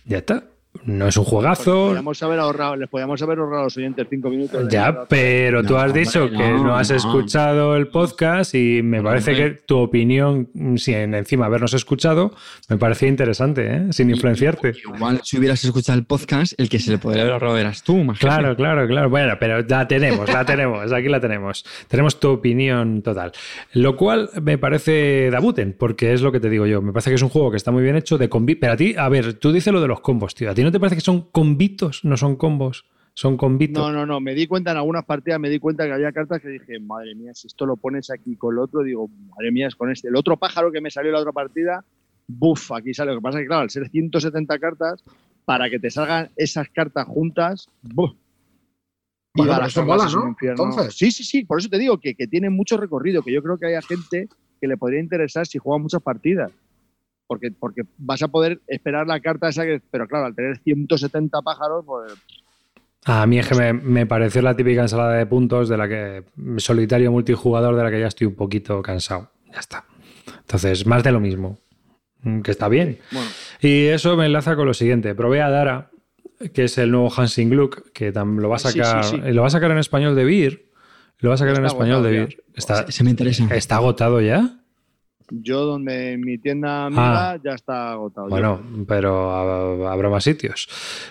Ya 0.05 0.19
está. 0.19 0.50
No 0.85 1.09
es 1.09 1.17
un 1.17 1.25
juegazo. 1.25 1.87
Podríamos 1.87 2.23
haber 2.23 2.39
ahorrado, 2.39 2.77
les 2.77 2.89
podíamos 2.89 3.21
haber 3.23 3.39
ahorrado 3.41 3.63
a 3.63 3.65
los 3.65 3.77
oyentes 3.77 4.07
cinco 4.09 4.31
minutos. 4.31 4.69
Ya, 4.69 5.05
pero 5.09 5.63
tú 5.65 5.73
No, 5.75 5.79
has 5.81 5.87
hombre, 5.87 6.01
dicho 6.01 6.31
que 6.31 6.37
no, 6.37 6.65
no 6.65 6.77
has 6.77 6.91
no. 6.91 6.97
escuchado 6.97 7.77
el 7.77 7.89
podcast 7.89 8.55
y 8.55 8.81
me 8.83 9.03
parece 9.03 9.33
hombre. 9.33 9.55
que 9.57 9.63
tu 9.67 9.79
opinión, 9.79 10.49
sin 10.77 11.13
encima 11.15 11.47
habernos 11.47 11.75
escuchado, 11.75 12.33
me 12.69 12.77
parecía 12.79 13.09
interesante, 13.09 13.67
¿eh? 13.67 13.83
sin 13.91 14.11
influenciarte. 14.11 14.73
Igual 14.95 15.21
si 15.25 15.39
hubieras 15.39 15.63
escuchado 15.65 15.99
el 15.99 16.05
podcast, 16.07 16.53
el 16.59 16.69
que 16.69 16.79
se 16.79 16.93
le 16.93 16.99
podría 16.99 17.23
haber 17.23 17.33
ahorrado 17.35 17.59
eras 17.59 17.83
tú, 17.83 17.97
más 18.05 18.19
Claro, 18.21 18.55
claro, 18.55 18.87
claro. 18.87 19.11
Bueno, 19.11 19.35
pero 19.41 19.63
la 19.63 19.89
tenemos, 19.89 20.33
la 20.33 20.45
tenemos, 20.45 20.93
aquí 20.93 21.09
la 21.09 21.21
tenemos. 21.21 21.65
Tenemos 21.89 22.21
tu 22.21 22.29
opinión 22.31 23.03
total. 23.03 23.33
Lo 23.73 23.97
cual 23.97 24.31
me 24.41 24.57
parece 24.57 25.31
Dabuten, 25.31 25.75
porque 25.77 26.13
es 26.13 26.23
lo 26.23 26.31
que 26.31 26.39
te 26.41 26.49
digo 26.49 26.65
yo. 26.67 26.81
Me 26.81 26.93
parece 26.93 27.11
que 27.11 27.17
es 27.17 27.23
un 27.23 27.29
juego 27.29 27.51
que 27.51 27.57
está 27.57 27.73
muy 27.73 27.83
bien 27.83 27.97
hecho 27.97 28.17
de 28.19 28.29
combi. 28.29 28.55
Pero 28.55 28.75
a 28.75 28.77
ti, 28.77 28.95
a 28.97 29.09
ver, 29.09 29.35
tú 29.35 29.51
dices 29.53 29.73
lo 29.73 29.81
de 29.81 29.89
los 29.89 30.01
combos, 30.01 30.35
tío. 30.35 30.49
¿A 30.51 30.55
ti 30.55 30.60
no 30.65 30.73
te 30.73 30.81
parece 30.81 30.97
que 30.97 31.01
son 31.01 31.31
combitos? 31.31 32.05
No 32.05 32.17
son 32.17 32.37
combos, 32.37 32.87
son 33.15 33.37
combitos. 33.37 33.83
No, 33.83 33.93
no, 33.93 34.07
no. 34.07 34.21
Me 34.21 34.35
di 34.35 34.47
cuenta 34.47 34.73
en 34.73 34.79
algunas 34.79 35.05
partidas, 35.05 35.39
me 35.41 35.49
di 35.49 35.59
cuenta 35.59 35.87
que 35.87 35.93
había 35.93 36.13
cartas 36.13 36.41
que 36.41 36.49
dije, 36.49 36.81
madre 36.81 37.15
mía, 37.15 37.33
si 37.35 37.47
esto 37.47 37.67
lo 37.67 37.77
pones 37.77 38.11
aquí 38.11 38.37
con 38.37 38.55
el 38.55 38.61
otro, 38.61 38.83
digo, 38.83 39.09
madre 39.09 39.53
mía, 39.53 39.69
es 39.69 39.77
con 39.77 39.91
este. 39.91 40.09
El 40.09 40.17
otro 40.17 40.37
pájaro 40.37 40.73
que 40.73 40.81
me 40.81 40.91
salió 40.91 41.11
en 41.11 41.15
la 41.15 41.21
otra 41.21 41.33
partida, 41.33 41.85
buf, 42.27 42.73
aquí 42.73 42.95
sale. 42.95 43.13
Lo 43.13 43.19
que 43.19 43.23
pasa 43.23 43.39
es 43.39 43.45
que, 43.45 43.49
claro, 43.49 43.63
al 43.63 43.71
ser 43.71 43.89
170 43.89 44.59
cartas, 44.59 45.05
para 45.45 45.71
que 45.71 45.79
te 45.79 45.91
salgan 45.91 46.31
esas 46.37 46.69
cartas 46.69 47.07
juntas, 47.07 47.69
buf. 47.83 48.13
Y 49.35 49.43
barajarlas 49.43 49.73
eso 49.73 49.85
mola, 49.85 50.25
¿no? 50.25 50.29
infierno. 50.31 50.65
Entonces. 50.65 50.95
Sí, 50.97 51.13
sí, 51.13 51.23
sí. 51.23 51.45
Por 51.45 51.61
eso 51.61 51.69
te 51.69 51.79
digo 51.79 51.99
que, 51.99 52.15
que 52.15 52.27
tiene 52.27 52.51
mucho 52.51 52.77
recorrido, 52.77 53.23
que 53.23 53.33
yo 53.33 53.43
creo 53.43 53.59
que 53.59 53.67
haya 53.67 53.83
gente 53.83 54.29
que 54.61 54.67
le 54.67 54.77
podría 54.77 55.01
interesar 55.01 55.47
si 55.47 55.59
juega 55.59 55.79
muchas 55.79 56.03
partidas. 56.03 56.51
Porque, 57.31 57.53
porque 57.53 57.83
vas 57.97 58.21
a 58.25 58.27
poder 58.29 58.61
esperar 58.67 59.07
la 59.07 59.21
carta 59.21 59.49
esa 59.51 59.63
que. 59.65 59.81
Pero 59.93 60.09
claro, 60.09 60.27
al 60.27 60.35
tener 60.35 60.59
170 60.59 61.41
pájaros, 61.43 61.85
pues 61.87 62.13
A 63.05 63.25
mí 63.29 63.39
es 63.39 63.47
que 63.47 63.55
me, 63.55 63.73
me 63.73 64.05
pareció 64.05 64.43
la 64.43 64.57
típica 64.57 64.83
ensalada 64.83 65.13
de 65.15 65.27
puntos 65.27 65.69
de 65.69 65.77
la 65.77 65.89
que 65.89 66.25
solitario 66.57 67.13
multijugador 67.13 67.77
de 67.77 67.85
la 67.85 67.91
que 67.93 68.01
ya 68.01 68.09
estoy 68.09 68.27
un 68.27 68.35
poquito 68.35 68.83
cansado. 68.83 69.31
Ya 69.53 69.61
está. 69.61 69.85
Entonces, 70.41 70.85
más 70.87 71.05
de 71.05 71.13
lo 71.13 71.21
mismo. 71.21 71.61
Mm, 72.23 72.41
Que 72.41 72.51
está 72.51 72.69
bien. 72.69 72.99
bueno. 73.13 73.29
Y 73.61 73.87
eso 73.87 74.17
me 74.17 74.27
enlaza 74.27 74.57
con 74.57 74.67
lo 74.67 74.75
siguiente. 74.75 75.15
Probé 75.15 75.41
a 75.41 75.51
Dara, 75.51 75.91
que 76.53 76.65
es 76.65 76.77
el 76.79 76.91
nuevo 76.91 77.13
Hansing 77.17 77.49
Gluck, 77.49 77.93
que 77.93 78.11
lo 78.11 78.49
va 78.49 78.57
a 78.57 78.59
Sí, 78.59 78.69
sí, 78.73 78.79
sacar. 78.81 79.05
sí. 79.05 79.17
Lo 79.33 79.43
va 79.43 79.47
a 79.47 79.51
sacar 79.51 79.71
en 79.71 79.79
español 79.79 80.17
de 80.17 80.25
Beer. 80.25 80.65
Lo 81.21 81.29
va 81.29 81.37
a 81.37 81.39
sacar 81.39 81.57
en 81.57 81.65
español 81.67 82.03
de 82.03 82.11
Beer. 82.11 82.43
Está, 82.57 82.91
se 82.91 83.05
me 83.05 83.11
interesa. 83.11 83.47
está 83.55 83.77
agotado 83.77 84.21
ya. 84.21 84.57
Yo 85.31 85.65
donde 85.65 86.17
mi 86.19 86.39
tienda 86.39 86.87
amiga 86.87 87.33
Ah. 87.33 87.39
ya 87.43 87.53
está 87.53 87.93
agotado. 87.93 88.29
Bueno, 88.29 88.61
pero 88.89 89.31
ha- 89.33 89.93
habrá 89.93 90.09
más 90.11 90.25
sitios. 90.25 90.69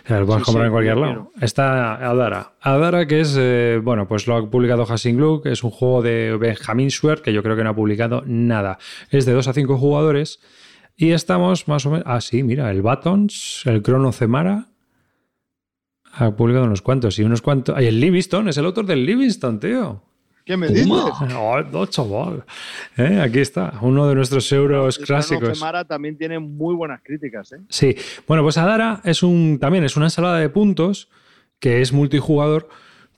Lo 0.08 0.26
puedes 0.26 0.42
Sí, 0.42 0.46
comprar 0.46 0.66
sí, 0.66 0.68
en 0.68 0.72
cualquier 0.72 0.98
lado. 0.98 1.32
Está 1.42 1.96
Adara. 1.96 2.54
Adara, 2.62 3.08
que 3.08 3.22
es, 3.22 3.36
eh, 3.40 3.80
bueno, 3.84 4.08
pues 4.08 4.28
lo 4.28 4.36
ha 4.36 4.50
publicado 4.50 4.84
Hassing 4.84 5.18
Gluck, 5.18 5.46
es 5.46 5.64
un 5.64 5.72
juego 5.72 6.02
de 6.02 6.38
Benjamin 6.40 6.90
Schwer, 6.92 7.22
que 7.22 7.32
yo 7.34 7.42
creo 7.44 7.56
que 7.56 7.64
no 7.64 7.70
ha 7.72 7.76
publicado 7.76 8.24
nada. 8.26 8.78
Es 9.10 9.26
de 9.26 9.34
2 9.34 9.48
a 9.48 9.54
5 9.54 9.78
jugadores. 9.78 10.40
Y 10.96 11.12
estamos 11.12 11.68
más 11.70 11.86
o 11.86 11.92
menos. 11.92 12.04
Ah, 12.08 12.20
sí, 12.20 12.44
mira, 12.44 12.70
el 12.72 12.82
Batons, 12.82 13.62
el 13.66 13.82
Chrono 13.82 14.12
Zemara. 14.12 14.66
Ha 16.12 16.36
publicado 16.36 16.66
unos 16.66 16.82
cuantos. 16.82 17.18
Y 17.20 17.24
unos 17.24 17.42
cuantos. 17.42 17.76
Ay, 17.78 17.86
el 17.88 18.00
Livingston, 18.02 18.50
es 18.50 18.58
el 18.58 18.66
autor 18.66 18.86
del 18.86 19.06
Livingston, 19.06 19.60
tío. 19.60 20.04
¿Qué 20.50 20.58
me 20.58 20.68
dices? 20.68 20.88
Oh, 20.90 21.62
no, 21.72 21.86
chaval. 21.86 22.44
Eh, 22.98 23.22
aquí 23.22 23.38
está, 23.38 23.76
uno 23.84 24.08
de 24.08 24.16
nuestros 24.16 24.52
euros 24.52 24.98
El 24.98 25.06
clásicos. 25.06 25.60
Femara 25.60 25.86
también 25.86 26.18
tiene 26.18 26.40
muy 26.40 26.74
buenas 26.74 27.02
críticas, 27.04 27.52
¿eh? 27.52 27.60
Sí, 27.70 27.96
bueno, 28.28 28.42
pues 28.42 28.58
Adara 28.58 29.00
es 29.04 29.22
un 29.22 29.60
también 29.62 29.84
es 29.84 29.96
una 29.96 30.08
ensalada 30.08 30.40
de 30.40 30.50
puntos 30.50 31.08
que 31.60 31.82
es 31.82 31.94
multijugador, 31.94 32.68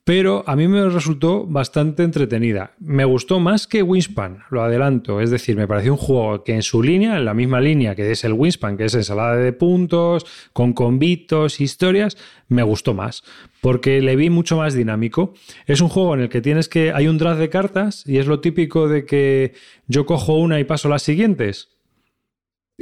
pero 0.04 0.44
a 0.46 0.58
mí 0.58 0.68
me 0.68 0.90
resultó 0.90 1.46
bastante 1.46 2.04
entretenida. 2.04 2.74
Me 2.80 3.06
gustó 3.06 3.40
más 3.40 3.66
que 3.66 3.82
Wingspan, 3.82 4.40
lo 4.50 4.62
adelanto. 4.62 5.22
Es 5.22 5.30
decir, 5.30 5.56
me 5.56 5.70
pareció 5.70 5.94
un 5.94 6.00
juego 6.00 6.44
que 6.44 6.56
en 6.56 6.64
su 6.64 6.84
línea, 6.84 7.16
en 7.16 7.24
la 7.24 7.34
misma 7.34 7.62
línea 7.62 7.96
que 7.96 8.12
es 8.12 8.26
el 8.26 8.34
Wingspan, 8.34 8.76
que 8.76 8.84
es 8.84 8.94
ensalada 8.94 9.38
de 9.38 9.54
puntos, 9.54 10.26
con 10.52 10.74
convitos, 10.74 11.62
historias, 11.62 12.18
me 12.50 12.64
gustó 12.64 12.94
más. 12.94 13.24
Porque 13.62 14.02
le 14.02 14.16
vi 14.16 14.30
mucho 14.30 14.58
más 14.58 14.74
dinámico. 14.74 15.34
Es 15.68 15.82
un 15.82 15.90
juego 15.90 16.16
en 16.16 16.22
el 16.22 16.30
que 16.30 16.42
tienes 16.42 16.68
que. 16.68 16.92
Hay 16.92 17.08
un 17.08 17.18
draft 17.18 17.40
de 17.40 17.50
cartas 17.50 18.04
y 18.08 18.18
es 18.18 18.26
lo 18.26 18.40
típico 18.40 18.88
de 18.88 19.06
que 19.06 19.54
yo 19.88 20.06
cojo 20.06 20.36
una 20.36 20.60
y 20.60 20.64
paso 20.64 20.90
las 20.90 21.04
siguientes. 21.04 21.70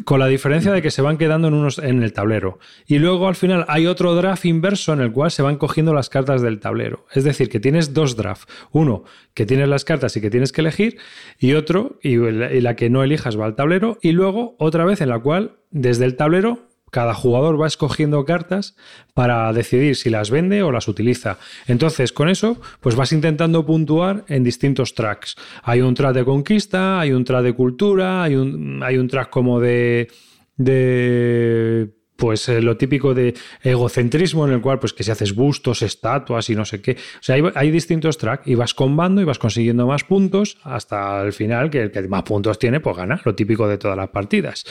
Con 0.06 0.22
la 0.22 0.28
diferencia 0.28 0.72
de 0.72 0.82
que 0.82 0.92
se 0.92 1.02
van 1.02 1.18
quedando 1.18 1.50
en, 1.50 1.54
unos, 1.54 1.78
en 1.78 2.02
el 2.02 2.14
tablero. 2.14 2.60
Y 2.88 3.00
luego 3.00 3.28
al 3.28 3.36
final 3.36 3.66
hay 3.68 3.86
otro 3.86 4.16
draft 4.16 4.46
inverso 4.46 4.94
en 4.94 5.02
el 5.02 5.12
cual 5.12 5.30
se 5.30 5.42
van 5.42 5.58
cogiendo 5.58 5.94
las 5.94 6.08
cartas 6.08 6.42
del 6.42 6.62
tablero. 6.62 7.06
Es 7.14 7.26
decir, 7.26 7.50
que 7.50 7.60
tienes 7.60 7.94
dos 7.94 8.16
drafts. 8.16 8.48
Uno 8.72 9.04
que 9.34 9.46
tienes 9.46 9.68
las 9.68 9.84
cartas 9.84 10.16
y 10.16 10.22
que 10.22 10.30
tienes 10.30 10.54
que 10.54 10.62
elegir. 10.62 10.98
Y 11.38 11.56
otro, 11.56 12.00
y 12.02 12.16
la, 12.16 12.54
y 12.54 12.62
la 12.62 12.78
que 12.78 12.90
no 12.90 13.04
elijas 13.04 13.38
va 13.38 13.46
al 13.46 13.56
tablero. 13.56 13.98
Y 14.02 14.14
luego 14.14 14.56
otra 14.58 14.86
vez 14.86 15.02
en 15.02 15.10
la 15.10 15.20
cual 15.20 15.58
desde 15.72 16.06
el 16.06 16.16
tablero 16.16 16.69
cada 16.92 17.14
jugador 17.14 17.62
va 17.62 17.68
escogiendo 17.68 18.26
cartas 18.26 18.76
para 19.14 19.52
decidir 19.54 19.96
si 19.96 20.10
las 20.10 20.30
vende 20.30 20.64
o 20.64 20.72
las 20.72 20.88
utiliza. 20.88 21.38
Entonces, 21.68 22.14
con 22.14 22.30
eso, 22.30 22.60
pues 22.82 22.96
vas 22.96 23.12
intentando 23.12 23.66
puntuar 23.66 24.26
en 24.28 24.44
distintos 24.44 24.96
tracks. 24.96 25.36
Hay 25.64 25.82
un 25.82 25.94
track 25.94 26.14
de 26.14 26.26
conquista, 26.26 27.00
hay 27.00 27.12
un 27.12 27.24
track 27.24 27.44
de 27.44 27.54
cultura, 27.54 28.24
hay 28.24 28.36
un, 28.36 28.82
hay 28.84 28.98
un 28.98 29.08
track 29.08 29.30
como 29.30 29.60
de. 29.60 30.10
de 30.58 31.99
pues 32.20 32.48
eh, 32.50 32.62
lo 32.62 32.78
típico 32.78 33.14
de 33.14 33.34
egocentrismo 33.64 34.46
en 34.46 34.54
el 34.54 34.62
cual 34.62 34.80
pues 34.80 34.94
que 34.94 35.04
si 35.04 35.12
haces 35.12 35.34
bustos, 35.34 35.82
estatuas 35.82 36.50
y 36.50 36.56
no 36.56 36.66
sé 36.66 36.82
qué. 36.82 36.92
O 36.92 37.22
sea, 37.22 37.36
hay, 37.36 37.44
hay 37.56 37.72
distintos 37.72 38.18
tracks 38.18 38.46
y 38.46 38.56
vas 38.56 38.74
combando 38.74 39.22
y 39.22 39.24
vas 39.24 39.40
consiguiendo 39.40 39.88
más 39.88 40.04
puntos 40.04 40.58
hasta 40.64 41.22
el 41.22 41.34
final, 41.34 41.70
que 41.70 41.82
el 41.82 41.92
que 41.92 42.08
más 42.08 42.24
puntos 42.24 42.60
tiene, 42.60 42.80
pues 42.80 42.98
gana, 42.98 43.20
lo 43.24 43.34
típico 43.34 43.68
de 43.68 43.78
todas 43.78 43.98
las 43.98 44.10
partidas. 44.10 44.66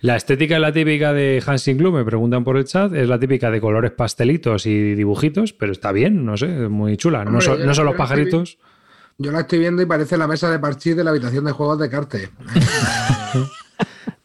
La 0.00 0.16
estética 0.16 0.56
es 0.56 0.60
la 0.60 0.72
típica 0.72 1.12
de 1.12 1.42
Hansing 1.44 1.78
Glue, 1.78 1.92
me 1.92 2.04
preguntan 2.04 2.44
por 2.44 2.56
el 2.56 2.64
chat, 2.64 2.92
es 2.92 3.08
la 3.08 3.18
típica 3.18 3.50
de 3.50 3.60
colores 3.60 3.92
pastelitos 3.92 4.66
y 4.66 4.94
dibujitos, 4.94 5.52
pero 5.52 5.72
está 5.72 5.92
bien, 5.92 6.24
no 6.24 6.36
sé, 6.36 6.46
muy 6.46 6.96
chula. 6.96 7.24
no 7.24 7.30
Hombre, 7.30 7.44
son, 7.44 7.64
no 7.64 7.84
los 7.84 7.94
pajaritos. 7.94 8.58
Yo 9.18 9.32
la 9.32 9.40
estoy 9.40 9.60
viendo 9.60 9.82
y 9.82 9.86
parece 9.86 10.16
la 10.16 10.28
mesa 10.28 10.50
de 10.50 10.58
parchís 10.58 10.96
de 10.96 11.04
la 11.04 11.10
habitación 11.10 11.44
de 11.44 11.52
juegos 11.52 11.78
de 11.78 11.88
Carte. 11.88 12.30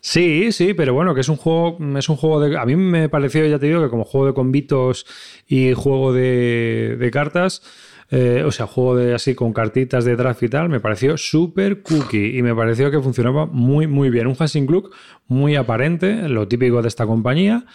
Sí, 0.05 0.51
sí, 0.51 0.73
pero 0.73 0.93
bueno, 0.93 1.15
que 1.15 1.21
es 1.21 1.29
un 1.29 1.37
juego, 1.37 1.77
es 1.97 2.09
un 2.09 2.17
juego 2.17 2.41
de. 2.41 2.57
A 2.57 2.65
mí 2.65 2.75
me 2.75 3.07
pareció, 3.07 3.45
ya 3.45 3.57
te 3.57 3.67
digo, 3.67 3.81
que 3.81 3.89
como 3.89 4.03
juego 4.03 4.27
de 4.27 4.33
convitos 4.33 5.05
y 5.47 5.71
juego 5.71 6.11
de, 6.11 6.97
de 6.99 7.09
cartas, 7.09 7.63
eh, 8.11 8.43
o 8.45 8.51
sea, 8.51 8.67
juego 8.67 8.97
de 8.97 9.15
así 9.15 9.33
con 9.33 9.53
cartitas 9.53 10.03
de 10.03 10.17
draft 10.17 10.43
y 10.43 10.49
tal, 10.49 10.67
me 10.67 10.81
pareció 10.81 11.15
súper 11.15 11.81
cookie 11.83 12.37
y 12.37 12.41
me 12.41 12.53
pareció 12.53 12.91
que 12.91 12.99
funcionaba 12.99 13.45
muy, 13.45 13.87
muy 13.87 14.09
bien. 14.09 14.27
Un 14.27 14.35
Hansing 14.37 14.65
Look 14.69 14.91
muy 15.27 15.55
aparente, 15.55 16.27
lo 16.27 16.49
típico 16.49 16.81
de 16.81 16.89
esta 16.89 17.05
compañía 17.05 17.65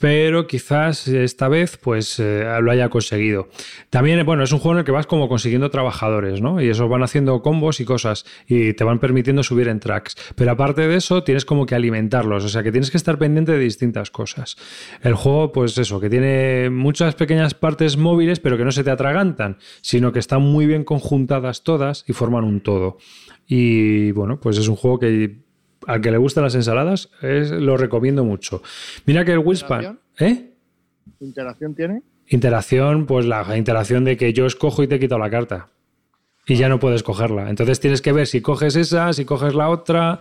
pero 0.00 0.46
quizás 0.46 1.08
esta 1.08 1.48
vez 1.48 1.76
pues 1.76 2.18
eh, 2.18 2.44
lo 2.60 2.70
haya 2.70 2.88
conseguido. 2.88 3.48
También, 3.90 4.24
bueno, 4.26 4.42
es 4.42 4.52
un 4.52 4.58
juego 4.58 4.74
en 4.74 4.78
el 4.80 4.84
que 4.84 4.92
vas 4.92 5.06
como 5.06 5.28
consiguiendo 5.28 5.70
trabajadores, 5.70 6.40
¿no? 6.40 6.60
Y 6.60 6.68
eso 6.68 6.88
van 6.88 7.02
haciendo 7.02 7.40
combos 7.42 7.80
y 7.80 7.84
cosas 7.84 8.24
y 8.46 8.72
te 8.74 8.84
van 8.84 8.98
permitiendo 8.98 9.42
subir 9.42 9.68
en 9.68 9.80
tracks. 9.80 10.16
Pero 10.34 10.52
aparte 10.52 10.86
de 10.88 10.96
eso, 10.96 11.22
tienes 11.22 11.44
como 11.44 11.66
que 11.66 11.74
alimentarlos, 11.74 12.44
o 12.44 12.48
sea 12.48 12.62
que 12.62 12.72
tienes 12.72 12.90
que 12.90 12.96
estar 12.96 13.18
pendiente 13.18 13.52
de 13.52 13.58
distintas 13.58 14.10
cosas. 14.10 14.56
El 15.02 15.14
juego, 15.14 15.52
pues 15.52 15.76
eso, 15.78 16.00
que 16.00 16.10
tiene 16.10 16.70
muchas 16.70 17.14
pequeñas 17.14 17.54
partes 17.54 17.96
móviles, 17.96 18.40
pero 18.40 18.56
que 18.56 18.64
no 18.64 18.72
se 18.72 18.84
te 18.84 18.90
atragantan, 18.90 19.58
sino 19.80 20.12
que 20.12 20.18
están 20.18 20.42
muy 20.42 20.66
bien 20.66 20.84
conjuntadas 20.84 21.62
todas 21.62 22.04
y 22.06 22.12
forman 22.12 22.44
un 22.44 22.60
todo. 22.60 22.98
Y 23.46 24.12
bueno, 24.12 24.40
pues 24.40 24.58
es 24.58 24.68
un 24.68 24.76
juego 24.76 24.98
que 24.98 25.41
al 25.86 26.00
que 26.00 26.10
le 26.10 26.18
gustan 26.18 26.44
las 26.44 26.54
ensaladas, 26.54 27.10
es, 27.22 27.50
lo 27.50 27.76
recomiendo 27.76 28.24
mucho. 28.24 28.62
Mira 29.06 29.24
que 29.24 29.32
el 29.32 29.38
Wingspan. 29.38 29.98
¿Eh? 30.18 30.50
¿Interacción 31.20 31.74
tiene? 31.74 32.02
Interacción, 32.28 33.06
pues 33.06 33.26
la 33.26 33.56
interacción 33.56 34.04
de 34.04 34.16
que 34.16 34.32
yo 34.32 34.46
escojo 34.46 34.82
y 34.82 34.88
te 34.88 34.98
quito 34.98 35.18
la 35.18 35.30
carta. 35.30 35.68
Y 36.44 36.56
ya 36.56 36.68
no 36.68 36.80
puedes 36.80 37.04
cogerla. 37.04 37.50
Entonces 37.50 37.78
tienes 37.78 38.02
que 38.02 38.10
ver 38.12 38.26
si 38.26 38.40
coges 38.40 38.74
esa, 38.74 39.12
si 39.12 39.24
coges 39.24 39.54
la 39.54 39.68
otra, 39.68 40.18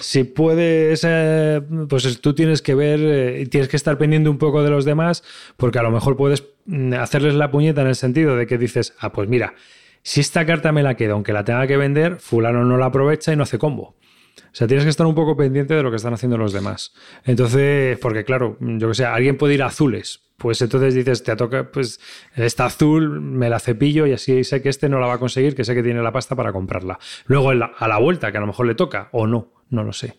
si 0.00 0.24
puedes, 0.24 1.02
eh, 1.08 1.62
pues 1.88 2.20
tú 2.20 2.34
tienes 2.34 2.60
que 2.60 2.74
ver, 2.74 3.00
eh, 3.00 3.46
tienes 3.46 3.68
que 3.68 3.76
estar 3.76 3.96
pendiente 3.96 4.28
un 4.28 4.36
poco 4.36 4.62
de 4.62 4.68
los 4.68 4.84
demás, 4.84 5.24
porque 5.56 5.78
a 5.78 5.82
lo 5.82 5.90
mejor 5.90 6.16
puedes 6.16 6.44
mm, 6.66 6.92
hacerles 6.94 7.34
la 7.34 7.50
puñeta 7.50 7.80
en 7.80 7.86
el 7.86 7.94
sentido 7.94 8.36
de 8.36 8.46
que 8.46 8.58
dices, 8.58 8.92
ah, 9.00 9.12
pues 9.12 9.30
mira, 9.30 9.54
si 10.02 10.20
esta 10.20 10.44
carta 10.44 10.72
me 10.72 10.82
la 10.82 10.94
quedo, 10.94 11.14
aunque 11.14 11.32
la 11.32 11.44
tenga 11.44 11.66
que 11.66 11.78
vender, 11.78 12.16
fulano 12.16 12.64
no 12.64 12.76
la 12.76 12.86
aprovecha 12.86 13.32
y 13.32 13.36
no 13.36 13.44
hace 13.44 13.58
combo. 13.58 13.94
O 14.38 14.54
sea, 14.54 14.66
tienes 14.66 14.84
que 14.84 14.90
estar 14.90 15.06
un 15.06 15.14
poco 15.14 15.36
pendiente 15.36 15.74
de 15.74 15.82
lo 15.82 15.90
que 15.90 15.96
están 15.96 16.14
haciendo 16.14 16.36
los 16.36 16.52
demás. 16.52 16.92
Entonces, 17.24 17.98
porque 17.98 18.24
claro, 18.24 18.58
yo 18.60 18.88
que 18.88 18.94
sé, 18.94 19.04
alguien 19.04 19.36
puede 19.38 19.54
ir 19.54 19.62
a 19.62 19.66
azules. 19.66 20.22
Pues 20.36 20.60
entonces 20.60 20.94
dices, 20.94 21.22
te 21.22 21.36
toca, 21.36 21.70
pues 21.70 22.00
esta 22.34 22.66
azul 22.66 23.20
me 23.20 23.48
la 23.48 23.60
cepillo 23.60 24.06
y 24.06 24.12
así 24.12 24.42
sé 24.42 24.60
que 24.60 24.68
este 24.68 24.88
no 24.88 24.98
la 24.98 25.06
va 25.06 25.14
a 25.14 25.18
conseguir, 25.18 25.54
que 25.54 25.64
sé 25.64 25.74
que 25.74 25.82
tiene 25.82 26.02
la 26.02 26.12
pasta 26.12 26.34
para 26.34 26.52
comprarla. 26.52 26.98
Luego 27.26 27.50
a 27.50 27.88
la 27.88 27.98
vuelta, 27.98 28.32
que 28.32 28.38
a 28.38 28.40
lo 28.40 28.48
mejor 28.48 28.66
le 28.66 28.74
toca, 28.74 29.08
o 29.12 29.26
no, 29.26 29.52
no 29.70 29.84
lo 29.84 29.92
sé. 29.92 30.18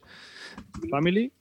¿Family? 0.90 1.32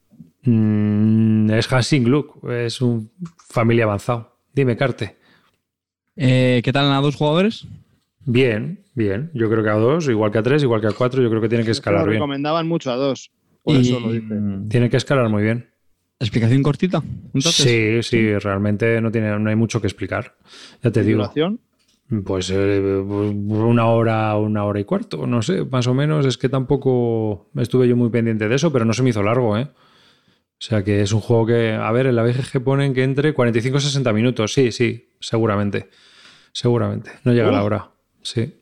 Mm, 0.43 1.51
es 1.51 1.73
Hansing 1.73 2.09
Look, 2.09 2.49
es 2.51 2.81
un 2.81 3.11
familia 3.49 3.85
avanzado. 3.85 4.37
Dime, 4.53 4.77
Carte. 4.77 5.17
Eh, 6.17 6.61
¿Qué 6.65 6.73
tal 6.73 6.93
a 6.93 7.01
dos 7.01 7.17
jugadores? 7.17 7.67
Bien, 8.25 8.85
bien. 8.95 9.31
Yo 9.35 9.51
creo 9.51 9.63
que 9.63 9.71
a 9.71 9.75
dos, 9.75 10.09
igual 10.09 10.31
que 10.31 10.39
a 10.39 10.43
tres, 10.43 10.63
igual 10.63 10.81
que 10.81 10.87
a 10.89 10.93
cuatro, 10.93 11.23
yo 11.23 11.29
creo 11.29 11.41
que 11.43 11.49
tiene 11.49 11.65
que 11.65 11.73
escalar 11.73 12.05
bien. 12.05 12.15
recomendaban 12.15 12.69
mucho 12.69 12.93
a 12.93 12.97
dos. 12.97 13.31
Por 13.63 13.77
eso 13.77 14.01
lo 14.01 14.13
dice. 14.13 14.35
Tiene 14.69 14.91
que 14.91 14.97
escalar 14.97 15.29
muy 15.29 15.43
bien. 15.43 15.69
¿Explicación 16.19 16.63
cortita? 16.63 17.03
Sí, 17.41 18.03
sí, 18.03 18.39
realmente 18.39 19.01
no, 19.01 19.11
tiene, 19.11 19.39
no 19.39 19.51
hay 19.51 19.57
mucho 19.57 19.81
que 19.81 19.89
explicar. 19.89 20.37
Ya 20.83 20.91
te 20.91 21.03
digo. 21.03 21.19
¿Duración? 21.19 21.61
Pues 22.25 22.51
eh, 22.51 22.79
una 22.81 23.87
hora, 23.87 24.37
una 24.37 24.65
hora 24.65 24.79
y 24.79 24.85
cuarto, 24.85 25.27
no 25.27 25.43
sé, 25.43 25.65
más 25.65 25.87
o 25.87 25.95
menos. 25.95 26.27
Es 26.27 26.37
que 26.37 26.49
tampoco 26.49 27.51
estuve 27.57 27.89
yo 27.89 27.97
muy 27.97 28.11
pendiente 28.11 28.49
de 28.49 28.55
eso, 28.55 28.73
pero 28.73 28.85
no 28.85 28.93
se 28.93 29.03
me 29.03 29.11
hizo 29.11 29.23
largo, 29.23 29.57
¿eh? 29.57 29.69
O 30.63 30.65
sea 30.65 30.85
que 30.85 31.01
es 31.01 31.13
un 31.13 31.21
juego 31.21 31.47
que, 31.47 31.73
a 31.73 31.91
ver, 31.91 32.07
en 32.07 32.15
la 32.15 32.23
BGG 32.23 32.63
ponen 32.63 32.95
que 32.95 33.03
entre 33.03 33.35
45-60 33.35 34.13
minutos. 34.13 34.53
Sí, 34.53 34.71
sí, 34.71 35.09
seguramente. 35.19 35.89
Seguramente. 36.53 37.11
No 37.25 37.33
llega 37.33 37.51
la 37.51 37.65
hora. 37.65 37.91
Sí. 38.23 38.55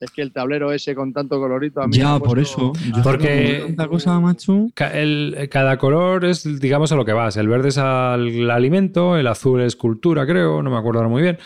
Es 0.00 0.10
que 0.12 0.22
el 0.22 0.32
tablero 0.32 0.72
ese 0.72 0.94
con 0.94 1.12
tanto 1.12 1.38
colorito 1.38 1.82
a 1.82 1.86
mí 1.86 1.98
Ya, 1.98 2.18
por 2.18 2.38
eso. 2.38 2.72
Porque 3.02 3.74
cosa, 3.90 4.18
macho. 4.18 4.68
cada 4.74 5.76
color 5.76 6.24
es, 6.24 6.58
digamos, 6.58 6.90
a 6.90 6.96
lo 6.96 7.04
que 7.04 7.12
vas. 7.12 7.36
El 7.36 7.48
verde 7.48 7.68
es 7.68 7.76
al 7.76 8.50
alimento, 8.50 9.18
el 9.18 9.26
azul 9.26 9.60
es 9.60 9.76
cultura, 9.76 10.26
creo, 10.26 10.62
no 10.62 10.70
me 10.70 10.78
acuerdo 10.78 11.00
ahora 11.00 11.10
muy 11.10 11.22
bien. 11.22 11.38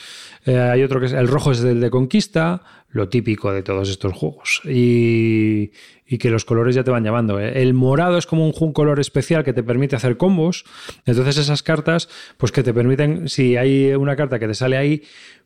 Eh, 0.47 0.57
hay 0.57 0.85
otro 0.85 1.01
que 1.01 1.07
es, 1.07 1.12
el 1.12 1.27
rojo 1.27 1.51
es 1.51 1.65
el 1.65 1.81
de 1.81 1.91
conquista, 1.91 2.62
lo 2.91 3.09
típico 3.09 3.53
de 3.53 3.65
todos 3.65 3.91
estos 3.91 4.12
juegos. 4.12 4.61
Y, 4.65 5.73
que 6.16 6.31
los 6.31 6.45
colores 6.45 6.77
ya 6.77 6.85
te 6.85 6.93
van 6.93 7.03
llamando. 7.03 7.41
¿eh? 7.41 7.61
El 7.61 7.75
morado 7.75 8.19
es 8.19 8.27
como 8.27 8.47
un, 8.47 8.73
color 8.73 9.01
especial 9.01 9.43
que 9.43 9.53
te 9.53 9.65
permite 9.65 9.97
hacer 9.97 10.16
combos. 10.16 10.65
Entonces 11.07 11.39
esas 11.39 11.65
cartas, 11.65 12.09
pues 12.37 12.53
que 12.53 12.62
te 12.62 12.73
permiten, 12.73 13.29
si 13.29 13.57
hay 13.57 13.93
una 13.95 14.15
carta 14.15 14.39
que 14.39 14.47
te 14.47 14.55
sale 14.55 14.77
ahí, 14.77 15.03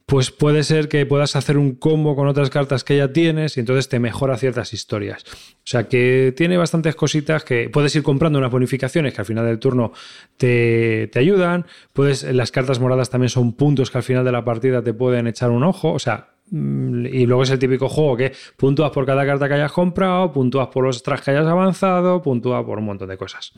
pues 0.08 0.30
puede 0.30 0.62
ser 0.62 0.88
que 0.88 1.04
puedas 1.04 1.36
hacer 1.36 1.58
un 1.58 1.74
combo 1.74 2.16
con 2.16 2.28
otras 2.28 2.48
cartas 2.48 2.82
que 2.82 2.96
ya 2.96 3.12
tienes 3.12 3.58
y 3.58 3.60
entonces 3.60 3.90
te 3.90 4.00
mejora 4.00 4.38
ciertas 4.38 4.72
historias. 4.72 5.22
O 5.56 5.66
sea 5.66 5.86
que 5.86 6.32
tiene 6.34 6.56
bastantes 6.56 6.96
cositas 6.96 7.44
que 7.44 7.68
puedes 7.68 7.94
ir 7.94 8.02
comprando 8.02 8.38
unas 8.38 8.50
bonificaciones 8.50 9.12
que 9.12 9.20
al 9.20 9.26
final 9.26 9.44
del 9.44 9.58
turno 9.58 9.92
te, 10.38 11.10
ayudan. 11.14 11.66
Puedes, 11.92 12.22
las 12.22 12.50
cartas 12.50 12.80
moradas 12.80 13.10
también 13.10 13.28
son 13.28 13.52
puntos 13.52 13.90
que 13.90 13.98
al 13.98 14.02
final 14.02 14.24
de 14.24 14.32
la 14.32 14.46
partida 14.46 14.82
te 14.82 14.94
pueden 14.94 15.26
echar 15.26 15.50
un 15.50 15.62
ojo. 15.62 15.92
O 15.92 15.98
sea, 15.98 16.30
mm, 16.52 17.04
y 17.04 17.26
luego 17.26 17.42
es 17.42 17.50
el 17.50 17.58
típico 17.58 17.90
juego 17.90 18.16
que 18.16 18.32
puntúas 18.56 18.92
por 18.92 19.04
cada 19.04 19.26
carta 19.26 19.46
que 19.46 19.54
hayas 19.56 19.72
comprado, 19.72 20.32
puntúas 20.32 20.68
por 20.68 20.84
los 20.84 20.96
extras 20.96 21.20
que 21.20 21.32
hayas 21.32 21.46
avanzado, 21.46 22.22
puntúas 22.22 22.64
por 22.64 22.78
un 22.78 22.86
montón 22.86 23.10
de 23.10 23.18
cosas. 23.18 23.52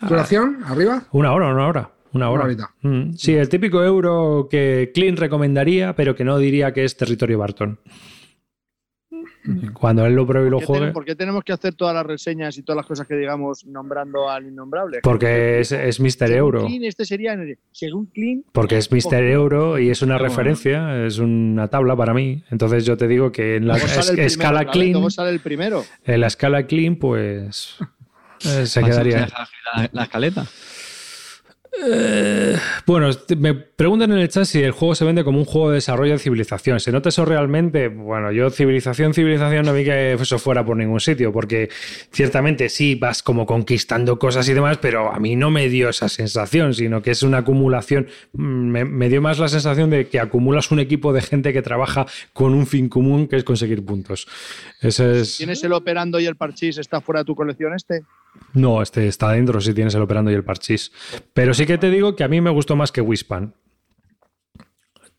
¿Duración? 0.00 0.58
¿Arriba? 0.66 1.04
Una 1.12 1.32
hora, 1.32 1.48
una 1.48 1.66
hora. 1.66 1.90
Una 2.12 2.30
hora. 2.30 2.46
Mm. 2.82 3.12
Sí, 3.14 3.34
el 3.34 3.48
típico 3.48 3.82
euro 3.82 4.48
que 4.50 4.90
Clint 4.94 5.18
recomendaría, 5.18 5.94
pero 5.94 6.14
que 6.14 6.24
no 6.24 6.38
diría 6.38 6.72
que 6.72 6.84
es 6.84 6.96
territorio 6.96 7.38
Barton. 7.38 7.78
Cuando 9.72 10.04
él 10.04 10.14
lo 10.14 10.26
pruebe 10.26 10.48
y 10.48 10.50
lo 10.50 10.60
juegue. 10.60 10.92
¿Por 10.92 11.04
qué 11.04 11.14
tenemos 11.14 11.42
que 11.42 11.52
hacer 11.52 11.74
todas 11.74 11.94
las 11.94 12.04
reseñas 12.04 12.58
y 12.58 12.62
todas 12.62 12.76
las 12.76 12.86
cosas 12.86 13.06
que 13.06 13.14
digamos 13.14 13.64
nombrando 13.64 14.28
al 14.28 14.46
innombrable? 14.46 14.98
Porque 15.02 15.60
es, 15.60 15.72
es 15.72 16.00
Mr. 16.00 16.30
Euro. 16.32 16.66
este 16.82 17.04
sería, 17.04 17.36
según 17.72 18.06
Clean. 18.06 18.44
Porque 18.52 18.76
es 18.76 18.90
Mr. 18.92 19.22
Euro 19.24 19.78
y 19.78 19.90
es 19.90 20.02
una 20.02 20.18
referencia, 20.18 21.06
es 21.06 21.18
una 21.18 21.68
tabla 21.68 21.96
para 21.96 22.12
mí. 22.12 22.42
Entonces 22.50 22.84
yo 22.84 22.96
te 22.96 23.08
digo 23.08 23.32
que 23.32 23.56
en 23.56 23.68
la 23.68 23.76
escala 23.76 24.66
Clean. 24.66 24.92
¿Cómo 24.92 25.10
sale 25.10 25.30
el 25.30 25.40
primero? 25.40 25.84
En 26.04 26.20
la 26.20 26.26
escala 26.26 26.66
Clean, 26.66 26.96
pues. 26.96 27.76
Eh, 28.44 28.66
se 28.66 28.82
quedaría. 28.82 29.28
la 29.92 30.02
escaleta. 30.02 30.46
Eh, 31.72 32.56
bueno, 32.86 33.10
me 33.36 33.54
preguntan 33.54 34.10
en 34.12 34.18
el 34.18 34.28
chat 34.28 34.44
si 34.44 34.62
el 34.62 34.72
juego 34.72 34.94
se 34.94 35.04
vende 35.04 35.22
como 35.22 35.38
un 35.38 35.44
juego 35.44 35.70
de 35.70 35.76
desarrollo 35.76 36.12
de 36.12 36.18
civilización. 36.18 36.80
¿Se 36.80 36.90
nota 36.90 37.10
eso 37.10 37.24
realmente? 37.24 37.88
Bueno, 37.88 38.32
yo 38.32 38.50
civilización, 38.50 39.14
civilización 39.14 39.66
no 39.66 39.74
vi 39.74 39.84
que 39.84 40.14
eso 40.14 40.38
fuera 40.38 40.64
por 40.64 40.76
ningún 40.76 41.00
sitio, 41.00 41.32
porque 41.32 41.68
ciertamente 42.10 42.68
sí 42.68 42.94
vas 42.94 43.22
como 43.22 43.46
conquistando 43.46 44.18
cosas 44.18 44.48
y 44.48 44.54
demás, 44.54 44.78
pero 44.78 45.12
a 45.12 45.18
mí 45.18 45.36
no 45.36 45.50
me 45.50 45.68
dio 45.68 45.88
esa 45.90 46.08
sensación, 46.08 46.74
sino 46.74 47.02
que 47.02 47.10
es 47.10 47.22
una 47.22 47.38
acumulación. 47.38 48.08
Mm, 48.32 48.88
me, 48.88 49.08
dio 49.08 49.20
más 49.20 49.38
la 49.38 49.48
sensación 49.48 49.90
de 49.90 50.08
que 50.08 50.20
acumulas 50.20 50.70
un 50.70 50.80
equipo 50.80 51.12
de 51.12 51.22
gente 51.22 51.52
que 51.52 51.62
trabaja 51.62 52.06
con 52.32 52.54
un 52.54 52.66
fin 52.66 52.88
común 52.88 53.28
que 53.28 53.36
es 53.36 53.44
conseguir 53.44 53.84
puntos. 53.84 54.26
Ese 54.80 55.20
es... 55.20 55.36
¿Tienes 55.36 55.62
el 55.64 55.72
operando 55.72 56.18
y 56.18 56.26
el 56.26 56.36
parchís 56.36 56.78
está 56.78 57.00
fuera 57.00 57.20
de 57.20 57.24
tu 57.26 57.34
colección 57.34 57.74
este? 57.74 58.04
No, 58.54 58.82
este 58.82 59.08
está 59.08 59.32
dentro 59.32 59.60
si 59.60 59.74
tienes 59.74 59.94
el 59.94 60.02
operando 60.02 60.30
y 60.30 60.34
el 60.34 60.44
parchís. 60.44 60.92
Pero 61.34 61.54
sí 61.58 61.66
que 61.66 61.76
te 61.76 61.90
digo 61.90 62.14
que 62.14 62.22
a 62.22 62.28
mí 62.28 62.40
me 62.40 62.50
gustó 62.50 62.76
más 62.76 62.92
que 62.92 63.00
Wispan. 63.00 63.54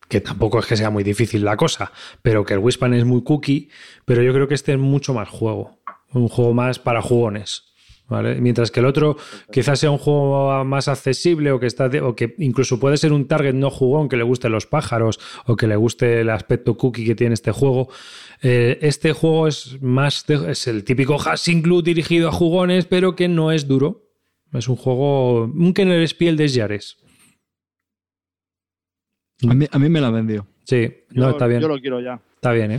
Que 0.08 0.22
tampoco 0.22 0.58
es 0.58 0.66
que 0.66 0.76
sea 0.76 0.88
muy 0.88 1.04
difícil 1.04 1.44
la 1.44 1.56
cosa, 1.56 1.92
pero 2.22 2.44
que 2.44 2.54
el 2.54 2.60
Wispan 2.60 2.94
es 2.94 3.04
muy 3.04 3.22
cookie, 3.22 3.68
pero 4.06 4.22
yo 4.22 4.32
creo 4.32 4.48
que 4.48 4.54
este 4.54 4.72
es 4.72 4.78
mucho 4.78 5.12
más 5.12 5.28
juego. 5.28 5.78
Un 6.12 6.28
juego 6.28 6.54
más 6.54 6.78
para 6.78 7.02
jugones. 7.02 7.70
Mientras 8.08 8.72
que 8.72 8.80
el 8.80 8.86
otro 8.86 9.18
quizás 9.52 9.78
sea 9.78 9.90
un 9.90 9.98
juego 9.98 10.64
más 10.64 10.88
accesible 10.88 11.52
o 11.52 11.60
que, 11.60 11.66
está 11.66 11.88
o 12.02 12.16
que 12.16 12.34
incluso 12.38 12.80
puede 12.80 12.96
ser 12.96 13.12
un 13.12 13.28
target 13.28 13.54
no 13.54 13.70
jugón 13.70 14.08
que 14.08 14.16
le 14.16 14.24
guste 14.24 14.48
los 14.48 14.66
pájaros 14.66 15.20
o 15.46 15.54
que 15.54 15.68
le 15.68 15.76
guste 15.76 16.22
el 16.22 16.30
aspecto 16.30 16.76
cookie 16.76 17.04
que 17.04 17.14
tiene 17.14 17.34
este 17.34 17.52
juego. 17.52 17.88
Eh, 18.42 18.78
este 18.80 19.12
juego 19.12 19.46
es 19.46 19.80
más 19.80 20.24
es 20.28 20.66
el 20.66 20.82
típico 20.84 21.20
Hassing 21.20 21.62
dirigido 21.84 22.30
a 22.30 22.32
jugones, 22.32 22.86
pero 22.86 23.14
que 23.14 23.28
no 23.28 23.52
es 23.52 23.68
duro. 23.68 24.09
Es 24.52 24.68
un 24.68 24.76
juego, 24.76 25.44
un 25.44 25.72
Kenner 25.72 26.06
Spiel 26.08 26.36
de 26.36 26.48
Yares. 26.48 26.96
A 29.48 29.54
mí, 29.54 29.66
a 29.70 29.78
mí 29.78 29.88
me 29.88 30.00
la 30.00 30.10
vendió. 30.10 30.46
Sí, 30.64 30.92
no, 31.10 31.30
está 31.30 31.46
bien. 31.46 31.60
Yo 31.60 31.68
lo 31.68 31.80
quiero 31.80 32.00
ya. 32.00 32.20
Está 32.34 32.52
bien, 32.52 32.72
¿eh? 32.72 32.78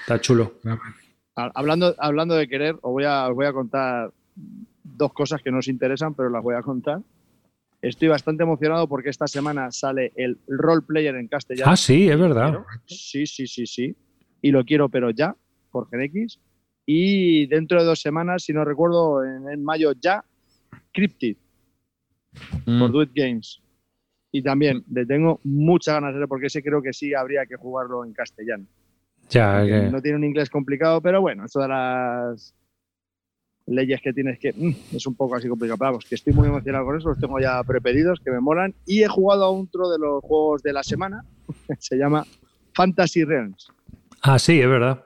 está 0.00 0.20
chulo. 0.20 0.54
Hablando, 1.36 1.96
hablando 1.98 2.36
de 2.36 2.46
querer, 2.46 2.76
os 2.76 2.92
voy, 2.92 3.02
a, 3.02 3.28
os 3.28 3.34
voy 3.34 3.46
a 3.46 3.52
contar 3.52 4.12
dos 4.36 5.12
cosas 5.12 5.42
que 5.42 5.50
nos 5.50 5.66
interesan, 5.66 6.14
pero 6.14 6.30
las 6.30 6.40
voy 6.40 6.54
a 6.54 6.62
contar. 6.62 7.00
Estoy 7.82 8.08
bastante 8.08 8.44
emocionado 8.44 8.88
porque 8.88 9.10
esta 9.10 9.26
semana 9.26 9.70
sale 9.72 10.12
el 10.16 10.38
role 10.46 10.82
player 10.86 11.16
en 11.16 11.26
castellano. 11.26 11.72
Ah, 11.72 11.76
sí, 11.76 12.08
es 12.08 12.18
verdad. 12.18 12.64
Sí, 12.86 13.26
sí, 13.26 13.48
sí, 13.48 13.66
sí. 13.66 13.96
Y 14.40 14.52
lo 14.52 14.64
quiero, 14.64 14.88
pero 14.88 15.10
ya, 15.10 15.36
por 15.70 15.88
X. 15.90 16.38
Y 16.86 17.46
dentro 17.46 17.80
de 17.80 17.84
dos 17.84 18.00
semanas, 18.00 18.44
si 18.44 18.52
no 18.52 18.64
recuerdo, 18.64 19.24
en, 19.24 19.62
mayo 19.64 19.92
ya, 20.00 20.24
Cryptid 20.92 21.36
Mm. 22.66 22.80
por 22.80 22.90
Do 22.90 23.02
It 23.02 23.10
Games. 23.14 23.60
Y 24.32 24.42
también 24.42 24.84
le 24.90 25.06
tengo 25.06 25.38
muchas 25.44 25.94
ganas 25.94 26.12
de 26.14 26.18
ver 26.18 26.28
porque 26.28 26.46
ese 26.48 26.62
creo 26.64 26.82
que 26.82 26.92
sí 26.92 27.14
habría 27.14 27.46
que 27.46 27.54
jugarlo 27.54 28.04
en 28.04 28.12
castellano. 28.12 28.66
Ya, 29.30 29.62
No 29.90 30.02
tiene 30.02 30.18
un 30.18 30.24
inglés 30.24 30.50
complicado, 30.50 31.00
pero 31.00 31.20
bueno, 31.20 31.44
eso 31.46 31.60
de 31.60 31.68
las 31.68 32.54
leyes 33.66 34.00
que 34.02 34.12
tienes 34.12 34.38
que. 34.40 34.52
mm, 34.52 34.96
es 34.96 35.06
un 35.06 35.14
poco 35.14 35.36
así 35.36 35.48
complicado. 35.48 35.78
Pero 35.78 35.90
vamos, 35.92 36.04
que 36.04 36.16
estoy 36.16 36.32
muy 36.32 36.48
emocionado 36.48 36.84
con 36.84 36.96
eso, 36.98 37.08
los 37.10 37.18
tengo 37.20 37.38
ya 37.38 37.62
prepedidos, 37.62 38.18
que 38.20 38.30
me 38.32 38.40
molan. 38.40 38.74
Y 38.84 39.02
he 39.04 39.08
jugado 39.08 39.44
a 39.44 39.50
otro 39.50 39.88
de 39.88 39.98
los 40.00 40.22
juegos 40.24 40.62
de 40.64 40.72
la 40.72 40.82
semana, 40.82 41.24
se 41.78 41.96
llama 41.96 42.26
Fantasy 42.74 43.22
Realms. 43.24 43.68
Ah, 44.22 44.38
sí, 44.40 44.60
es 44.60 44.68
verdad. 44.68 45.04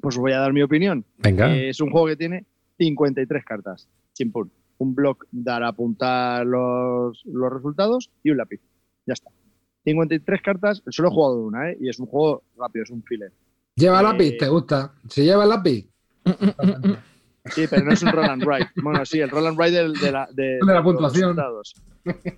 Pues 0.00 0.14
os 0.16 0.20
voy 0.20 0.32
a 0.32 0.38
dar 0.40 0.52
mi 0.52 0.62
opinión. 0.62 1.04
Venga. 1.18 1.54
Eh, 1.56 1.70
es 1.70 1.80
un 1.80 1.90
juego 1.90 2.06
que 2.08 2.16
tiene 2.16 2.44
53 2.78 3.44
cartas. 3.44 3.88
Chimpún. 4.12 4.50
Un 4.78 4.94
bloc 4.94 5.24
para 5.44 5.68
apuntar 5.68 6.44
los, 6.46 7.22
los 7.24 7.52
resultados 7.52 8.10
y 8.22 8.30
un 8.30 8.38
lápiz. 8.38 8.60
Ya 9.06 9.12
está. 9.14 9.30
53 9.84 10.42
cartas, 10.42 10.82
solo 10.88 11.08
he 11.08 11.12
jugado 11.12 11.36
de 11.36 11.42
una, 11.44 11.70
¿eh? 11.70 11.76
Y 11.80 11.88
es 11.88 11.98
un 11.98 12.06
juego 12.06 12.42
rápido, 12.56 12.84
es 12.84 12.90
un 12.90 13.02
filler. 13.04 13.32
¿Lleva 13.76 14.00
Eh, 14.00 14.02
lápiz? 14.02 14.36
¿Te 14.38 14.48
gusta? 14.48 14.94
Si 15.08 15.22
lleva 15.22 15.44
lápiz. 15.46 15.88
Sí, 17.50 17.66
pero 17.68 17.84
no 17.84 17.92
es 17.92 18.02
un 18.02 18.10
roll 18.12 18.24
and. 18.24 18.44
Bueno, 18.82 19.04
sí, 19.04 19.20
el 19.20 19.28
roll 19.28 19.46
and 19.46 19.58
del- 19.60 19.92
de, 19.92 20.10
la, 20.12 20.26
de, 20.32 20.58
De 20.66 20.72
la 20.72 20.82
puntuación. 20.82 21.36
resultados. 21.36 21.74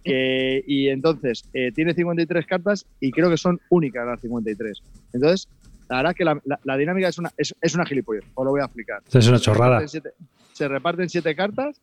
Que- 0.03 0.65
y 0.67 0.89
entonces, 0.89 1.49
eh, 1.53 1.71
tiene 1.73 1.95
53 1.95 2.47
cartas 2.47 2.87
y 3.01 3.13
creo 3.13 3.31
que 3.31 3.37
son 3.37 3.61
únicas 3.71 4.05
las 4.05 4.21
53. 4.21 4.83
Entonces, 5.13 5.49
la 5.89 5.97
verdad 5.97 6.13
es 6.13 6.17
que 6.17 6.25
la, 6.25 6.41
la- 6.45 6.61
la 6.65 6.77
dinámica 6.77 7.09
es 7.09 7.19
una, 7.19 7.31
es, 7.37 7.55
es 7.61 7.75
una 7.75 7.87
gilipollez. 7.87 8.25
Os 8.35 8.45
lo 8.45 8.51
voy 8.51 8.61
a 8.61 8.65
explicar. 8.65 9.03
Es 9.13 9.29
una 9.29 9.39
Se 9.39 9.45
chorrada. 9.45 9.79
reparten 9.81 9.89
siete- 9.89 10.13
se 10.53 10.69
reparten 10.69 11.09
siete 11.09 11.37
cartas 11.37 11.81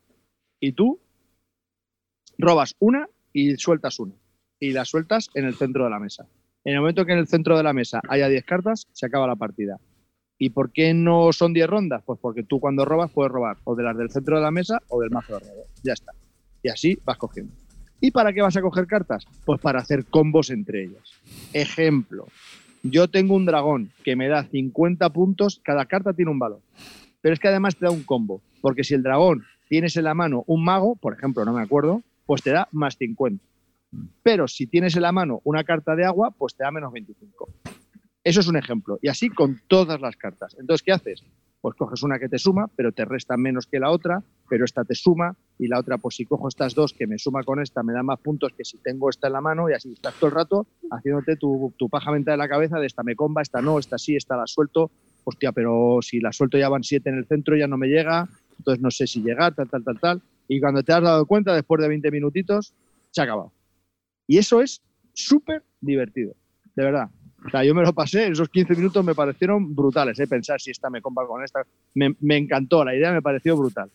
y 0.59 0.71
tú 0.73 0.99
robas 2.37 2.75
una 2.79 3.07
y 3.31 3.55
sueltas 3.57 3.99
una. 3.99 4.13
Y 4.59 4.71
la 4.71 4.85
sueltas 4.85 5.29
en 5.33 5.45
el 5.45 5.55
centro 5.55 5.83
de 5.83 5.89
la 5.89 5.99
mesa. 5.99 6.25
En 6.63 6.73
el 6.75 6.79
momento 6.79 7.05
que 7.05 7.11
en 7.13 7.19
el 7.19 7.27
centro 7.27 7.57
de 7.57 7.63
la 7.63 7.73
mesa 7.73 7.99
haya 8.07 8.29
10 8.29 8.45
cartas, 8.45 8.87
se 8.93 9.05
acaba 9.05 9.27
la 9.27 9.35
partida. 9.35 9.77
¿Y 10.37 10.49
por 10.51 10.71
qué 10.71 10.93
no 10.93 11.31
son 11.33 11.53
10 11.53 11.67
rondas? 11.67 12.01
Pues 12.05 12.19
porque 12.21 12.43
tú 12.43 12.59
cuando 12.59 12.85
robas 12.85 13.11
puedes 13.11 13.31
robar 13.31 13.57
o 13.65 13.75
de 13.75 13.83
las 13.83 13.97
del 13.97 14.09
centro 14.09 14.37
de 14.37 14.41
la 14.43 14.51
mesa 14.51 14.79
o 14.87 15.01
del 15.01 15.11
mazo 15.11 15.37
de. 15.39 15.45
Ya 15.83 15.93
está. 15.93 16.13
Y 16.61 16.69
así 16.69 16.97
vas 17.03 17.17
cogiendo. 17.17 17.53
¿Y 17.99 18.11
para 18.11 18.33
qué 18.33 18.41
vas 18.41 18.55
a 18.57 18.61
coger 18.61 18.87
cartas? 18.87 19.25
Pues 19.45 19.59
para 19.61 19.79
hacer 19.79 20.05
combos 20.05 20.49
entre 20.49 20.83
ellas. 20.85 21.03
Ejemplo, 21.53 22.27
yo 22.83 23.07
tengo 23.07 23.35
un 23.35 23.45
dragón 23.45 23.91
que 24.03 24.15
me 24.15 24.27
da 24.27 24.43
50 24.43 25.09
puntos, 25.11 25.61
cada 25.63 25.85
carta 25.85 26.13
tiene 26.13 26.31
un 26.31 26.39
valor. 26.39 26.61
Pero 27.21 27.33
es 27.33 27.39
que 27.39 27.47
además 27.47 27.77
te 27.77 27.85
da 27.85 27.91
un 27.91 28.03
combo, 28.03 28.41
porque 28.61 28.83
si 28.83 28.93
el 28.93 29.03
dragón 29.03 29.45
tienes 29.69 29.95
en 29.95 30.03
la 30.03 30.13
mano 30.13 30.43
un 30.45 30.63
mago, 30.63 30.95
por 30.95 31.13
ejemplo, 31.13 31.45
no 31.45 31.53
me 31.53 31.61
acuerdo, 31.61 32.03
pues 32.25 32.43
te 32.43 32.51
da 32.51 32.67
más 32.71 32.97
50. 32.97 33.43
Pero 34.21 34.47
si 34.47 34.67
tienes 34.67 34.95
en 34.95 35.03
la 35.03 35.11
mano 35.11 35.39
una 35.43 35.63
carta 35.63 35.95
de 35.95 36.05
agua, 36.05 36.31
pues 36.31 36.55
te 36.55 36.63
da 36.63 36.71
menos 36.71 36.91
25. 36.91 37.49
Eso 38.23 38.39
es 38.39 38.47
un 38.47 38.57
ejemplo. 38.57 38.99
Y 39.01 39.07
así 39.07 39.29
con 39.29 39.61
todas 39.67 40.01
las 40.01 40.17
cartas. 40.17 40.55
Entonces, 40.59 40.83
¿qué 40.83 40.91
haces? 40.91 41.23
Pues 41.61 41.75
coges 41.75 42.03
una 42.03 42.19
que 42.19 42.27
te 42.27 42.37
suma, 42.37 42.69
pero 42.75 42.91
te 42.91 43.05
resta 43.05 43.37
menos 43.37 43.67
que 43.67 43.79
la 43.79 43.91
otra, 43.91 44.21
pero 44.49 44.65
esta 44.65 44.83
te 44.83 44.95
suma, 44.95 45.35
y 45.59 45.67
la 45.67 45.79
otra, 45.79 45.97
pues 45.97 46.15
si 46.15 46.25
cojo 46.25 46.47
estas 46.47 46.73
dos 46.73 46.93
que 46.93 47.07
me 47.07 47.17
suma 47.17 47.43
con 47.43 47.61
esta, 47.61 47.83
me 47.83 47.93
da 47.93 48.03
más 48.03 48.19
puntos 48.19 48.51
que 48.57 48.65
si 48.65 48.77
tengo 48.77 49.09
esta 49.09 49.27
en 49.27 49.33
la 49.33 49.41
mano, 49.41 49.69
y 49.69 49.73
así 49.73 49.93
estás 49.93 50.15
todo 50.15 50.27
el 50.27 50.35
rato 50.35 50.67
haciéndote 50.91 51.35
tu, 51.35 51.73
paja 51.89 52.11
mental 52.11 52.33
en 52.33 52.39
la 52.39 52.49
cabeza 52.49 52.79
de 52.79 52.87
esta 52.87 53.03
me 53.03 53.15
comba, 53.15 53.41
esta 53.41 53.61
no, 53.61 53.79
esta 53.79 53.97
sí, 53.97 54.15
esta 54.15 54.35
la 54.37 54.47
suelto. 54.47 54.91
Hostia, 55.25 55.53
pero 55.53 55.99
si 56.01 56.19
la 56.19 56.33
suelto 56.33 56.57
ya 56.57 56.67
van 56.67 56.83
siete 56.83 57.09
en 57.09 57.17
el 57.17 57.25
centro, 57.25 57.55
ya 57.55 57.67
no 57.67 57.77
me 57.77 57.87
llega, 57.87 58.27
entonces 58.57 58.81
no 58.81 58.91
sé 58.91 59.07
si 59.07 59.21
llegar, 59.21 59.55
tal, 59.55 59.69
tal, 59.69 59.83
tal, 59.83 59.99
tal. 59.99 60.21
Y 60.49 60.59
cuando 60.59 60.83
te 60.83 60.91
has 60.91 61.01
dado 61.01 61.25
cuenta, 61.25 61.55
después 61.55 61.81
de 61.81 61.87
20 61.87 62.11
minutitos, 62.11 62.73
se 63.11 63.21
ha 63.21 63.23
acabado. 63.23 63.53
Y 64.27 64.37
eso 64.37 64.61
es 64.61 64.81
súper 65.13 65.63
divertido, 65.79 66.35
de 66.75 66.83
verdad. 66.83 67.09
O 67.45 67.49
sea, 67.49 67.63
yo 67.63 67.73
me 67.73 67.83
lo 67.83 67.93
pasé, 67.93 68.27
esos 68.27 68.49
15 68.49 68.75
minutos 68.75 69.03
me 69.03 69.15
parecieron 69.15 69.73
brutales, 69.73 70.19
¿eh? 70.19 70.27
pensar 70.27 70.59
si 70.59 70.71
esta 70.71 70.89
me 70.89 71.01
compa 71.01 71.25
con 71.25 71.43
esta. 71.43 71.65
Me, 71.93 72.15
me 72.19 72.37
encantó, 72.37 72.83
la 72.83 72.95
idea 72.95 73.11
me 73.11 73.21
pareció 73.21 73.55
brutal. 73.55 73.89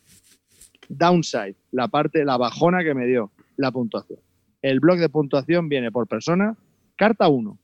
Downside, 0.89 1.57
la 1.73 1.89
parte, 1.89 2.25
la 2.25 2.37
bajona 2.37 2.83
que 2.83 2.95
me 2.95 3.07
dio, 3.07 3.31
la 3.57 3.71
puntuación. 3.71 4.21
El 4.63 4.81
blog 4.81 4.99
de 4.99 5.09
puntuación 5.09 5.69
viene 5.69 5.93
por 5.93 6.07
persona, 6.07 6.57
carta 6.97 7.29
1. 7.29 7.59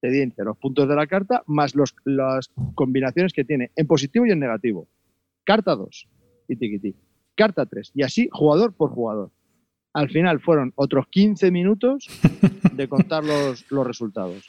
Te 0.00 0.10
dice 0.10 0.44
los 0.44 0.56
puntos 0.58 0.88
de 0.88 0.96
la 0.96 1.06
carta 1.06 1.42
más 1.46 1.74
los, 1.74 1.94
las 2.04 2.50
combinaciones 2.74 3.32
que 3.32 3.44
tiene 3.44 3.70
en 3.76 3.86
positivo 3.86 4.26
y 4.26 4.30
en 4.30 4.40
negativo. 4.40 4.88
Carta 5.44 5.74
2, 5.74 6.08
y 6.48 6.56
tiquití. 6.56 6.94
Carta 7.34 7.66
3, 7.66 7.92
y 7.94 8.02
así 8.02 8.28
jugador 8.32 8.74
por 8.74 8.90
jugador. 8.90 9.30
Al 9.94 10.08
final 10.10 10.40
fueron 10.40 10.72
otros 10.74 11.06
15 11.08 11.50
minutos 11.50 12.08
de 12.72 12.88
contar 12.88 13.24
los, 13.24 13.70
los 13.70 13.86
resultados. 13.86 14.48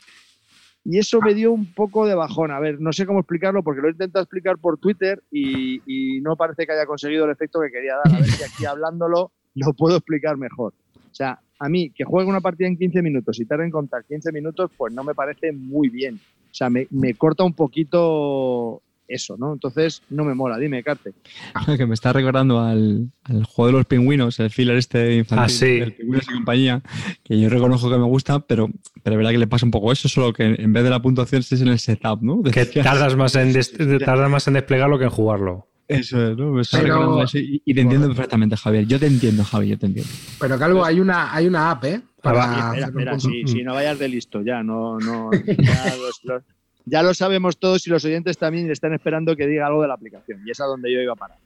Y 0.86 0.98
eso 0.98 1.22
me 1.22 1.34
dio 1.34 1.52
un 1.52 1.74
poco 1.74 2.06
de 2.06 2.16
bajón. 2.16 2.52
A 2.52 2.60
ver, 2.60 2.82
no 2.82 2.92
sé 2.92 3.06
cómo 3.06 3.20
explicarlo 3.20 3.64
porque 3.64 3.82
lo 3.82 3.88
he 3.88 3.92
intentado 3.92 4.24
explicar 4.24 4.58
por 4.58 4.78
Twitter 4.78 5.24
y, 5.32 5.82
y 5.86 6.20
no 6.22 6.36
parece 6.36 6.66
que 6.66 6.74
haya 6.74 6.86
conseguido 6.86 7.26
el 7.26 7.32
efecto 7.32 7.62
que 7.62 7.72
quería 7.72 7.96
dar. 8.04 8.16
A 8.16 8.20
ver 8.20 8.30
si 8.30 8.44
aquí 8.44 8.66
hablándolo 8.66 9.32
lo 9.56 9.74
puedo 9.74 9.98
explicar 9.98 10.38
mejor. 10.38 10.74
O 10.96 11.16
sea, 11.16 11.40
a 11.60 11.70
mí 11.70 11.92
que 11.92 12.04
juegue 12.04 12.30
una 12.30 12.42
partida 12.42 12.68
en 12.68 12.78
15 12.78 13.02
minutos 13.02 13.40
y 13.40 13.46
tarde 13.46 13.66
en 13.66 13.72
contar 13.72 14.04
15 14.04 14.32
minutos, 14.32 14.72
pues 14.76 14.94
no 14.94 15.04
me 15.04 15.16
parece 15.16 15.54
muy 15.54 15.90
bien. 15.90 16.20
O 16.52 16.54
sea, 16.54 16.70
me, 16.70 16.88
me 16.92 17.14
corta 17.14 17.44
un 17.44 17.54
poquito 17.54 18.82
eso, 19.14 19.36
¿no? 19.38 19.54
Entonces 19.54 20.02
no 20.10 20.24
me 20.24 20.34
mola. 20.34 20.58
Dime, 20.58 20.84
Carte. 20.84 21.14
que 21.78 21.86
me 21.86 21.94
está 21.94 22.14
recordando 22.14 22.60
al, 22.62 23.10
al 23.24 23.44
juego 23.46 23.68
de 23.68 23.74
los 23.74 23.86
pingüinos, 23.86 24.40
el 24.40 24.50
filler 24.50 24.78
este 24.78 25.16
infantil 25.18 25.46
Ah, 25.46 25.50
sí. 25.50 25.80
del 25.80 25.94
pingüinos 25.94 26.26
y 26.30 26.34
compañía, 26.34 26.82
que 27.24 27.40
yo 27.40 27.50
reconozco 27.50 27.90
que 27.90 27.98
me 27.98 28.06
gusta, 28.06 28.40
pero, 28.40 28.70
pero 29.04 29.16
es 29.16 29.18
verdad 29.18 29.32
que 29.32 29.38
le 29.38 29.48
pasa 29.48 29.66
un 29.66 29.72
poco 29.72 29.92
eso, 29.92 30.08
solo 30.10 30.34
que 30.34 30.44
en 30.46 30.74
vez 30.74 30.84
de 30.84 30.90
la 30.90 31.02
puntuación 31.02 31.42
es 31.42 31.52
en 31.62 31.68
el 31.68 31.80
setup, 31.80 32.22
¿no? 32.22 32.42
Que 32.44 32.66
tardas 32.66 33.16
más, 33.16 33.36
en 33.36 33.54
tardas 34.06 34.30
más 34.30 34.48
en 34.48 34.54
desplegarlo 34.56 34.98
que 34.98 35.06
en 35.06 35.10
jugarlo. 35.10 35.68
Eso 35.86 36.32
es, 36.32 36.38
¿no? 36.38 36.52
Me 36.54 36.62
está 36.62 36.80
Pero- 36.80 36.94
recordando 36.96 37.24
eso 37.26 37.38
y, 37.38 37.62
y 37.66 37.74
te 37.74 37.82
entiendo 37.82 38.08
perfectamente, 38.08 38.56
Javier. 38.56 38.88
Yo 38.88 38.98
te 39.00 39.06
entiendo, 39.08 39.44
Javi, 39.44 39.68
yo 39.68 39.78
te 39.78 39.86
entiendo. 39.88 40.10
Pero 40.40 40.58
Calvo, 40.58 40.86
hay 40.86 41.00
una, 41.02 41.34
hay 41.36 41.46
una 41.46 41.72
app, 41.72 41.84
¿eh? 41.84 42.02
Para 42.22 42.44
Ah. 42.46 42.72
Espera, 42.74 42.88
espera, 42.88 43.20
si, 43.20 43.46
si 43.46 43.64
no 43.64 43.74
vayas 43.74 44.00
de 44.00 44.08
listo, 44.08 44.42
ya 44.42 44.64
no, 44.64 44.98
no, 45.00 45.30
ya, 45.46 45.94
los- 45.98 46.22
los- 46.24 46.44
ya 46.86 47.04
lo 47.04 47.14
sabemos 47.14 47.58
todos 47.58 47.86
y 47.88 47.90
los 47.90 48.04
oyentes 48.06 48.38
también 48.38 48.70
están 48.70 48.94
esperando 48.94 49.36
que 49.36 49.48
diga 49.48 49.68
algo 49.68 49.82
de 49.82 49.88
la 49.88 49.94
aplicación. 49.94 50.42
Y 50.46 50.52
es 50.52 50.60
a 50.60 50.66
donde 50.66 50.92
yo 50.92 51.00
iba 51.02 51.14
a 51.14 51.18
parar. 51.18 51.38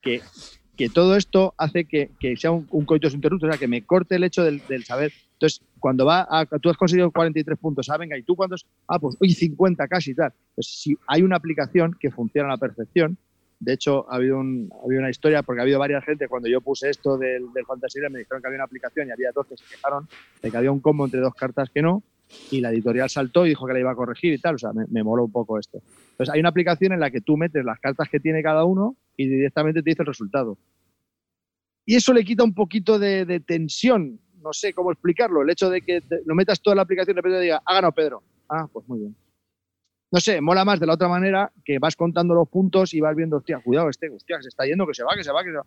Que, 0.00 0.20
que 0.76 0.88
todo 0.88 1.16
esto 1.16 1.54
hace 1.56 1.86
que, 1.86 2.10
que 2.20 2.36
sea 2.36 2.50
un, 2.50 2.66
un 2.70 2.84
coitus 2.84 3.14
interruptus, 3.14 3.48
o 3.48 3.52
sea, 3.52 3.58
que 3.58 3.68
me 3.68 3.82
corte 3.82 4.16
el 4.16 4.24
hecho 4.24 4.42
del, 4.42 4.62
del 4.68 4.84
saber. 4.84 5.12
Entonces, 5.32 5.62
cuando 5.78 6.04
va 6.04 6.26
a, 6.28 6.46
tú 6.46 6.70
has 6.70 6.76
conseguido 6.76 7.10
43 7.10 7.58
puntos, 7.58 7.88
ah, 7.90 7.96
venga, 7.96 8.16
¿y 8.16 8.22
tú 8.22 8.36
cuántos? 8.36 8.66
Ah, 8.86 8.98
pues, 8.98 9.16
uy, 9.20 9.30
50 9.30 9.88
casi 9.88 10.14
tal. 10.14 10.32
Pues 10.54 10.66
si 10.66 10.96
hay 11.06 11.22
una 11.22 11.36
aplicación 11.36 11.96
que 11.98 12.10
funciona 12.10 12.48
a 12.48 12.52
la 12.52 12.58
perfección, 12.58 13.16
de 13.60 13.72
hecho, 13.72 14.10
ha 14.10 14.16
habido, 14.16 14.38
un, 14.38 14.70
ha 14.72 14.84
habido 14.84 15.00
una 15.00 15.10
historia, 15.10 15.42
porque 15.42 15.60
ha 15.60 15.62
habido 15.62 15.78
varias 15.78 16.04
gente, 16.04 16.28
cuando 16.28 16.48
yo 16.48 16.60
puse 16.60 16.90
esto 16.90 17.16
del, 17.16 17.52
del 17.52 17.64
Fantasy 17.64 18.00
me 18.10 18.18
dijeron 18.18 18.42
que 18.42 18.48
había 18.48 18.58
una 18.58 18.64
aplicación 18.64 19.08
y 19.08 19.12
había 19.12 19.30
dos 19.32 19.46
que 19.46 19.56
se 19.56 19.64
quejaron 19.64 20.06
de 20.42 20.50
que 20.50 20.56
había 20.56 20.70
un 20.70 20.80
combo 20.80 21.04
entre 21.04 21.20
dos 21.20 21.34
cartas 21.34 21.70
que 21.70 21.80
no, 21.80 22.02
y 22.50 22.60
la 22.60 22.70
editorial 22.70 23.08
saltó 23.08 23.46
y 23.46 23.50
dijo 23.50 23.66
que 23.66 23.72
la 23.72 23.80
iba 23.80 23.90
a 23.90 23.96
corregir 23.96 24.32
y 24.32 24.38
tal, 24.38 24.56
o 24.56 24.58
sea, 24.58 24.72
me, 24.72 24.86
me 24.88 25.02
un 25.02 25.32
poco 25.32 25.58
esto. 25.58 25.82
Entonces, 26.10 26.32
hay 26.32 26.40
una 26.40 26.50
aplicación 26.50 26.92
en 26.92 27.00
la 27.00 27.10
que 27.10 27.20
tú 27.20 27.36
metes 27.36 27.64
las 27.64 27.80
cartas 27.80 28.08
que 28.08 28.20
tiene 28.20 28.42
cada 28.42 28.64
uno 28.64 28.96
y 29.16 29.26
directamente 29.26 29.82
te 29.82 29.90
dice 29.90 30.02
el 30.02 30.06
resultado. 30.06 30.58
Y 31.86 31.96
eso 31.96 32.12
le 32.12 32.24
quita 32.24 32.44
un 32.44 32.54
poquito 32.54 32.98
de, 32.98 33.40
tensión, 33.40 34.20
no 34.40 34.52
sé 34.52 34.72
cómo 34.72 34.92
explicarlo, 34.92 35.42
el 35.42 35.50
hecho 35.50 35.68
de 35.68 35.82
que 35.82 36.02
lo 36.24 36.34
metas 36.34 36.60
toda 36.60 36.76
la 36.76 36.82
aplicación 36.82 37.14
y 37.14 37.16
de 37.16 37.22
repente 37.22 37.40
diga, 37.40 37.62
ha 37.64 37.74
ganado 37.74 37.92
Pedro. 37.92 38.22
Ah, 38.48 38.66
pues 38.72 38.86
muy 38.88 39.00
bien. 39.00 39.16
No 40.10 40.20
sé, 40.20 40.40
mola 40.40 40.64
más 40.64 40.78
de 40.78 40.86
la 40.86 40.94
otra 40.94 41.08
manera 41.08 41.50
que 41.64 41.78
vas 41.78 41.96
contando 41.96 42.34
los 42.34 42.48
puntos 42.48 42.94
y 42.94 43.00
vas 43.00 43.16
viendo, 43.16 43.38
hostia, 43.38 43.58
cuidado, 43.58 43.90
este, 43.90 44.08
hostia, 44.08 44.36
que 44.36 44.44
se 44.44 44.48
está 44.48 44.64
yendo, 44.64 44.86
que 44.86 44.94
se 44.94 45.02
va, 45.02 45.14
que 45.16 45.24
se 45.24 45.32
va, 45.32 45.42
que 45.42 45.50
se 45.50 45.56
va. 45.56 45.66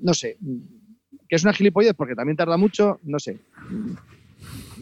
No 0.00 0.14
sé, 0.14 0.38
que 1.28 1.36
es 1.36 1.44
una 1.44 1.52
gilipollez 1.52 1.94
porque 1.94 2.14
también 2.14 2.36
tarda 2.36 2.56
mucho, 2.56 3.00
no 3.04 3.18
sé. 3.18 3.38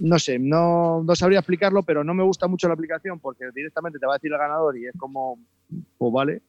No 0.05 0.19
sé, 0.19 0.39
no, 0.39 1.03
no 1.03 1.17
sabría 1.17 1.39
explicarlo, 1.39 1.83
pero 1.83 2.05
no 2.05 2.13
me 2.13 2.23
gusta 2.23 2.47
mucho 2.47 2.69
la 2.69 2.75
aplicación 2.75 3.19
porque 3.21 3.47
directamente 3.55 3.99
te 3.99 4.05
va 4.07 4.13
a 4.13 4.17
decir 4.17 4.31
el 4.31 4.39
ganador 4.39 4.77
y 4.77 4.87
es 4.87 4.93
como, 4.99 5.39
pues 5.97 6.13
vale. 6.13 6.43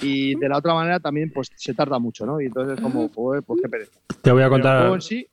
Y 0.00 0.36
de 0.36 0.48
la 0.48 0.58
otra 0.58 0.74
manera 0.74 1.00
también, 1.00 1.32
pues 1.32 1.50
se 1.56 1.74
tarda 1.74 1.98
mucho, 1.98 2.24
¿no? 2.24 2.40
Y 2.40 2.46
entonces 2.46 2.76
es 2.76 2.80
como, 2.80 3.10
pues, 3.10 3.42
pues 3.44 3.60
qué 3.60 3.68
pereza. 3.68 3.98
Te 4.22 4.30
voy 4.30 4.42
a 4.42 4.48
Pero 4.48 4.56
el 4.56 4.62
juego 4.62 4.78
contar. 4.80 4.94
en 4.94 5.00
sí, 5.00 5.26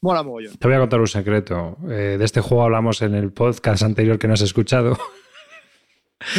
mola 0.00 0.24
mogollón. 0.24 0.56
Te 0.56 0.66
voy 0.66 0.76
a 0.76 0.80
contar 0.80 1.00
un 1.00 1.06
secreto. 1.06 1.78
Eh, 1.88 2.16
de 2.18 2.24
este 2.24 2.40
juego 2.40 2.64
hablamos 2.64 3.00
en 3.02 3.14
el 3.14 3.30
podcast 3.32 3.84
anterior 3.84 4.18
que 4.18 4.26
no 4.26 4.34
has 4.34 4.42
escuchado. 4.42 4.98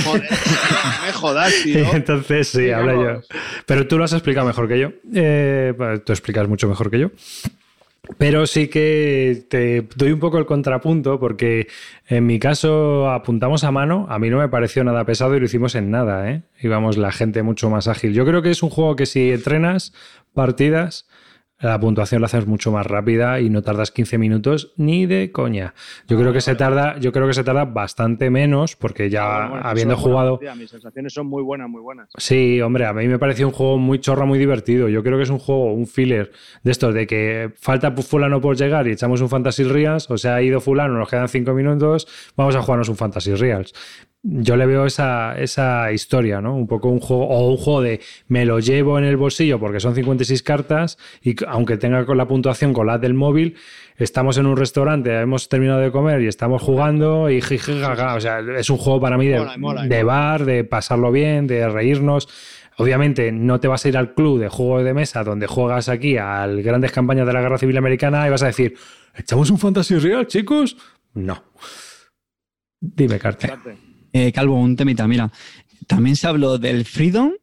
Joder, 0.03 0.23
me 1.05 1.11
jodas, 1.13 1.53
tío. 1.63 1.85
Entonces, 1.93 2.49
sí, 2.49 2.69
habla 2.71 2.93
yo. 2.95 3.21
Pero 3.65 3.87
tú 3.87 3.97
lo 3.97 4.03
has 4.03 4.13
explicado 4.13 4.45
mejor 4.45 4.67
que 4.67 4.79
yo. 4.79 4.89
Eh, 5.13 5.73
tú 6.05 6.11
explicas 6.11 6.49
mucho 6.49 6.67
mejor 6.67 6.91
que 6.91 6.99
yo. 6.99 7.11
Pero 8.17 8.47
sí 8.47 8.67
que 8.67 9.45
te 9.49 9.87
doy 9.95 10.11
un 10.11 10.19
poco 10.19 10.37
el 10.37 10.45
contrapunto 10.45 11.19
porque 11.19 11.67
en 12.07 12.25
mi 12.25 12.39
caso 12.39 13.09
apuntamos 13.09 13.63
a 13.63 13.71
mano, 13.71 14.05
a 14.09 14.19
mí 14.19 14.29
no 14.29 14.37
me 14.37 14.49
pareció 14.49 14.83
nada 14.83 15.05
pesado 15.05 15.35
y 15.35 15.39
lo 15.39 15.45
hicimos 15.45 15.75
en 15.75 15.91
nada, 15.91 16.29
¿eh? 16.29 16.43
Íbamos 16.61 16.97
la 16.97 17.11
gente 17.11 17.43
mucho 17.43 17.69
más 17.69 17.87
ágil. 17.87 18.13
Yo 18.13 18.25
creo 18.25 18.41
que 18.41 18.51
es 18.51 18.63
un 18.63 18.69
juego 18.69 18.95
que 18.95 19.05
si 19.05 19.31
entrenas 19.31 19.93
partidas 20.33 21.07
la 21.59 21.79
puntuación 21.79 22.21
la 22.21 22.25
haces 22.25 22.45
mucho 22.47 22.71
más 22.71 22.85
rápida 22.85 23.39
y 23.39 23.49
no 23.49 23.61
tardas 23.61 23.91
15 23.91 24.17
minutos 24.17 24.73
ni 24.77 25.05
de 25.05 25.31
coña. 25.31 25.73
Yo 26.07 26.17
creo 26.19 26.33
que 26.33 26.41
se 26.41 26.55
tarda, 26.55 26.97
yo 26.99 27.11
creo 27.11 27.27
que 27.27 27.33
se 27.33 27.43
tarda 27.43 27.65
bastante 27.65 28.29
menos 28.29 28.75
porque 28.75 29.09
ya 29.09 29.45
habiendo 29.45 29.95
jugado. 29.95 30.39
mis 30.57 30.69
sensaciones 30.69 31.13
son 31.13 31.27
muy 31.27 31.43
buenas, 31.43 31.69
muy 31.69 31.81
buenas. 31.81 32.09
Sí, 32.17 32.61
hombre, 32.61 32.85
a 32.85 32.93
mí 32.93 33.07
me 33.07 33.19
pareció 33.19 33.47
un 33.47 33.53
juego 33.53 33.77
muy 33.77 33.99
chorra, 33.99 34.25
muy 34.25 34.37
divertido. 34.37 34.89
Yo 34.89 35.03
creo 35.03 35.17
que 35.17 35.23
es 35.23 35.29
un 35.29 35.39
juego, 35.39 35.73
un 35.73 35.87
filler 35.87 36.31
de 36.63 36.71
estos 36.71 36.93
de 36.93 37.07
que 37.07 37.53
falta 37.55 37.91
fulano 37.91 38.41
por 38.41 38.57
llegar 38.57 38.87
y 38.87 38.91
echamos 38.91 39.21
un 39.21 39.29
Fantasy 39.29 39.63
Reals, 39.63 40.09
o 40.11 40.17
sea, 40.17 40.35
ha 40.35 40.41
ido 40.41 40.59
fulano, 40.59 40.97
nos 40.97 41.09
quedan 41.09 41.29
5 41.29 41.53
minutos, 41.53 42.07
vamos 42.35 42.55
a 42.55 42.61
jugarnos 42.61 42.89
un 42.89 42.97
Fantasy 42.97 43.33
Reals 43.33 43.73
yo 44.27 44.57
le 44.57 44.65
veo 44.65 44.87
esa, 44.87 45.37
esa, 45.37 45.91
historia, 45.91 46.41
¿no? 46.41 46.55
Un 46.55 46.67
poco 46.67 46.89
un 46.89 46.99
juego, 46.99 47.27
o 47.27 47.47
un 47.47 47.57
juego 47.57 47.81
de 47.81 48.01
me 48.27 48.43
lo 48.43 48.59
llevo 48.59 48.97
en 48.97 49.05
el 49.05 49.17
bolsillo 49.17 49.59
porque 49.59 49.79
son 49.79 49.93
56 49.93 50.41
cartas 50.41 50.97
y 51.21 51.35
aunque 51.45 51.77
tenga 51.77 52.05
con 52.05 52.17
la 52.17 52.27
puntuación 52.27 52.73
con 52.73 52.87
la 52.87 52.97
del 52.97 53.13
móvil, 53.13 53.55
estamos 53.97 54.39
en 54.39 54.47
un 54.47 54.57
restaurante, 54.57 55.15
hemos 55.19 55.47
terminado 55.47 55.79
de 55.79 55.91
comer 55.91 56.21
y 56.21 56.27
estamos 56.27 56.63
jugando 56.63 57.29
y 57.29 57.39
jijijaja. 57.39 58.15
O 58.15 58.19
sea, 58.19 58.39
es 58.39 58.69
un 58.71 58.77
juego 58.77 58.99
para 58.99 59.17
mí 59.17 59.27
de, 59.27 59.45
de 59.87 60.03
bar, 60.03 60.45
de 60.45 60.63
pasarlo 60.63 61.11
bien, 61.11 61.45
de 61.45 61.69
reírnos. 61.69 62.27
Obviamente 62.77 63.31
no 63.31 63.59
te 63.59 63.67
vas 63.67 63.85
a 63.85 63.89
ir 63.89 63.97
al 63.97 64.15
club 64.15 64.39
de 64.39 64.49
juego 64.49 64.83
de 64.83 64.93
mesa 64.95 65.23
donde 65.23 65.45
juegas 65.45 65.87
aquí 65.87 66.17
al 66.17 66.63
grandes 66.63 66.91
campañas 66.91 67.27
de 67.27 67.33
la 67.33 67.41
Guerra 67.41 67.59
Civil 67.59 67.77
Americana 67.77 68.25
y 68.25 68.31
vas 68.31 68.41
a 68.41 68.47
decir, 68.47 68.75
¿echamos 69.13 69.51
un 69.51 69.59
fantasy 69.59 69.99
real, 69.99 70.25
chicos? 70.25 70.75
No. 71.13 71.43
Dime, 72.81 73.19
Carte. 73.19 73.53
Eh, 74.17 74.31
Calvo, 74.31 74.55
un 74.55 74.77
temita, 74.77 75.05
mira. 75.09 75.29
También 75.87 76.15
se 76.15 76.25
habló 76.25 76.57
del 76.57 76.85
Freedom, 76.85 77.33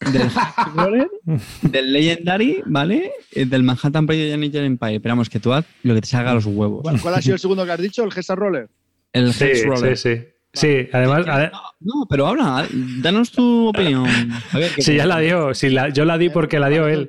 del 0.00 0.30
del 1.70 1.92
Legendary, 1.92 2.62
¿vale? 2.64 3.12
Eh, 3.32 3.44
del 3.44 3.62
Manhattan 3.62 4.06
Project 4.06 4.38
Ninja 4.38 4.60
Empire. 4.60 4.94
Esperamos 4.94 5.28
que 5.28 5.38
tú 5.38 5.52
haz 5.52 5.66
lo 5.82 5.94
que 5.94 6.00
te 6.00 6.06
salga 6.06 6.30
a 6.30 6.34
los 6.34 6.46
huevos. 6.46 6.82
¿Cuál 7.02 7.14
ha 7.14 7.20
sido 7.20 7.34
el 7.34 7.40
segundo 7.40 7.66
que 7.66 7.72
has 7.72 7.80
dicho? 7.80 8.02
¿El 8.04 8.10
Gesta 8.10 8.34
Roller? 8.34 8.70
El 9.12 9.34
sí, 9.34 9.64
Roller. 9.64 9.98
Sí, 9.98 10.16
sí. 10.16 10.24
Sí, 10.54 10.88
además. 10.94 11.26
No, 11.80 12.06
pero 12.08 12.26
habla, 12.26 12.66
danos 13.02 13.30
tu 13.30 13.68
opinión. 13.68 14.08
sí, 14.78 14.94
ya 14.94 15.04
la 15.04 15.18
dio. 15.18 15.52
yo 15.52 16.04
la 16.06 16.16
di 16.16 16.30
porque 16.30 16.58
la 16.58 16.70
dio 16.70 16.88
él. 16.88 17.06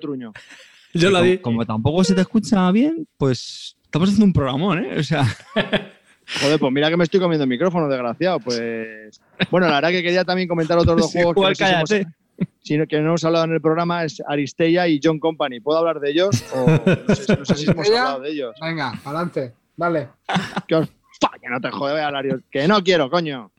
Yo 0.93 1.09
la 1.09 1.21
di. 1.21 1.37
Como, 1.37 1.59
como, 1.59 1.65
tampoco 1.65 2.03
se 2.03 2.15
te 2.15 2.21
escucha 2.21 2.69
bien, 2.71 3.07
pues 3.15 3.77
estamos 3.81 4.09
haciendo 4.09 4.25
un 4.25 4.33
programón, 4.33 4.83
¿eh? 4.83 4.99
O 4.99 5.03
sea. 5.03 5.25
Joder, 6.41 6.59
pues 6.59 6.73
mira 6.73 6.89
que 6.89 6.97
me 6.97 7.03
estoy 7.03 7.19
comiendo 7.19 7.43
el 7.43 7.49
micrófono, 7.49 7.87
desgraciado. 7.87 8.39
Pues. 8.39 9.21
Bueno, 9.51 9.67
la 9.67 9.75
verdad 9.75 9.89
que 9.89 10.03
quería 10.03 10.23
también 10.23 10.47
comentar 10.47 10.77
otros 10.77 10.97
dos 10.97 11.11
juegos 11.11 11.57
que, 11.57 11.63
no 11.63 11.69
hemos, 11.69 11.89
que 12.89 12.99
no 12.99 13.07
hemos 13.07 13.23
hablado 13.23 13.45
en 13.45 13.53
el 13.53 13.61
programa: 13.61 14.03
es 14.03 14.21
Aristeia 14.27 14.87
y 14.87 14.99
John 15.01 15.19
Company. 15.19 15.59
¿Puedo 15.59 15.79
hablar 15.79 15.99
de 15.99 16.11
ellos? 16.11 16.43
O 16.53 16.65
no 16.67 17.15
sé, 17.45 17.55
si 17.55 17.69
hemos 17.69 17.87
hablado 17.87 18.21
de 18.21 18.31
ellos. 18.31 18.55
Venga, 18.61 18.93
adelante, 19.03 19.53
vale. 19.77 20.09
Que, 20.67 20.81
que 21.41 21.49
no 21.49 21.61
te 21.61 21.69
jode, 21.69 21.93
voy 21.93 22.01
a 22.01 22.07
hablar 22.07 22.25
yo. 22.25 22.37
Que 22.49 22.67
no 22.67 22.83
quiero, 22.83 23.09
coño. 23.09 23.51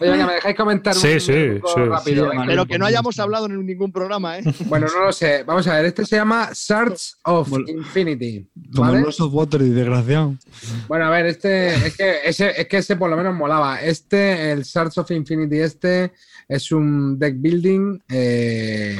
Oye, 0.00 0.10
venga, 0.10 0.26
me 0.26 0.34
dejáis 0.34 0.56
comentar 0.56 0.94
sí, 0.94 1.14
un, 1.14 1.20
sí, 1.20 1.60
sí, 1.74 1.80
rápido. 1.86 2.30
pero 2.46 2.66
que 2.66 2.78
no 2.78 2.86
hayamos 2.86 3.18
hablado 3.18 3.46
en 3.46 3.64
ningún 3.66 3.92
programa, 3.92 4.38
¿eh? 4.38 4.42
Bueno, 4.66 4.86
no 4.94 5.06
lo 5.06 5.12
sé. 5.12 5.42
Vamos 5.44 5.66
a 5.66 5.76
ver, 5.76 5.86
este 5.86 6.04
se 6.04 6.16
llama 6.16 6.50
Search 6.52 7.14
of 7.24 7.50
Infinity. 7.66 8.48
¿vale? 8.54 9.04
Como 9.04 9.26
Water 9.28 9.62
y 9.62 9.70
desgraciado. 9.70 10.36
Bueno, 10.86 11.06
a 11.06 11.10
ver, 11.10 11.26
este 11.26 11.74
es 11.74 11.96
que 11.96 12.20
ese, 12.24 12.60
es 12.60 12.68
que 12.68 12.78
ese 12.78 12.96
por 12.96 13.10
lo 13.10 13.16
menos 13.16 13.34
molaba. 13.34 13.80
Este, 13.80 14.52
el 14.52 14.64
Search 14.64 14.98
of 14.98 15.10
Infinity, 15.10 15.58
este 15.58 16.12
es 16.48 16.72
un 16.72 17.18
deck 17.18 17.36
building 17.38 17.98
eh, 18.08 18.96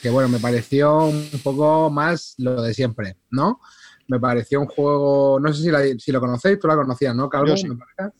que, 0.00 0.10
bueno, 0.10 0.28
me 0.28 0.38
pareció 0.38 1.04
un 1.06 1.28
poco 1.42 1.90
más 1.90 2.34
lo 2.38 2.62
de 2.62 2.72
siempre, 2.72 3.16
¿no? 3.30 3.60
Me 4.08 4.20
pareció 4.20 4.60
un 4.60 4.66
juego, 4.66 5.38
no 5.40 5.52
sé 5.52 5.62
si, 5.62 5.98
si 5.98 6.12
lo 6.12 6.20
conocéis, 6.20 6.58
tú 6.58 6.68
la 6.68 6.76
conocías, 6.76 7.14
¿no, 7.14 7.28
Calvo? 7.28 7.54
Me 7.68 7.76
parece. 7.76 8.16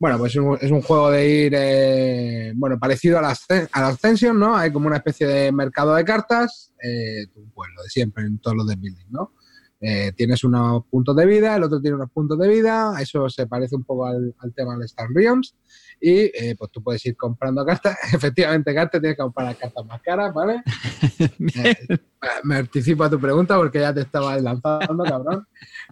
Bueno, 0.00 0.16
pues 0.18 0.36
es 0.60 0.70
un, 0.70 0.82
juego 0.82 1.10
de 1.10 1.28
ir, 1.28 1.52
eh, 1.56 2.52
bueno, 2.54 2.78
parecido 2.78 3.18
a 3.18 3.22
la, 3.22 3.36
a 3.72 3.80
la 3.80 3.88
Ascension, 3.88 4.38
¿no? 4.38 4.54
Hay 4.54 4.72
como 4.72 4.86
una 4.86 4.98
especie 4.98 5.26
de 5.26 5.50
mercado 5.50 5.94
de 5.94 6.04
cartas, 6.04 6.72
eh, 6.80 7.26
pues 7.52 7.70
lo 7.76 7.82
de 7.82 7.88
siempre 7.88 8.24
en 8.24 8.38
todos 8.38 8.56
los 8.56 8.66
de 8.68 8.76
building, 8.76 9.10
¿no? 9.10 9.32
Eh, 9.80 10.12
tienes 10.16 10.42
unos 10.42 10.84
puntos 10.86 11.14
de 11.14 11.24
vida, 11.24 11.54
el 11.54 11.62
otro 11.62 11.80
tiene 11.80 11.94
unos 11.94 12.10
puntos 12.10 12.36
de 12.38 12.48
vida, 12.48 12.94
eso 13.00 13.28
se 13.28 13.46
parece 13.46 13.76
un 13.76 13.84
poco 13.84 14.06
al, 14.06 14.34
tema 14.54 14.76
de 14.76 14.86
Star 14.86 15.08
Realms, 15.14 15.54
y 16.00 16.30
eh, 16.34 16.56
pues 16.58 16.70
tú 16.72 16.82
puedes 16.82 17.04
ir 17.06 17.16
comprando 17.16 17.64
cartas. 17.64 17.96
Efectivamente, 18.12 18.74
cartas 18.74 19.00
tienes 19.00 19.16
que 19.16 19.22
comprar 19.22 19.56
cartas 19.56 19.84
más 19.86 20.02
caras, 20.02 20.34
¿vale? 20.34 20.62
me 22.44 22.56
anticipo 22.56 23.04
a 23.04 23.10
tu 23.10 23.20
pregunta 23.20 23.56
porque 23.56 23.80
ya 23.80 23.94
te 23.94 24.00
estaba 24.00 24.36
lanzando, 24.38 25.04
cabrón. 25.04 25.46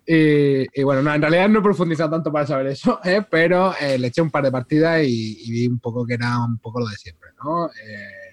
Y, 0.08 0.82
bueno, 0.84 1.02
no, 1.02 1.12
en 1.12 1.20
realidad 1.20 1.48
no 1.48 1.58
he 1.58 1.62
profundizado 1.62 2.10
tanto 2.10 2.30
para 2.30 2.46
saber 2.46 2.68
eso, 2.68 3.00
¿eh? 3.04 3.26
pero 3.28 3.74
eh, 3.80 3.98
le 3.98 4.08
eché 4.08 4.22
un 4.22 4.30
par 4.30 4.44
de 4.44 4.52
partidas 4.52 5.02
y, 5.04 5.50
vi 5.50 5.66
un 5.66 5.80
poco 5.80 6.06
que 6.06 6.14
era 6.14 6.38
un 6.44 6.58
poco 6.58 6.80
lo 6.80 6.86
de 6.86 6.96
siempre, 6.96 7.30
¿no? 7.42 7.66
Eh, 7.66 8.26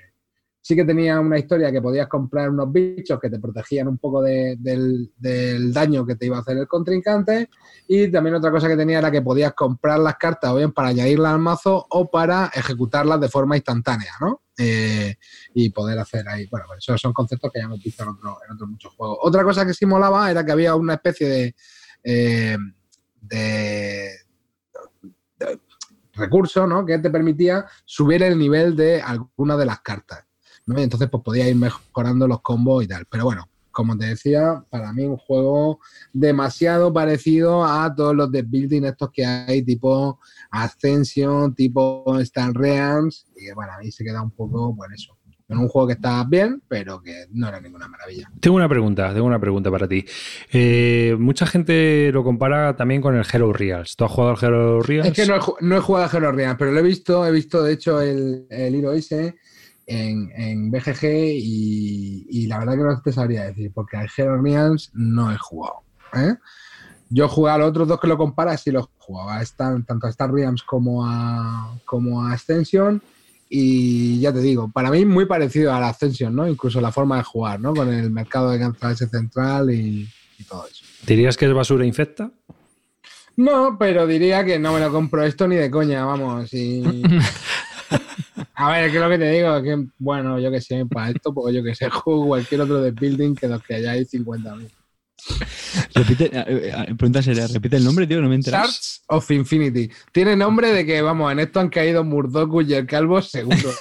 sí 0.62 0.76
que 0.76 0.86
tenía 0.86 1.20
una 1.20 1.40
historia 1.40 1.72
que 1.72 1.82
podías 1.82 2.08
comprar 2.08 2.50
unos 2.50 2.72
bichos 2.72 3.20
que 3.20 3.30
te 3.30 3.40
protegían 3.40 3.88
un 3.88 3.98
poco 3.98 4.22
del, 4.22 5.12
daño 5.18 6.06
que 6.06 6.16
te 6.16 6.28
iba 6.28 6.38
a 6.38 6.42
hacer 6.42 6.58
el 6.58 6.68
contrincante 6.68 7.50
y 7.88 8.10
también 8.10 8.36
otra 8.36 8.50
cosa 8.50 8.70
que 8.70 8.78
tenía 8.78 9.00
era 9.00 9.12
que 9.12 9.22
podías 9.22 9.54
comprar 9.54 10.00
las 10.00 10.16
cartas 10.16 10.52
o 10.52 10.56
bien 10.56 10.72
para 10.72 10.90
añadirlas 10.90 11.34
al 11.34 11.40
mazo 11.40 11.86
o 11.90 12.10
para 12.10 12.50
ejecutarlas 12.54 13.20
de 13.20 13.28
forma 13.28 13.58
instantánea, 13.58 14.14
¿no? 14.22 14.43
Eh, 14.58 15.16
y 15.56 15.70
poder 15.72 15.98
hacer 15.98 16.28
ahí. 16.28 16.46
Bueno, 16.48 16.66
pues 16.68 16.80
esos 16.80 17.02
son 17.02 17.14
conceptos 17.14 17.52
que 17.52 17.60
ya 17.60 17.66
hemos 17.66 17.82
visto 17.82 18.04
en, 18.04 18.10
otros 18.10 18.70
muchos 18.70 18.94
juegos. 18.94 19.18
Otra 19.22 19.44
cosa 19.44 19.66
que 19.66 19.74
sí 19.74 19.86
molaba 19.86 20.30
era 20.30 20.46
que 20.46 20.52
había 20.52 20.76
una 20.76 20.94
especie 20.96 21.28
de, 21.28 21.56
eh, 22.04 22.58
de, 23.22 24.12
recurso 26.14 26.68
¿no? 26.68 26.86
que 26.86 27.00
te 27.00 27.10
permitía 27.10 27.66
subir 27.86 28.22
el 28.22 28.38
nivel 28.38 28.76
de 28.76 29.02
alguna 29.02 29.58
de 29.58 29.66
las 29.66 29.80
cartas. 29.82 30.26
entonces, 30.68 31.10
pues 31.10 31.24
podía 31.24 31.48
ir 31.48 31.56
mejorando 31.56 32.28
los 32.28 32.42
combos 32.42 32.84
y 32.84 32.88
tal. 32.88 33.06
Pero 33.10 33.26
bueno, 33.26 33.50
como 33.74 33.98
te 33.98 34.06
decía, 34.06 34.64
para 34.70 34.94
mí 34.94 35.04
un 35.04 35.18
juego 35.18 35.80
demasiado 36.14 36.94
parecido 36.94 37.66
a 37.66 37.94
todos 37.94 38.16
los 38.16 38.32
de 38.32 38.44
building 38.44 38.84
estos 38.84 39.10
que 39.12 39.26
hay, 39.26 39.64
tipo 39.64 40.20
Ascension, 40.52 41.54
tipo 41.56 42.20
Star 42.20 42.54
Realms, 42.54 43.28
y 43.36 43.52
bueno, 43.54 43.74
ahí 43.78 43.92
se 43.92 44.06
queda 44.06 44.22
un 44.22 44.32
poco, 44.32 44.74
bueno, 44.74 44.94
eso. 44.96 45.18
En 45.50 45.58
un 45.58 45.68
juego 45.68 45.88
que 45.88 45.94
está 45.94 46.24
bien, 46.24 46.64
pero 46.68 47.02
que 47.02 47.26
no 47.32 47.50
era 47.50 47.60
ninguna 47.60 47.88
maravilla. 47.88 48.32
Tengo 48.40 48.56
una 48.56 48.70
pregunta, 48.70 49.14
tengo 49.14 49.28
una 49.28 49.40
pregunta 49.40 49.70
para 49.70 49.88
ti. 49.88 50.06
Eh, 50.52 51.16
mucha 51.20 51.46
gente 51.46 52.12
lo 52.14 52.24
compara 52.24 52.76
también 52.76 53.02
con 53.02 53.16
el 53.16 53.26
Hero 53.32 53.52
Reals. 53.52 53.96
¿Tú 53.96 54.06
has 54.06 54.12
jugado 54.12 54.36
al 54.36 54.44
Hero 54.44 54.82
Reals? 54.82 55.08
Es 55.08 55.14
que 55.14 55.28
no 55.28 55.76
he, 55.76 55.80
jugado 55.82 56.06
al 56.06 56.16
Hero 56.16 56.32
Reals, 56.32 56.56
pero 56.58 56.72
lo 56.72 56.80
he 56.80 56.84
visto, 56.84 57.28
he 57.28 57.32
visto 57.32 57.62
de 57.62 57.74
hecho 57.74 58.02
el, 58.02 58.48
el 58.50 58.74
hilo 58.74 58.94
ese 58.94 59.36
en, 59.88 60.72
BGG 60.72 61.04
y, 61.04 62.48
la 62.48 62.60
verdad 62.60 62.74
que 62.74 62.84
no 62.84 63.02
te 63.02 63.12
sabría 63.12 63.46
decir, 63.46 63.72
porque 63.74 63.98
al 63.98 64.10
Hero 64.16 64.42
no 64.94 65.32
he 65.32 65.38
jugado. 65.38 65.84
¿eh? 66.14 66.36
Yo 67.10 67.28
jugué 67.30 67.52
a 67.52 67.58
los 67.58 67.70
otros 67.70 67.88
dos 67.88 68.00
que 68.00 68.08
lo 68.08 68.18
comparas 68.18 68.66
y 68.68 68.72
los 68.72 68.88
jugaba 68.98 69.42
están, 69.42 69.86
tanto 69.86 70.08
a 70.08 70.10
Star 70.10 70.32
Realms 70.32 70.64
como 70.64 71.06
a, 71.06 71.78
como 71.86 72.24
a 72.26 72.34
Ascension. 72.34 73.02
Y 73.50 74.20
ya 74.20 74.34
te 74.34 74.40
digo, 74.40 74.72
para 74.72 74.90
mí 74.90 75.06
muy 75.06 75.26
parecido 75.26 75.74
a 75.74 75.80
la 75.80 75.90
Ascension, 75.90 76.36
¿no? 76.36 76.48
Incluso 76.48 76.82
la 76.82 76.92
forma 76.92 77.18
de 77.18 77.24
jugar, 77.24 77.60
¿no? 77.60 77.74
Con 77.74 77.94
el 77.94 78.10
mercado 78.10 78.50
de 78.50 78.74
ese 78.92 79.08
central 79.08 79.70
y, 79.70 80.10
todo 80.50 80.66
eso. 80.68 80.84
¿Dirías 81.06 81.38
que 81.38 81.46
es 81.46 81.54
basura 81.54 81.86
infecta? 81.86 82.32
No, 83.38 83.78
pero 83.80 84.06
diría 84.06 84.44
que 84.44 84.60
no 84.60 84.74
me 84.74 84.80
lo 84.80 84.92
compro 84.92 85.24
esto 85.24 85.48
ni 85.48 85.56
de 85.56 85.72
coña, 85.72 86.04
vamos. 86.04 86.50
A 88.56 88.72
ver, 88.72 88.92
¿qué 88.92 88.98
es 88.98 89.04
lo 89.04 89.10
que 89.10 89.18
te 89.18 89.32
digo? 89.32 89.64
Que, 89.64 89.88
bueno, 89.98 90.40
yo 90.40 90.52
que 90.52 90.62
sé, 90.62 90.86
para 90.86 91.10
esto, 91.10 91.34
pues 91.34 91.56
yo 91.56 91.64
que 91.64 91.74
sé, 91.74 91.90
juego 91.90 92.28
cualquier 92.28 92.62
otro 92.62 92.80
de 92.82 92.92
building 92.92 93.34
que 93.36 93.48
los 93.48 93.64
que 93.64 93.74
hayáis 93.76 94.14
50.000. 94.14 94.70
Repite, 95.96 96.26
eh, 96.26 96.44
eh, 96.48 96.94
pregunta 96.98 97.22
seria, 97.22 97.48
repite 97.48 97.78
el 97.78 97.86
nombre, 97.86 98.06
tío, 98.06 98.22
no 98.22 98.28
me 98.28 98.36
enteras. 98.36 98.62
Shards 98.62 99.04
of 99.08 99.32
Infinity. 99.32 99.90
Tiene 100.12 100.36
nombre 100.36 100.74
de 100.74 100.86
que, 100.86 101.02
vamos, 101.02 101.32
en 101.32 101.40
esto 101.40 101.62
han 101.62 101.70
caído 101.70 102.04
Murdoku 102.04 102.62
y 102.62 102.74
el 102.74 102.86
Calvo 102.86 103.22
seguro. 103.22 103.58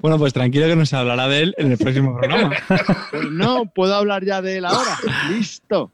bueno, 0.00 0.18
pues 0.18 0.32
tranquilo 0.32 0.66
que 0.66 0.76
nos 0.76 0.92
hablará 0.92 1.28
de 1.28 1.42
él 1.42 1.54
en 1.58 1.72
el 1.72 1.78
próximo 1.78 2.16
programa. 2.16 2.54
Pues 3.10 3.30
no, 3.30 3.66
puedo 3.66 3.94
hablar 3.94 4.24
ya 4.24 4.42
de 4.42 4.58
él 4.58 4.64
ahora. 4.64 4.98
Listo. 5.30 5.92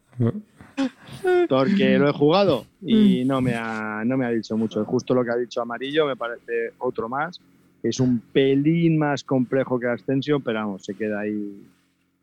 Porque 1.48 1.98
lo 1.98 2.08
he 2.08 2.12
jugado 2.12 2.66
y 2.80 3.24
no 3.24 3.40
me 3.40 3.54
ha, 3.54 4.02
no 4.04 4.16
me 4.16 4.26
ha 4.26 4.30
dicho 4.30 4.56
mucho. 4.56 4.84
Justo 4.84 5.14
lo 5.14 5.24
que 5.24 5.30
ha 5.30 5.36
dicho 5.36 5.60
Amarillo 5.60 6.06
me 6.06 6.16
parece 6.16 6.72
otro 6.78 7.08
más 7.08 7.40
es 7.82 8.00
un 8.00 8.20
pelín 8.32 8.98
más 8.98 9.24
complejo 9.24 9.78
que 9.78 9.86
Ascension, 9.86 10.42
pero 10.42 10.60
vamos, 10.60 10.84
se 10.84 10.94
queda 10.94 11.20
ahí 11.20 11.62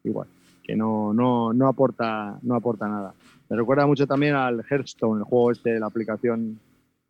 igual, 0.03 0.27
que 0.63 0.75
no, 0.75 1.13
no, 1.13 1.53
no, 1.53 1.67
aporta, 1.67 2.37
no 2.43 2.55
aporta 2.55 2.87
nada. 2.87 3.13
Me 3.49 3.57
recuerda 3.57 3.85
mucho 3.87 4.05
también 4.05 4.35
al 4.35 4.63
Hearthstone, 4.69 5.19
el 5.19 5.23
juego 5.23 5.51
este, 5.51 5.79
la 5.79 5.87
aplicación. 5.87 6.59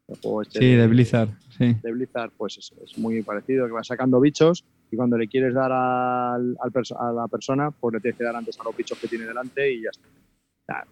El 0.08 0.16
juego 0.22 0.42
este 0.42 0.60
sí, 0.60 0.74
de, 0.74 0.88
Blizzard. 0.88 1.30
Sí. 1.58 1.76
De 1.84 1.92
Blizzard, 1.92 2.32
pues 2.38 2.58
es, 2.58 2.72
es, 2.82 2.98
muy 2.98 3.22
parecido, 3.24 3.66
que 3.66 3.74
va 3.74 3.84
sacando 3.84 4.22
bichos 4.22 4.64
y 4.90 4.96
cuando 4.96 5.18
le 5.18 5.28
quieres 5.28 5.54
dar 5.54 5.72
al, 5.72 6.58
al 6.62 6.72
a 6.98 7.12
la 7.12 7.28
persona, 7.28 7.72
pues 7.72 7.96
le 7.96 8.00
tienes 8.00 8.18
que 8.18 8.24
dar 8.24 8.36
antes 8.36 8.58
a 8.58 8.64
los 8.64 8.78
bichos 8.78 8.98
que 8.98 9.10
tiene 9.10 9.26
delante 9.26 9.70
y 9.70 9.82
ya 9.82 9.90
está. 9.90 10.88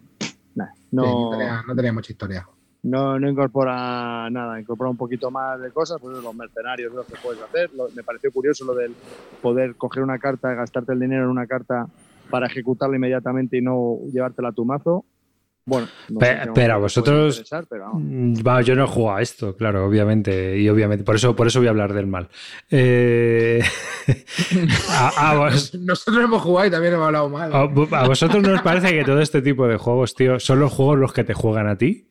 Nah, 0.56 0.68
no, 0.90 1.02
sí, 1.02 1.08
no, 1.08 1.30
tenía, 1.30 1.62
no, 1.66 1.76
tenía, 1.76 1.92
mucha 1.92 2.12
historia. 2.12 2.46
No, 2.82 3.18
no, 3.18 3.28
incorpora 3.28 4.28
nada, 4.30 4.58
incorpora 4.58 4.90
un 4.90 4.96
poquito 4.96 5.30
más 5.30 5.60
de 5.60 5.70
cosas, 5.70 5.98
pues 6.00 6.16
los 6.16 6.34
mercenarios, 6.34 6.92
lo 6.94 7.04
que 7.04 7.14
puedes 7.22 7.42
hacer. 7.42 7.70
Lo, 7.74 7.88
me 7.94 8.02
pareció 8.02 8.32
curioso 8.32 8.64
lo 8.64 8.74
del 8.74 8.94
poder 9.42 9.76
coger 9.76 10.02
una 10.02 10.18
carta, 10.18 10.54
gastarte 10.54 10.92
el 10.92 11.00
dinero 11.00 11.24
en 11.24 11.30
una 11.30 11.46
carta 11.46 11.86
para 12.30 12.46
ejecutarla 12.46 12.96
inmediatamente 12.96 13.58
y 13.58 13.60
no 13.60 13.98
llevártela 14.12 14.48
a 14.48 14.52
tu 14.52 14.64
mazo. 14.64 15.04
Bueno, 15.68 15.88
no 16.10 16.20
Pe 16.20 16.26
sé 16.26 16.50
pero 16.54 16.80
vosotros. 16.80 17.44
Pero 17.68 17.90
vamos. 17.92 18.64
yo 18.64 18.76
no 18.76 18.84
he 18.84 18.86
jugado 18.86 19.16
a 19.16 19.22
esto, 19.22 19.56
claro, 19.56 19.84
obviamente. 19.84 20.56
Y 20.56 20.68
obviamente, 20.68 21.02
por 21.02 21.16
eso, 21.16 21.34
por 21.34 21.48
eso 21.48 21.58
voy 21.58 21.66
a 21.66 21.70
hablar 21.70 21.92
del 21.92 22.06
mal. 22.06 22.28
Eh... 22.70 23.60
a, 24.90 25.30
a 25.30 25.36
vos... 25.36 25.74
Nosotros 25.80 26.24
hemos 26.24 26.40
jugado 26.40 26.68
y 26.68 26.70
también 26.70 26.94
hemos 26.94 27.06
hablado 27.06 27.28
mal. 27.28 27.52
¿A, 27.52 27.62
¿A 27.62 28.06
vosotros 28.06 28.44
no 28.44 28.54
os 28.54 28.62
parece 28.62 28.92
que 28.92 29.04
todo 29.04 29.20
este 29.20 29.42
tipo 29.42 29.66
de 29.66 29.76
juegos, 29.76 30.14
tío, 30.14 30.38
son 30.38 30.60
los 30.60 30.72
juegos 30.72 30.98
los 30.98 31.12
que 31.12 31.24
te 31.24 31.34
juegan 31.34 31.66
a 31.66 31.76
ti? 31.76 32.06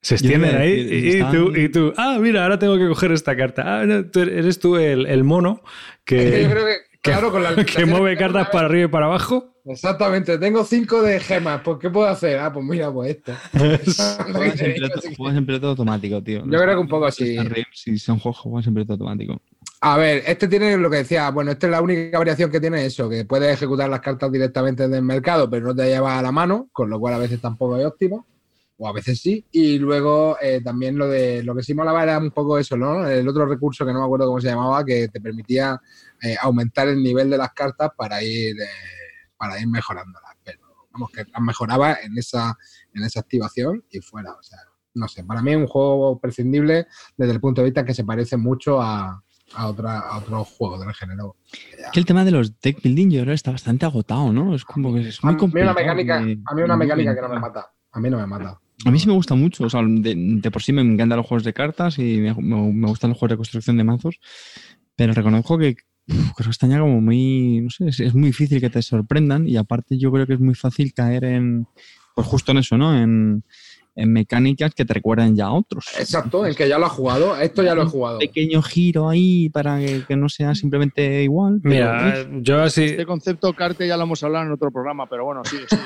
Se 0.00 0.16
extienden 0.16 0.56
ahí 0.56 0.72
y, 0.72 1.16
y, 1.16 1.24
tú, 1.30 1.56
y, 1.56 1.68
tú, 1.70 1.94
ah, 1.96 2.18
mira, 2.20 2.42
ahora 2.42 2.58
tengo 2.58 2.76
que 2.76 2.86
coger 2.88 3.12
esta 3.12 3.36
carta. 3.36 3.80
Ah, 3.80 3.86
no, 3.86 4.04
tú 4.04 4.20
eres 4.20 4.58
tú 4.58 4.76
el, 4.76 5.06
el 5.06 5.24
mono 5.24 5.62
que, 6.04 6.28
es 6.28 6.32
que, 6.34 6.42
yo 6.42 6.50
creo 6.50 6.66
que, 6.66 6.76
claro, 7.04 7.30
con 7.30 7.42
la 7.42 7.54
que 7.64 7.84
mueve 7.84 8.16
cartas 8.16 8.48
para 8.50 8.66
arriba 8.66 8.86
y 8.86 8.88
para 8.88 9.06
abajo. 9.06 9.52
Exactamente, 9.66 10.36
tengo 10.36 10.64
cinco 10.64 11.00
de 11.00 11.20
gemas, 11.20 11.62
pues 11.64 11.78
¿qué 11.78 11.88
puedo 11.88 12.06
hacer? 12.06 12.38
Ah, 12.38 12.52
pues 12.52 12.64
mira, 12.66 12.92
pues 12.92 13.16
esto. 13.16 13.32
juegas 15.16 15.36
en 15.36 15.46
piloto 15.46 15.68
automático, 15.68 16.22
tío. 16.22 16.44
Yo 16.44 16.58
creo 16.58 16.74
que 16.74 16.80
un 16.80 16.88
poco 16.88 17.06
así. 17.06 17.38
Si 17.72 17.98
son 17.98 18.18
juegos, 18.18 18.40
juegas 18.40 18.66
en 18.66 18.74
piloto 18.74 18.92
automático. 18.94 19.40
A 19.80 19.96
ver, 19.96 20.22
este 20.26 20.48
tiene 20.48 20.76
lo 20.76 20.90
que 20.90 20.98
decía, 20.98 21.30
bueno, 21.30 21.50
esta 21.50 21.66
es 21.66 21.70
la 21.70 21.82
única 21.82 22.18
variación 22.18 22.50
que 22.50 22.60
tiene 22.60 22.84
eso, 22.86 23.08
que 23.08 23.24
puedes 23.24 23.52
ejecutar 23.52 23.88
las 23.88 24.00
cartas 24.00 24.32
directamente 24.32 24.88
del 24.88 25.02
mercado, 25.02 25.48
pero 25.48 25.66
no 25.66 25.74
te 25.74 25.84
lleva 25.84 26.18
a 26.18 26.22
la 26.22 26.32
mano, 26.32 26.68
con 26.72 26.88
lo 26.88 26.98
cual 26.98 27.14
a 27.14 27.18
veces 27.18 27.40
tampoco 27.40 27.76
es 27.76 27.84
óptimo 27.84 28.26
o 28.76 28.88
a 28.88 28.92
veces 28.92 29.20
sí. 29.20 29.44
Y 29.52 29.78
luego 29.78 30.36
eh, 30.40 30.60
también 30.62 30.96
lo 30.96 31.08
de 31.08 31.42
lo 31.42 31.54
que 31.54 31.62
sí 31.62 31.74
molaba 31.74 32.02
era 32.02 32.18
un 32.18 32.30
poco 32.30 32.58
eso, 32.58 32.76
¿no? 32.76 33.06
El 33.06 33.28
otro 33.28 33.46
recurso 33.46 33.84
que 33.84 33.92
no 33.92 34.00
me 34.00 34.04
acuerdo 34.06 34.26
cómo 34.26 34.40
se 34.40 34.48
llamaba, 34.48 34.84
que 34.84 35.08
te 35.08 35.20
permitía 35.20 35.80
eh, 36.24 36.36
aumentar 36.40 36.88
el 36.88 37.02
nivel 37.02 37.28
de 37.28 37.38
las 37.38 37.52
cartas 37.52 37.90
para 37.96 38.22
ir, 38.22 38.54
eh, 38.60 39.28
para 39.36 39.60
ir 39.60 39.68
mejorándolas. 39.68 40.32
Pero 40.42 40.60
vamos, 40.90 41.10
que 41.10 41.24
las 41.24 41.42
mejoraba 41.42 41.98
en 42.02 42.16
esa, 42.16 42.56
en 42.94 43.04
esa 43.04 43.20
activación 43.20 43.84
y 43.90 44.00
fuera. 44.00 44.32
O 44.32 44.42
sea, 44.42 44.58
no 44.94 45.06
sé, 45.06 45.22
para 45.24 45.42
mí 45.42 45.50
es 45.50 45.56
un 45.58 45.66
juego 45.66 46.18
prescindible 46.18 46.86
desde 47.16 47.32
el 47.32 47.40
punto 47.40 47.60
de 47.60 47.66
vista 47.66 47.84
que 47.84 47.94
se 47.94 48.04
parece 48.04 48.36
mucho 48.36 48.80
a, 48.80 49.22
a, 49.54 49.68
otra, 49.68 49.98
a 49.98 50.18
otro 50.18 50.44
juego 50.44 50.78
del 50.78 50.94
género. 50.94 51.36
Que 51.92 52.00
el 52.00 52.06
tema 52.06 52.24
de 52.24 52.30
los 52.30 52.58
deck 52.60 52.82
building 52.82 53.10
yo 53.10 53.22
creo 53.22 53.34
está 53.34 53.50
bastante 53.50 53.84
agotado, 53.84 54.32
¿no? 54.32 54.54
Es 54.54 54.64
como 54.64 54.94
que 54.94 55.08
es 55.08 55.22
muy 55.22 55.36
complicado. 55.36 55.72
A 55.72 55.74
mí 55.74 55.80
una 55.82 55.94
mecánica, 55.94 56.16
a 56.16 56.54
mí 56.54 56.62
una 56.62 56.76
mecánica 56.76 57.14
que 57.14 57.20
no 57.20 57.28
me 57.28 57.40
mata. 57.40 57.70
A 57.92 58.00
mí 58.00 58.08
no 58.08 58.18
me 58.18 58.26
mata. 58.26 58.58
A 58.86 58.90
mí 58.90 58.98
sí 58.98 59.06
me 59.06 59.14
gusta 59.14 59.34
mucho, 59.34 59.64
o 59.64 59.70
sea, 59.70 59.82
de, 59.84 60.14
de 60.16 60.50
por 60.50 60.62
sí 60.62 60.72
me 60.72 60.82
encantan 60.82 61.16
los 61.16 61.26
juegos 61.26 61.44
de 61.44 61.52
cartas 61.52 61.98
y 61.98 62.18
me, 62.18 62.34
me, 62.34 62.72
me, 62.72 62.88
gustan 62.88 63.10
los 63.10 63.18
juegos 63.18 63.30
de 63.30 63.36
construcción 63.36 63.76
de 63.76 63.84
mazos, 63.84 64.18
pero 64.96 65.14
reconozco 65.14 65.56
que, 65.58 65.76
uf, 66.08 66.32
que 66.36 66.68
ya 66.68 66.78
como 66.78 67.00
muy, 67.00 67.60
no 67.62 67.70
sé, 67.70 67.88
es, 67.88 68.00
es, 68.00 68.14
muy 68.14 68.28
difícil 68.28 68.60
que 68.60 68.70
te 68.70 68.82
sorprendan 68.82 69.48
y 69.48 69.56
aparte 69.56 69.98
yo 69.98 70.12
creo 70.12 70.26
que 70.26 70.34
es 70.34 70.40
muy 70.40 70.54
fácil 70.54 70.92
caer 70.92 71.24
en, 71.24 71.66
pues 72.14 72.26
justo 72.26 72.52
en 72.52 72.58
eso, 72.58 72.76
¿no? 72.76 72.96
En, 72.96 73.44
en 73.96 74.12
mecánicas 74.12 74.74
que 74.74 74.84
te 74.84 74.92
recuerdan 74.92 75.36
ya 75.36 75.46
a 75.46 75.52
otros. 75.52 75.86
Exacto, 75.98 76.44
el 76.46 76.56
que 76.56 76.68
ya 76.68 76.78
lo 76.78 76.86
ha 76.86 76.88
jugado, 76.88 77.36
esto 77.36 77.62
ya 77.62 77.74
lo 77.74 77.82
he 77.82 77.86
jugado. 77.86 78.16
Un 78.16 78.20
pequeño 78.20 78.60
giro 78.62 79.08
ahí 79.08 79.48
para 79.50 79.78
que, 79.78 80.02
que 80.06 80.16
no 80.16 80.28
sea 80.28 80.54
simplemente 80.54 81.22
igual. 81.22 81.60
Mira, 81.62 82.12
pero, 82.14 82.40
yo 82.40 82.62
así. 82.62 82.84
Este 82.84 83.06
concepto 83.06 83.52
Carte 83.52 83.86
ya 83.86 83.96
lo 83.96 84.04
hemos 84.04 84.22
hablado 84.24 84.46
en 84.46 84.52
otro 84.52 84.70
programa, 84.72 85.06
pero 85.06 85.24
bueno, 85.24 85.42
sí. 85.44 85.58
sí. 85.68 85.76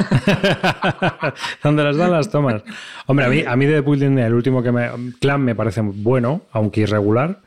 Donde 1.62 1.84
las 1.84 1.96
dan 1.96 2.12
las 2.12 2.30
tomas. 2.30 2.62
Hombre, 3.06 3.26
a 3.26 3.28
mí, 3.28 3.44
a 3.46 3.56
mí 3.56 3.66
de 3.66 3.80
Building, 3.80 4.18
el 4.18 4.34
último 4.34 4.62
que 4.62 4.72
me. 4.72 4.88
Clan 5.20 5.42
me 5.42 5.54
parece 5.54 5.82
bueno, 5.82 6.42
aunque 6.52 6.82
irregular. 6.82 7.42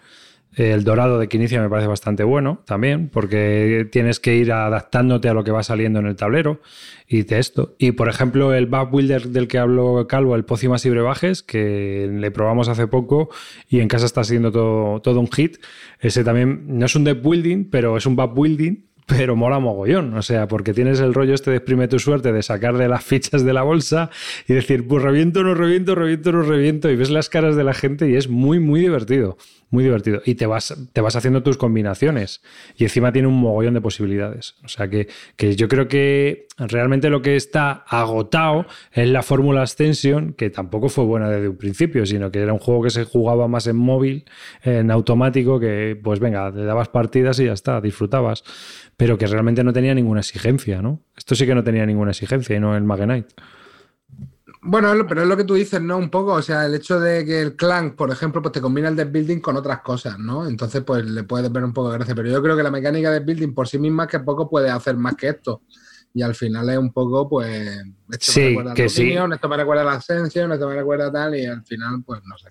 El 0.53 0.83
dorado 0.83 1.17
de 1.17 1.29
Quinicia 1.29 1.61
me 1.61 1.69
parece 1.69 1.87
bastante 1.87 2.23
bueno 2.23 2.61
también, 2.65 3.09
porque 3.09 3.87
tienes 3.89 4.19
que 4.19 4.35
ir 4.35 4.51
adaptándote 4.51 5.29
a 5.29 5.33
lo 5.33 5.45
que 5.45 5.51
va 5.51 5.63
saliendo 5.63 5.99
en 5.99 6.07
el 6.07 6.17
tablero 6.17 6.61
y 7.07 7.23
de 7.23 7.39
esto. 7.39 7.75
Y 7.77 7.93
por 7.93 8.09
ejemplo, 8.09 8.53
el 8.53 8.65
Back 8.65 8.91
Builder 8.91 9.29
del 9.29 9.47
que 9.47 9.59
habló 9.59 10.05
Calvo, 10.07 10.35
el 10.35 10.43
Pócimas 10.43 10.85
y 10.85 10.89
Brebajes, 10.89 11.41
que 11.41 12.09
le 12.11 12.31
probamos 12.31 12.67
hace 12.67 12.87
poco 12.87 13.29
y 13.69 13.79
en 13.79 13.87
casa 13.87 14.05
está 14.05 14.25
siendo 14.25 14.51
todo, 14.51 15.19
un 15.19 15.31
hit. 15.31 15.57
Ese 15.99 16.23
también 16.25 16.65
no 16.67 16.85
es 16.85 16.95
un 16.95 17.05
deck 17.05 17.21
building, 17.21 17.69
pero 17.69 17.95
es 17.95 18.05
un 18.05 18.17
back 18.17 18.33
building 18.33 18.90
pero 19.05 19.35
mola 19.35 19.59
mogollón, 19.59 20.13
o 20.15 20.21
sea, 20.21 20.47
porque 20.47 20.73
tienes 20.73 20.99
el 20.99 21.13
rollo 21.13 21.33
este 21.33 21.51
de 21.51 21.57
exprime 21.57 21.87
tu 21.87 21.99
suerte, 21.99 22.31
de 22.31 22.43
sacar 22.43 22.77
de 22.77 22.87
las 22.87 23.03
fichas 23.11 23.43
de 23.43 23.53
la 23.53 23.63
bolsa 23.63 24.09
y 24.47 24.53
decir, 24.53 24.87
pues 24.87 25.03
reviento, 25.03 25.43
no 25.43 25.53
reviento, 25.53 25.95
reviento, 25.95 26.31
no 26.31 26.43
reviento, 26.43 26.89
y 26.89 26.95
ves 26.95 27.09
las 27.09 27.29
caras 27.29 27.55
de 27.55 27.63
la 27.63 27.73
gente 27.73 28.09
y 28.09 28.15
es 28.15 28.29
muy, 28.29 28.59
muy 28.59 28.79
divertido, 28.79 29.37
muy 29.69 29.83
divertido. 29.83 30.21
Y 30.25 30.35
te 30.35 30.45
vas, 30.45 30.75
te 30.93 31.01
vas 31.01 31.15
haciendo 31.15 31.43
tus 31.43 31.57
combinaciones 31.57 32.41
y 32.77 32.83
encima 32.83 33.11
tiene 33.11 33.27
un 33.27 33.35
mogollón 33.35 33.73
de 33.73 33.81
posibilidades. 33.81 34.55
O 34.63 34.67
sea, 34.67 34.89
que, 34.89 35.07
que 35.35 35.55
yo 35.55 35.67
creo 35.67 35.87
que 35.87 36.47
realmente 36.57 37.09
lo 37.09 37.21
que 37.21 37.35
está 37.35 37.83
agotado 37.87 38.65
es 38.91 39.09
la 39.09 39.23
fórmula 39.23 39.63
Ascension, 39.63 40.33
que 40.33 40.49
tampoco 40.49 40.89
fue 40.89 41.05
buena 41.05 41.29
desde 41.29 41.49
un 41.49 41.57
principio, 41.57 42.05
sino 42.05 42.31
que 42.31 42.39
era 42.39 42.53
un 42.53 42.59
juego 42.59 42.83
que 42.83 42.89
se 42.91 43.05
jugaba 43.05 43.47
más 43.47 43.67
en 43.67 43.77
móvil, 43.77 44.25
en 44.63 44.91
automático, 44.91 45.59
que 45.59 45.99
pues 46.01 46.19
venga, 46.19 46.49
le 46.49 46.65
dabas 46.65 46.89
partidas 46.89 47.39
y 47.39 47.45
ya 47.45 47.53
está, 47.53 47.81
disfrutabas 47.81 48.43
pero 49.01 49.17
que 49.17 49.25
realmente 49.25 49.63
no 49.63 49.73
tenía 49.73 49.95
ninguna 49.95 50.19
exigencia, 50.19 50.79
¿no? 50.79 51.01
Esto 51.17 51.33
sí 51.33 51.47
que 51.47 51.55
no 51.55 51.63
tenía 51.63 51.87
ninguna 51.87 52.11
exigencia 52.11 52.55
y 52.55 52.59
no 52.59 52.77
el 52.77 52.83
Magenite. 52.83 53.33
Bueno, 54.61 54.93
pero 55.09 55.23
es 55.23 55.27
lo 55.27 55.35
que 55.35 55.43
tú 55.43 55.55
dices, 55.55 55.81
¿no? 55.81 55.97
Un 55.97 56.11
poco, 56.11 56.33
o 56.33 56.41
sea, 56.43 56.67
el 56.67 56.75
hecho 56.75 56.99
de 56.99 57.25
que 57.25 57.41
el 57.41 57.55
clan, 57.55 57.95
por 57.95 58.11
ejemplo, 58.11 58.43
pues 58.43 58.51
te 58.51 58.61
combina 58.61 58.89
el 58.89 58.95
deck 58.95 59.11
building 59.11 59.39
con 59.39 59.57
otras 59.57 59.81
cosas, 59.81 60.19
¿no? 60.19 60.47
Entonces, 60.47 60.83
pues 60.83 61.03
le 61.03 61.23
puedes 61.23 61.51
ver 61.51 61.63
un 61.63 61.73
poco 61.73 61.89
de 61.89 61.97
gracia, 61.97 62.13
pero 62.13 62.29
yo 62.29 62.43
creo 62.43 62.55
que 62.55 62.61
la 62.61 62.69
mecánica 62.69 63.09
de 63.09 63.21
building 63.21 63.55
por 63.55 63.67
sí 63.67 63.79
misma 63.79 64.05
que 64.05 64.19
poco 64.19 64.47
puede 64.47 64.69
hacer 64.69 64.95
más 64.97 65.15
que 65.15 65.29
esto. 65.29 65.63
Y 66.13 66.21
al 66.21 66.35
final 66.35 66.69
es 66.69 66.77
un 66.77 66.93
poco, 66.93 67.27
pues, 67.27 67.81
esto 68.07 68.31
sí, 68.31 68.39
me 68.41 68.47
recuerda 68.49 68.73
que 68.75 68.83
al 68.83 68.89
sí. 68.91 69.13
Esto 69.33 69.49
me 69.49 69.57
recuerda 69.57 69.81
a 69.81 69.85
la 69.85 69.93
Ascension, 69.93 70.51
esto 70.51 70.69
me 70.69 70.75
recuerda 70.75 71.11
tal, 71.11 71.35
y 71.35 71.47
al 71.47 71.65
final, 71.65 72.03
pues, 72.05 72.21
no 72.23 72.37
sé. 72.37 72.49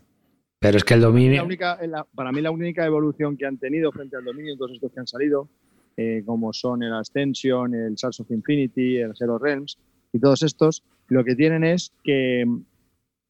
Pero 0.59 0.79
es 0.79 0.83
que 0.83 0.95
el 0.95 1.01
dominio... 1.01 1.37
La 1.37 1.45
única, 1.45 1.79
la, 1.87 2.05
para 2.13 2.33
mí 2.33 2.41
la 2.41 2.51
única 2.51 2.85
evolución 2.85 3.37
que 3.37 3.47
han 3.47 3.57
tenido 3.57 3.93
frente 3.93 4.17
al 4.17 4.25
dominio, 4.25 4.57
todos 4.59 4.73
estos 4.73 4.91
que 4.93 4.99
han 4.99 5.07
salido, 5.07 5.49
eh, 5.97 6.23
como 6.25 6.53
son 6.53 6.83
el 6.83 6.95
Ascension, 6.95 7.75
el 7.75 7.99
Sars 7.99 8.21
of 8.21 8.31
Infinity, 8.31 8.99
el 8.99 9.15
Zero 9.17 9.39
Realms 9.39 9.79
y 10.13 10.19
todos 10.19 10.43
estos, 10.43 10.83
lo 11.09 11.25
que 11.25 11.35
tienen 11.35 11.65
es 11.65 11.93
que, 12.03 12.45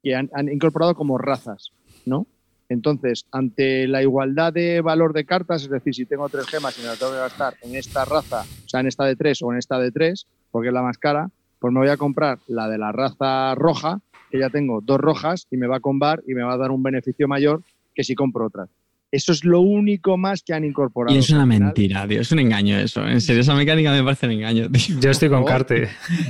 que 0.03 0.15
han, 0.15 0.31
han, 0.35 0.49
incorporado 0.49 0.95
como 0.95 1.19
razas, 1.19 1.73
¿no? 2.07 2.27
Entonces, 2.69 3.27
ante 3.32 3.89
la 3.89 4.01
igualdad 4.01 4.53
de 4.53 4.81
valor 4.81 5.12
de 5.12 5.24
cartas, 5.24 5.65
es 5.65 5.70
decir, 5.70 5.95
si 5.95 6.07
tengo 6.07 6.28
tres 6.28 6.47
gemas 6.47 6.78
y 6.78 6.82
me 6.82 6.87
las 6.87 6.99
tengo 6.99 7.12
que 7.12 7.19
gastar 7.19 7.55
en 7.62 7.74
esta 7.74 8.05
raza, 8.05 8.43
o 8.43 8.69
sea, 8.69 8.81
en 8.81 8.87
esta 8.87 9.05
de 9.05 9.16
tres 9.16 9.43
o 9.43 9.51
en 9.53 9.59
esta 9.59 9.78
de 9.78 9.91
tres, 9.91 10.28
porque 10.53 10.69
es 10.69 10.74
la 10.74 10.82
más 10.82 10.97
cara, 10.97 11.31
pues 11.59 11.73
me 11.73 11.81
voy 11.81 11.89
a 11.89 11.97
comprar 11.97 12.39
la 12.47 12.69
de 12.69 12.78
la 12.78 12.93
raza 12.93 13.55
roja, 13.57 14.01
que 14.31 14.39
ya 14.39 14.51
tengo 14.51 14.81
dos 14.81 14.99
rojas 14.99 15.47
y 15.51 15.57
me 15.57 15.66
va 15.66 15.77
a 15.77 15.81
combar 15.81 16.23
y 16.27 16.35
me 16.35 16.43
va 16.43 16.55
a 16.55 16.57
dar 16.57 16.70
un 16.70 16.82
beneficio 16.82 17.27
mayor 17.27 17.62
que 17.95 18.05
si 18.05 18.15
compro 18.15 18.47
otras. 18.47 18.70
Eso 19.12 19.32
es 19.32 19.45
lo 19.45 19.61
único 19.61 20.16
más 20.16 20.43
que 20.43 20.55
han 20.55 20.65
incorporado. 20.65 21.15
Y 21.16 21.19
es 21.19 21.31
una 21.31 21.45
mentira, 21.45 22.07
tío. 22.07 22.20
Es 22.20 22.31
un 22.31 22.39
engaño 22.39 22.78
eso. 22.78 23.07
En 23.07 23.20
serio, 23.20 23.43
esa 23.43 23.55
mecánica 23.55 23.93
me 23.93 24.05
parece 24.05 24.27
un 24.27 24.32
engaño, 24.32 24.70
tío. 24.70 25.01
Yo 25.01 25.11
estoy 25.11 25.28
con 25.28 25.45
Carte. 25.45 25.89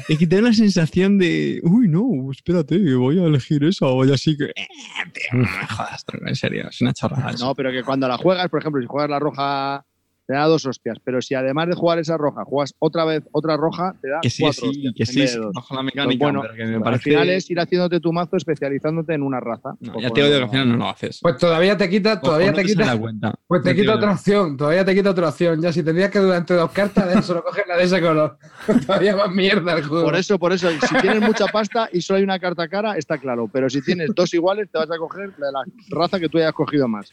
Es 0.09 0.19
que 0.19 0.27
te 0.27 0.36
da 0.36 0.43
la 0.43 0.52
sensación 0.55 1.19
de, 1.19 1.61
uy, 1.62 1.89
no, 1.89 2.31
espérate, 2.31 2.78
voy 2.94 3.19
a 3.19 3.24
elegir 3.24 3.65
esa 3.65 3.86
o 3.86 4.05
ya 4.05 4.15
así 4.15 4.36
que. 4.36 4.44
Eh, 4.44 4.66
tío, 5.12 5.39
no 5.40 5.43
me 5.43 5.66
jodas, 5.66 6.05
en 6.27 6.36
serio, 6.36 6.69
es 6.70 6.81
una 6.81 6.93
chorrada. 6.93 7.32
No, 7.39 7.55
pero 7.55 7.70
que 7.70 7.82
cuando 7.82 8.09
la 8.09 8.16
juegas, 8.16 8.48
por 8.48 8.61
ejemplo, 8.61 8.81
si 8.81 8.86
juegas 8.86 9.11
la 9.11 9.19
roja 9.19 9.85
te 10.31 10.36
da 10.36 10.44
dos 10.44 10.65
hostias, 10.65 10.97
pero 11.02 11.20
si 11.20 11.35
además 11.35 11.66
de 11.66 11.74
jugar 11.74 11.98
esa 11.98 12.16
roja, 12.16 12.44
juegas 12.44 12.73
otra 12.78 13.05
vez 13.05 13.24
otra 13.32 13.57
roja, 13.57 13.97
te 14.01 14.11
da 14.11 14.20
que 14.23 14.31
sí, 14.31 14.44
cuatro 14.44 14.61
sí, 14.61 14.69
hostias, 14.69 14.94
que 14.94 15.07
sí, 15.07 15.27
sí 15.27 15.39
bajo 15.52 15.74
la 15.74 15.82
mecánica, 15.82 16.07
pues 16.07 16.19
bueno, 16.20 16.43
pero 16.43 16.55
que 16.55 16.65
me 16.66 16.77
al 16.77 16.82
parece... 16.82 17.02
final 17.02 17.31
es 17.31 17.51
ir 17.51 17.59
haciéndote 17.59 17.98
tu 17.98 18.12
mazo 18.12 18.36
especializándote 18.36 19.12
en 19.15 19.24
una 19.24 19.40
raza. 19.40 19.74
No, 19.81 20.01
ya 20.01 20.11
te 20.11 20.23
digo 20.23 20.36
que 20.36 20.44
al 20.44 20.51
final 20.51 20.69
no 20.69 20.77
lo 20.77 20.89
haces. 20.89 21.19
Pues 21.20 21.36
todavía 21.36 21.77
te 21.77 21.90
quita, 21.90 22.20
todavía 22.20 22.52
o, 22.52 22.55
te 22.55 22.62
no 22.62 22.69
quita, 22.69 22.97
cuenta. 22.97 23.35
pues 23.44 23.62
te 23.62 23.74
quita 23.74 23.97
otra 23.97 24.12
opción, 24.12 24.57
todavía 24.57 24.85
te 24.85 24.94
quita 24.94 25.11
otra 25.11 25.28
opción. 25.31 25.61
Ya 25.61 25.73
si 25.73 25.82
tendrías 25.82 26.12
que 26.12 26.20
durante 26.20 26.55
dos 26.55 26.70
cartas, 26.70 27.27
solo 27.27 27.43
coges 27.43 27.65
la 27.66 27.77
de 27.77 27.82
ese 27.82 28.01
color. 28.01 28.39
todavía 28.86 29.16
más 29.16 29.32
mierda 29.32 29.78
el 29.78 29.85
juego. 29.85 30.05
Por 30.05 30.15
eso, 30.15 30.39
por 30.39 30.52
eso, 30.52 30.70
si 30.70 30.94
tienes 31.01 31.23
mucha 31.23 31.47
pasta 31.47 31.89
y 31.93 32.02
solo 32.02 32.19
hay 32.19 32.23
una 32.23 32.39
carta 32.39 32.69
cara, 32.69 32.97
está 32.97 33.19
claro. 33.19 33.51
Pero 33.52 33.69
si 33.69 33.82
tienes 33.82 34.11
dos 34.15 34.32
iguales, 34.32 34.69
te 34.70 34.78
vas 34.78 34.93
a 34.93 34.97
coger 34.97 35.32
la 35.39 35.47
de 35.48 35.52
la 35.55 35.65
raza 35.89 36.20
que 36.20 36.28
tú 36.28 36.39
hayas 36.39 36.52
cogido 36.52 36.86
más. 36.86 37.12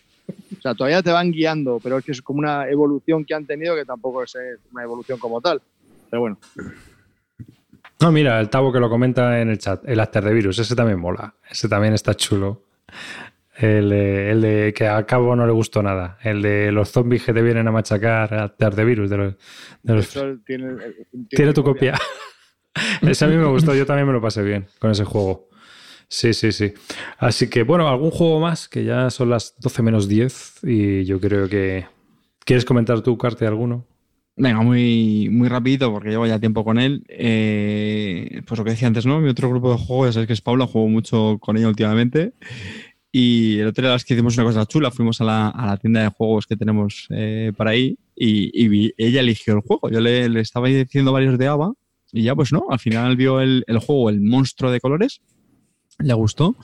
O 0.57 0.61
sea, 0.61 0.73
todavía 0.73 1.01
te 1.01 1.11
van 1.11 1.31
guiando, 1.31 1.79
pero 1.81 1.97
es 1.97 2.05
que 2.05 2.11
es 2.11 2.21
como 2.21 2.39
una 2.39 2.67
evolución 2.69 3.25
que 3.25 3.33
han 3.33 3.45
tenido 3.45 3.75
que 3.75 3.85
tampoco 3.85 4.23
es 4.23 4.35
eh, 4.35 4.57
una 4.71 4.83
evolución 4.83 5.19
como 5.19 5.39
tal. 5.41 5.61
Pero 6.09 6.21
bueno. 6.21 6.39
No, 7.99 8.11
mira, 8.11 8.39
el 8.39 8.49
Tavo 8.49 8.71
que 8.71 8.79
lo 8.79 8.89
comenta 8.89 9.41
en 9.41 9.49
el 9.49 9.57
chat, 9.57 9.87
el 9.87 9.99
After 9.99 10.23
de 10.23 10.33
Virus, 10.33 10.59
ese 10.59 10.75
también 10.75 10.99
mola. 10.99 11.33
Ese 11.49 11.67
también 11.67 11.93
está 11.93 12.13
chulo. 12.15 12.63
El, 13.55 13.89
de 13.89 14.71
que 14.75 14.87
a 14.87 15.03
cabo 15.05 15.35
no 15.35 15.47
le 15.47 15.51
gustó 15.51 15.81
nada. 15.81 16.19
El 16.21 16.43
de 16.43 16.71
los 16.71 16.91
zombies 16.91 17.23
que 17.23 17.33
te 17.33 17.41
vienen 17.41 17.67
a 17.67 17.71
machacar 17.71 18.33
After 18.33 18.75
de 18.75 18.85
Virus. 18.85 19.09
De 19.09 19.17
los, 19.17 19.35
tiene, 20.45 21.53
tu 21.53 21.63
copia. 21.63 21.97
ese 23.01 23.25
a 23.25 23.27
mí 23.27 23.35
me 23.35 23.47
gustó, 23.47 23.73
yo 23.73 23.85
también 23.85 24.05
me 24.05 24.13
lo 24.13 24.21
pasé 24.21 24.43
bien 24.43 24.67
con 24.77 24.91
ese 24.91 25.05
juego. 25.05 25.46
Sí, 26.09 26.33
sí, 26.33 26.51
sí. 26.51 26.73
Así 27.17 27.49
que, 27.49 27.63
bueno, 27.63 27.87
algún 27.87 28.11
juego 28.11 28.39
más, 28.39 28.69
que 28.69 28.83
ya 28.83 29.09
son 29.09 29.29
las 29.29 29.55
12 29.59 29.83
menos 29.83 30.07
10 30.07 30.63
y 30.63 31.05
yo 31.05 31.19
creo 31.19 31.49
que... 31.49 31.85
¿Quieres 32.45 32.63
comentar 32.63 33.01
tú, 33.01 33.17
Carte, 33.17 33.45
alguno? 33.45 33.85
Venga, 34.37 34.61
muy, 34.61 35.29
muy 35.31 35.49
rápido 35.49 35.91
porque 35.91 36.09
llevo 36.09 36.27
ya 36.27 36.39
tiempo 36.39 36.63
con 36.63 36.79
él. 36.79 37.03
Eh, 37.09 38.41
pues 38.45 38.57
lo 38.57 38.63
que 38.63 38.71
decía 38.71 38.87
antes, 38.87 39.05
¿no? 39.05 39.19
Mi 39.19 39.29
otro 39.29 39.49
grupo 39.49 39.71
de 39.71 39.79
juegos, 39.79 40.07
ya 40.07 40.13
sabes 40.13 40.27
que 40.27 40.33
es 40.33 40.41
Paula, 40.41 40.67
juego 40.67 40.87
mucho 40.87 41.39
con 41.41 41.57
ella 41.57 41.67
últimamente. 41.67 42.33
Y 43.11 43.57
el 43.59 43.67
otro 43.67 43.81
día 43.81 43.91
las 43.91 44.05
que 44.05 44.13
hicimos 44.13 44.37
una 44.37 44.45
cosa 44.45 44.65
chula, 44.67 44.91
fuimos 44.91 45.19
a 45.21 45.23
la, 45.23 45.49
a 45.49 45.65
la 45.65 45.77
tienda 45.77 46.01
de 46.03 46.09
juegos 46.09 46.45
que 46.45 46.55
tenemos 46.55 47.07
eh, 47.09 47.51
por 47.57 47.67
ahí 47.67 47.97
y, 48.15 48.93
ella 49.03 49.21
eligió 49.21 49.55
el 49.55 49.61
juego. 49.61 49.89
Yo 49.89 49.99
le, 50.01 50.29
le, 50.29 50.39
estaba 50.39 50.67
diciendo 50.67 51.11
varios 51.11 51.37
de 51.39 51.47
ABA 51.47 51.73
y 52.11 52.23
ya 52.23 52.35
pues 52.35 52.53
no, 52.53 52.67
al 52.69 52.79
final 52.79 53.15
vio 53.15 53.41
el, 53.41 53.63
el 53.65 53.79
juego, 53.79 54.09
el 54.09 54.21
monstruo 54.21 54.71
de 54.71 54.79
colores, 54.79 55.21
le 55.99 56.13
gustó 56.13 56.55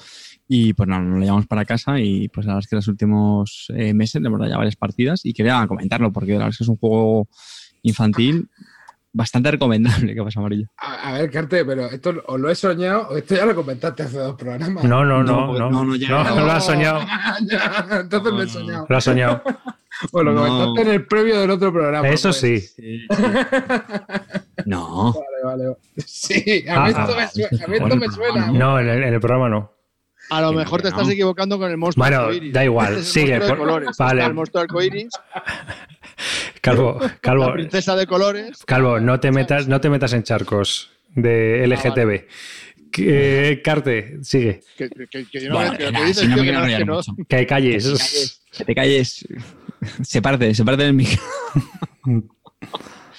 y 0.47 0.73
pues 0.73 0.87
nada, 0.87 1.01
nos 1.01 1.19
lo 1.19 1.25
llevamos 1.25 1.47
para 1.47 1.65
casa 1.65 1.99
y 1.99 2.29
pues 2.29 2.45
la 2.45 2.53
verdad 2.53 2.65
es 2.65 2.69
que 2.69 2.75
en 2.75 2.77
los 2.77 2.87
últimos 2.87 3.67
eh, 3.75 3.93
meses 3.93 4.21
le 4.21 4.27
hemos 4.27 4.39
dado 4.39 4.51
ya 4.51 4.57
varias 4.57 4.75
partidas 4.75 5.21
y 5.25 5.33
quería 5.33 5.65
comentarlo 5.67 6.11
porque 6.11 6.33
la 6.33 6.39
verdad 6.39 6.49
es 6.51 6.57
que 6.57 6.63
es 6.63 6.69
un 6.69 6.77
juego 6.77 7.27
infantil 7.81 8.49
bastante 9.13 9.51
recomendable. 9.51 10.13
¿Qué 10.15 10.23
pasa, 10.23 10.39
Amarillo? 10.39 10.67
A, 10.77 11.13
ver, 11.13 11.31
Carte, 11.31 11.63
pero 11.63 11.85
esto 11.85 12.13
o 12.27 12.37
lo 12.37 12.49
he 12.49 12.55
soñado 12.55 13.09
o 13.09 13.17
esto 13.17 13.35
ya 13.35 13.45
lo 13.45 13.55
comentaste 13.55 14.03
hace 14.03 14.17
dos 14.17 14.35
programas. 14.35 14.83
No, 14.83 15.05
no, 15.05 15.23
no, 15.23 15.53
no, 15.53 15.69
no, 15.69 15.85
no, 15.85 15.95
ya, 15.95 16.09
no, 16.09 16.45
lo 16.45 16.51
has 16.51 16.65
soñado. 16.65 17.01
entonces 18.01 18.33
lo 18.33 18.41
he 18.43 18.47
soñado. 18.47 18.85
Lo 18.89 18.97
has 18.97 19.03
soñado. 19.03 19.43
o 20.11 20.23
lo 20.23 20.35
comentaste 20.35 20.81
en 20.81 20.87
el 20.89 21.05
previo 21.05 21.39
del 21.39 21.51
otro 21.51 21.71
programa. 21.71 22.07
Eso 22.09 22.29
pues. 22.29 22.39
sí. 22.39 22.59
sí, 22.59 23.07
no. 24.65 25.13
Vale, 25.13 25.63
vale. 25.65 25.77
Sí, 26.05 26.65
a 26.67 26.85
mí, 26.85 26.91
ah, 26.95 27.01
esto, 27.01 27.15
me, 27.15 27.27
suena, 27.27 27.63
a 27.63 27.67
mí 27.67 27.77
esto 27.77 27.95
me 27.95 28.09
suena. 28.09 28.47
No, 28.51 28.79
en 28.79 28.89
el, 28.89 29.03
en 29.03 29.13
el 29.13 29.19
programa 29.19 29.49
no. 29.49 29.73
A 30.29 30.41
lo 30.41 30.53
mejor 30.53 30.81
te 30.81 30.87
estás 30.87 31.09
equivocando 31.09 31.57
con 31.57 31.69
el 31.69 31.77
monstruo 31.77 32.05
bueno, 32.05 32.51
da 32.51 32.63
igual, 32.63 32.97
este 32.97 33.21
sigue. 33.21 33.35
El 33.35 33.57
colores. 33.57 33.97
Vale. 33.97 34.23
el 34.23 34.33
monstruo 34.33 34.63
arcoiris. 34.63 35.09
Calvo, 36.61 36.99
Calvo. 37.21 37.47
La 37.47 37.53
princesa 37.53 37.95
de 37.95 38.07
colores. 38.07 38.63
Calvo, 38.65 38.99
no 38.99 39.19
te 39.19 39.31
metas, 39.31 39.67
no 39.67 39.81
te 39.81 39.89
metas 39.89 40.13
en 40.13 40.23
charcos 40.23 40.91
de 41.13 41.67
LGTB. 41.67 42.91
Que, 42.91 43.61
Carte, 43.63 44.19
sigue. 44.23 44.61
Que, 44.77 44.89
que, 44.89 45.25
que, 45.25 45.49
no, 45.49 45.55
bueno, 45.55 45.77
que, 45.77 45.91
no, 45.91 46.03
dices, 46.03 46.29
no, 46.29 46.35
que, 46.41 46.51
no, 46.51 46.65
que, 46.65 46.85
no. 46.85 47.01
que 47.27 47.47
calles. 47.47 48.39
Que 48.55 48.65
te 48.65 48.75
calles. 48.75 49.27
Se 50.03 50.21
parte, 50.21 50.53
se 50.53 50.63
parte 50.63 50.83
del 50.83 50.93
micro. 50.93 51.21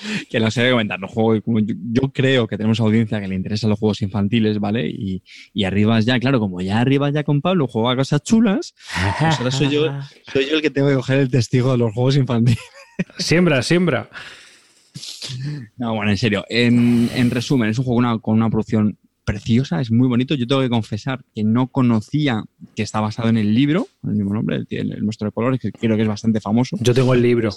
que 0.30 0.40
no 0.40 0.50
sé 0.50 0.70
comentar. 0.70 0.98
Los 0.98 1.10
juegos, 1.10 1.42
yo, 1.46 1.74
yo, 1.92 2.12
creo 2.12 2.46
que 2.46 2.56
tenemos 2.56 2.80
audiencia 2.80 3.20
que 3.20 3.28
le 3.28 3.34
interesan 3.34 3.70
los 3.70 3.78
juegos 3.78 4.02
infantiles, 4.02 4.58
¿vale? 4.58 4.88
Y, 4.88 5.22
y 5.52 5.64
arriba 5.64 6.00
ya, 6.00 6.18
claro, 6.18 6.40
como 6.40 6.60
ya 6.60 6.80
arriba 6.80 7.10
ya 7.10 7.24
con 7.24 7.40
Pablo 7.40 7.66
juega 7.66 7.96
cosas 7.96 8.22
chulas, 8.22 8.74
pues 9.20 9.38
ahora 9.38 9.50
soy 9.50 9.70
yo, 9.70 9.86
soy 10.32 10.46
yo 10.48 10.56
el 10.56 10.62
que 10.62 10.70
tengo 10.70 10.88
que 10.88 10.94
coger 10.94 11.20
el 11.20 11.30
testigo 11.30 11.72
de 11.72 11.78
los 11.78 11.92
juegos 11.92 12.16
infantiles. 12.16 12.62
Siembra, 13.18 13.62
siembra. 13.62 14.08
No, 15.76 15.94
bueno, 15.94 16.10
en 16.10 16.18
serio. 16.18 16.44
En, 16.48 17.10
en 17.14 17.30
resumen, 17.30 17.70
es 17.70 17.78
un 17.78 17.84
juego 17.84 17.98
una, 17.98 18.18
con 18.18 18.34
una 18.34 18.50
producción 18.50 18.98
preciosa, 19.24 19.80
es 19.80 19.90
muy 19.90 20.06
bonito. 20.08 20.34
Yo 20.34 20.46
tengo 20.46 20.60
que 20.60 20.68
confesar 20.68 21.24
que 21.34 21.42
no 21.42 21.68
conocía 21.68 22.44
que 22.76 22.82
está 22.82 23.00
basado 23.00 23.28
en 23.28 23.38
el 23.38 23.54
libro, 23.54 23.88
el 24.04 24.14
mismo 24.14 24.34
nombre, 24.34 24.56
el, 24.56 24.66
el, 24.70 24.92
el 24.92 25.06
de 25.06 25.32
colores, 25.32 25.60
que 25.60 25.72
creo 25.72 25.96
que 25.96 26.02
es 26.02 26.08
bastante 26.08 26.40
famoso. 26.40 26.76
Yo 26.80 26.94
tengo 26.94 27.14
el 27.14 27.22
libro. 27.22 27.50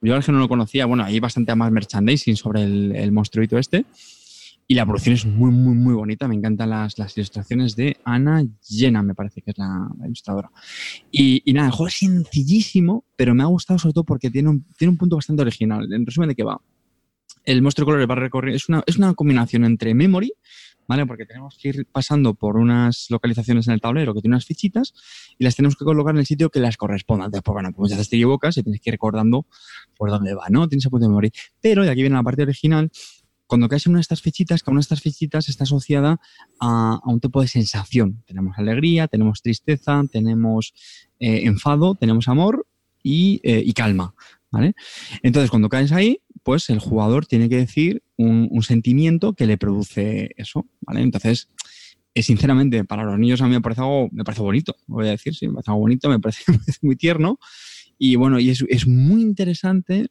Yo 0.00 0.16
es 0.16 0.26
que 0.26 0.32
no 0.32 0.38
lo 0.38 0.48
conocía. 0.48 0.86
Bueno, 0.86 1.04
hay 1.04 1.18
bastante 1.20 1.54
más 1.54 1.72
merchandising 1.72 2.36
sobre 2.36 2.62
el, 2.62 2.94
el 2.94 3.12
monstruito 3.12 3.58
este. 3.58 3.84
Y 4.70 4.74
la 4.74 4.84
producción 4.84 5.14
es 5.14 5.24
muy, 5.24 5.50
muy, 5.50 5.74
muy 5.74 5.94
bonita. 5.94 6.28
Me 6.28 6.34
encantan 6.34 6.68
las, 6.68 6.98
las 6.98 7.16
ilustraciones 7.16 7.74
de 7.74 7.96
Ana 8.04 8.44
Llena, 8.68 9.02
me 9.02 9.14
parece 9.14 9.40
que 9.40 9.52
es 9.52 9.58
la, 9.58 9.88
la 9.98 10.06
ilustradora. 10.06 10.50
Y, 11.10 11.42
y, 11.44 11.54
nada, 11.54 11.68
el 11.68 11.72
juego 11.72 11.88
es 11.88 11.94
sencillísimo, 11.94 13.04
pero 13.16 13.34
me 13.34 13.42
ha 13.42 13.46
gustado 13.46 13.78
sobre 13.78 13.94
todo 13.94 14.04
porque 14.04 14.30
tiene 14.30 14.50
un, 14.50 14.66
tiene 14.76 14.90
un 14.90 14.98
punto 14.98 15.16
bastante 15.16 15.40
original. 15.40 15.90
En 15.90 16.04
resumen, 16.04 16.28
¿de 16.28 16.34
qué 16.34 16.44
va? 16.44 16.60
El 17.44 17.62
monstruo 17.62 17.84
de 17.84 17.86
colores 17.86 18.08
va 18.10 18.12
a 18.12 18.18
recorrer. 18.18 18.54
Es 18.54 18.68
una, 18.68 18.82
es 18.86 18.98
una 18.98 19.14
combinación 19.14 19.64
entre 19.64 19.94
memory, 19.94 20.32
¿vale? 20.88 21.06
Porque 21.06 21.26
tenemos 21.26 21.56
que 21.60 21.68
ir 21.68 21.86
pasando 21.92 22.34
por 22.34 22.56
unas 22.56 23.06
localizaciones 23.10 23.68
en 23.68 23.74
el 23.74 23.80
tablero 23.80 24.14
que 24.14 24.22
tiene 24.22 24.34
unas 24.34 24.46
fichitas 24.46 24.94
y 25.38 25.44
las 25.44 25.54
tenemos 25.54 25.76
que 25.76 25.84
colocar 25.84 26.14
en 26.14 26.20
el 26.20 26.26
sitio 26.26 26.50
que 26.50 26.58
las 26.58 26.76
correspondan. 26.76 27.30
Después, 27.30 27.52
bueno, 27.52 27.70
pues 27.72 27.92
ya 27.92 27.96
te 27.96 28.02
equivocas 28.16 28.56
y 28.56 28.62
tienes 28.62 28.80
que 28.80 28.90
ir 28.90 28.94
recordando 28.94 29.46
por 29.96 30.10
dónde 30.10 30.34
va, 30.34 30.46
¿no? 30.48 30.66
Tienes 30.68 30.86
a 30.86 30.90
punto 30.90 31.04
de 31.04 31.10
memory. 31.10 31.30
Pero, 31.60 31.84
y 31.84 31.88
aquí 31.88 32.00
viene 32.00 32.16
la 32.16 32.22
parte 32.22 32.42
original, 32.42 32.90
cuando 33.46 33.68
caes 33.68 33.86
en 33.86 33.92
una 33.92 33.98
de 33.98 34.02
estas 34.02 34.20
fichitas, 34.20 34.62
cada 34.62 34.72
una 34.72 34.78
de 34.78 34.82
estas 34.82 35.00
fichitas 35.00 35.48
está 35.48 35.64
asociada 35.64 36.20
a, 36.60 37.00
a 37.02 37.10
un 37.10 37.20
tipo 37.20 37.40
de 37.40 37.48
sensación. 37.48 38.22
Tenemos 38.26 38.58
alegría, 38.58 39.08
tenemos 39.08 39.40
tristeza, 39.42 40.02
tenemos 40.10 40.74
eh, 41.18 41.46
enfado, 41.46 41.94
tenemos 41.94 42.28
amor 42.28 42.66
y, 43.02 43.40
eh, 43.42 43.62
y 43.64 43.72
calma. 43.72 44.14
¿Vale? 44.50 44.74
Entonces, 45.22 45.50
cuando 45.50 45.68
caes 45.68 45.92
ahí, 45.92 46.22
pues 46.48 46.70
el 46.70 46.78
jugador 46.78 47.26
tiene 47.26 47.50
que 47.50 47.58
decir 47.58 48.02
un, 48.16 48.62
sentimiento 48.62 49.34
que 49.34 49.44
le 49.44 49.58
produce 49.58 50.30
eso, 50.38 50.64
¿vale? 50.80 51.02
Entonces, 51.02 51.50
eh, 52.14 52.22
sinceramente, 52.22 52.84
para 52.84 53.04
los 53.04 53.18
niños 53.18 53.42
a 53.42 53.44
mí 53.44 53.50
me 53.50 53.60
parece 53.60 53.82
algo, 53.82 54.08
me 54.12 54.24
parece 54.24 54.40
bonito, 54.40 54.74
voy 54.86 55.08
a 55.08 55.10
decir, 55.10 55.34
sí, 55.34 55.46
me 55.46 55.52
parece 55.52 55.72
algo 55.72 55.80
bonito, 55.80 56.08
me 56.08 56.18
parece, 56.18 56.44
me 56.50 56.56
parece 56.56 56.78
muy 56.80 56.96
tierno 56.96 57.38
y 57.98 58.16
bueno, 58.16 58.40
y 58.40 58.48
es, 58.48 58.64
es 58.70 58.86
muy 58.86 59.20
interesante 59.20 60.06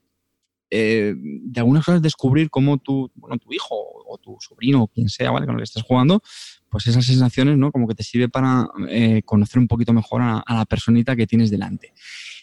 eh, 0.70 1.16
de 1.18 1.60
algunas 1.60 1.84
cosas 1.84 2.04
descubrir 2.04 2.52
cómo 2.52 2.78
tu, 2.78 3.12
bueno, 3.16 3.40
tu 3.40 3.52
hijo 3.52 3.74
o 3.74 4.20
tu 4.20 4.38
sobrino 4.40 4.84
o 4.84 4.88
quien 4.88 5.10
sea, 5.10 5.32
¿vale? 5.32 5.48
Con 5.48 5.56
el 5.56 5.62
que 5.62 5.64
estés 5.64 5.82
jugando, 5.82 6.22
pues 6.70 6.86
esas 6.86 7.04
sensaciones, 7.04 7.58
¿no? 7.58 7.72
Como 7.72 7.88
que 7.88 7.96
te 7.96 8.04
sirve 8.04 8.30
para 8.30 8.70
eh, 8.90 9.24
conocer 9.26 9.58
un 9.58 9.68
poquito 9.68 9.92
mejor 9.92 10.22
a, 10.22 10.38
a, 10.38 10.54
la 10.54 10.66
personita 10.66 11.16
que 11.16 11.26
tienes 11.26 11.50
delante. 11.50 11.94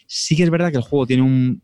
Sí 0.05 0.35
que 0.35 0.43
es 0.43 0.49
verdad 0.49 0.69
que 0.69 0.77
el 0.79 0.83
juego 0.83 1.07
tiene 1.07 1.23
un, 1.23 1.61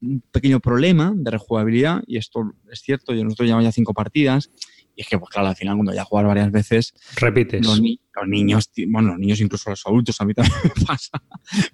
un 0.00 0.22
pequeño 0.32 0.60
problema 0.60 1.12
de 1.14 1.30
rejugabilidad, 1.30 2.02
y 2.06 2.16
esto 2.16 2.52
es 2.70 2.80
cierto, 2.80 3.14
yo 3.14 3.24
nosotros 3.24 3.46
llevamos 3.46 3.64
ya 3.64 3.72
cinco 3.72 3.94
partidas, 3.94 4.50
y 4.96 5.02
es 5.02 5.08
que, 5.08 5.18
pues 5.18 5.30
claro, 5.30 5.48
al 5.48 5.56
final 5.56 5.76
cuando 5.76 5.94
ya 5.94 6.04
jugar 6.04 6.26
varias 6.26 6.50
veces... 6.50 6.94
Repites. 7.16 7.64
Los, 7.64 7.80
los, 7.80 8.28
niños, 8.28 8.70
bueno, 8.88 9.10
los 9.10 9.18
niños, 9.18 9.40
incluso 9.40 9.70
los 9.70 9.86
adultos, 9.86 10.20
a 10.20 10.24
mí 10.24 10.34
también 10.34 10.56
me 10.64 10.84
pasa, 10.86 11.22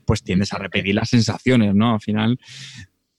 pues 0.05 0.23
tiendes 0.23 0.53
a 0.53 0.59
repetir 0.59 0.95
las 0.95 1.11
sensaciones, 1.11 1.75
¿no? 1.75 1.95
Al 1.95 2.01
final 2.01 2.39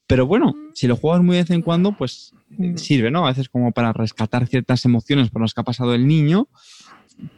pero 0.07 0.25
bueno, 0.25 0.55
si 0.73 0.87
lo 0.87 0.95
juegas 0.95 1.21
muy 1.21 1.35
de 1.35 1.43
vez 1.43 1.51
en 1.51 1.61
cuando, 1.61 1.91
pues 1.91 2.33
sirve, 2.75 3.11
¿no? 3.11 3.25
A 3.25 3.29
veces 3.29 3.49
como 3.49 3.73
para 3.73 3.91
rescatar 3.91 4.47
ciertas 4.47 4.85
emociones 4.85 5.29
por 5.29 5.41
las 5.41 5.53
que 5.53 5.59
ha 5.59 5.65
pasado 5.65 5.93
el 5.93 6.07
niño, 6.07 6.47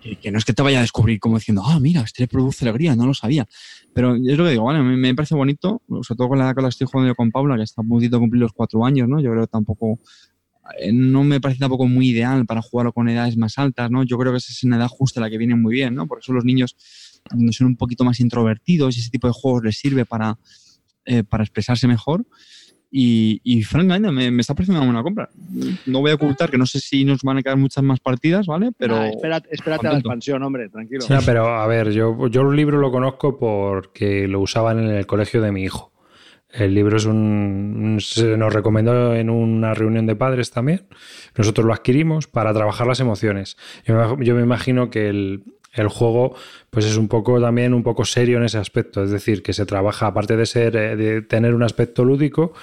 que, 0.02 0.16
que 0.18 0.32
no 0.32 0.38
es 0.38 0.46
que 0.46 0.54
te 0.54 0.62
vaya 0.62 0.80
a 0.80 0.82
descubrir 0.82 1.20
como 1.20 1.38
diciendo, 1.38 1.64
ah, 1.66 1.80
mira, 1.80 2.02
este 2.02 2.24
le 2.24 2.28
produce 2.28 2.66
alegría, 2.66 2.96
no 2.96 3.06
lo 3.06 3.14
sabía. 3.14 3.48
Pero 3.94 4.16
es 4.16 4.38
lo 4.38 4.44
que 4.44 4.52
digo, 4.52 4.66
vale, 4.66 4.82
me, 4.82 4.98
me 4.98 5.16
parece 5.16 5.36
bonito, 5.36 5.82
sobre 5.88 6.18
todo 6.18 6.30
con 6.30 6.38
la 6.38 6.46
edad 6.46 6.56
con 6.56 6.64
la 6.64 6.70
que 6.70 6.74
estoy 6.74 6.88
jugando 6.88 7.12
yo 7.12 7.16
con 7.16 7.32
Paula, 7.32 7.56
que 7.56 7.64
está 7.64 7.82
a 7.82 7.86
puntito 7.86 8.18
de 8.18 8.20
cumplir 8.22 8.42
los 8.42 8.54
cuatro 8.54 8.86
años, 8.86 9.08
¿no? 9.08 9.20
Yo 9.20 9.32
creo 9.32 9.44
que 9.44 9.52
tampoco, 9.52 10.00
eh, 10.80 10.92
no 10.92 11.24
me 11.24 11.40
parece 11.40 11.60
tampoco 11.60 11.88
muy 11.88 12.10
ideal 12.10 12.46
para 12.46 12.62
jugarlo 12.62 12.94
con 12.94 13.10
edades 13.10 13.38
más 13.38 13.58
altas, 13.58 13.90
¿no? 13.90 14.04
Yo 14.04 14.18
creo 14.18 14.32
que 14.32 14.38
esa 14.38 14.52
es 14.52 14.64
una 14.64 14.78
edad 14.78 14.88
justa 14.88 15.22
la 15.22 15.30
que 15.30 15.38
viene 15.38 15.56
muy 15.56 15.74
bien, 15.74 15.96
¿no? 15.96 16.08
Porque 16.08 16.26
son 16.26 16.36
los 16.36 16.46
niños 16.46 16.76
son 17.52 17.68
un 17.68 17.76
poquito 17.76 18.04
más 18.04 18.20
introvertidos 18.20 18.96
y 18.96 19.02
ese 19.02 19.10
tipo 19.10 19.28
de 19.28 19.34
juegos 19.34 19.64
les 19.64 19.78
sirve 19.78 20.06
para, 20.06 20.38
eh, 21.06 21.24
para 21.24 21.44
expresarse 21.44 21.88
mejor. 21.88 22.26
Y, 22.92 23.40
y 23.44 23.62
francamente 23.64 24.12
me, 24.12 24.32
me, 24.32 24.42
está 24.42 24.56
pareciendo 24.56 24.82
una 24.82 24.92
buena 24.92 25.04
compra. 25.04 25.30
No 25.86 26.00
voy 26.00 26.12
a 26.12 26.16
ocultar 26.16 26.50
que 26.50 26.58
no 26.58 26.66
sé 26.66 26.80
si 26.80 27.06
nos 27.06 27.22
van 27.22 27.38
a 27.38 27.44
quedar 27.44 27.58
muchas 27.58 27.84
más 27.84 28.00
partidas, 28.00 28.48
¿vale? 28.48 28.72
Pero. 28.78 28.96
Ah, 28.96 29.10
espérate, 29.10 29.50
espérate 29.52 29.88
a 29.88 29.92
la 29.92 30.00
expansión, 30.00 30.42
hombre, 30.42 30.70
tranquilo. 30.70 31.02
Sí, 31.02 31.14
pero 31.26 31.48
a 31.48 31.68
ver, 31.68 31.92
yo, 31.92 32.28
yo 32.28 32.42
el 32.42 32.56
libro 32.56 32.80
lo 32.80 32.92
conozco 32.92 33.38
porque 33.38 34.28
lo 34.28 34.40
usaban 34.40 34.80
en 34.80 34.90
el 34.90 35.06
colegio 35.06 35.42
de 35.42 35.52
mi 35.52 35.64
hijo. 35.64 35.94
El 36.52 36.74
libro 36.74 36.98
es 36.98 37.06
un. 37.06 38.00
Se 38.02 38.36
nos 38.36 38.52
recomendó 38.52 39.14
en 39.14 39.30
una 39.30 39.76
reunión 39.76 40.08
de 40.08 40.16
padres 40.16 40.50
también. 40.50 40.88
Nosotros 41.38 41.68
lo 41.68 41.74
adquirimos 41.74 42.26
para 42.26 42.54
trabajar 42.56 42.88
las 42.88 43.00
emociones. 43.00 43.56
Yo 43.86 44.18
me, 44.18 44.26
yo 44.26 44.34
me 44.34 44.42
imagino 44.42 44.90
que 44.90 45.10
el, 45.10 45.44
el 45.74 45.88
juego 45.88 46.36
pues 46.70 46.86
es 46.86 46.98
un 46.98 47.08
poco 47.08 47.40
también 47.40 47.74
un 47.74 47.84
poco 47.84 48.06
serio 48.06 48.38
en 48.38 48.44
ese 48.44 48.58
aspecto, 48.58 49.04
es 49.04 49.12
decir, 49.12 49.44
que 49.44 49.54
se 49.54 49.66
trabaja 49.66 50.08
aparte 50.08 50.36
de 50.36 50.46
ser 50.46 50.98
de 50.98 51.22
tener 51.22 51.54
un 51.54 51.64
aspecto 51.64 52.04
lúdico, 52.04 52.54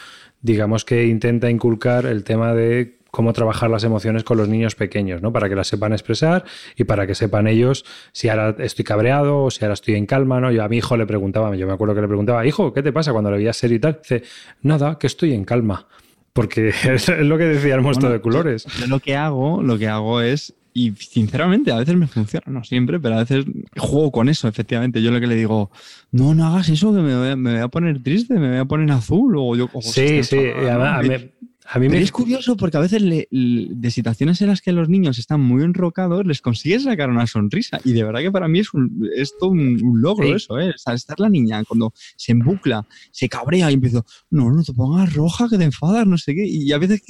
digamos 0.40 0.84
que 0.84 1.06
intenta 1.06 1.50
inculcar 1.50 2.06
el 2.06 2.24
tema 2.24 2.54
de 2.54 2.96
cómo 3.16 3.32
trabajar 3.32 3.70
las 3.70 3.82
emociones 3.82 4.24
con 4.24 4.36
los 4.36 4.46
niños 4.46 4.74
pequeños, 4.74 5.22
¿no? 5.22 5.32
Para 5.32 5.48
que 5.48 5.56
las 5.56 5.68
sepan 5.68 5.92
expresar 5.92 6.44
y 6.76 6.84
para 6.84 7.06
que 7.06 7.14
sepan 7.14 7.46
ellos 7.46 7.86
si 8.12 8.28
ahora 8.28 8.54
estoy 8.58 8.84
cabreado 8.84 9.44
o 9.44 9.50
si 9.50 9.64
ahora 9.64 9.72
estoy 9.72 9.94
en 9.94 10.04
calma, 10.04 10.38
¿no? 10.38 10.52
Yo 10.52 10.62
a 10.62 10.68
mi 10.68 10.76
hijo 10.76 10.98
le 10.98 11.06
preguntaba, 11.06 11.56
yo 11.56 11.66
me 11.66 11.72
acuerdo 11.72 11.94
que 11.94 12.02
le 12.02 12.08
preguntaba, 12.08 12.46
hijo, 12.46 12.74
¿qué 12.74 12.82
te 12.82 12.92
pasa 12.92 13.12
cuando 13.12 13.30
le 13.30 13.38
veías 13.38 13.56
ser 13.56 13.72
y 13.72 13.78
tal? 13.78 14.00
Dice, 14.02 14.22
nada, 14.60 14.98
que 14.98 15.06
estoy 15.06 15.32
en 15.32 15.44
calma. 15.44 15.86
Porque 16.34 16.68
es 16.84 17.08
lo 17.08 17.38
que 17.38 17.44
decía 17.44 17.74
el 17.74 17.80
monstruo 17.80 18.12
de 18.12 18.20
colores. 18.20 18.66
lo 18.86 19.00
que 19.00 19.16
hago, 19.16 19.62
lo 19.62 19.78
que 19.78 19.88
hago 19.88 20.20
es 20.20 20.52
y 20.76 20.92
sinceramente, 20.94 21.72
a 21.72 21.76
veces 21.76 21.96
me 21.96 22.06
funciona, 22.06 22.44
no 22.48 22.62
siempre, 22.62 23.00
pero 23.00 23.14
a 23.14 23.20
veces 23.20 23.46
juego 23.78 24.12
con 24.12 24.28
eso, 24.28 24.46
efectivamente. 24.46 25.00
Yo 25.00 25.10
lo 25.10 25.18
que 25.18 25.26
le 25.26 25.34
digo, 25.34 25.70
no, 26.12 26.34
no 26.34 26.44
hagas 26.44 26.68
eso, 26.68 26.94
que 26.94 27.00
me 27.00 27.16
voy 27.34 27.58
a, 27.58 27.68
poner 27.68 28.02
triste, 28.02 28.34
me 28.34 28.50
voy 28.50 28.58
a 28.58 28.66
poner 28.66 28.90
azul. 28.90 29.36
O 29.38 29.56
yo, 29.56 29.70
sí, 29.80 30.22
sí, 30.22 30.38
a 30.70 31.00
mí 31.00 31.30
me... 31.78 32.00
Es 32.00 32.12
curioso 32.12 32.56
porque 32.56 32.76
a 32.76 32.80
veces 32.80 33.02
de 33.02 33.90
situaciones 33.90 34.40
en 34.40 34.48
las 34.48 34.60
que 34.60 34.72
los 34.72 34.88
niños 34.88 35.18
están 35.18 35.40
muy 35.40 35.62
enrocados 35.62 36.26
les 36.26 36.40
consigues 36.40 36.84
sacar 36.84 37.10
una 37.10 37.26
sonrisa 37.26 37.80
y 37.84 37.92
de 37.92 38.04
verdad 38.04 38.20
que 38.20 38.30
para 38.30 38.48
mí 38.48 38.60
es, 38.60 38.72
un, 38.72 39.08
todo 39.38 39.50
un, 39.50 40.00
logro 40.00 40.34
eso, 40.34 40.58
¿eh? 40.58 40.74
estar 40.74 41.20
la 41.20 41.28
niña 41.28 41.64
cuando 41.64 41.92
se 42.16 42.32
embucla, 42.32 42.86
se 43.10 43.28
cabrea 43.28 43.70
y 43.70 43.74
empiezo, 43.74 44.04
no, 44.30 44.50
no 44.50 44.62
te 44.62 44.72
pongas 44.72 45.12
roja 45.14 45.48
que 45.48 45.58
te 45.58 45.64
enfadas, 45.64 46.06
no 46.06 46.18
sé 46.18 46.34
qué, 46.34 46.46
y 46.46 46.72
a 46.72 46.78
veces 46.78 47.02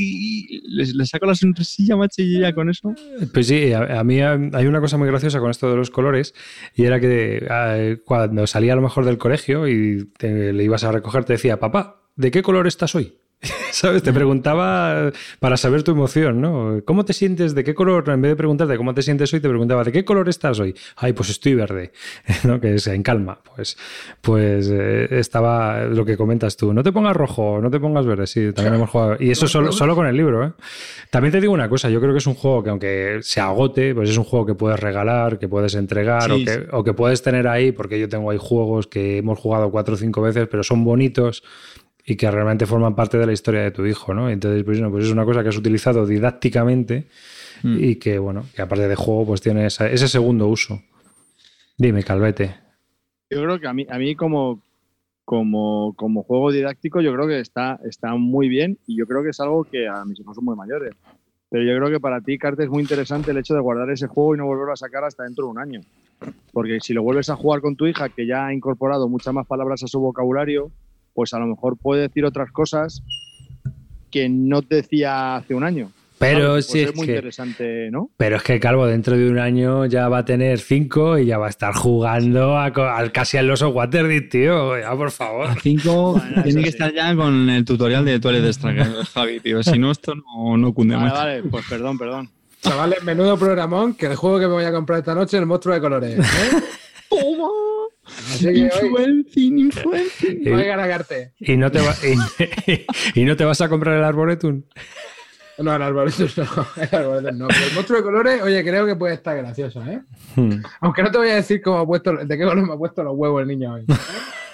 les, 0.68 1.08
saco 1.08 1.26
la 1.26 1.34
sonrisilla 1.34 1.96
ya 2.16 2.54
con 2.54 2.70
eso. 2.70 2.94
Pues 3.32 3.46
sí, 3.46 3.72
a, 3.72 4.02
mí 4.04 4.20
hay 4.20 4.66
una 4.66 4.80
cosa 4.80 4.96
muy 4.96 5.08
graciosa 5.08 5.40
con 5.40 5.50
esto 5.50 5.70
de 5.70 5.76
los 5.76 5.90
colores 5.90 6.34
y 6.74 6.84
era 6.84 7.00
que 7.00 7.46
ah, 7.50 7.76
cuando 8.04 8.46
salía 8.46 8.72
a 8.72 8.76
lo 8.76 8.82
mejor 8.82 9.04
del 9.04 9.18
colegio 9.18 9.68
y 9.68 10.08
le 10.20 10.64
ibas 10.64 10.84
a 10.84 10.92
recoger 10.92 11.24
te 11.24 11.34
decía, 11.34 11.58
papá, 11.58 12.02
¿de 12.16 12.30
qué 12.30 12.42
color 12.42 12.66
estás 12.66 12.94
hoy? 12.94 13.14
¿Sabes? 13.70 14.02
Te 14.02 14.12
preguntaba 14.12 15.12
para 15.40 15.56
saber 15.56 15.82
tu 15.82 15.92
emoción, 15.92 16.40
¿no? 16.40 16.80
¿Cómo 16.84 17.04
te 17.04 17.12
sientes? 17.12 17.54
¿De 17.54 17.64
qué 17.64 17.74
color? 17.74 18.08
En 18.08 18.22
vez 18.22 18.32
de 18.32 18.36
preguntarte 18.36 18.76
cómo 18.76 18.94
te 18.94 19.02
sientes 19.02 19.32
hoy, 19.34 19.40
te 19.40 19.48
preguntaba, 19.48 19.84
¿de 19.84 19.92
qué 19.92 20.04
color 20.04 20.28
estás 20.28 20.58
hoy? 20.58 20.74
Ay, 20.96 21.12
pues 21.12 21.30
estoy 21.30 21.54
verde, 21.54 21.92
¿no? 22.44 22.60
Que 22.60 22.74
es 22.74 22.86
en 22.86 23.02
calma. 23.02 23.38
Pues, 23.54 23.76
pues 24.20 24.70
eh, 24.72 25.08
estaba 25.10 25.84
lo 25.84 26.04
que 26.04 26.16
comentas 26.16 26.56
tú. 26.56 26.72
No 26.72 26.82
te 26.82 26.92
pongas 26.92 27.14
rojo, 27.14 27.60
no 27.60 27.70
te 27.70 27.78
pongas 27.78 28.06
verde. 28.06 28.26
Sí, 28.26 28.52
también 28.52 28.74
hemos 28.74 28.90
jugado. 28.90 29.16
Y 29.20 29.30
eso 29.30 29.46
solo, 29.46 29.70
solo 29.72 29.94
con 29.94 30.06
el 30.06 30.16
libro, 30.16 30.46
¿eh? 30.46 30.52
También 31.10 31.32
te 31.32 31.40
digo 31.40 31.52
una 31.52 31.68
cosa, 31.68 31.90
yo 31.90 32.00
creo 32.00 32.12
que 32.12 32.18
es 32.18 32.26
un 32.26 32.34
juego 32.34 32.62
que 32.62 32.70
aunque 32.70 33.18
se 33.22 33.40
agote, 33.40 33.94
pues 33.94 34.10
es 34.10 34.16
un 34.16 34.24
juego 34.24 34.46
que 34.46 34.54
puedes 34.54 34.80
regalar, 34.80 35.38
que 35.38 35.48
puedes 35.48 35.74
entregar 35.74 36.30
o, 36.32 36.36
que, 36.36 36.66
o 36.72 36.82
que 36.82 36.94
puedes 36.94 37.22
tener 37.22 37.46
ahí, 37.48 37.72
porque 37.72 38.00
yo 38.00 38.08
tengo 38.08 38.30
ahí 38.30 38.38
juegos 38.40 38.86
que 38.86 39.18
hemos 39.18 39.38
jugado 39.38 39.70
cuatro 39.70 39.94
o 39.94 39.98
cinco 39.98 40.22
veces, 40.22 40.48
pero 40.50 40.62
son 40.62 40.84
bonitos 40.84 41.42
y 42.08 42.16
que 42.16 42.30
realmente 42.30 42.66
forman 42.66 42.94
parte 42.94 43.18
de 43.18 43.26
la 43.26 43.32
historia 43.32 43.62
de 43.62 43.72
tu 43.72 43.84
hijo, 43.84 44.14
¿no? 44.14 44.30
Entonces, 44.30 44.62
pues, 44.62 44.80
pues 44.80 45.04
es 45.06 45.10
una 45.10 45.24
cosa 45.24 45.42
que 45.42 45.48
has 45.48 45.56
utilizado 45.56 46.06
didácticamente 46.06 47.08
mm. 47.64 47.76
y 47.82 47.96
que, 47.96 48.20
bueno, 48.20 48.44
que 48.54 48.62
aparte 48.62 48.86
de 48.86 48.94
juego, 48.94 49.26
pues 49.26 49.40
tiene 49.40 49.66
ese 49.66 50.08
segundo 50.08 50.46
uso. 50.46 50.80
Dime, 51.76 52.04
Calvete. 52.04 52.54
Yo 53.28 53.42
creo 53.42 53.58
que 53.58 53.66
a 53.66 53.72
mí, 53.72 53.84
a 53.90 53.98
mí 53.98 54.14
como, 54.14 54.62
como, 55.24 55.94
como 55.96 56.22
juego 56.22 56.52
didáctico, 56.52 57.00
yo 57.00 57.12
creo 57.12 57.26
que 57.26 57.40
está, 57.40 57.80
está 57.84 58.14
muy 58.14 58.48
bien 58.48 58.78
y 58.86 58.96
yo 58.96 59.06
creo 59.06 59.24
que 59.24 59.30
es 59.30 59.40
algo 59.40 59.64
que 59.64 59.88
a 59.88 60.04
mis 60.04 60.20
hijos 60.20 60.36
son 60.36 60.44
muy 60.44 60.54
mayores. 60.54 60.94
Pero 61.50 61.64
yo 61.64 61.76
creo 61.76 61.90
que 61.90 62.00
para 62.00 62.20
ti, 62.20 62.38
Carte, 62.38 62.62
es 62.62 62.70
muy 62.70 62.82
interesante 62.82 63.32
el 63.32 63.38
hecho 63.38 63.54
de 63.54 63.60
guardar 63.60 63.90
ese 63.90 64.06
juego 64.06 64.34
y 64.34 64.38
no 64.38 64.46
volverlo 64.46 64.72
a 64.72 64.76
sacar 64.76 65.02
hasta 65.02 65.24
dentro 65.24 65.46
de 65.46 65.50
un 65.50 65.58
año. 65.58 65.80
Porque 66.52 66.78
si 66.80 66.94
lo 66.94 67.02
vuelves 67.02 67.30
a 67.30 67.36
jugar 67.36 67.60
con 67.60 67.74
tu 67.74 67.86
hija, 67.86 68.08
que 68.08 68.26
ya 68.26 68.46
ha 68.46 68.54
incorporado 68.54 69.08
muchas 69.08 69.34
más 69.34 69.46
palabras 69.46 69.82
a 69.82 69.88
su 69.88 70.00
vocabulario, 70.00 70.70
pues 71.16 71.32
a 71.34 71.38
lo 71.38 71.46
mejor 71.46 71.78
puede 71.78 72.02
decir 72.02 72.26
otras 72.26 72.52
cosas 72.52 73.02
que 74.10 74.28
no 74.28 74.60
decía 74.60 75.36
hace 75.36 75.54
un 75.54 75.64
año. 75.64 75.90
Pero 76.18 76.52
pues 76.52 76.66
sí, 76.66 76.80
es, 76.80 76.94
muy 76.94 77.06
interesante, 77.06 77.90
¿no? 77.90 78.10
Pero 78.16 78.36
es 78.36 78.42
que 78.42 78.58
Calvo 78.58 78.86
dentro 78.86 79.16
de 79.16 79.28
un 79.28 79.38
año 79.38 79.84
ya 79.84 80.08
va 80.08 80.18
a 80.18 80.24
tener 80.24 80.58
cinco 80.60 81.18
y 81.18 81.26
ya 81.26 81.36
va 81.36 81.46
a 81.46 81.50
estar 81.50 81.74
jugando 81.74 82.56
al 82.56 83.12
casi 83.12 83.36
al 83.36 83.50
oso 83.50 83.68
Waterdeep, 83.68 84.30
tío. 84.30 84.78
Ya, 84.78 84.94
por 84.94 85.10
favor. 85.10 85.46
A 85.46 85.54
cinco 85.56 86.20
tiene 86.42 86.62
que 86.62 86.70
estar 86.70 86.92
ya 86.94 87.14
con 87.14 87.50
el 87.50 87.64
tutorial 87.64 88.04
de 88.04 88.20
Toilet 88.20 88.42
de 88.42 89.04
Javi, 89.14 89.40
tío. 89.40 89.62
Si 89.62 89.78
no, 89.78 89.90
esto 89.90 90.14
no, 90.14 90.56
no 90.56 90.72
cunde 90.72 90.96
vale, 90.96 91.10
Vale, 91.10 91.42
pues 91.42 91.66
perdón, 91.68 91.98
perdón. 91.98 92.30
Chavales, 92.62 93.02
menudo 93.02 93.36
programón, 93.36 93.94
que 93.94 94.06
el 94.06 94.16
juego 94.16 94.38
que 94.38 94.46
me 94.46 94.54
voy 94.54 94.64
a 94.64 94.72
comprar 94.72 95.00
esta 95.00 95.14
noche 95.14 95.36
es 95.36 95.40
el 95.40 95.46
monstruo 95.46 95.74
de 95.74 95.80
colores. 95.80 96.18
¿eh? 96.18 96.22
¡Toma! 97.10 97.48
Influencing, 98.40 99.58
influencing. 99.58 100.42
Y, 100.42 101.52
y, 101.52 101.56
no 101.56 101.70
te 101.70 101.80
y, 103.14 103.24
no 103.24 103.36
te 103.36 103.44
vas 103.44 103.60
a 103.60 103.68
comprar 103.68 103.96
el 103.96 104.04
Arboretum. 104.04 104.62
No, 105.58 105.74
el 105.74 105.82
Arboretum 105.82 106.28
no. 106.36 106.44
El 107.22 107.38
no. 107.38 107.48
Pero 107.48 107.66
el 107.66 107.74
monstruo 107.74 107.98
de 107.98 108.04
colores, 108.04 108.42
oye, 108.42 108.62
creo 108.62 108.86
que 108.86 108.96
puede 108.96 109.14
estar 109.14 109.36
gracioso, 109.36 109.82
¿eh? 109.84 110.02
Hmm. 110.34 110.62
Aunque 110.80 111.02
no 111.02 111.10
te 111.10 111.18
voy 111.18 111.28
a 111.28 111.36
decir 111.36 111.62
cómo 111.62 111.78
ha 111.78 111.86
puesto, 111.86 112.12
de 112.12 112.38
qué 112.38 112.44
color 112.44 112.66
me 112.66 112.74
ha 112.74 112.76
puesto 112.76 113.02
los 113.02 113.14
huevos 113.16 113.42
el 113.42 113.48
niño 113.48 113.74
hoy. 113.74 113.84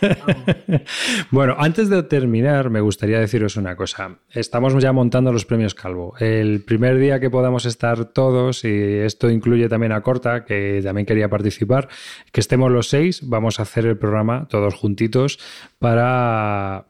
bueno, 1.31 1.55
antes 1.59 1.89
de 1.89 2.03
terminar, 2.03 2.71
me 2.71 2.81
gustaría 2.81 3.19
deciros 3.21 3.57
una 3.57 3.77
cosa. 3.77 4.19
Estamos 4.31 4.75
ya 4.83 4.93
montando 4.93 5.33
los 5.33 5.45
premios 5.45 5.75
Calvo. 5.75 6.15
El 6.19 6.63
primer 6.65 6.99
día 6.99 7.21
que 7.21 7.31
podamos 7.31 7.67
estar 7.67 8.07
todos, 8.07 8.65
y 8.65 8.69
esto 8.69 9.31
incluye 9.31 9.69
también 9.69 9.93
a 9.93 10.01
Corta, 10.03 10.45
que 10.45 10.81
también 10.83 11.07
quería 11.07 11.29
participar, 11.29 11.89
que 12.33 12.41
estemos 12.41 12.71
los 12.71 12.89
seis, 12.89 13.29
vamos 13.29 13.59
a 13.59 13.63
hacer 13.63 13.87
el 13.87 13.97
programa 13.97 14.47
todos 14.49 14.75
juntitos 14.75 15.39
para 15.79 16.87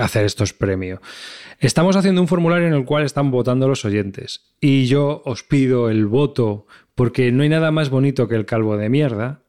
hacer 0.00 0.24
estos 0.24 0.52
premios. 0.52 1.00
Estamos 1.58 1.96
haciendo 1.96 2.20
un 2.20 2.28
formulario 2.28 2.66
en 2.66 2.74
el 2.74 2.84
cual 2.84 3.04
están 3.04 3.30
votando 3.30 3.68
los 3.68 3.84
oyentes. 3.84 4.54
Y 4.60 4.86
yo 4.86 5.22
os 5.24 5.42
pido 5.42 5.90
el 5.90 6.06
voto 6.06 6.66
porque 6.94 7.32
no 7.32 7.42
hay 7.42 7.48
nada 7.48 7.70
más 7.70 7.90
bonito 7.90 8.28
que 8.28 8.34
el 8.34 8.46
calvo 8.46 8.76
de 8.76 8.88
mierda 8.88 9.42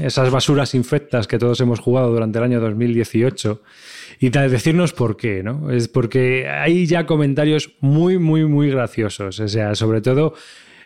esas 0.00 0.30
basuras 0.30 0.74
infectas 0.74 1.26
que 1.26 1.38
todos 1.38 1.60
hemos 1.60 1.80
jugado 1.80 2.10
durante 2.12 2.38
el 2.38 2.44
año 2.44 2.60
2018 2.60 3.62
y 4.20 4.30
decirnos 4.30 4.92
por 4.92 5.16
qué, 5.16 5.42
¿no? 5.42 5.70
Es 5.70 5.88
porque 5.88 6.48
hay 6.48 6.86
ya 6.86 7.06
comentarios 7.06 7.74
muy, 7.80 8.18
muy, 8.18 8.44
muy 8.44 8.70
graciosos. 8.70 9.40
O 9.40 9.48
sea, 9.48 9.74
sobre 9.74 10.00
todo 10.00 10.34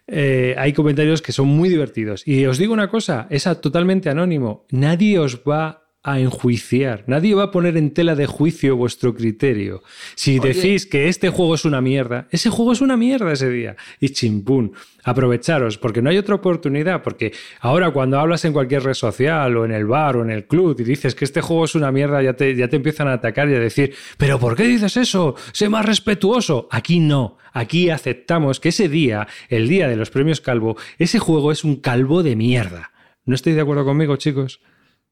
eh, 0.06 0.54
hay 0.56 0.72
comentarios 0.72 1.20
que 1.20 1.32
son 1.32 1.48
muy 1.48 1.68
divertidos. 1.68 2.26
Y 2.26 2.46
os 2.46 2.56
digo 2.56 2.72
una 2.72 2.88
cosa, 2.88 3.26
es 3.28 3.44
totalmente 3.60 4.08
anónimo. 4.08 4.66
Nadie 4.70 5.18
os 5.18 5.42
va 5.42 5.87
a 6.12 6.20
enjuiciar. 6.20 7.04
Nadie 7.06 7.34
va 7.34 7.44
a 7.44 7.50
poner 7.50 7.76
en 7.76 7.92
tela 7.92 8.14
de 8.14 8.26
juicio 8.26 8.76
vuestro 8.76 9.14
criterio. 9.14 9.82
Si 10.14 10.38
decís 10.38 10.86
que 10.86 11.08
este 11.08 11.28
juego 11.28 11.54
es 11.54 11.64
una 11.64 11.80
mierda, 11.80 12.28
ese 12.30 12.50
juego 12.50 12.72
es 12.72 12.80
una 12.80 12.96
mierda 12.96 13.32
ese 13.32 13.50
día. 13.50 13.76
Y 14.00 14.10
chimpún, 14.10 14.72
aprovecharos, 15.04 15.76
porque 15.76 16.00
no 16.00 16.10
hay 16.10 16.18
otra 16.18 16.36
oportunidad. 16.36 17.02
Porque 17.02 17.32
ahora 17.60 17.90
cuando 17.90 18.18
hablas 18.18 18.44
en 18.44 18.52
cualquier 18.52 18.84
red 18.84 18.94
social 18.94 19.56
o 19.56 19.64
en 19.64 19.72
el 19.72 19.86
bar 19.86 20.16
o 20.16 20.22
en 20.22 20.30
el 20.30 20.46
club 20.46 20.76
y 20.80 20.84
dices 20.84 21.14
que 21.14 21.24
este 21.24 21.40
juego 21.40 21.64
es 21.64 21.74
una 21.74 21.92
mierda, 21.92 22.22
ya 22.22 22.34
te, 22.34 22.54
ya 22.56 22.68
te 22.68 22.76
empiezan 22.76 23.08
a 23.08 23.14
atacar 23.14 23.48
y 23.50 23.54
a 23.54 23.60
decir, 23.60 23.94
pero 24.16 24.38
¿por 24.38 24.56
qué 24.56 24.64
dices 24.64 24.96
eso? 24.96 25.34
Sé 25.52 25.68
más 25.68 25.84
respetuoso. 25.84 26.68
Aquí 26.70 27.00
no. 27.00 27.36
Aquí 27.52 27.90
aceptamos 27.90 28.60
que 28.60 28.70
ese 28.70 28.88
día, 28.88 29.26
el 29.48 29.68
día 29.68 29.88
de 29.88 29.96
los 29.96 30.10
premios 30.10 30.40
Calvo, 30.40 30.76
ese 30.98 31.18
juego 31.18 31.52
es 31.52 31.64
un 31.64 31.76
calvo 31.76 32.22
de 32.22 32.36
mierda. 32.36 32.92
¿No 33.24 33.34
estáis 33.34 33.56
de 33.56 33.62
acuerdo 33.62 33.84
conmigo, 33.84 34.16
chicos? 34.16 34.60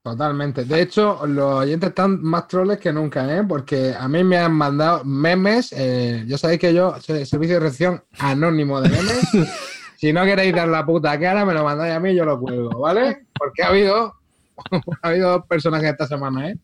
Totalmente. 0.06 0.64
De 0.64 0.82
hecho, 0.82 1.26
los 1.26 1.54
oyentes 1.62 1.88
están 1.88 2.22
más 2.22 2.46
troles 2.46 2.78
que 2.78 2.92
nunca, 2.92 3.26
¿eh? 3.36 3.42
Porque 3.42 3.92
a 3.92 4.06
mí 4.06 4.22
me 4.22 4.36
han 4.36 4.52
mandado 4.52 5.04
memes. 5.04 5.74
Eh, 5.76 6.22
ya 6.28 6.38
sabéis 6.38 6.60
que 6.60 6.72
yo 6.72 6.94
soy 7.00 7.26
servicio 7.26 7.56
de 7.56 7.60
recepción 7.60 8.04
anónimo 8.20 8.80
de 8.80 8.88
memes. 8.88 9.28
si 9.96 10.12
no 10.12 10.24
queréis 10.24 10.54
dar 10.54 10.68
la 10.68 10.86
puta 10.86 11.18
cara, 11.18 11.44
me 11.44 11.52
lo 11.52 11.64
mandáis 11.64 11.92
a 11.92 11.98
mí 11.98 12.12
y 12.12 12.14
yo 12.14 12.24
lo 12.24 12.38
cuelgo, 12.38 12.78
¿vale? 12.78 13.26
Porque 13.36 13.64
ha 13.64 13.70
habido, 13.70 14.14
ha 15.02 15.08
habido 15.08 15.30
dos 15.32 15.46
personajes 15.48 15.90
esta 15.90 16.06
semana, 16.06 16.50
¿eh? 16.50 16.56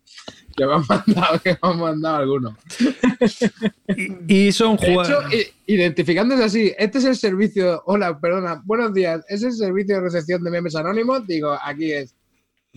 Que 0.57 0.65
me 0.65 0.75
han 0.75 0.85
mandado, 0.89 1.41
que 1.41 1.51
me 1.51 1.69
han 1.69 1.81
mandado 1.81 2.17
algunos. 2.19 2.55
y, 4.29 4.53
son 4.53 4.77
jugadores. 4.77 5.53
Identificándose 5.67 6.45
así, 6.45 6.73
este 6.79 6.99
es 6.99 7.05
el 7.07 7.17
servicio. 7.17 7.83
Hola, 7.87 8.21
perdona, 8.21 8.63
buenos 8.65 8.95
días. 8.95 9.25
¿Es 9.29 9.43
el 9.43 9.51
servicio 9.51 9.97
de 9.97 10.03
recepción 10.03 10.45
de 10.45 10.51
memes 10.53 10.77
anónimos? 10.77 11.27
Digo, 11.27 11.59
aquí 11.61 11.91
es. 11.93 12.15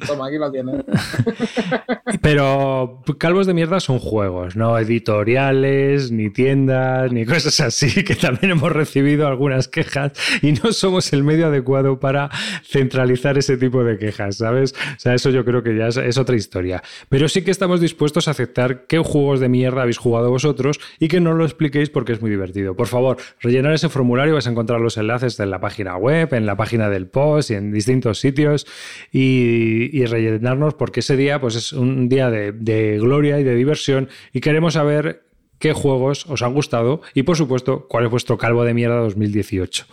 Toma, 0.06 0.28
aquí 0.28 0.38
lo 0.38 0.52
tienes. 0.52 0.84
Pero 2.22 3.02
calvos 3.18 3.48
de 3.48 3.54
mierda 3.54 3.80
son 3.80 4.00
juegos, 4.00 4.58
no 4.58 4.78
editoriales, 4.78 6.12
ni 6.12 6.30
tiendas, 6.30 7.14
ni 7.14 7.26
cosas 7.26 7.62
así, 7.62 8.04
que 8.04 8.16
también 8.16 8.52
hemos 8.52 8.74
recibido 8.74 9.26
algunas 9.26 9.70
quejas 9.70 10.12
y 10.42 10.52
no 10.52 10.74
somos 10.74 11.14
el 11.14 11.24
medio 11.24 11.48
adecuado 11.48 11.98
para 11.98 12.30
centralizar 12.64 13.38
ese 13.38 13.56
tipo 13.56 13.86
de 13.86 13.98
quejas, 13.98 14.38
¿sabes? 14.38 14.74
O 14.74 15.00
sea, 15.00 15.14
eso 15.14 15.30
yo 15.30 15.46
creo 15.46 15.64
que 15.64 15.78
ya 15.78 15.88
es, 15.88 16.18
otra 16.18 16.36
historia. 16.36 16.84
Pero 17.08 17.30
sí 17.30 17.44
que 17.44 17.52
estamos 17.52 17.80
dispuestos 17.80 18.28
a 18.28 18.32
aceptar 18.32 18.88
qué 18.88 19.00
juegos 19.00 19.40
de 19.40 19.48
mierda 19.48 19.84
habéis 19.84 19.98
jugado 19.98 20.30
vosotros 20.30 20.78
y 21.00 21.08
que 21.08 21.22
no 21.22 21.34
lo 21.34 21.46
expliquéis 21.46 21.90
porque 21.90 22.12
es 22.12 22.22
muy 22.22 22.30
divertido. 22.30 22.76
Por 22.76 22.88
favor, 22.88 23.16
rellenar 23.40 23.74
ese 23.74 23.88
formulario, 23.88 24.34
vais 24.34 24.48
a 24.48 24.52
encontrar 24.52 24.82
los 24.82 24.98
enlaces 24.98 25.40
en 25.40 25.52
la 25.52 25.62
página 25.62 25.96
web, 25.96 26.34
en 26.34 26.46
la 26.46 26.58
página 26.58 26.90
del 26.90 27.08
post 27.08 27.52
y 27.52 27.54
en 27.54 27.72
distintos 27.72 28.20
sitios 28.20 28.68
y 29.14 29.85
y, 29.91 30.06
rellenarnos 30.06 30.74
porque 30.74 30.99
ese 30.99 31.18
día 31.18 31.40
pues 31.40 31.56
es 31.56 31.74
un 31.74 32.10
día 32.10 32.30
de, 32.30 32.98
gloria 32.99 33.40
y 33.40 33.44
de 33.44 33.56
diversión 33.56 34.10
y 34.34 34.41
queremos 34.41 34.74
saber 34.74 35.24
qué 35.60 35.74
juegos 35.74 36.26
os 36.28 36.41
han 36.41 36.53
gustado 36.53 37.02
y, 37.14 37.24
por 37.24 37.38
supuesto, 37.38 37.88
cuál 37.88 38.06
es 38.06 38.12
vuestro 38.12 38.38
calvo 38.38 38.64
de 38.64 38.74
mierda 38.74 38.98
2018. 38.98 39.86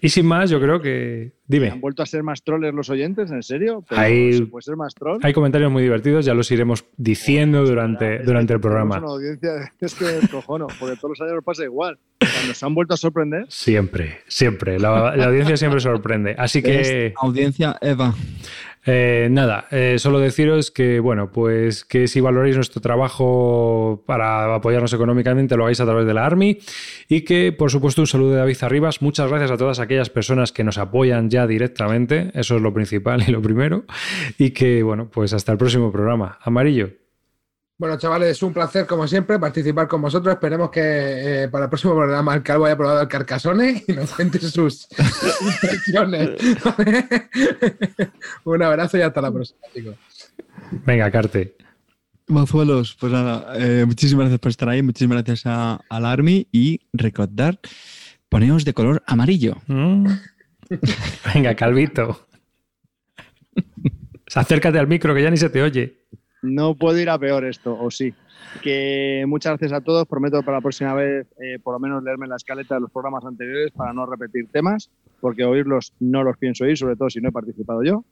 Y 0.00 0.08
sin 0.08 0.26
más, 0.26 0.50
yo 0.50 0.60
creo 0.60 0.80
que. 0.80 1.32
Dime. 1.46 1.70
¿Han 1.70 1.80
vuelto 1.80 2.02
a 2.02 2.06
ser 2.06 2.22
más 2.22 2.42
troles 2.42 2.74
los 2.74 2.90
oyentes? 2.90 3.30
¿En 3.30 3.42
serio? 3.42 3.84
hay, 3.90 4.32
¿Se 4.32 4.46
puede 4.46 4.62
ser 4.62 4.76
más 4.76 4.94
troll? 4.94 5.20
Hay 5.22 5.32
comentarios 5.32 5.70
muy 5.70 5.82
divertidos, 5.82 6.24
ya 6.24 6.34
los 6.34 6.50
iremos 6.50 6.84
diciendo 6.96 7.64
durante, 7.64 8.18
durante 8.20 8.52
el 8.54 8.60
programa. 8.60 8.98
Una 8.98 9.08
audiencia, 9.08 9.72
es 9.80 9.94
que 9.94 10.26
cojono, 10.30 10.66
porque 10.80 10.96
todos 10.96 11.10
los 11.10 11.20
años 11.20 11.34
nos 11.34 11.44
pasa 11.44 11.64
igual. 11.64 11.98
¿Nos 12.48 12.62
han 12.62 12.74
vuelto 12.74 12.94
a 12.94 12.96
sorprender? 12.96 13.46
Siempre, 13.48 14.18
siempre. 14.26 14.78
La, 14.78 15.14
la 15.16 15.26
audiencia 15.26 15.56
siempre 15.56 15.80
sorprende. 15.80 16.34
Así 16.36 16.62
que. 16.62 17.14
Audiencia 17.16 17.76
Eva. 17.80 18.14
Eh, 18.86 19.26
nada, 19.30 19.66
eh, 19.72 19.96
solo 19.98 20.20
deciros 20.20 20.70
que, 20.70 21.00
bueno, 21.00 21.32
pues 21.32 21.84
que 21.84 22.06
si 22.06 22.20
valoráis 22.20 22.54
nuestro 22.54 22.80
trabajo 22.80 24.04
para 24.06 24.54
apoyarnos 24.54 24.92
económicamente, 24.92 25.56
lo 25.56 25.64
hagáis 25.64 25.80
a 25.80 25.84
través 25.84 26.06
de 26.06 26.14
la 26.14 26.24
Army 26.24 26.58
y 27.08 27.22
que, 27.22 27.52
por 27.52 27.70
supuesto, 27.70 28.00
un 28.00 28.06
saludo 28.06 28.30
de 28.30 28.36
David 28.38 28.58
Arribas. 28.60 29.02
Muchas 29.02 29.28
gracias 29.28 29.50
a 29.50 29.56
todas 29.56 29.80
aquellas 29.80 30.08
personas 30.08 30.52
que 30.52 30.62
nos 30.62 30.78
apoyan 30.78 31.28
ya 31.30 31.46
directamente, 31.46 32.30
eso 32.34 32.56
es 32.56 32.62
lo 32.62 32.72
principal 32.72 33.24
y 33.26 33.32
lo 33.32 33.42
primero. 33.42 33.84
Y 34.38 34.50
que, 34.50 34.82
bueno, 34.82 35.10
pues 35.10 35.32
hasta 35.32 35.52
el 35.52 35.58
próximo 35.58 35.90
programa. 35.90 36.38
Amarillo. 36.42 37.05
Bueno, 37.78 37.98
chavales, 37.98 38.30
es 38.30 38.42
un 38.42 38.54
placer, 38.54 38.86
como 38.86 39.06
siempre, 39.06 39.38
participar 39.38 39.86
con 39.86 40.00
vosotros. 40.00 40.32
Esperemos 40.32 40.70
que 40.70 40.80
eh, 40.80 41.48
para 41.48 41.64
el 41.64 41.68
próximo 41.68 41.94
programa 41.94 42.34
el 42.34 42.42
Calvo 42.42 42.64
haya 42.64 42.76
probado 42.76 43.02
el 43.02 43.08
Carcasone 43.08 43.84
y 43.86 43.92
nos 43.92 44.12
cuente 44.12 44.38
sus 44.38 44.88
impresiones. 45.40 46.30
un 48.44 48.62
abrazo 48.62 48.96
y 48.96 49.02
hasta 49.02 49.20
la 49.20 49.30
próxima, 49.30 49.60
chicos. 49.74 49.94
Venga, 50.86 51.10
Carte. 51.10 51.56
Mazuelos, 52.28 52.96
pues 52.98 53.12
nada, 53.12 53.52
eh, 53.56 53.84
muchísimas 53.86 54.24
gracias 54.24 54.40
por 54.40 54.50
estar 54.50 54.68
ahí, 54.68 54.82
muchísimas 54.82 55.22
gracias 55.22 55.42
a, 55.44 55.80
al 55.88 56.06
Army 56.06 56.48
y 56.50 56.80
recordar, 56.92 57.60
poneos 58.28 58.64
de 58.64 58.74
color 58.74 59.02
amarillo. 59.06 59.58
Mm. 59.66 60.08
Venga, 61.34 61.54
Calvito. 61.54 62.26
Acércate 64.34 64.78
al 64.78 64.88
micro 64.88 65.14
que 65.14 65.22
ya 65.22 65.30
ni 65.30 65.36
se 65.36 65.50
te 65.50 65.62
oye. 65.62 66.06
No 66.46 66.74
puedo 66.74 66.98
ir 66.98 67.10
a 67.10 67.18
peor 67.18 67.44
esto, 67.44 67.76
o 67.78 67.90
sí. 67.90 68.14
Que 68.62 69.24
muchas 69.26 69.58
gracias 69.58 69.72
a 69.72 69.80
todos. 69.82 70.06
Prometo 70.06 70.42
para 70.42 70.58
la 70.58 70.62
próxima 70.62 70.94
vez, 70.94 71.26
eh, 71.42 71.58
por 71.62 71.74
lo 71.74 71.80
menos, 71.80 72.02
leerme 72.02 72.26
la 72.26 72.36
escaleta 72.36 72.76
de 72.76 72.82
los 72.82 72.90
programas 72.90 73.24
anteriores 73.24 73.72
para 73.72 73.92
no 73.92 74.06
repetir 74.06 74.48
temas, 74.50 74.90
porque 75.20 75.44
oírlos 75.44 75.92
no 76.00 76.22
los 76.22 76.36
pienso 76.36 76.64
oír, 76.64 76.76
sobre 76.76 76.96
todo 76.96 77.10
si 77.10 77.20
no 77.20 77.28
he 77.28 77.32
participado 77.32 77.82
yo. 77.82 78.04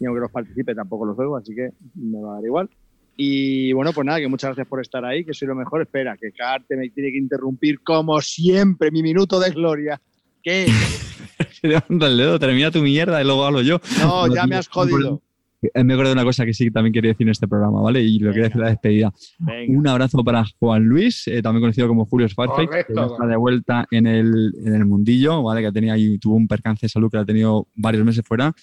Y 0.00 0.06
aunque 0.06 0.20
los 0.20 0.30
participe, 0.30 0.74
tampoco 0.74 1.04
los 1.04 1.18
oigo, 1.18 1.36
así 1.36 1.54
que 1.54 1.70
me 1.94 2.20
va 2.20 2.32
a 2.32 2.34
dar 2.36 2.44
igual. 2.44 2.70
Y 3.16 3.72
bueno, 3.72 3.92
pues 3.92 4.06
nada, 4.06 4.20
que 4.20 4.28
muchas 4.28 4.50
gracias 4.50 4.68
por 4.68 4.80
estar 4.80 5.04
ahí, 5.04 5.24
que 5.24 5.34
soy 5.34 5.48
lo 5.48 5.56
mejor. 5.56 5.82
Espera, 5.82 6.16
que 6.16 6.30
Carte 6.32 6.76
me 6.76 6.88
tiene 6.90 7.10
que 7.10 7.18
interrumpir 7.18 7.80
como 7.82 8.20
siempre, 8.20 8.90
mi 8.90 9.02
minuto 9.02 9.40
de 9.40 9.50
gloria. 9.50 10.00
¿Qué? 10.42 10.66
levanta 11.62 12.06
el 12.06 12.16
dedo, 12.16 12.38
termina 12.38 12.70
tu 12.70 12.80
mierda 12.80 13.20
y 13.20 13.24
luego 13.24 13.44
hablo 13.44 13.62
yo. 13.62 13.80
No, 14.00 14.32
ya 14.32 14.46
me 14.46 14.56
has 14.56 14.68
jodido. 14.68 15.20
Me 15.60 15.92
acuerdo 15.92 16.10
de 16.10 16.12
una 16.12 16.24
cosa 16.24 16.44
que 16.44 16.54
sí 16.54 16.64
que 16.66 16.70
también 16.70 16.92
quería 16.92 17.10
decir 17.10 17.26
en 17.26 17.32
este 17.32 17.48
programa, 17.48 17.80
¿vale? 17.80 18.00
Y 18.02 18.20
lo 18.20 18.30
quería 18.30 18.44
decir 18.44 18.60
la 18.60 18.68
despedida. 18.68 19.12
Venga. 19.38 19.78
Un 19.78 19.88
abrazo 19.88 20.22
para 20.22 20.44
Juan 20.58 20.84
Luis, 20.84 21.26
eh, 21.26 21.42
también 21.42 21.62
conocido 21.62 21.88
como 21.88 22.06
Julio 22.06 22.28
Sparfake, 22.28 22.86
que 22.86 22.94
ya 22.94 23.06
está 23.06 23.26
de 23.26 23.36
vuelta 23.36 23.86
en 23.90 24.06
el, 24.06 24.52
en 24.64 24.74
el 24.74 24.86
mundillo, 24.86 25.42
¿vale? 25.42 25.62
Que 25.62 25.72
tenía 25.72 25.94
ahí, 25.94 26.18
tuvo 26.18 26.36
un 26.36 26.46
percance 26.46 26.86
de 26.86 26.90
salud 26.90 27.10
que 27.10 27.18
ha 27.18 27.24
tenido 27.24 27.66
varios 27.74 28.04
meses 28.04 28.24
fuera. 28.24 28.54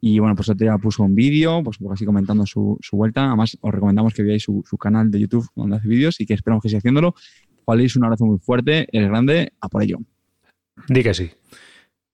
Y 0.00 0.18
bueno, 0.18 0.34
pues 0.34 0.50
día 0.56 0.76
puso 0.78 1.02
un 1.02 1.14
vídeo, 1.14 1.62
pues 1.62 1.78
así 1.92 2.04
comentando 2.04 2.46
su, 2.46 2.78
su, 2.80 2.96
vuelta. 2.96 3.26
Además, 3.26 3.56
os 3.60 3.72
recomendamos 3.72 4.14
que 4.14 4.22
veáis 4.22 4.42
su, 4.42 4.64
su, 4.68 4.78
canal 4.78 5.10
de 5.10 5.20
YouTube 5.20 5.46
donde 5.54 5.76
hace 5.76 5.86
vídeos 5.86 6.20
y 6.20 6.26
que 6.26 6.34
esperamos 6.34 6.62
que 6.62 6.70
siga 6.70 6.78
haciéndolo. 6.78 7.14
Juan 7.64 7.78
Luis, 7.78 7.94
un 7.96 8.04
abrazo 8.04 8.24
muy 8.24 8.38
fuerte, 8.38 8.88
el 8.92 9.08
grande, 9.08 9.52
a 9.60 9.68
por 9.68 9.82
ello. 9.82 9.98
Di 10.88 11.02
que 11.02 11.14
sí. 11.14 11.30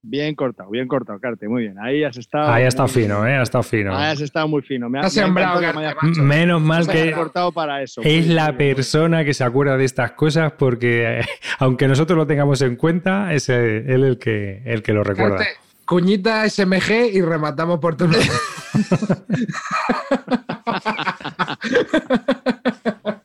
Bien 0.09 0.37
cortado, 0.37 0.70
bien 0.70 0.87
cortado, 0.87 1.19
Carte, 1.19 1.49
muy 1.49 1.62
bien. 1.62 1.81
Ahí 1.81 2.05
has 2.05 2.16
estado. 2.16 2.49
Ahí 2.53 2.62
ha 2.62 2.69
estado 2.69 2.87
fino, 2.87 3.27
¿eh? 3.27 3.35
Ha 3.35 3.43
estado 3.43 3.65
fino. 3.65 3.93
Ahí 3.97 4.12
has 4.12 4.20
estado 4.20 4.47
muy 4.47 4.62
fino. 4.62 4.89
Me 4.89 5.01
has 5.01 5.12
sembrado, 5.12 5.61
Carte, 5.61 5.81
haya... 5.81 5.97
Menos 6.23 6.62
mal 6.62 6.87
que. 6.87 7.11
cortado 7.11 7.51
para 7.51 7.83
eso. 7.83 8.03
Es 8.05 8.28
la 8.28 8.57
persona 8.57 9.24
que 9.24 9.35
se 9.35 9.43
acuerda 9.43 9.77
de 9.77 9.85
estas 9.85 10.12
cosas 10.12 10.53
porque, 10.53 11.23
aunque 11.59 11.89
nosotros 11.89 12.16
lo 12.16 12.24
tengamos 12.24 12.62
en 12.62 12.77
cuenta, 12.77 13.35
es 13.35 13.49
él 13.49 14.05
el 14.05 14.16
que, 14.20 14.62
el 14.65 14.85
que 14.85 14.93
lo 14.93 15.03
recuerda. 15.03 15.39
Carte, 15.39 15.51
cuñita 15.85 16.49
SMG 16.49 17.11
y 17.12 17.20
rematamos 17.20 17.81
por 17.81 17.97
tu 17.97 18.07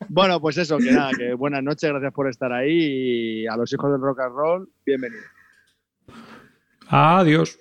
Bueno, 0.09 0.41
pues 0.41 0.57
eso, 0.57 0.79
que 0.79 0.91
nada, 0.91 1.11
que 1.15 1.35
buenas 1.35 1.61
noches, 1.61 1.91
gracias 1.91 2.11
por 2.11 2.27
estar 2.27 2.51
ahí 2.51 3.43
y 3.43 3.47
a 3.47 3.55
los 3.55 3.71
hijos 3.71 3.91
del 3.91 4.01
rock 4.01 4.21
and 4.21 4.35
roll, 4.35 4.67
bienvenidos. 4.83 5.40
Adiós. 6.91 7.57